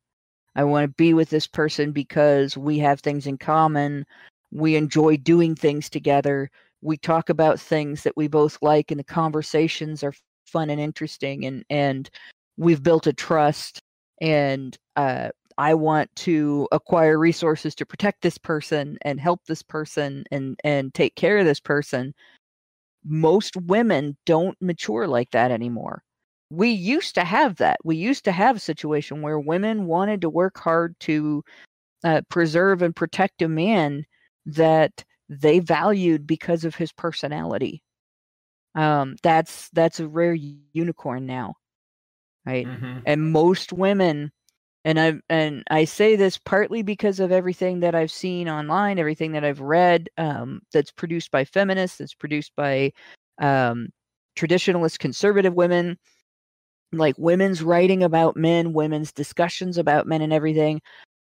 I 0.56 0.64
want 0.64 0.86
to 0.86 0.94
be 0.96 1.14
with 1.14 1.30
this 1.30 1.48
person 1.48 1.92
because 1.92 2.56
we 2.56 2.78
have 2.80 3.00
things 3.00 3.28
in 3.28 3.38
common. 3.38 4.06
We 4.52 4.76
enjoy 4.76 5.18
doing 5.18 5.56
things 5.56 5.90
together. 5.90 6.50
We 6.82 6.98
talk 6.98 7.30
about 7.30 7.60
things 7.60 8.04
that 8.04 8.16
we 8.16 8.28
both 8.28 8.58
like, 8.62 8.92
and 8.92 9.00
the 9.00 9.04
conversations 9.04 10.04
are 10.04 10.14
fun 10.46 10.70
and 10.70 10.80
interesting. 10.80 11.46
And 11.46 11.66
and 11.70 12.10
we've 12.58 12.84
built 12.84 13.08
a 13.08 13.14
trust. 13.14 13.82
And 14.22 14.78
uh, 14.96 15.30
I 15.58 15.74
want 15.74 16.14
to 16.18 16.68
acquire 16.72 17.18
resources 17.18 17.76
to 17.76 17.86
protect 17.86 18.22
this 18.22 18.38
person 18.38 18.98
and 19.02 19.20
help 19.20 19.42
this 19.48 19.62
person 19.64 20.26
and 20.32 20.60
and 20.64 20.94
take 20.94 21.16
care 21.16 21.38
of 21.38 21.46
this 21.46 21.60
person. 21.60 22.14
Most 23.06 23.56
women 23.58 24.18
don't 24.26 24.58
mature 24.62 25.08
like 25.08 25.32
that 25.32 25.52
anymore 25.52 26.04
we 26.50 26.70
used 26.70 27.16
to 27.16 27.24
have 27.24 27.58
that. 27.58 27.78
We 27.84 27.96
used 27.98 28.24
to 28.26 28.32
have 28.32 28.58
a 28.58 28.60
situation 28.60 29.22
where 29.22 29.40
women 29.40 29.88
wanted 29.88 30.22
to 30.22 30.30
work 30.30 30.58
hard 30.60 30.96
to 31.02 31.44
uh, 32.04 32.22
preserve 32.30 32.82
and 32.82 32.96
protect 32.96 33.42
a 33.42 33.50
man 33.50 34.06
that 34.46 35.04
they 35.30 35.60
valued 35.60 36.28
because 36.28 36.66
of 36.66 36.76
his 36.76 36.92
personality. 36.94 37.82
Um, 38.76 39.16
that's 39.24 39.70
that's 39.72 40.00
a 40.00 40.08
rare 40.08 40.34
unicorn 40.34 41.26
now, 41.26 41.56
right? 42.46 42.68
Mhm. 42.68 43.02
and 43.06 43.32
most 43.32 43.74
women 43.74 44.32
and 44.86 45.00
i 45.00 45.14
and 45.30 45.64
i 45.72 45.84
say 45.86 46.16
this 46.16 46.38
partly 46.38 46.84
because 46.84 47.20
of 47.20 47.32
everything 47.32 47.80
that 47.82 47.96
i've 47.96 48.12
seen 48.12 48.48
online 48.50 49.00
everything 49.00 49.32
that 49.34 49.44
i've 49.44 49.62
read 49.62 50.10
um, 50.18 50.62
that's 50.74 50.92
produced 50.92 51.32
by 51.32 51.44
feminists 51.44 51.98
that's 51.98 52.14
produced 52.14 52.52
by 52.56 52.92
um, 53.40 53.90
traditionalist 54.38 55.00
conservative 55.00 55.54
women 55.56 55.98
like 56.94 57.16
women's 57.18 57.62
writing 57.64 58.04
about 58.04 58.38
men 58.38 58.74
women's 58.74 59.12
discussions 59.12 59.78
about 59.78 60.08
men 60.08 60.22
and 60.22 60.32
everything 60.34 60.80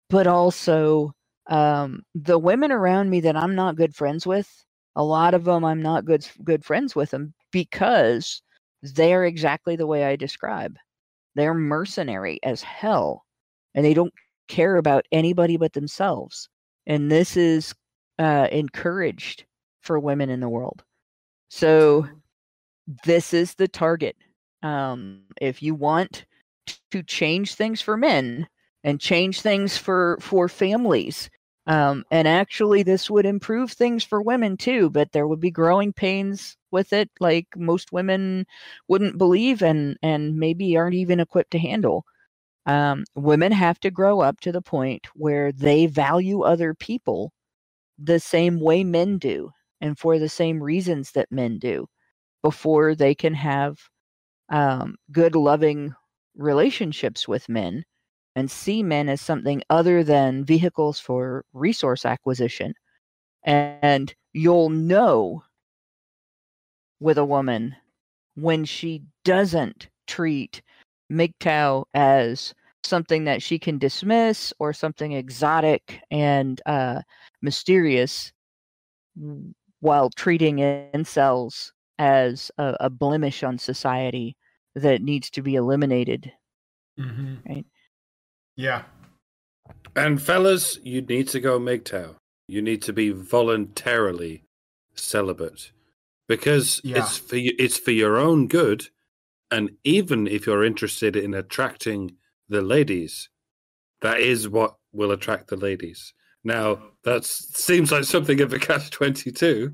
but 0.10 0.28
also 0.28 1.12
um, 1.48 2.02
the 2.16 2.38
women 2.38 2.72
around 2.72 3.10
me 3.10 3.20
that 3.22 3.36
i'm 3.36 3.56
not 3.56 3.76
good 3.76 3.96
friends 3.96 4.28
with 4.28 4.50
a 4.96 5.04
lot 5.04 5.34
of 5.34 5.46
them 5.46 5.64
i'm 5.66 5.82
not 5.82 6.06
good 6.06 6.28
good 6.44 6.64
friends 6.66 6.96
with 6.96 7.12
them 7.12 7.34
because 7.52 8.42
they're 8.82 9.26
exactly 9.26 9.76
the 9.76 9.88
way 9.88 10.04
i 10.06 10.16
describe 10.16 10.76
they're 11.36 11.54
mercenary 11.54 12.40
as 12.44 12.62
hell 12.62 13.26
and 13.74 13.86
they 13.86 13.94
don't 13.94 14.14
care 14.48 14.78
about 14.78 15.06
anybody 15.12 15.58
but 15.58 15.74
themselves 15.74 16.50
and 16.88 17.12
this 17.12 17.36
is 17.36 17.74
uh, 18.20 18.48
encouraged 18.52 19.46
for 19.82 20.00
women 20.00 20.30
in 20.30 20.40
the 20.40 20.50
world. 20.50 20.84
So 21.50 22.08
this 23.06 23.34
is 23.34 23.56
the 23.56 23.68
target. 23.68 24.16
Um, 24.64 25.24
if 25.42 25.62
you 25.62 25.76
want 25.76 26.26
to 26.92 27.04
change 27.04 27.56
things 27.56 27.82
for 27.82 27.98
men 27.98 28.48
and 28.84 29.00
change 29.00 29.42
things 29.42 29.78
for 29.78 30.18
for 30.20 30.48
families 30.50 31.30
um, 31.68 32.04
and 32.12 32.28
actually 32.28 32.84
this 32.84 33.10
would 33.10 33.26
improve 33.26 33.72
things 33.72 34.04
for 34.04 34.22
women 34.22 34.58
too 34.58 34.90
but 34.90 35.12
there 35.12 35.28
would 35.28 35.40
be 35.40 35.52
growing 35.52 35.92
pains 35.94 36.58
with 36.72 36.94
it 36.94 37.10
like 37.20 37.48
most 37.56 37.92
women 37.92 38.46
wouldn't 38.88 39.18
believe 39.18 39.62
and 39.64 39.98
and 40.04 40.36
maybe 40.38 40.78
aren't 40.78 40.96
even 40.96 41.20
equipped 41.20 41.52
to 41.52 41.60
handle. 41.60 42.06
Um, 42.68 43.06
women 43.16 43.52
have 43.54 43.80
to 43.82 43.92
grow 43.92 44.22
up 44.22 44.40
to 44.42 44.52
the 44.52 44.62
point 44.62 45.08
where 45.16 45.52
they 45.52 45.88
value 45.88 46.42
other 46.44 46.74
people 46.76 47.34
the 47.98 48.20
same 48.20 48.60
way 48.60 48.84
men 48.84 49.18
do 49.18 49.52
and 49.82 49.98
for 49.98 50.20
the 50.20 50.30
same 50.30 50.62
reasons 50.64 51.12
that 51.14 51.32
men 51.32 51.58
do 51.60 51.88
before 52.44 52.96
they 52.96 53.16
can 53.16 53.34
have 53.36 53.78
um, 54.50 54.96
good 55.12 55.36
loving 55.36 55.94
relationships 56.36 57.28
with 57.28 57.50
men 57.50 57.84
and 58.36 58.50
see 58.52 58.84
men 58.84 59.10
as 59.10 59.22
something 59.22 59.62
other 59.70 60.04
than 60.04 60.44
vehicles 60.44 61.00
for 61.00 61.46
resource 61.54 62.06
acquisition. 62.06 62.74
And 63.44 64.14
you'll 64.34 64.70
know 64.70 65.44
with 67.00 67.18
a 67.18 67.26
woman 67.26 67.76
when 68.36 68.66
she 68.66 69.04
doesn't 69.24 69.90
treat 70.08 70.62
MGTOW 71.12 71.86
as 71.94 72.54
something 72.84 73.24
that 73.26 73.42
she 73.42 73.58
can 73.58 73.78
dismiss 73.78 74.54
or 74.60 74.74
something 74.74 75.14
exotic 75.14 76.00
and 76.12 76.62
uh, 76.66 77.02
mysterious 77.42 78.32
while 79.80 80.10
treating 80.10 80.58
incels 80.58 81.72
as 81.98 82.52
a, 82.58 82.76
a 82.82 82.90
blemish 82.90 83.44
on 83.44 83.58
society 83.58 84.36
that 84.76 85.02
needs 85.02 85.30
to 85.30 85.42
be 85.42 85.56
eliminated. 85.56 86.32
Mm-hmm. 87.00 87.36
Right. 87.48 87.66
Yeah. 88.56 88.84
And 89.96 90.22
fellas, 90.22 90.78
you 90.84 91.02
need 91.02 91.28
to 91.30 91.40
go 91.40 91.60
MGTOW. 91.60 92.16
You 92.48 92.62
need 92.62 92.82
to 92.84 92.94
be 92.94 93.10
voluntarily 93.10 94.44
celibate 94.96 95.72
because 96.28 96.82
Yeah. 96.84 97.00
it's 97.00 97.18
for 97.18 97.38
you, 97.38 97.54
it's 97.58 97.78
for 97.78 97.92
your 97.92 98.18
own 98.18 98.48
good, 98.48 98.90
and 99.52 99.72
even 99.84 100.28
if 100.28 100.46
you're 100.46 100.64
interested 100.64 101.16
in 101.16 101.34
attracting 101.34 102.18
the 102.50 102.62
ladies, 102.62 103.30
that 104.02 104.20
is 104.20 104.48
what 104.48 104.76
will 104.92 105.12
attract 105.12 105.48
the 105.48 105.58
ladies. 105.58 106.14
Now 106.44 106.92
that 107.04 107.26
seems 107.26 107.92
like 107.92 108.04
something 108.04 108.40
of 108.42 108.54
a 108.54 108.60
catch 108.60 108.90
twenty 108.92 109.32
two, 109.32 109.74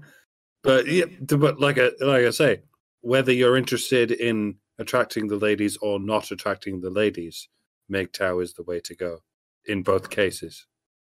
but 0.63 0.87
yeah, 0.87 1.05
but 1.27 1.59
like 1.59 1.77
I 1.77 1.91
like 1.99 2.25
I 2.25 2.29
say, 2.29 2.61
whether 3.01 3.33
you're 3.33 3.57
interested 3.57 4.11
in 4.11 4.55
attracting 4.79 5.27
the 5.27 5.37
ladies 5.37 5.77
or 5.77 5.99
not 5.99 6.31
attracting 6.31 6.79
the 6.81 6.89
ladies, 6.89 7.49
MGTOW 7.91 8.41
is 8.43 8.53
the 8.53 8.63
way 8.63 8.79
to 8.81 8.95
go 8.95 9.19
in 9.65 9.83
both 9.83 10.09
cases. 10.09 10.65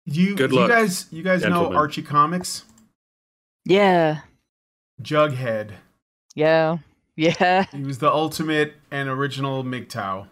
You, 0.05 0.35
Good 0.35 0.51
you 0.51 0.67
guys, 0.67 1.07
you 1.11 1.23
guys 1.23 1.43
know. 1.43 1.71
Archie 1.73 2.01
Comics, 2.01 2.65
Yeah. 3.65 4.21
Jughead. 5.01 5.71
Yeah. 6.35 6.77
Yeah. 7.15 7.65
He 7.71 7.83
was 7.83 7.99
the 7.99 8.11
ultimate 8.11 8.73
and 8.89 9.07
original 9.09 9.63
MGTOW. 9.63 10.27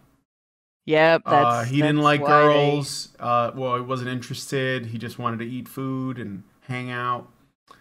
Yep. 0.86 1.22
That's, 1.26 1.46
Uh, 1.46 1.64
he 1.66 1.82
didn't 1.82 2.02
like 2.02 2.22
why 2.22 2.30
they- 2.48 2.54
girls. 2.72 3.10
Uh, 3.20 3.52
well, 3.54 3.76
he 3.76 3.82
wasn't 3.82 4.10
interested. 4.10 4.88
He 4.88 4.98
just 4.98 5.20
wanted 5.20 5.38
to 5.40 5.46
eat 5.46 5.68
food 5.68 6.18
and 6.18 6.44
hang 6.62 6.90
out. 6.90 7.28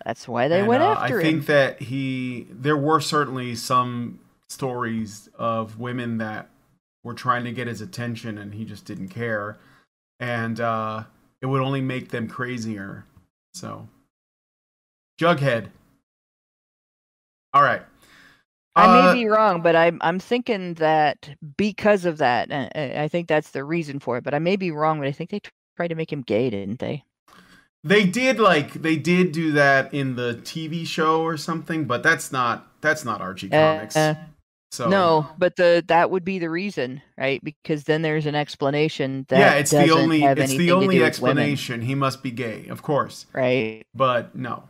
that's 0.05 0.29
why 0.29 0.47
they 0.49 0.61
And, 0.61 0.69
went 0.69 0.83
uh, 0.83 0.91
after 0.91 1.03
I 1.05 1.09
him. 1.09 1.19
I 1.19 1.23
think 1.23 1.47
that 1.47 1.83
he. 1.83 2.47
There 2.51 2.77
were 2.77 3.01
certainly 3.01 3.55
some 3.55 4.21
stories 4.49 5.29
of 5.39 5.79
women 5.79 6.19
that 6.19 6.49
were 7.09 7.15
trying 7.15 7.43
to 7.45 7.53
get 7.53 7.67
his 7.67 7.81
attention, 7.81 8.37
and 8.37 8.55
he 8.55 8.65
just 8.65 8.85
didn't 8.85 9.09
care, 9.09 9.59
and 10.21 10.61
uh, 10.61 11.05
it 11.41 11.47
would 11.47 11.63
only 11.63 11.81
make 11.81 12.11
them 12.11 12.29
crazier. 12.29 13.07
So, 13.55 13.89
Jughead. 15.19 15.71
All 17.55 17.63
right. 17.63 17.83
I 18.77 18.85
Uh, 18.85 19.13
may 19.13 19.23
be 19.23 19.27
wrong, 19.27 19.63
but 19.63 19.75
I'm 19.75 19.99
I'm 20.03 20.21
thinking 20.21 20.75
that 20.75 21.31
because 21.57 22.05
of 22.05 22.19
that, 22.19 22.53
I 22.53 23.05
I 23.05 23.09
think 23.09 23.27
that's 23.27 23.51
the 23.51 23.65
reason 23.65 23.99
for 23.99 24.19
it. 24.19 24.25
But 24.25 24.35
I 24.35 24.39
may 24.39 24.57
be 24.57 24.71
wrong, 24.71 24.99
but 24.99 25.09
I 25.09 25.13
think 25.13 25.31
they 25.31 25.41
tried 25.77 25.89
to 25.89 25.95
make 25.95 26.13
him 26.13 26.21
gay, 26.21 26.51
didn't 26.51 26.79
they? 26.79 27.05
They 27.83 28.05
did 28.05 28.39
like 28.39 28.75
they 28.75 28.97
did 28.97 29.33
do 29.33 29.53
that 29.53 29.95
in 29.95 30.17
the 30.17 30.35
TV 30.45 30.87
show 30.87 31.23
or 31.23 31.39
something, 31.39 31.87
but 31.87 32.03
that's 32.03 32.31
not 32.31 32.69
that's 32.83 33.05
not 33.05 33.23
Archie 33.23 33.49
comics. 33.49 33.97
Uh, 33.97 34.15
so 34.71 34.89
No, 34.89 35.29
but 35.39 35.57
the 35.57 35.83
that 35.89 36.11
would 36.11 36.25
be 36.25 36.39
the 36.39 36.51
reason, 36.51 37.01
right? 37.17 37.43
Because 37.43 37.85
then 37.85 38.03
there's 38.03 38.27
an 38.27 38.35
explanation 38.35 39.25
that 39.29 39.39
yeah, 39.39 39.55
it's 39.55 39.71
the 39.71 39.91
only 39.91 40.23
it's 40.23 40.57
the 40.57 40.73
only 40.73 40.99
do 40.99 41.03
with 41.03 41.21
women, 41.23 41.43
explanation. 41.43 41.81
He 41.81 41.95
must 41.95 42.23
be 42.23 42.31
gay, 42.31 42.67
of 42.69 42.83
course, 42.83 43.27
right? 43.33 43.85
but 43.95 44.35
no, 44.35 44.65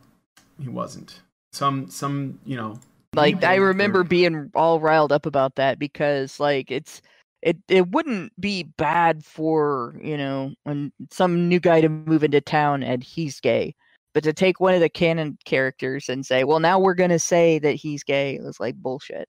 he 0.61 0.69
wasn't. 0.69 1.21
Some 1.51 1.89
some 1.89 2.39
you 2.45 2.55
know 2.55 2.79
Like 3.13 3.43
I 3.43 3.55
remember 3.55 4.03
being 4.03 4.51
all 4.55 4.79
riled 4.79 5.11
up 5.11 5.25
about 5.25 5.55
that 5.55 5.79
because 5.79 6.39
like 6.39 6.71
it's 6.71 7.01
it 7.41 7.57
it 7.67 7.89
wouldn't 7.91 8.31
be 8.39 8.63
bad 8.63 9.25
for 9.25 9.95
you 10.01 10.17
know 10.17 10.53
when 10.63 10.93
some 11.11 11.49
new 11.49 11.59
guy 11.59 11.81
to 11.81 11.89
move 11.89 12.23
into 12.23 12.39
town 12.39 12.83
and 12.83 13.03
he's 13.03 13.41
gay, 13.41 13.75
but 14.13 14.23
to 14.23 14.33
take 14.33 14.61
one 14.61 14.73
of 14.73 14.79
the 14.79 14.89
canon 14.89 15.37
characters 15.43 16.07
and 16.07 16.25
say, 16.25 16.45
well, 16.45 16.59
now 16.59 16.79
we're 16.79 16.93
gonna 16.93 17.19
say 17.19 17.59
that 17.59 17.73
he's 17.75 18.03
gay, 18.03 18.35
it 18.35 18.43
was 18.43 18.59
like 18.61 18.75
bullshit. 18.75 19.27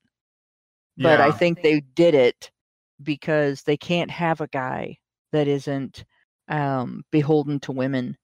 But 0.97 1.21
I 1.21 1.31
think 1.31 1.63
they 1.63 1.81
did 1.81 2.15
it 2.15 2.51
because 3.03 3.63
they 3.63 3.77
can't 3.77 4.11
have 4.11 4.41
a 4.41 4.49
guy 4.49 4.99
that 5.33 5.49
isn't 5.49 6.05
um, 6.49 7.05
beholden 7.11 7.61
to 7.61 7.73
women 7.73 8.19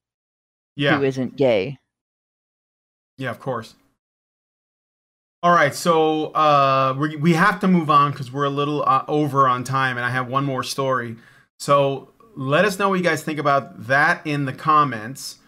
yeah 0.77 0.97
who 0.97 1.05
isn't 1.05 1.37
gay. 1.37 1.79
Yeah, 3.19 3.31
of 3.31 3.41
course. 3.41 3.75
All 5.43 5.53
right, 5.53 5.75
so 5.75 6.27
uh, 6.27 6.95
we 6.99 7.17
we 7.17 7.33
have 7.35 7.61
to 7.61 7.69
move 7.69 7.89
on 7.91 8.11
because 8.11 8.33
we're 8.33 8.45
a 8.45 8.51
little 8.51 8.83
uh, 8.87 9.05
over 9.09 9.49
on 9.49 9.65
time, 9.65 9.97
and 9.97 10.05
I 10.05 10.11
have 10.11 10.29
one 10.29 10.45
more 10.45 10.63
story. 10.63 11.17
So 11.59 12.11
let 12.35 12.65
us 12.65 12.79
know 12.79 12.91
what 12.91 12.97
you 12.97 13.05
guys 13.05 13.23
think 13.23 13.39
about 13.39 13.87
that 13.87 14.27
in 14.27 14.45
the 14.45 14.53
comments. 14.53 15.39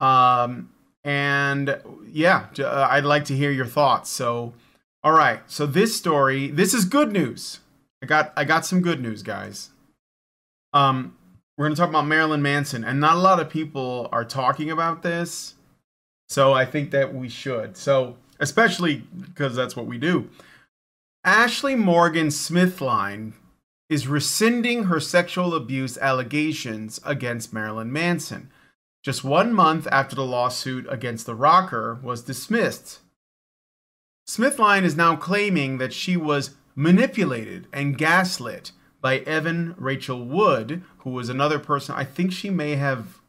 Um, 0.00 0.70
and 1.04 1.78
yeah, 2.06 2.46
uh, 2.58 2.88
I'd 2.90 3.04
like 3.04 3.26
to 3.26 3.36
hear 3.36 3.50
your 3.50 3.66
thoughts. 3.66 4.10
So, 4.10 4.54
all 5.04 5.12
right, 5.12 5.42
so 5.46 5.66
this 5.66 5.94
story, 5.94 6.48
this 6.48 6.72
is 6.72 6.86
good 6.86 7.12
news. 7.12 7.60
I 8.02 8.06
got 8.06 8.32
I 8.38 8.44
got 8.44 8.64
some 8.64 8.80
good 8.80 9.02
news, 9.02 9.22
guys. 9.22 9.68
Um, 10.72 11.16
we're 11.56 11.66
gonna 11.66 11.76
talk 11.76 11.90
about 11.90 12.06
Marilyn 12.06 12.40
Manson, 12.40 12.82
and 12.84 13.00
not 13.00 13.16
a 13.16 13.20
lot 13.20 13.38
of 13.38 13.50
people 13.50 14.08
are 14.12 14.24
talking 14.24 14.70
about 14.70 15.02
this. 15.02 15.54
So 16.30 16.54
I 16.54 16.64
think 16.64 16.90
that 16.90 17.14
we 17.14 17.28
should. 17.28 17.76
So 17.76 18.16
especially 18.40 19.04
because 19.20 19.54
that's 19.54 19.76
what 19.76 19.86
we 19.86 19.98
do. 19.98 20.30
Ashley 21.22 21.74
Morgan 21.74 22.28
Smithline 22.28 23.34
is 23.90 24.08
rescinding 24.08 24.84
her 24.84 25.00
sexual 25.00 25.54
abuse 25.54 25.98
allegations 25.98 26.98
against 27.04 27.52
Marilyn 27.52 27.92
Manson, 27.92 28.50
just 29.02 29.22
one 29.22 29.52
month 29.52 29.86
after 29.92 30.16
the 30.16 30.24
lawsuit 30.24 30.86
against 30.88 31.26
the 31.26 31.34
rocker 31.34 32.00
was 32.02 32.22
dismissed. 32.22 33.00
Smithline 34.26 34.84
is 34.84 34.96
now 34.96 35.16
claiming 35.16 35.78
that 35.78 35.92
she 35.92 36.16
was 36.16 36.54
manipulated 36.74 37.66
and 37.72 37.98
gaslit 37.98 38.72
by 39.00 39.18
Evan 39.18 39.74
Rachel 39.76 40.24
Wood, 40.24 40.82
who 40.98 41.10
was 41.10 41.28
another 41.28 41.58
person. 41.58 41.94
I 41.94 42.04
think 42.04 42.32
she 42.32 42.48
may 42.48 42.76
have 42.76 43.20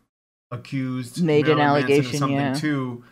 accused 0.52 1.22
Made 1.22 1.50
an 1.50 1.58
Marilyn 1.58 1.82
Manson 1.82 1.84
of 1.84 1.92
allegation, 1.92 2.20
something 2.20 2.38
yeah. 2.38 2.54
too. 2.54 3.04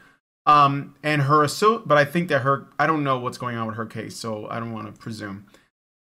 Um, 0.46 0.96
and 1.04 1.24
her 1.24 1.48
so, 1.48 1.80
but 1.80 1.98
I 1.98 2.06
think 2.06 2.30
that 2.30 2.40
her, 2.40 2.68
I 2.78 2.88
don't 2.88 3.04
know 3.04 3.18
what's 3.18 3.38
going 3.38 3.58
on 3.58 3.68
with 3.68 3.76
her 3.76 3.86
case, 3.86 4.16
so 4.16 4.48
I 4.50 4.60
don't 4.60 4.74
want 4.74 4.94
to 4.94 5.00
presume. 5.00 5.46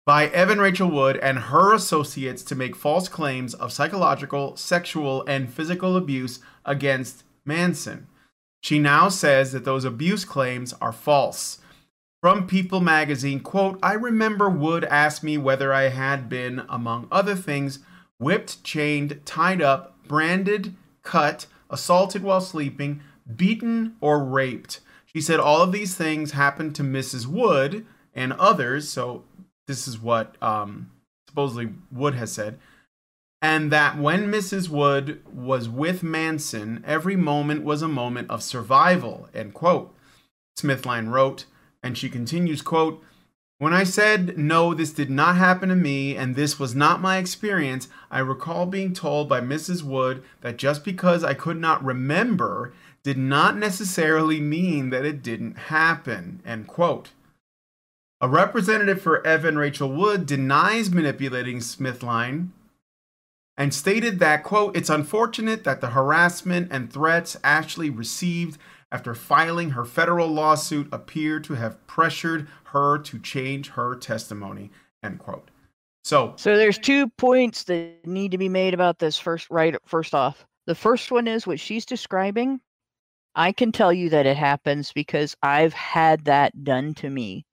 By 0.05 0.28
Evan 0.28 0.61
Rachel 0.61 0.90
Wood 0.90 1.16
and 1.19 1.39
her 1.39 1.74
associates 1.74 2.43
to 2.44 2.55
make 2.55 2.77
false 2.77 3.09
claims 3.09 3.55
of 3.55 3.73
psychological, 3.73 4.57
sexual, 4.57 5.24
and 5.27 5.53
physical 5.53 5.97
abuse 5.97 6.39
against 6.65 7.24
Manson. 7.44 8.07
She 8.62 8.78
now 8.78 9.09
says 9.09 9.53
that 9.53 9.65
those 9.65 9.85
abuse 9.85 10.24
claims 10.24 10.74
are 10.81 10.93
false. 10.93 11.59
From 12.23 12.47
People 12.47 12.81
magazine, 12.81 13.41
quote, 13.41 13.79
I 13.83 13.93
remember 13.93 14.49
Wood 14.49 14.85
asked 14.85 15.23
me 15.23 15.37
whether 15.37 15.73
I 15.73 15.89
had 15.89 16.29
been, 16.29 16.65
among 16.69 17.09
other 17.11 17.35
things, 17.35 17.81
whipped, 18.19 18.65
chained, 18.65 19.21
tied 19.25 19.61
up, 19.61 20.03
branded, 20.09 20.75
cut, 21.03 21.47
assaulted 21.69 22.23
while 22.23 22.41
sleeping, 22.41 23.03
beaten, 23.37 23.97
or 24.01 24.25
raped. 24.25 24.81
She 25.05 25.21
said 25.21 25.41
all 25.41 25.61
of 25.63 25.73
these 25.73 25.95
things 25.95 26.33
happened 26.33 26.75
to 26.77 26.83
Mrs. 26.83 27.27
Wood 27.27 27.87
and 28.15 28.33
others, 28.35 28.89
so 28.89 29.25
this 29.67 29.87
is 29.87 29.99
what 29.99 30.37
um, 30.43 30.91
supposedly 31.29 31.75
Wood 31.91 32.15
has 32.15 32.33
said. 32.33 32.59
And 33.43 33.71
that 33.71 33.99
when 33.99 34.33
Mrs. 34.33 34.69
Wood 34.71 35.23
was 35.31 35.69
with 35.69 36.03
Manson, 36.03 36.83
every 36.87 37.17
moment 37.17 37.63
was 37.63 37.83
a 37.83 37.89
moment 37.89 38.31
of 38.31 38.43
survival, 38.43 39.29
end 39.35 39.53
quote. 39.53 39.95
Smithline 40.59 41.11
wrote, 41.11 41.45
and 41.82 41.97
she 41.97 42.09
continues, 42.09 42.62
quote, 42.62 43.03
when 43.59 43.73
I 43.73 43.85
said, 43.85 44.36
no, 44.36 44.74
this 44.74 44.93
did 44.93 45.09
not 45.09 45.36
happen 45.36 45.70
to 45.70 45.77
me 45.77 46.15
and 46.15 46.35
this 46.35 46.59
was 46.59 46.74
not 46.74 47.01
my 47.01 47.16
experience, 47.16 47.89
I 48.11 48.19
recall 48.19 48.66
being 48.66 48.93
told 48.93 49.31
by 49.31 49.40
Mrs. 49.40 49.82
Wood 49.82 50.23
that 50.43 50.59
just 50.59 50.85
because 50.85 51.24
I 51.24 51.32
could 51.32 51.59
not 51.59 51.82
remember 51.82 52.74
did 53.03 53.16
not 53.16 53.57
necessarily 53.57 54.40
mean 54.40 54.90
that 54.90 55.07
it 55.07 55.23
didn't 55.23 55.57
happen. 55.57 56.43
End 56.44 56.66
quote. 56.66 57.11
A 58.20 58.28
representative 58.28 59.01
for 59.01 59.27
Evan 59.27 59.57
Rachel 59.57 59.90
Wood 59.90 60.27
denies 60.27 60.90
manipulating 60.90 61.59
Smithline 61.59 62.48
and 63.57 63.73
stated 63.73 64.19
that, 64.19 64.43
quote, 64.43 64.77
it's 64.77 64.90
unfortunate 64.90 65.65
that 65.65 65.81
the 65.81 65.90
harassment 65.90 66.70
and 66.70 66.93
threats 66.93 67.36
Ashley 67.43 67.89
received 67.89 68.59
after 68.97 69.14
filing 69.14 69.68
her 69.68 69.85
federal 69.85 70.27
lawsuit 70.27 70.89
appear 70.90 71.39
to 71.39 71.52
have 71.52 71.86
pressured 71.86 72.48
her 72.64 72.97
to 72.97 73.18
change 73.18 73.68
her 73.68 73.94
testimony, 73.94 74.70
end 75.02 75.18
quote. 75.18 75.51
So, 76.02 76.32
So 76.36 76.56
there's 76.56 76.78
two 76.78 77.10
points 77.18 77.64
that 77.64 78.06
need 78.06 78.31
to 78.31 78.39
be 78.39 78.48
made 78.48 78.73
about 78.73 78.98
this 78.98 79.18
first 79.18 79.51
right 79.51 79.77
first 79.85 80.14
off. 80.14 80.47
The 80.64 80.74
first 80.74 81.12
one 81.12 81.28
is 81.28 81.47
what 81.47 81.60
she's 81.60 81.85
describing. 81.85 82.59
I 83.35 83.52
can 83.52 83.70
tell 83.70 83.93
you 83.93 84.09
that 84.09 84.24
it 84.24 84.39
happens 84.39 84.94
because 84.94 85.36
I've 85.43 85.74
had 85.74 86.24
that 86.24 86.64
done 86.64 86.94
to 86.94 87.10
me. 87.10 87.44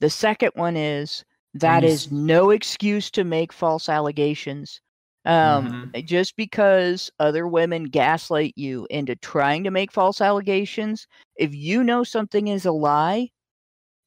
The 0.00 0.10
second 0.10 0.50
one 0.56 0.76
is 0.76 1.24
that 1.54 1.84
is 1.84 2.10
no 2.10 2.50
excuse 2.50 3.08
to 3.12 3.22
make 3.22 3.52
false 3.52 3.88
allegations. 3.88 4.80
Um, 5.26 5.74
just 6.04 6.36
because 6.36 7.10
other 7.20 7.48
women 7.48 7.84
gaslight 7.84 8.54
you 8.56 8.86
into 8.90 9.16
trying 9.16 9.64
to 9.64 9.70
make 9.72 9.92
false 9.92 10.20
allegations, 10.22 11.06
if 11.36 11.54
you 11.54 11.84
know 11.84 12.04
something 12.04 12.48
is 12.48 12.66
a 12.66 12.72
lie, 12.72 13.30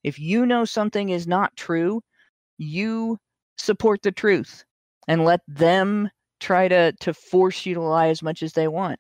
if 0.04 0.20
you 0.20 0.46
know 0.46 0.66
something 0.66 1.10
is 1.10 1.28
not 1.28 1.56
true, 1.58 2.02
you 2.58 3.18
support 3.58 4.02
the 4.04 4.12
truth 4.12 4.66
and 5.08 5.26
let 5.26 5.42
them 5.48 6.10
try 6.42 6.68
to 6.70 6.94
to 7.02 7.14
force 7.14 7.66
you 7.66 7.76
to 7.76 7.82
lie 7.82 8.10
as 8.10 8.24
much 8.24 8.44
as 8.44 8.54
they 8.54 8.68
want. 8.68 9.00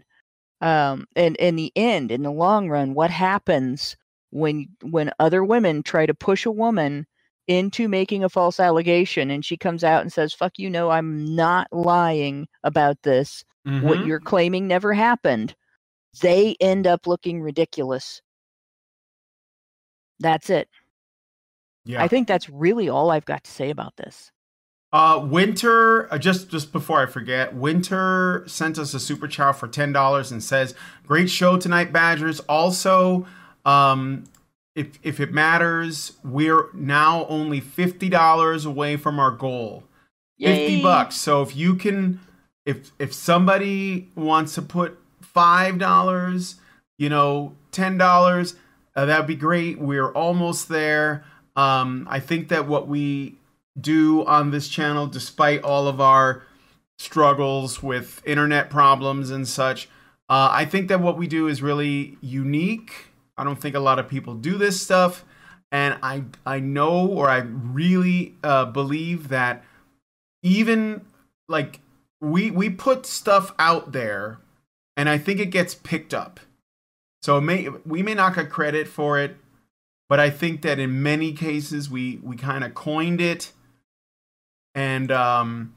Um 0.62 1.06
and 1.16 1.36
in 1.38 1.56
the 1.56 1.72
end 1.76 2.12
in 2.12 2.24
the 2.24 2.32
long 2.32 2.70
run 2.70 2.94
what 2.96 3.12
happens 3.12 3.98
when 4.32 4.68
when 4.84 5.12
other 5.20 5.44
women 5.44 5.84
try 5.84 6.06
to 6.08 6.14
push 6.16 6.46
a 6.46 6.52
woman 6.52 7.08
into 7.50 7.90
making 7.90 8.24
a 8.24 8.30
false 8.30 8.60
allegation 8.60 9.32
and 9.32 9.44
she 9.44 9.58
comes 9.58 9.84
out 9.84 10.02
and 10.02 10.14
says 10.14 10.34
fuck 10.34 10.54
you 10.58 10.70
no 10.70 10.92
i'm 10.92 11.36
not 11.36 11.68
lying 11.74 12.48
about 12.64 12.96
this 13.02 13.44
what 13.64 13.98
mhm. 13.98 14.08
you're 14.08 14.20
claiming 14.20 14.68
never 14.68 14.94
happened 14.94 15.56
they 16.22 16.56
end 16.62 16.86
up 16.86 17.08
looking 17.08 17.42
ridiculous 17.42 18.22
that's 20.20 20.52
it 20.52 20.70
yeah. 21.86 22.02
i 22.02 22.08
think 22.08 22.28
that's 22.28 22.48
really 22.50 22.88
all 22.88 23.10
i've 23.10 23.26
got 23.26 23.44
to 23.44 23.52
say 23.52 23.72
about 23.72 23.96
this 23.98 24.32
Uh, 24.92 25.24
Winter, 25.24 26.12
uh, 26.12 26.18
just 26.18 26.50
just 26.50 26.72
before 26.72 27.00
I 27.00 27.06
forget, 27.06 27.54
Winter 27.54 28.44
sent 28.48 28.80
us 28.80 28.96
a 28.96 29.00
super 29.00 29.28
chat 29.28 29.56
for 29.56 29.68
ten 29.68 29.94
dollars 29.94 30.32
and 30.32 30.42
says, 30.42 30.74
"Great 31.06 31.30
show 31.30 31.58
tonight, 31.58 31.94
Badgers." 31.94 32.40
Also, 32.50 33.28
um, 33.66 34.24
if 34.80 34.98
if 35.04 35.20
it 35.20 35.34
matters, 35.34 36.14
we're 36.24 36.70
now 36.74 37.26
only 37.28 37.60
fifty 37.60 38.08
dollars 38.08 38.64
away 38.64 38.96
from 38.96 39.20
our 39.20 39.32
goal. 39.32 39.84
Fifty 40.40 40.76
Yay. 40.76 40.82
bucks. 40.82 41.18
So 41.18 41.42
if 41.42 41.54
you 41.54 41.76
can, 41.76 42.22
if 42.66 42.92
if 42.98 43.14
somebody 43.14 44.08
wants 44.16 44.56
to 44.56 44.62
put 44.62 44.98
five 45.22 45.80
dollars, 45.80 46.56
you 46.98 47.10
know, 47.10 47.58
ten 47.72 47.98
dollars, 47.98 48.56
uh, 48.96 49.04
that'd 49.04 49.28
be 49.28 49.36
great. 49.36 49.80
We're 49.80 50.14
almost 50.14 50.70
there. 50.70 51.26
Um, 51.58 52.08
I 52.10 52.22
think 52.22 52.48
that 52.48 52.66
what 52.66 52.88
we 52.88 53.36
do 53.80 54.26
on 54.26 54.52
this 54.52 54.70
channel, 54.70 55.08
despite 55.08 55.62
all 55.62 55.90
of 55.90 56.00
our 56.00 56.44
struggles 56.98 57.84
with 57.84 58.22
internet 58.26 58.70
problems 58.70 59.30
and 59.30 59.46
such, 59.46 59.90
uh, 60.30 60.48
I 60.54 60.64
think 60.64 60.88
that 60.88 61.02
what 61.02 61.18
we 61.18 61.28
do 61.28 61.48
is 61.48 61.62
really 61.62 62.18
unique. 62.22 63.09
I 63.40 63.45
don't 63.45 63.60
think 63.60 63.74
a 63.74 63.80
lot 63.80 63.99
of 63.99 64.10
people 64.10 64.36
do 64.36 64.57
this 64.57 64.82
stuff, 64.82 65.24
and 65.72 65.98
I 66.03 66.26
I 66.45 66.60
know 66.60 67.07
or 67.07 67.30
I 67.30 67.38
really 67.38 68.36
uh, 68.44 68.66
believe 68.66 69.30
that 69.30 69.64
even 70.44 71.06
like 71.48 71.80
we 72.20 72.52
we 72.52 72.70
put 72.70 73.06
stuff 73.06 73.53
out 73.57 73.94
there, 73.94 74.40
and 74.98 75.07
I 75.07 75.18
think 75.18 75.40
it 75.40 75.52
gets 75.52 75.74
picked 75.74 76.14
up. 76.14 76.41
So 77.22 77.40
may 77.40 77.70
we 77.86 78.03
may 78.03 78.14
not 78.14 78.36
get 78.36 78.49
credit 78.49 78.90
for 78.90 79.18
it, 79.18 79.38
but 80.10 80.20
I 80.20 80.30
think 80.30 80.61
that 80.64 80.78
in 80.78 81.02
many 81.02 81.32
cases 81.32 81.90
we 81.90 82.20
we 82.22 82.36
kind 82.36 82.66
of 82.66 82.74
coined 82.74 83.22
it, 83.22 83.53
and 84.76 85.14
um, 85.14 85.74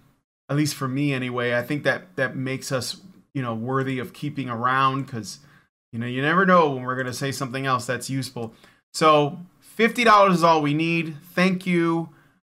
at 0.48 0.56
least 0.56 0.74
for 0.74 0.89
me 0.89 1.12
anyway, 1.12 1.55
I 1.55 1.62
think 1.62 1.84
that 1.84 2.16
that 2.16 2.34
makes 2.34 2.72
us 2.72 3.01
you 3.34 3.43
know 3.43 3.55
worthy 3.55 4.01
of 4.01 4.12
keeping 4.12 4.51
around 4.51 5.06
because 5.06 5.39
you 5.93 5.98
know 5.98 6.06
you 6.06 6.23
never 6.23 6.44
know 6.47 6.70
when 6.70 6.82
we're 6.85 6.97
gonna 6.97 7.12
say 7.12 7.31
something 7.32 7.66
else 7.66 7.86
that's 7.86 8.10
useful. 8.10 8.55
So 8.94 9.39
fifty 9.60 10.05
dollars 10.05 10.36
is 10.36 10.43
all 10.43 10.62
we 10.62 10.74
need. 10.74 11.16
Thank 11.35 11.66
you. 11.66 12.09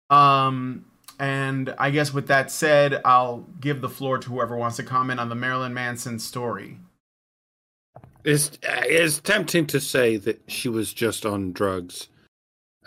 Um, 0.10 0.86
and 1.20 1.74
I 1.78 1.92
guess 1.92 2.14
with 2.14 2.28
that 2.28 2.52
said, 2.52 3.02
I'll 3.06 3.46
give 3.60 3.82
the 3.82 3.90
floor 3.90 4.18
to 4.18 4.30
whoever 4.30 4.58
wants 4.58 4.78
to 4.78 4.84
comment 4.84 5.20
on 5.20 5.30
the 5.30 5.36
Marilyn 5.36 5.74
Manson 5.74 6.20
story. 6.20 6.78
It's 8.24 8.58
it's 8.64 9.20
tempting 9.20 9.68
to 9.68 9.80
say 9.80 10.18
that 10.18 10.42
she 10.48 10.68
was 10.68 10.94
just 10.94 11.26
on 11.26 11.52
drugs, 11.52 12.10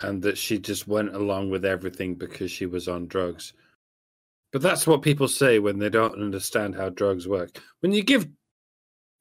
and 0.01 0.21
that 0.21 0.37
she 0.37 0.59
just 0.59 0.87
went 0.87 1.15
along 1.15 1.49
with 1.49 1.65
everything 1.65 2.15
because 2.15 2.51
she 2.51 2.65
was 2.65 2.87
on 2.87 3.07
drugs. 3.07 3.53
But 4.51 4.61
that's 4.61 4.87
what 4.87 5.03
people 5.03 5.27
say 5.27 5.59
when 5.59 5.77
they 5.79 5.89
don't 5.89 6.21
understand 6.21 6.75
how 6.75 6.89
drugs 6.89 7.27
work. 7.27 7.61
When 7.81 7.93
you 7.93 8.03
give 8.03 8.27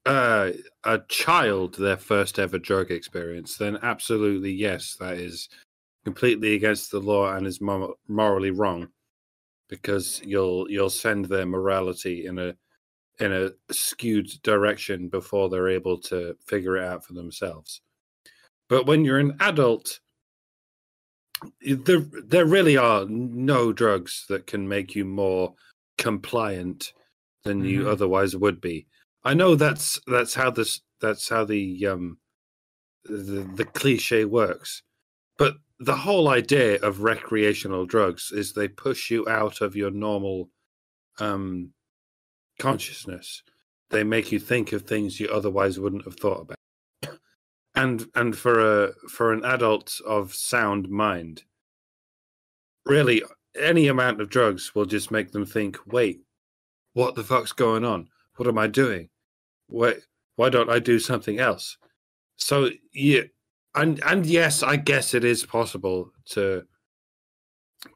uh, 0.08 0.52
a 0.84 1.00
child 1.08 1.76
their 1.76 1.98
first 1.98 2.38
ever 2.38 2.58
drug 2.58 2.90
experience, 2.90 3.56
then 3.58 3.78
absolutely 3.82 4.52
yes, 4.52 4.96
that 5.00 5.18
is 5.18 5.48
completely 6.04 6.54
against 6.54 6.90
the 6.90 7.00
law 7.00 7.32
and 7.34 7.46
is 7.46 7.60
mor- 7.60 7.96
morally 8.08 8.50
wrong, 8.50 8.88
because 9.68 10.20
you'll 10.24 10.70
you'll 10.70 10.90
send 10.90 11.26
their 11.26 11.46
morality 11.46 12.26
in 12.26 12.38
a 12.38 12.56
in 13.20 13.32
a 13.32 13.50
skewed 13.72 14.30
direction 14.42 15.08
before 15.08 15.48
they're 15.48 15.68
able 15.68 15.98
to 15.98 16.36
figure 16.46 16.76
it 16.78 16.84
out 16.84 17.04
for 17.04 17.14
themselves. 17.14 17.82
But 18.68 18.86
when 18.86 19.04
you're 19.04 19.18
an 19.18 19.36
adult, 19.40 20.00
there 21.60 22.00
there 22.24 22.46
really 22.46 22.76
are 22.76 23.04
no 23.06 23.72
drugs 23.72 24.26
that 24.28 24.46
can 24.46 24.68
make 24.68 24.94
you 24.94 25.04
more 25.04 25.54
compliant 25.98 26.92
than 27.44 27.64
you 27.64 27.84
Mhm. 27.84 27.88
otherwise 27.88 28.36
would 28.36 28.60
be. 28.60 28.86
I 29.24 29.34
know 29.34 29.54
that's 29.54 30.00
that's 30.06 30.34
how 30.34 30.50
this 30.50 30.80
that's 31.00 31.28
how 31.28 31.44
the 31.44 31.86
um 31.86 32.18
the, 33.04 33.48
the 33.54 33.64
cliche 33.64 34.24
works. 34.24 34.82
But 35.36 35.56
the 35.78 35.96
whole 35.96 36.28
idea 36.28 36.76
of 36.80 37.02
recreational 37.02 37.86
drugs 37.86 38.32
is 38.32 38.52
they 38.52 38.68
push 38.68 39.10
you 39.10 39.28
out 39.28 39.60
of 39.60 39.76
your 39.76 39.90
normal 39.90 40.50
um 41.18 41.72
consciousness. 42.58 43.42
They 43.90 44.04
make 44.04 44.32
you 44.32 44.38
think 44.38 44.72
of 44.72 44.82
things 44.82 45.18
you 45.18 45.28
otherwise 45.28 45.78
wouldn't 45.78 46.04
have 46.04 46.16
thought 46.16 46.42
about. 46.42 46.56
And 47.74 48.06
and 48.14 48.36
for 48.36 48.60
a 48.60 48.92
for 49.08 49.32
an 49.32 49.44
adult 49.44 50.00
of 50.06 50.34
sound 50.34 50.88
mind, 50.88 51.44
really 52.84 53.22
any 53.58 53.88
amount 53.88 54.20
of 54.20 54.28
drugs 54.28 54.74
will 54.74 54.84
just 54.84 55.10
make 55.10 55.32
them 55.32 55.46
think, 55.46 55.78
wait, 55.86 56.20
what 56.92 57.14
the 57.14 57.24
fuck's 57.24 57.52
going 57.52 57.84
on? 57.84 58.08
What 58.38 58.48
am 58.48 58.56
I 58.56 58.68
doing? 58.68 59.08
Why 59.66 59.96
why 60.36 60.48
don't 60.48 60.70
I 60.70 60.78
do 60.78 61.00
something 61.00 61.40
else? 61.40 61.76
So 62.36 62.70
yeah, 62.94 63.22
and 63.74 64.00
and 64.06 64.24
yes, 64.24 64.62
I 64.62 64.76
guess 64.76 65.12
it 65.12 65.24
is 65.24 65.44
possible 65.44 66.12
to 66.30 66.64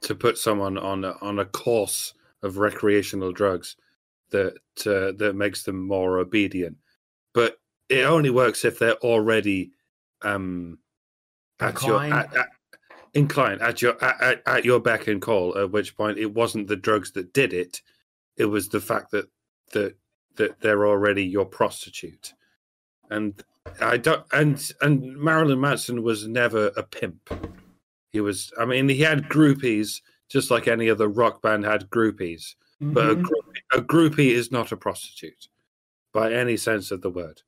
to 0.02 0.14
put 0.16 0.38
someone 0.38 0.76
on 0.78 1.04
a, 1.04 1.16
on 1.22 1.38
a 1.38 1.44
course 1.44 2.14
of 2.42 2.58
recreational 2.58 3.30
drugs 3.30 3.76
that 4.30 4.54
uh, 4.84 5.12
that 5.18 5.36
makes 5.36 5.62
them 5.62 5.80
more 5.80 6.18
obedient. 6.18 6.76
But 7.34 7.58
it 7.88 8.04
only 8.04 8.30
works 8.30 8.64
if 8.64 8.80
they're 8.80 8.96
already 8.96 9.70
um, 10.22 10.78
at 11.60 11.80
your 11.82 12.02
Inclined. 12.02 12.12
at, 12.12 12.36
at, 12.36 12.48
inclined 13.14 13.62
at 13.62 13.80
your 13.80 14.04
at, 14.04 14.42
at 14.44 14.64
your 14.64 14.80
beck 14.80 15.06
and 15.06 15.22
call. 15.22 15.56
At 15.56 15.70
which 15.70 15.96
point, 15.96 16.18
it 16.18 16.34
wasn't 16.34 16.66
the 16.66 16.74
drugs 16.74 17.12
that 17.12 17.32
did 17.32 17.52
it; 17.52 17.80
it 18.36 18.46
was 18.46 18.68
the 18.68 18.80
fact 18.80 19.12
that 19.12 19.26
that 19.70 19.94
that 20.36 20.60
they're 20.60 20.86
already 20.86 21.24
your 21.24 21.44
prostitute. 21.44 22.32
And 23.10 23.42
I 23.80 23.96
don't. 23.96 24.24
And 24.32 24.72
and 24.80 25.16
Marilyn 25.16 25.60
Manson 25.60 26.02
was 26.02 26.26
never 26.26 26.68
a 26.76 26.82
pimp. 26.82 27.30
He 28.12 28.20
was. 28.20 28.52
I 28.58 28.64
mean, 28.64 28.88
he 28.88 29.00
had 29.00 29.24
groupies, 29.28 30.00
just 30.28 30.50
like 30.50 30.66
any 30.68 30.88
other 30.90 31.08
rock 31.08 31.42
band 31.42 31.64
had 31.64 31.88
groupies. 31.90 32.54
But 32.80 33.10
a, 33.10 33.14
Mhm. 33.16 33.22
groupie, 33.22 33.78
a 33.78 33.80
groupie 33.82 34.30
is 34.32 34.50
not 34.50 34.72
a 34.72 34.76
prostitute 34.76 35.48
by 36.12 36.32
any 36.32 36.56
sense 36.56 36.90
of 36.90 37.00
the 37.02 37.10
word. 37.10 37.42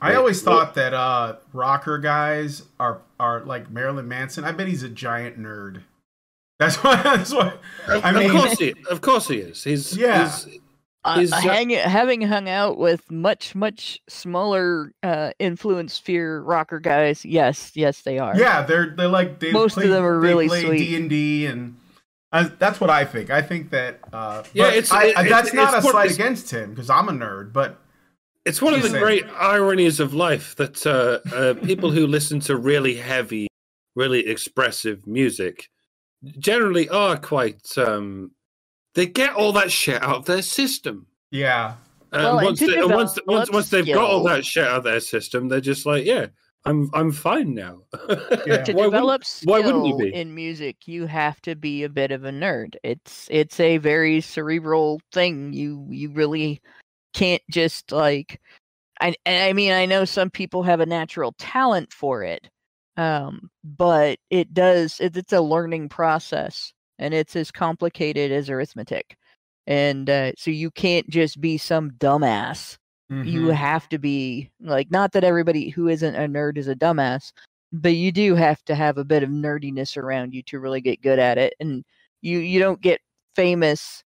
I 0.00 0.08
Right. 0.08 0.16
always 0.16 0.42
thought 0.42 0.74
that 0.74 0.92
uh, 0.92 1.36
rocker 1.52 1.98
guys 1.98 2.62
are 2.80 3.02
are 3.20 3.44
like 3.44 3.70
Marilyn 3.70 4.08
Manson. 4.08 4.42
I 4.44 4.50
bet 4.52 4.66
he's 4.66 4.82
a 4.82 4.88
giant 4.88 5.38
nerd. 5.38 5.82
That's 6.58 6.76
why. 6.82 7.00
That's 7.02 7.32
why. 7.32 7.54
I 7.86 8.10
mean, 8.12 8.30
of 8.30 8.36
course 8.36 8.58
he, 8.58 8.74
of 8.90 9.00
course 9.00 9.28
he 9.28 9.36
is. 9.36 9.62
He's 9.62 9.96
Yeah. 9.96 10.24
he's- 10.24 10.48
Uh, 11.04 11.18
Is, 11.20 11.32
uh, 11.32 11.36
hang, 11.36 11.68
having 11.70 12.22
hung 12.22 12.48
out 12.48 12.78
with 12.78 13.10
much 13.10 13.54
much 13.54 14.00
smaller 14.08 14.92
uh, 15.02 15.32
influence 15.38 15.92
sphere 15.94 16.40
rocker 16.40 16.80
guys, 16.80 17.24
yes, 17.26 17.72
yes, 17.74 18.00
they 18.02 18.18
are. 18.18 18.34
yeah, 18.38 18.62
they're 18.62 18.94
they're 18.96 19.08
like 19.08 19.38
they 19.38 19.52
Most 19.52 19.76
of 19.76 19.88
them 19.88 20.02
are 20.04 20.18
they 20.20 20.26
really 20.28 20.48
play 20.48 20.64
sweet. 20.64 20.78
D 20.78 20.96
and 20.96 21.10
D, 21.10 21.46
and 21.46 21.76
uh, 22.32 22.48
that's 22.58 22.80
what 22.80 22.88
I 22.90 23.04
think. 23.04 23.28
I 23.30 23.42
think 23.42 23.68
that. 23.70 24.00
Uh, 24.12 24.42
Yeah, 24.54 24.68
it's- 24.68 24.90
I, 24.90 25.04
it- 25.08 25.16
I- 25.18 25.28
that's 25.28 25.48
it's- 25.48 25.54
not 25.54 25.74
it's 25.76 25.86
a 25.86 25.90
slight 25.90 26.10
is- 26.10 26.14
against 26.16 26.50
him 26.50 26.70
because 26.70 26.88
I'm 26.88 27.08
a 27.10 27.12
nerd. 27.12 27.52
But 27.52 27.78
it's 28.46 28.62
one 28.62 28.72
of 28.74 28.80
the 28.80 28.88
Listen. 28.88 29.00
great 29.02 29.24
ironies 29.38 30.00
of 30.00 30.14
life 30.14 30.54
that 30.56 30.86
uh, 30.86 31.18
uh, 31.34 31.54
people 31.64 31.90
who 31.90 32.06
listen 32.06 32.40
to 32.40 32.56
really 32.56 32.94
heavy, 32.96 33.46
really 33.94 34.26
expressive 34.26 35.06
music 35.06 35.68
generally 36.38 36.88
are 36.88 37.18
quite. 37.18 37.76
um 37.76 38.30
They 38.94 39.06
get 39.06 39.34
all 39.34 39.52
that 39.52 39.70
shit 39.72 40.02
out 40.02 40.16
of 40.16 40.24
their 40.24 40.42
system. 40.42 41.06
Yeah. 41.30 41.74
And 42.12 42.22
Well, 42.22 42.44
once, 42.44 42.60
they, 42.60 42.76
and 42.78 42.92
once, 42.92 43.18
once, 43.26 43.50
once 43.50 43.70
they've 43.70 43.86
got 43.86 44.08
all 44.08 44.22
that 44.24 44.44
shit 44.44 44.64
out 44.64 44.78
of 44.78 44.84
their 44.84 45.00
system, 45.00 45.48
they're 45.48 45.60
just 45.60 45.84
like, 45.84 46.04
yeah, 46.04 46.26
I'm, 46.64 46.88
I'm 46.94 47.10
fine 47.10 47.54
now. 47.54 47.80
Yeah. 48.46 48.62
to 48.62 48.72
Why 48.72 48.86
wouldn't- 48.86 48.92
develop 48.92 49.22
why 49.44 49.60
wouldn't 49.60 49.86
you 49.86 49.94
skill 49.94 50.10
be? 50.10 50.14
in 50.14 50.34
music 50.34 50.86
you 50.86 51.06
have 51.06 51.40
to 51.42 51.56
be 51.56 51.82
a 51.82 51.88
bit 51.88 52.10
of 52.12 52.24
a 52.24 52.30
nerd 52.30 52.76
it's 52.82 53.28
it's 53.30 53.58
a 53.60 53.76
very 53.78 54.20
cerebral 54.20 55.00
thing 55.12 55.52
you 55.52 55.86
you 55.90 56.10
really 56.12 56.60
can't 57.12 57.42
just 57.50 57.92
like 57.92 58.40
i 59.00 59.14
i 59.26 59.52
mean 59.52 59.72
i 59.72 59.84
know 59.86 60.04
some 60.04 60.30
people 60.30 60.62
have 60.62 60.80
a 60.80 60.86
natural 60.86 61.34
talent 61.38 61.92
for 61.92 62.22
it 62.22 62.48
um 62.96 63.50
but 63.62 64.18
it 64.30 64.52
does 64.54 64.98
it, 65.00 65.16
it's 65.16 65.32
a 65.32 65.40
learning 65.40 65.88
process 65.88 66.72
and 66.98 67.12
it's 67.14 67.36
as 67.36 67.50
complicated 67.50 68.30
as 68.32 68.48
arithmetic 68.50 69.16
and 69.66 70.10
uh, 70.10 70.30
so 70.36 70.50
you 70.50 70.70
can't 70.70 71.08
just 71.08 71.40
be 71.40 71.56
some 71.58 71.90
dumbass 71.92 72.76
you 73.10 73.42
Mhm. 73.42 73.54
have 73.54 73.88
to 73.90 73.98
be 73.98 74.50
like 74.60 74.90
not 74.90 75.12
that 75.12 75.24
everybody 75.24 75.68
who 75.70 75.88
isn't 75.88 76.14
a 76.16 76.26
nerd 76.28 76.56
is 76.58 76.68
a 76.68 76.74
dumbass 76.74 77.32
but 77.72 77.94
you 77.94 78.10
do 78.12 78.34
have 78.34 78.62
to 78.64 78.74
have 78.74 78.98
a 78.98 79.04
bit 79.04 79.22
of 79.22 79.28
nerdiness 79.30 79.96
around 79.96 80.32
you 80.32 80.42
to 80.44 80.58
really 80.60 80.80
get 80.80 81.02
good 81.02 81.18
at 81.18 81.38
it 81.38 81.54
and 81.60 81.84
you 82.22 82.38
you 82.38 82.58
don't 82.58 82.80
get 82.80 83.00
famous 83.36 84.02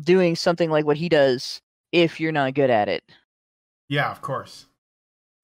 doing 0.00 0.34
something 0.36 0.70
like 0.70 0.86
what 0.86 0.96
he 0.96 1.08
does 1.08 1.60
if 1.92 2.18
you're 2.20 2.32
not 2.32 2.54
good 2.54 2.70
at 2.70 2.88
it 2.88 3.02
Yeah, 3.88 4.10
of 4.10 4.22
course. 4.22 4.66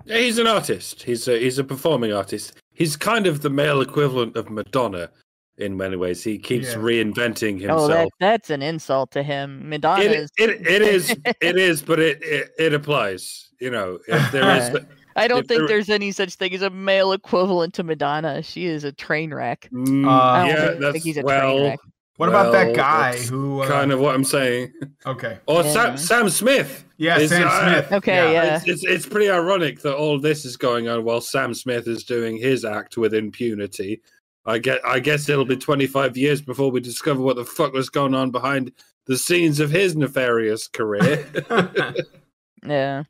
Yeah, 0.07 0.19
he's 0.19 0.39
an 0.39 0.47
artist. 0.47 1.03
He's 1.03 1.29
a, 1.29 1.39
he's 1.39 1.59
a 1.59 1.65
performing 1.65 2.13
artist. 2.15 2.55
He's 2.73 2.97
kind 2.97 3.27
of 3.27 3.43
the 3.43 3.51
male 3.51 3.83
equivalent 3.83 4.37
of 4.37 4.49
Madonna 4.49 5.11
in 5.59 5.77
many 5.77 5.97
ways. 5.97 6.23
He 6.25 6.39
keeps 6.39 6.69
Yeah. 6.69 6.79
reinventing 6.79 7.57
oh 7.69 7.87
that, 7.89 7.95
himself. 7.97 8.13
that's 8.21 8.51
an 8.51 8.63
insult 8.63 9.11
to 9.13 9.23
him 9.23 9.69
madonna 9.69 10.03
it, 10.05 10.13
is 10.13 10.31
it, 10.39 10.51
it 10.67 10.83
is 10.83 11.11
it 11.41 11.57
is, 11.59 11.83
but 11.83 11.99
it, 11.99 12.23
it 12.23 12.51
it 12.59 12.75
applies. 12.75 13.51
You 13.61 13.71
know, 13.71 13.99
if 14.09 14.33
there 14.33 14.57
is, 14.57 14.77
i 15.17 15.27
don't 15.27 15.49
think 15.49 15.61
there- 15.61 15.69
there's 15.69 15.91
any 15.91 16.13
such 16.13 16.35
thing 16.35 16.55
as 16.55 16.63
a 16.63 16.71
male 16.71 17.11
equivalent 17.13 17.75
to 17.75 17.83
madonna 17.83 18.41
she 18.43 18.67
is 18.67 18.85
a 18.85 18.93
train 18.93 19.35
wreck 19.35 19.69
Mm, 19.73 20.07
Uh, 20.07 20.11
i 20.11 20.39
don't 20.47 20.49
yeah, 20.49 20.67
think, 20.69 20.81
that's 20.81 20.93
think 20.93 21.05
he's 21.05 21.17
a 21.17 21.23
well, 21.23 21.41
train 21.57 21.63
wreck 21.71 21.79
What 22.19 22.29
about 22.29 22.53
that 22.53 22.75
guy 22.77 23.13
that's 23.13 23.29
who? 23.29 23.63
Uh, 23.63 23.69
kind 23.69 23.91
of 23.93 24.01
what 24.01 24.15
I'm 24.15 24.25
saying. 24.25 24.73
Okay. 25.07 25.39
Or 25.47 25.63
Yeah. 25.63 25.73
Sam, 25.73 25.97
Sam 25.97 26.29
Smith. 26.29 26.85
Yeah, 26.97 27.19
Is, 27.19 27.31
Sam 27.31 27.47
uh, 27.47 27.61
Smith. 27.61 27.93
Okay, 27.93 28.33
yeah. 28.33 28.57
It's, 28.57 28.67
it's 28.69 28.85
it's 28.85 29.07
pretty 29.07 29.31
ironic 29.31 29.81
that 29.83 29.95
all 29.97 30.19
this 30.21 30.45
is 30.45 30.57
going 30.57 30.89
on 30.89 31.05
while 31.05 31.21
Sam 31.21 31.55
Smith 31.55 31.87
is 31.87 32.03
doing 32.03 32.37
his 32.37 32.65
act 32.65 32.97
with 32.97 33.15
impunity. 33.15 34.03
I 34.49 34.59
get 34.59 34.81
I 34.85 34.99
guess 34.99 35.29
it'll 35.29 35.45
be 35.45 35.57
25 35.57 36.17
years 36.17 36.41
before 36.41 36.71
we 36.71 36.81
discover 36.81 37.21
what 37.21 37.37
the 37.37 37.45
fuck 37.45 37.73
was 37.75 37.91
going 37.91 38.15
on 38.15 38.31
behind 38.31 38.73
the 39.07 39.19
scenes 39.19 39.61
of 39.61 39.71
his 39.71 39.95
nefarious 39.95 40.67
career. 40.69 41.27
Yeah. 42.65 43.05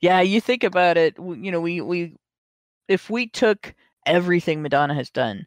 Yeah, 0.00 0.20
you 0.20 0.40
think 0.40 0.64
about 0.64 0.96
it, 0.96 1.16
you 1.18 1.50
know, 1.50 1.60
we 1.60 1.80
we 1.80 2.16
if 2.88 3.10
we 3.10 3.26
took 3.28 3.74
everything 4.06 4.62
Madonna 4.62 4.94
has 4.94 5.10
done 5.10 5.46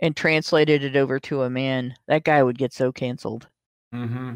and 0.00 0.16
translated 0.16 0.84
it 0.84 0.96
over 0.96 1.18
to 1.20 1.42
a 1.42 1.50
man, 1.50 1.94
that 2.08 2.24
guy 2.24 2.42
would 2.42 2.58
get 2.58 2.72
so 2.72 2.92
canceled. 2.92 3.48
hmm 3.92 4.34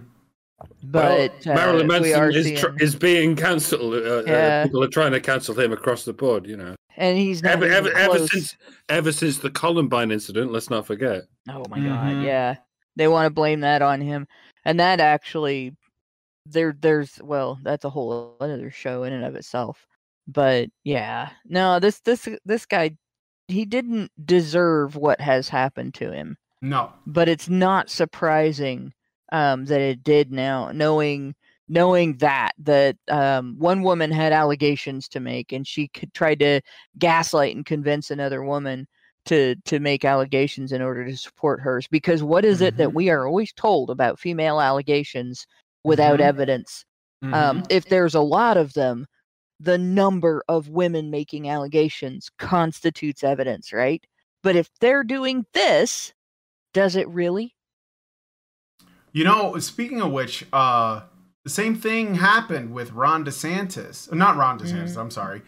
But 0.82 1.32
Well, 1.46 1.54
Marilyn 1.54 1.90
uh, 1.90 2.00
we 2.00 2.12
are 2.14 2.30
Manson 2.30 2.52
is 2.54 2.60
tr- 2.60 2.76
is 2.78 2.94
being 2.96 3.36
cancelled. 3.36 3.94
Uh, 3.94 4.30
uh, 4.30 4.64
people 4.64 4.82
are 4.82 4.88
trying 4.88 5.12
to 5.12 5.20
cancel 5.20 5.58
him 5.58 5.72
across 5.72 6.04
the 6.04 6.12
board. 6.12 6.46
You 6.46 6.56
know, 6.56 6.74
and 6.96 7.18
he's 7.18 7.42
not 7.42 7.52
ever 7.52 7.66
even 7.66 7.76
ever, 7.76 7.92
ever 7.96 8.26
since 8.26 8.56
ever 8.88 9.12
since 9.12 9.38
the 9.38 9.50
Columbine 9.50 10.10
incident. 10.10 10.52
Let's 10.52 10.70
not 10.70 10.86
forget. 10.86 11.22
Oh 11.48 11.64
my 11.68 11.78
Mhm. 11.78 11.88
god, 11.88 12.24
yeah. 12.24 12.56
They 12.96 13.08
want 13.08 13.26
to 13.26 13.30
blame 13.30 13.60
that 13.60 13.82
on 13.82 14.00
him. 14.00 14.26
And 14.64 14.80
that 14.80 15.00
actually 15.00 15.76
there 16.46 16.74
there's 16.78 17.20
well, 17.22 17.58
that's 17.62 17.84
a 17.84 17.90
whole 17.90 18.36
other 18.40 18.70
show 18.70 19.04
in 19.04 19.12
and 19.12 19.24
of 19.24 19.36
itself. 19.36 19.86
But 20.26 20.68
yeah. 20.84 21.30
No, 21.46 21.78
this 21.78 22.00
this 22.00 22.28
this 22.44 22.66
guy 22.66 22.96
he 23.48 23.64
didn't 23.64 24.12
deserve 24.24 24.96
what 24.96 25.20
has 25.20 25.48
happened 25.48 25.94
to 25.94 26.12
him. 26.12 26.36
No. 26.62 26.92
but 27.06 27.26
it's 27.28 27.48
not 27.48 27.88
surprising 27.88 28.92
um, 29.32 29.66
that 29.66 29.81
it 29.81 30.02
did 30.05 30.32
now, 30.32 30.70
knowing 30.73 31.35
knowing 31.69 32.16
that 32.19 32.52
that 32.59 32.97
um, 33.09 33.57
one 33.59 33.82
woman 33.82 34.11
had 34.11 34.32
allegations 34.32 35.09
to 35.09 35.20
make, 35.20 35.52
and 35.52 35.66
she 35.66 35.89
could, 35.89 36.12
tried 36.15 36.40
to 36.40 36.61
gaslight 36.98 37.55
and 37.57 37.65
convince 37.66 38.11
another 38.11 38.43
woman 38.44 38.86
to 39.27 39.55
to 39.66 39.78
make 39.81 40.05
allegations 40.05 40.73
in 40.73 40.82
order 40.82 41.05
to 41.05 41.16
support 41.16 41.61
hers. 41.61 41.86
Because 41.89 42.23
what 42.23 42.44
is 42.44 42.61
it 42.61 42.77
that 42.78 42.93
Mhm. 42.93 42.94
we 42.94 43.11
are 43.11 43.27
always 43.27 43.52
told 43.52 43.90
about 43.90 44.19
female 44.19 44.61
allegations 44.61 45.47
without 45.85 46.20
Mhm. 46.20 46.27
evidence? 46.28 46.85
Um, 47.32 47.62
Mhm. 47.62 47.70
if 47.70 47.86
there's 47.86 48.15
a 48.15 48.20
lot 48.20 48.57
of 48.57 48.73
them, 48.74 49.07
the 49.61 49.78
number 49.78 50.43
of 50.48 50.69
women 50.70 51.11
making 51.11 51.48
allegations 51.48 52.31
constitutes 52.39 53.23
evidence, 53.24 53.73
right? 53.73 54.05
But 54.43 54.57
if 54.57 54.70
they're 54.81 55.05
doing 55.05 55.47
this, 55.55 56.12
does 56.74 56.97
it 56.97 57.09
really? 57.09 57.55
You 59.12 59.24
know, 59.24 59.58
speaking 59.58 60.00
of 60.00 60.12
which, 60.12 60.44
uh, 60.52 61.02
the 61.44 61.50
same 61.50 61.74
thing 61.74 62.16
happened 62.16 62.72
with 62.72 62.92
Ron 62.92 63.24
DeSantis. 63.24 64.12
Not 64.12 64.36
Ron 64.36 64.58
DeSantis. 64.58 64.96
I'm 64.96 65.10
sorry. 65.10 65.42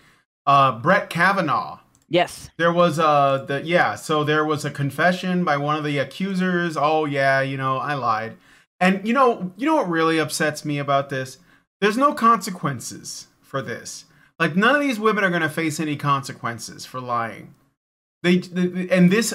Uh, 0.47 0.79
Brett 0.79 1.11
Kavanaugh. 1.11 1.79
Yes. 2.09 2.51
There 2.59 2.73
was 2.73 2.99
a 2.99 3.45
the 3.47 3.63
yeah, 3.65 3.95
so 3.95 4.23
there 4.23 4.45
was 4.45 4.65
a 4.65 4.71
confession 4.71 5.45
by 5.45 5.57
one 5.57 5.77
of 5.77 5.85
the 5.85 5.99
accusers. 5.99 6.77
Oh 6.77 7.07
yeah, 7.07 7.41
you 7.41 7.57
know, 7.57 7.79
I 7.79 7.95
lied. 7.95 8.37
And 8.81 9.07
you 9.07 9.15
know, 9.15 9.53
you 9.57 9.65
know 9.65 9.77
what 9.77 9.89
really 9.89 10.19
upsets 10.19 10.65
me 10.65 10.79
about 10.79 11.09
this? 11.09 11.39
There's 11.81 11.97
no 11.97 12.13
consequences 12.13 13.29
for 13.41 13.63
this. 13.63 14.05
Like 14.39 14.57
none 14.57 14.75
of 14.75 14.81
these 14.81 15.01
women 15.01 15.25
are 15.25 15.31
going 15.31 15.43
to 15.43 15.49
face 15.49 15.81
any 15.81 15.97
consequences 15.97 16.85
for 16.85 17.01
lying. 17.01 17.55
They, 18.23 18.39
they 18.39 18.89
and 18.91 19.11
this 19.11 19.33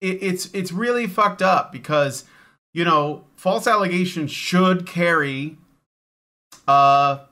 it, 0.00 0.22
it's 0.22 0.52
it's 0.52 0.72
really 0.72 1.06
fucked 1.06 1.42
up 1.42 1.70
because 1.70 2.24
you 2.72 2.84
know, 2.84 3.24
false 3.36 3.66
allegations 3.66 4.30
should 4.30 4.86
carry 4.86 5.58
uh 6.68 7.24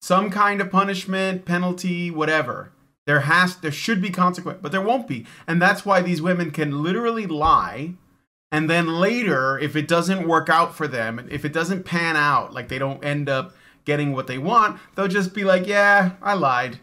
some 0.00 0.30
kind 0.30 0.60
of 0.60 0.70
punishment, 0.70 1.44
penalty, 1.44 2.10
whatever. 2.10 2.72
There 3.06 3.20
has 3.20 3.56
there 3.56 3.72
should 3.72 4.00
be 4.02 4.10
consequence, 4.10 4.58
but 4.62 4.72
there 4.72 4.82
won't 4.82 5.08
be. 5.08 5.26
And 5.46 5.60
that's 5.60 5.84
why 5.84 6.02
these 6.02 6.22
women 6.22 6.50
can 6.50 6.82
literally 6.82 7.26
lie 7.26 7.94
and 8.50 8.68
then 8.68 8.86
later 8.86 9.58
if 9.58 9.76
it 9.76 9.88
doesn't 9.88 10.26
work 10.26 10.48
out 10.48 10.74
for 10.74 10.88
them, 10.88 11.26
if 11.30 11.44
it 11.44 11.52
doesn't 11.52 11.84
pan 11.84 12.16
out, 12.16 12.54
like 12.54 12.68
they 12.68 12.78
don't 12.78 13.04
end 13.04 13.28
up 13.28 13.54
getting 13.84 14.12
what 14.12 14.26
they 14.26 14.38
want, 14.38 14.80
they'll 14.94 15.08
just 15.08 15.34
be 15.34 15.44
like, 15.44 15.66
"Yeah, 15.66 16.12
I 16.22 16.34
lied." 16.34 16.78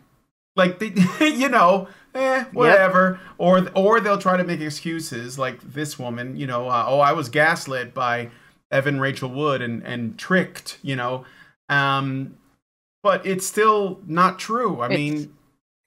Like 0.56 0.80
they, 0.80 0.94
you 1.28 1.50
know, 1.50 1.88
eh, 2.16 2.46
whatever. 2.54 3.20
Or 3.38 3.68
or 3.76 4.00
they'll 4.00 4.18
try 4.18 4.38
to 4.38 4.44
make 4.44 4.62
excuses 4.62 5.38
like 5.38 5.62
this 5.62 6.00
woman, 6.00 6.36
you 6.38 6.48
know, 6.48 6.68
uh, 6.70 6.86
oh, 6.88 7.00
I 7.00 7.12
was 7.14 7.30
gaslit 7.30 7.94
by 7.94 8.30
Evan 8.72 9.00
Rachel 9.00 9.30
Wood 9.30 9.62
and 9.62 9.84
and 9.84 10.18
tricked, 10.18 10.80
you 10.82 10.96
know. 10.96 11.26
Um 11.70 12.38
but 13.04 13.26
it's 13.26 13.46
still 13.46 14.00
not 14.08 14.40
true. 14.40 14.82
I 14.82 14.86
It's- 14.86 14.98
mean, 15.00 15.36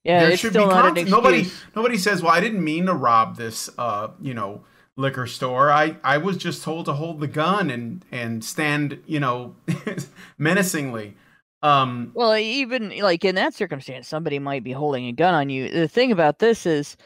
Yeah, 0.05 0.21
there 0.21 0.31
it's 0.31 0.41
should 0.41 0.53
still 0.53 0.69
be 0.69 0.75
not 0.75 0.87
an 0.87 0.95
con- 0.95 1.11
nobody 1.11 1.51
nobody 1.75 1.99
says, 1.99 2.23
"Well, 2.23 2.33
I 2.33 2.41
didn't 2.41 2.63
mean 2.63 2.87
to 2.87 2.95
rob 2.95 3.37
this 3.37 3.69
uh, 3.77 4.09
you 4.21 4.33
know, 4.35 4.63
liquor 4.97 5.27
store. 5.27 5.71
I 5.71 5.97
I 6.05 6.19
was 6.19 6.37
just 6.37 6.63
told 6.63 6.87
to 6.87 6.93
hold 6.93 7.21
the 7.21 7.27
gun 7.27 7.71
and 7.71 8.05
and 8.13 8.45
stand, 8.45 9.01
you 9.07 9.19
know, 9.21 9.57
menacingly." 10.39 11.17
Um 11.63 12.13
Well, 12.15 12.37
even 12.37 12.97
like 13.01 13.25
in 13.25 13.35
that 13.37 13.55
circumstance, 13.55 14.09
somebody 14.09 14.39
might 14.39 14.65
be 14.65 14.73
holding 14.73 15.07
a 15.07 15.13
gun 15.13 15.35
on 15.35 15.51
you. 15.51 15.69
The 15.71 15.89
thing 15.89 16.13
about 16.13 16.39
this 16.39 16.67
is, 16.67 16.97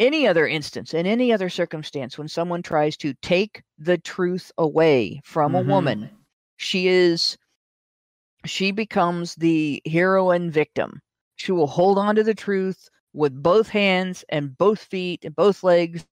any 0.00 0.26
other 0.28 0.46
instance, 0.48 0.94
in 0.94 1.06
any 1.06 1.32
other 1.32 1.50
circumstance, 1.50 2.18
when 2.18 2.28
someone 2.28 2.62
tries 2.62 2.96
to 2.98 3.14
take 3.22 3.62
the 3.78 3.98
truth 3.98 4.52
away 4.58 5.20
from 5.24 5.54
Mhm. 5.54 5.58
a 5.58 5.62
woman, 5.62 6.10
she 6.58 6.88
is, 6.88 7.38
she 8.46 8.72
becomes 8.72 9.34
the 9.36 9.82
hero 9.86 10.30
and 10.30 10.52
victim. 10.52 11.00
She 11.36 11.52
will 11.52 11.66
hold 11.68 11.98
on 11.98 12.16
to 12.16 12.24
the 12.24 12.34
truth 12.34 12.88
with 13.14 13.42
both 13.42 13.68
hands 13.68 14.24
and 14.30 14.56
both 14.58 14.80
feet 14.80 15.24
and 15.24 15.34
both 15.36 15.62
legs, 15.64 16.06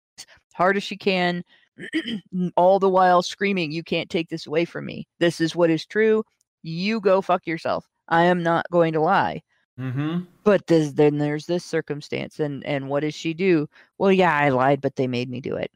hard 0.55 0.77
as 0.77 0.85
she 0.85 0.97
can, 0.99 1.45
all 2.57 2.79
the 2.81 2.89
while 2.91 3.23
screaming, 3.23 3.73
You 3.73 3.85
can't 3.85 4.11
take 4.11 4.29
this 4.31 4.47
away 4.47 4.65
from 4.67 4.87
me. 4.87 5.09
This 5.21 5.41
is 5.41 5.57
what 5.57 5.71
is 5.71 5.87
true. 5.87 6.25
You 6.63 7.01
go 7.01 7.21
fuck 7.23 7.47
yourself. 7.47 7.89
I 8.09 8.25
am 8.25 8.43
not 8.43 8.67
going 8.71 8.93
to 8.95 9.01
lie. 9.01 9.43
mhm. 9.77 10.27
But 10.45 10.67
this, 10.67 10.93
then 10.93 11.19
there's 11.19 11.47
this 11.47 11.65
circumstance, 11.65 12.41
and 12.41 12.65
and 12.67 12.89
what 12.89 13.01
does 13.01 13.15
she 13.15 13.35
do? 13.35 13.69
Well, 13.99 14.13
yeah, 14.13 14.35
I 14.35 14.49
lied, 14.51 14.81
but 14.81 14.97
they 14.97 15.07
made 15.07 15.31
me 15.31 15.41
do 15.41 15.57
it. 15.57 15.71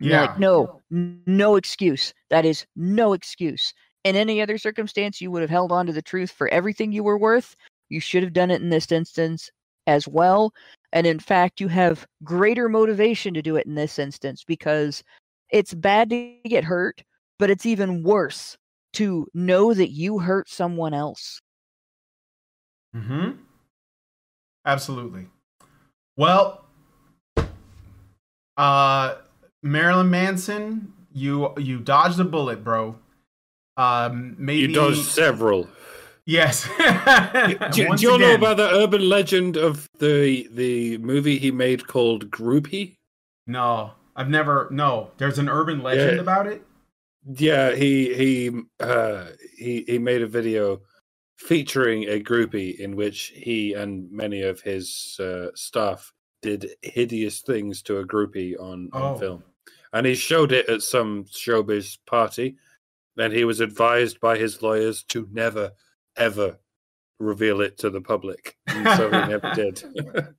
Yeah. 0.00 0.20
like 0.20 0.36
no, 0.38 0.70
no 0.90 1.56
excuse. 1.56 2.12
That 2.30 2.44
is 2.44 2.66
no 2.76 3.12
excuse. 3.12 3.56
In 4.04 4.16
any 4.16 4.40
other 4.42 4.58
circumstance, 4.58 5.20
you 5.20 5.30
would 5.30 5.42
have 5.42 5.50
held 5.50 5.70
on 5.72 5.86
to 5.86 5.92
the 5.92 6.02
truth 6.02 6.30
for 6.30 6.48
everything 6.48 6.92
you 6.92 7.02
were 7.04 7.18
worth. 7.18 7.54
You 7.88 8.00
should 8.00 8.22
have 8.22 8.32
done 8.32 8.50
it 8.50 8.60
in 8.62 8.70
this 8.70 8.90
instance. 8.90 9.50
as 9.86 10.06
well. 10.08 10.52
And 10.92 11.06
in 11.06 11.18
fact, 11.18 11.60
you 11.60 11.68
have 11.68 12.06
greater 12.22 12.68
motivation 12.68 13.34
to 13.34 13.42
do 13.42 13.56
it 13.56 13.66
in 13.66 13.74
this 13.74 13.98
instance 13.98 14.44
because 14.44 15.02
it's 15.50 15.74
bad 15.74 16.10
to 16.10 16.16
get 16.20 16.64
hurt, 16.64 17.02
but 17.38 17.50
it's 17.50 17.66
even 17.66 18.02
worse 18.02 18.56
to 18.94 19.26
know 19.34 19.72
that 19.74 19.90
you 19.90 20.18
hurt 20.20 20.48
someone 20.48 20.94
else. 20.94 21.40
Mm-hmm. 22.94 23.32
Absolutely. 24.66 25.26
Well, 26.16 26.64
uh, 28.56 29.14
Marilyn 29.62 30.10
Manson, 30.10 30.92
you 31.12 31.52
you 31.58 31.78
dodged 31.78 32.20
a 32.20 32.24
bullet, 32.24 32.62
bro. 32.62 32.96
Um, 33.76 34.36
maybe 34.38 34.60
You 34.62 34.68
dodged 34.74 35.04
several. 35.04 35.68
Yes. 36.24 36.68
Do, 37.72 37.96
do 37.96 38.02
you 38.02 38.12
all 38.12 38.18
know 38.18 38.34
about 38.34 38.56
the 38.58 38.70
urban 38.70 39.08
legend 39.08 39.56
of 39.56 39.88
the 39.98 40.48
the 40.52 40.98
movie 40.98 41.38
he 41.38 41.50
made 41.50 41.86
called 41.88 42.30
Groupie? 42.30 42.94
No, 43.48 43.92
I've 44.14 44.28
never. 44.28 44.68
No, 44.70 45.10
there's 45.18 45.38
an 45.38 45.48
urban 45.48 45.82
legend 45.82 46.16
Yeah. 46.16 46.20
about 46.22 46.46
it. 46.46 46.62
Yeah, 47.24 47.74
he 47.74 48.12
he 48.14 48.50
uh, 48.80 49.26
he 49.56 49.84
he 49.86 49.98
made 49.98 50.22
a 50.22 50.26
video 50.26 50.80
featuring 51.38 52.04
a 52.04 52.20
groupie 52.20 52.78
in 52.78 52.96
which 52.96 53.32
he 53.34 53.74
and 53.74 54.10
many 54.10 54.42
of 54.42 54.60
his 54.60 55.16
uh, 55.20 55.48
staff 55.54 56.12
did 56.40 56.70
hideous 56.82 57.40
things 57.40 57.82
to 57.82 57.98
a 57.98 58.04
groupie 58.06 58.58
on, 58.60 58.88
on 58.92 59.02
Oh. 59.14 59.18
film, 59.18 59.42
and 59.92 60.06
he 60.06 60.14
showed 60.14 60.50
it 60.52 60.68
at 60.68 60.82
some 60.82 61.24
showbiz 61.24 61.98
party, 62.06 62.56
and 63.16 63.32
he 63.32 63.44
was 63.44 63.60
advised 63.60 64.18
by 64.20 64.36
his 64.36 64.60
lawyers 64.62 65.04
to 65.04 65.28
never 65.32 65.70
ever 66.16 66.58
reveal 67.20 67.60
it 67.60 67.78
to 67.78 67.90
the 67.90 68.00
public, 68.00 68.56
and 68.66 68.86
so 68.96 69.08
he 69.10 69.16
never 69.28 69.52
did. 69.54 69.80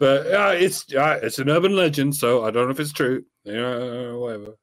but 0.00 0.26
uh, 0.26 0.52
it's 0.56 0.92
uh, 0.92 1.20
it's 1.22 1.38
an 1.38 1.48
urban 1.50 1.76
legend, 1.76 2.16
so 2.16 2.44
I 2.44 2.50
don't 2.50 2.64
know 2.64 2.72
if 2.72 2.80
it's 2.80 2.92
true. 2.92 3.24
Yeah, 3.44 4.12
whatever. 4.14 4.56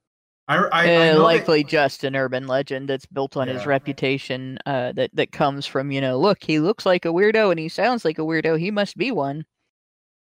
I, 0.48 0.58
I, 0.58 0.70
I 0.72 0.84
Uh, 0.84 0.86
know 1.14 1.18
that- 1.20 1.24
likely 1.24 1.64
just 1.64 2.04
an 2.04 2.16
urban 2.16 2.48
legend 2.48 2.90
that's 2.90 3.06
built 3.06 3.38
on 3.38 3.48
his 3.48 3.66
reputation 3.66 4.60
uh, 4.66 4.92
that 4.94 5.10
that 5.14 5.32
comes 5.32 5.66
from 5.66 5.92
you 5.92 6.02
know 6.02 6.20
look 6.20 6.40
he 6.44 6.60
looks 6.60 6.86
like 6.86 7.06
a 7.06 7.10
weirdo 7.10 7.50
and 7.52 7.60
he 7.60 7.70
sounds 7.70 8.04
like 8.04 8.20
a 8.20 8.24
weirdo 8.24 8.60
he 8.60 8.72
must 8.72 8.98
be 8.98 9.12
one 9.12 9.46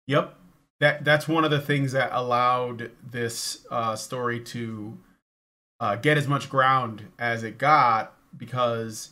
Yep. 0.06 0.34
That 0.80 1.04
that's 1.04 1.28
one 1.28 1.44
of 1.44 1.50
the 1.50 1.60
things 1.60 1.92
that 1.92 2.10
allowed 2.12 2.90
this 3.04 3.66
uh, 3.70 3.94
story 3.96 4.40
to 4.40 4.96
uh, 5.80 5.96
get 5.96 6.16
as 6.16 6.26
much 6.28 6.48
ground 6.48 7.04
as 7.18 7.42
it 7.42 7.58
got 7.58 8.14
because 8.36 9.10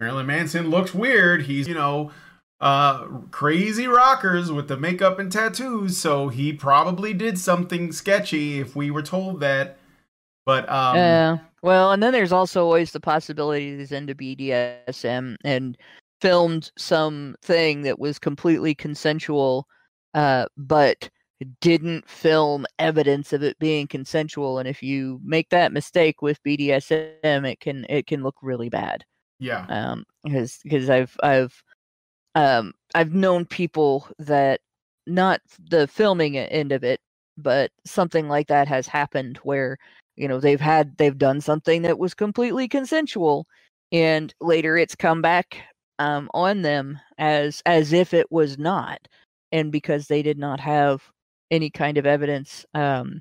Marilyn 0.00 0.26
Manson 0.26 0.70
looks 0.70 0.94
weird. 0.94 1.42
He's 1.42 1.66
you 1.68 1.74
know 1.74 2.12
uh, 2.60 3.04
crazy 3.30 3.86
rockers 3.86 4.50
with 4.50 4.68
the 4.68 4.76
makeup 4.76 5.18
and 5.18 5.30
tattoos, 5.30 5.98
so 5.98 6.28
he 6.28 6.52
probably 6.52 7.12
did 7.12 7.36
something 7.38 7.92
sketchy 7.92 8.58
if 8.60 8.74
we 8.76 8.90
were 8.90 9.02
told 9.02 9.40
that. 9.40 9.76
But 10.48 10.66
um, 10.70 10.96
uh, 10.98 11.36
well 11.62 11.92
and 11.92 12.02
then 12.02 12.14
there's 12.14 12.32
also 12.32 12.64
always 12.64 12.90
the 12.90 13.00
possibility 13.00 13.76
he's 13.76 13.92
into 13.92 14.14
BDSM 14.14 15.36
and 15.44 15.76
filmed 16.22 16.70
something 16.78 17.82
that 17.82 17.98
was 17.98 18.18
completely 18.18 18.74
consensual 18.74 19.66
uh, 20.14 20.46
but 20.56 21.10
didn't 21.60 22.08
film 22.08 22.64
evidence 22.78 23.34
of 23.34 23.42
it 23.42 23.58
being 23.58 23.86
consensual. 23.86 24.58
And 24.58 24.66
if 24.66 24.82
you 24.82 25.20
make 25.22 25.50
that 25.50 25.70
mistake 25.70 26.22
with 26.22 26.42
BDSM 26.44 27.44
it 27.44 27.60
can 27.60 27.84
it 27.90 28.06
can 28.06 28.22
look 28.22 28.36
really 28.40 28.70
bad. 28.70 29.04
Yeah, 29.40 29.66
um 29.68 30.04
because 30.24 30.60
because 30.64 30.88
i've 30.88 31.14
i've 31.22 31.62
um 32.34 32.72
i've 32.94 33.12
known 33.12 33.44
people 33.44 34.08
that 34.18 34.60
not 35.06 35.42
the 35.70 35.86
filming 35.86 36.38
end 36.38 36.72
of 36.72 36.84
it 36.84 37.00
but 37.36 37.70
something 37.84 38.28
like 38.28 38.48
that 38.48 38.66
has 38.66 38.86
happened 38.86 39.38
where 39.42 39.76
you 40.18 40.28
know 40.28 40.40
they've 40.40 40.60
had 40.62 40.98
they've 40.98 41.18
done 41.18 41.40
something 41.42 41.82
that 41.84 41.98
was 42.00 42.14
completely 42.14 42.68
consensual 42.68 43.46
and 43.92 44.34
later 44.42 44.78
it's 44.78 44.96
come 44.96 45.22
back 45.22 45.58
um 46.00 46.30
on 46.34 46.62
them 46.62 47.00
as 47.18 47.62
as 47.66 47.92
if 47.94 48.14
it 48.14 48.32
was 48.32 48.58
not 48.58 49.00
and 49.52 49.72
because 49.72 50.08
they 50.08 50.22
did 50.22 50.38
not 50.38 50.60
have 50.60 51.02
any 51.52 51.70
kind 51.70 51.98
of 51.98 52.06
evidence 52.06 52.66
um 52.74 53.20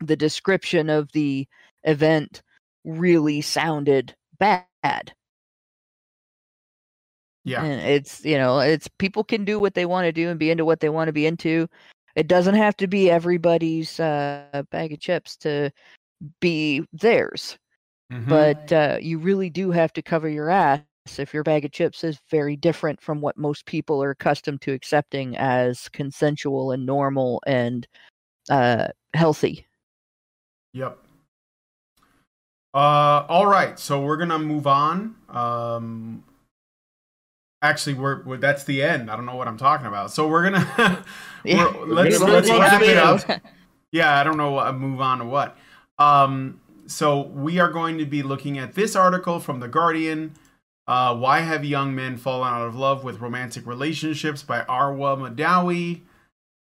the 0.00 0.16
description 0.16 0.90
of 0.90 1.12
the 1.12 1.48
event 1.84 2.42
really 2.84 3.42
sounded 3.42 4.16
bad. 4.38 5.14
Yeah, 7.44 7.64
and 7.64 7.80
it's 7.82 8.24
you 8.24 8.38
know 8.38 8.60
it's 8.60 8.88
people 8.98 9.24
can 9.24 9.44
do 9.44 9.58
what 9.60 9.74
they 9.74 9.86
want 9.86 10.06
to 10.06 10.12
do 10.12 10.30
and 10.30 10.38
be 10.38 10.50
into 10.50 10.64
what 10.64 10.80
they 10.80 10.90
want 10.90 11.08
to 11.08 11.12
be 11.14 11.26
into 11.26 11.68
it 12.14 12.28
doesn't 12.28 12.54
have 12.54 12.76
to 12.76 12.86
be 12.86 13.10
everybody's 13.10 13.98
uh, 14.00 14.62
bag 14.70 14.92
of 14.92 15.00
chips 15.00 15.36
to 15.36 15.70
be 16.40 16.84
theirs 16.92 17.58
Mhm. 18.12 18.28
but 18.28 18.72
uh, 18.72 18.98
you 19.00 19.18
really 19.18 19.50
do 19.50 19.70
have 19.70 19.92
to 19.94 20.02
cover 20.02 20.28
your 20.28 20.50
ass 20.50 20.82
if 21.18 21.34
your 21.34 21.42
bag 21.42 21.64
of 21.64 21.72
chips 21.72 22.04
is 22.04 22.20
very 22.30 22.56
different 22.56 23.00
from 23.00 23.20
what 23.20 23.36
most 23.36 23.66
people 23.66 24.02
are 24.02 24.10
accustomed 24.10 24.60
to 24.62 24.72
accepting 24.72 25.36
as 25.36 25.88
consensual 25.90 26.70
and 26.72 26.84
normal 26.86 27.42
and 27.46 27.86
uh, 28.50 28.88
healthy 29.14 29.66
Yep. 30.74 30.98
Uh, 32.74 33.24
all 33.28 33.46
right, 33.46 33.78
so 33.78 34.00
we're 34.02 34.16
gonna 34.16 34.38
move 34.38 34.66
on. 34.66 35.14
Um, 35.28 36.24
actually, 37.64 37.94
we're, 37.94 38.22
we're 38.24 38.36
that's 38.36 38.64
the 38.64 38.82
end. 38.82 39.10
I 39.10 39.16
don't 39.16 39.26
know 39.26 39.36
what 39.36 39.48
I'm 39.48 39.56
talking 39.56 39.86
about. 39.86 40.10
So 40.12 40.28
we're 40.28 40.50
gonna 40.50 41.04
Yeah. 41.44 41.72
we're, 41.76 41.86
let's 41.86 42.18
gonna 42.18 42.32
let's 42.32 42.50
wrap 42.50 42.82
it 42.82 42.96
up. 42.96 43.42
Yeah, 43.92 44.18
I 44.18 44.24
don't 44.24 44.36
know 44.36 44.50
what 44.50 44.74
move 44.74 45.00
on 45.00 45.20
to 45.20 45.24
what. 45.24 45.56
Um, 46.00 46.60
so 46.88 47.20
we 47.28 47.60
are 47.60 47.70
going 47.70 47.98
to 47.98 48.04
be 48.04 48.24
looking 48.24 48.58
at 48.58 48.74
this 48.74 48.96
article 48.96 49.38
from 49.38 49.60
the 49.60 49.68
Guardian. 49.68 50.34
Uh, 50.88 51.14
Why 51.14 51.40
have 51.42 51.64
young 51.64 51.94
men 51.94 52.16
fallen 52.16 52.52
out 52.52 52.66
of 52.66 52.74
love 52.74 53.04
with 53.04 53.20
romantic 53.20 53.68
relationships 53.68 54.42
by 54.42 54.62
Arwa 54.62 55.16
Mahdawi, 55.16 56.00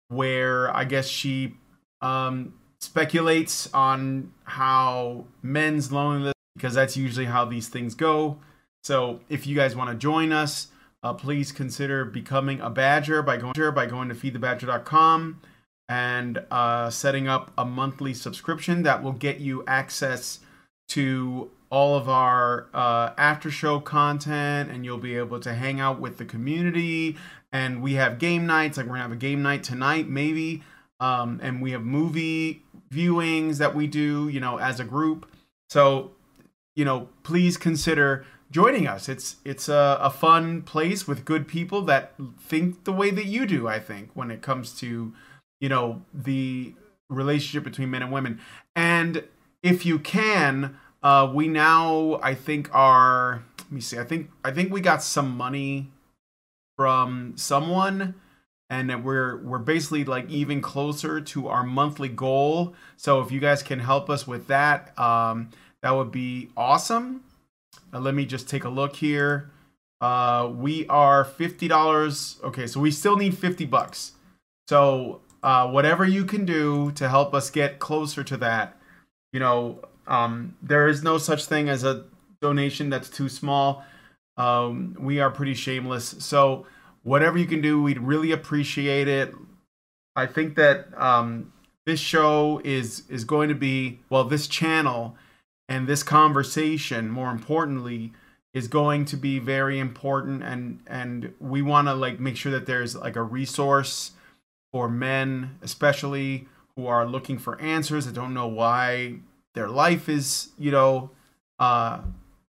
where 0.08 0.76
I 0.76 0.86
guess 0.86 1.08
she 1.08 1.56
um, 2.02 2.56
speculates 2.82 3.72
on 3.76 4.34
how 4.46 5.26
men's 5.44 5.92
loneliness, 5.92 6.34
because 6.56 6.74
that's 6.74 6.98
usually 6.98 7.28
how 7.28 7.46
these 7.46 7.68
things 7.68 7.94
go. 7.94 8.40
So 8.84 9.20
if 9.30 9.46
you 9.46 9.56
guys 9.56 9.76
want 9.76 9.92
to 9.92 9.96
join 9.96 10.32
us, 10.32 10.70
uh, 11.04 11.14
please 11.14 11.52
consider 11.52 12.06
becoming 12.06 12.60
a 12.60 12.70
badger 12.70 13.22
by 13.22 13.38
going 13.38 13.54
by 13.74 13.86
going 13.86 14.10
to 14.10 14.16
feedthebadger.com 14.16 15.42
and 15.88 16.46
uh, 16.52 16.90
setting 16.90 17.28
up 17.28 17.52
a 17.58 17.66
monthly 17.66 18.14
subscription 18.14 18.84
that 18.84 19.02
will 19.02 19.14
get 19.14 19.40
you 19.40 19.64
access 19.68 20.40
to 20.88 21.50
all 21.72 21.96
of 21.96 22.10
our 22.10 22.68
uh, 22.74 23.12
after 23.18 23.50
show 23.52 23.80
content 23.80 24.70
and 24.70 24.86
you'll 24.86 24.98
be 24.98 25.16
able 25.16 25.40
to 25.40 25.54
hang 25.54 25.80
out 25.80 26.00
with 26.00 26.18
the 26.18 26.26
community. 26.26 27.16
And 27.52 27.82
we 27.82 27.94
have 27.94 28.20
game 28.20 28.46
nights 28.46 28.78
like 28.78 28.86
we're 28.86 28.94
gonna 28.94 29.04
have 29.04 29.12
a 29.12 29.16
game 29.16 29.42
night 29.42 29.64
tonight 29.64 30.08
maybe. 30.08 30.64
Um, 31.00 31.40
and 31.42 31.62
we 31.62 31.72
have 31.72 31.84
movie 31.84 32.64
viewings 32.92 33.58
that 33.58 33.76
we 33.76 33.88
do 33.88 34.30
you 34.30 34.40
know 34.40 34.58
as 34.58 34.80
a 34.80 34.84
group. 34.84 35.32
So 35.70 36.12
you 36.76 36.86
know 36.86 37.10
please 37.24 37.58
consider 37.58 38.26
joining 38.52 38.88
us. 38.88 39.10
It's 39.10 39.38
it's 39.46 39.70
a, 39.70 39.98
a 40.02 40.10
fun 40.10 40.62
place 40.62 41.08
with 41.08 41.26
good 41.26 41.48
people 41.48 41.82
that 41.84 42.14
think 42.40 42.84
the 42.84 42.94
way 42.94 43.12
that 43.12 43.26
you 43.26 43.46
do 43.46 43.68
i 43.68 43.80
think 43.80 44.10
when 44.14 44.32
it 44.32 44.42
comes 44.42 44.74
to 44.80 45.14
you 45.60 45.70
know 45.70 46.02
the 46.14 46.74
relationship 47.10 47.64
between 47.64 47.90
men 47.90 48.02
and 48.02 48.12
women. 48.12 48.40
And 48.76 49.24
if 49.62 49.86
you 49.86 50.00
can 50.00 50.78
uh 51.02 51.30
we 51.34 51.48
now 51.48 52.20
i 52.22 52.34
think 52.34 52.70
are 52.74 53.44
let 53.58 53.72
me 53.72 53.80
see 53.82 53.98
i 53.98 54.04
think 54.04 54.30
i 54.44 54.52
think 54.52 54.72
we 54.72 54.82
got 54.82 55.02
some 55.02 55.36
money 55.36 55.90
from 56.76 57.34
someone 57.38 58.16
and 58.70 59.04
we're 59.04 59.38
we're 59.38 59.58
basically 59.58 60.06
like 60.06 60.30
even 60.30 60.62
closer 60.62 61.20
to 61.20 61.48
our 61.48 61.64
monthly 61.64 62.10
goal. 62.10 62.76
So 62.98 63.22
if 63.22 63.32
you 63.32 63.40
guys 63.40 63.64
can 63.64 63.80
help 63.80 64.10
us 64.10 64.28
with 64.28 64.48
that 64.48 64.98
um 65.00 65.50
that 65.82 65.92
would 65.92 66.12
be 66.12 66.50
awesome 66.56 67.24
uh, 67.94 68.00
let 68.00 68.14
me 68.16 68.26
just 68.26 68.48
take 68.50 68.64
a 68.64 68.70
look 68.70 68.96
here. 68.96 69.52
Uh 70.02 70.50
we 70.56 70.88
are 70.88 71.26
$50 71.26 72.44
okay 72.44 72.68
so 72.68 72.80
we 72.80 72.90
still 72.90 73.18
need 73.18 73.38
50 73.38 73.66
bucks. 73.66 74.14
So 74.70 75.22
uh 75.44 75.68
whatever 75.68 76.06
you 76.06 76.24
can 76.24 76.46
do 76.46 76.92
to 76.94 77.10
help 77.10 77.34
us 77.34 77.50
get 77.50 77.80
closer 77.80 78.24
to 78.24 78.38
that 78.38 78.78
you 79.34 79.40
know 79.42 79.80
um 80.08 80.56
there 80.62 80.88
is 80.88 81.04
no 81.04 81.18
such 81.18 81.46
thing 81.46 81.68
as 81.68 81.84
a 81.84 82.06
donation 82.42 82.90
that's 82.90 83.10
too 83.10 83.28
small. 83.28 83.84
Um 84.38 84.96
we 84.98 85.20
are 85.20 85.30
pretty 85.30 85.54
shameless. 85.54 86.16
So 86.20 86.66
whatever 87.04 87.38
you 87.38 87.46
can 87.46 87.60
do 87.60 87.82
we'd 87.82 88.00
really 88.00 88.32
appreciate 88.32 89.10
it. 89.10 89.34
I 90.16 90.28
think 90.28 90.56
that 90.56 90.88
um 90.96 91.52
this 91.86 92.00
show 92.00 92.62
is 92.64 93.04
is 93.10 93.26
going 93.26 93.50
to 93.50 93.56
be 93.56 94.00
well 94.10 94.24
this 94.24 94.48
channel 94.48 95.18
and 95.70 95.88
this 95.88 96.02
conversation 96.02 97.10
more 97.10 97.30
importantly 97.30 98.12
is 98.54 98.68
going 98.68 99.06
to 99.06 99.16
be 99.16 99.38
very 99.38 99.80
important 99.80 100.44
and 100.44 100.80
and 100.88 101.34
we 101.40 101.62
want 101.62 101.88
to 101.88 101.94
like 101.94 102.20
make 102.20 102.36
sure 102.36 102.52
that 102.52 102.66
there's 102.66 102.96
like 102.96 103.16
a 103.16 103.22
resource 103.22 104.12
for 104.74 104.90
men 104.90 105.58
especially 105.62 106.48
who 106.76 106.88
are 106.88 107.06
looking 107.06 107.38
for 107.38 107.62
answers 107.62 108.06
that 108.06 108.16
don't 108.16 108.34
know 108.34 108.48
why 108.48 109.14
their 109.54 109.70
life 109.70 110.10
is 110.10 110.50
you 110.58 110.72
know 110.72 111.12
uh 111.60 112.02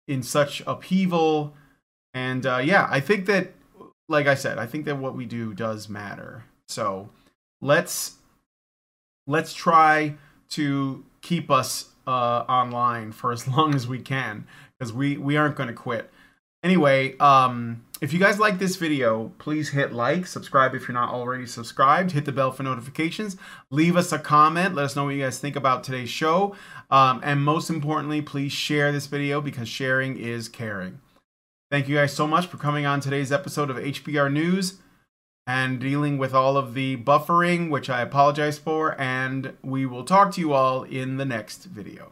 in 0.06 0.22
such 0.22 0.62
upheaval. 0.68 1.54
And 2.14 2.46
uh 2.46 2.62
yeah 2.64 2.88
i 2.90 3.00
think 3.00 3.28
that 3.28 3.54
like 4.10 4.28
i 4.28 4.36
said 4.36 4.58
i 4.58 4.66
think 4.66 4.86
that 4.86 4.98
what 4.98 5.16
we 5.16 5.26
do 5.26 5.54
does 5.54 5.88
matter. 5.88 6.46
So 6.68 7.10
let's 7.62 8.16
let's 9.28 9.54
try 9.54 10.16
to 10.50 11.06
keep 11.22 11.50
us 11.50 11.93
uh 12.08 12.46
online 12.50 13.12
for 13.12 13.32
as 13.32 13.48
long 13.56 13.76
as 13.76 13.88
we 13.88 14.00
can 14.00 14.46
because 14.78 14.94
we 14.94 15.18
we 15.18 15.38
aren't 15.38 15.56
going 15.56 15.68
to 15.68 15.74
quit. 15.74 16.12
Anyway, 16.64 17.18
um, 17.18 17.84
if 18.00 18.14
you 18.14 18.20
guys 18.20 18.40
like 18.40 18.58
this 18.58 18.78
video, 18.78 19.34
please 19.38 19.70
hit 19.72 19.92
like, 19.92 20.26
subscribe 20.26 20.74
if 20.74 20.88
you're 20.88 20.94
not 20.94 21.14
already 21.14 21.46
subscribed, 21.46 22.12
hit 22.12 22.24
the 22.24 22.32
bell 22.32 22.52
for 22.52 22.64
notifications, 22.64 23.36
leave 23.70 23.98
us 23.98 24.14
a 24.14 24.20
comment, 24.20 24.74
let 24.74 24.86
us 24.86 24.96
know 24.96 25.04
what 25.04 25.14
you 25.14 25.22
guys 25.22 25.40
think 25.40 25.58
about 25.58 25.84
today's 25.84 26.10
show, 26.10 26.56
um, 26.90 27.20
and 27.22 27.44
most 27.44 27.70
importantly, 27.70 28.22
please 28.22 28.54
share 28.54 28.94
this 28.94 29.08
video 29.08 29.42
because 29.42 29.68
sharing 29.68 30.18
is 30.18 30.48
caring. 30.48 31.00
Thank 31.70 31.90
you 31.90 31.96
guys 31.96 32.14
so 32.14 32.28
much 32.28 32.48
for 32.48 32.56
coming 32.56 32.86
on 32.86 33.02
today's 33.02 33.32
episode 33.32 33.70
of 33.70 33.76
HBR 33.76 34.32
News 34.32 34.76
and 35.46 35.80
dealing 35.80 36.18
with 36.18 36.34
all 36.34 36.58
of 36.58 36.74
the 36.74 36.98
buffering, 36.98 37.70
which 37.70 37.90
I 37.90 38.02
apologize 38.02 38.58
for, 38.58 39.00
and 39.00 39.54
we 39.62 39.86
will 39.86 40.04
talk 40.04 40.32
to 40.34 40.42
you 40.42 40.54
all 40.54 40.84
in 40.84 41.18
the 41.18 41.26
next 41.26 41.66
video. 41.66 42.12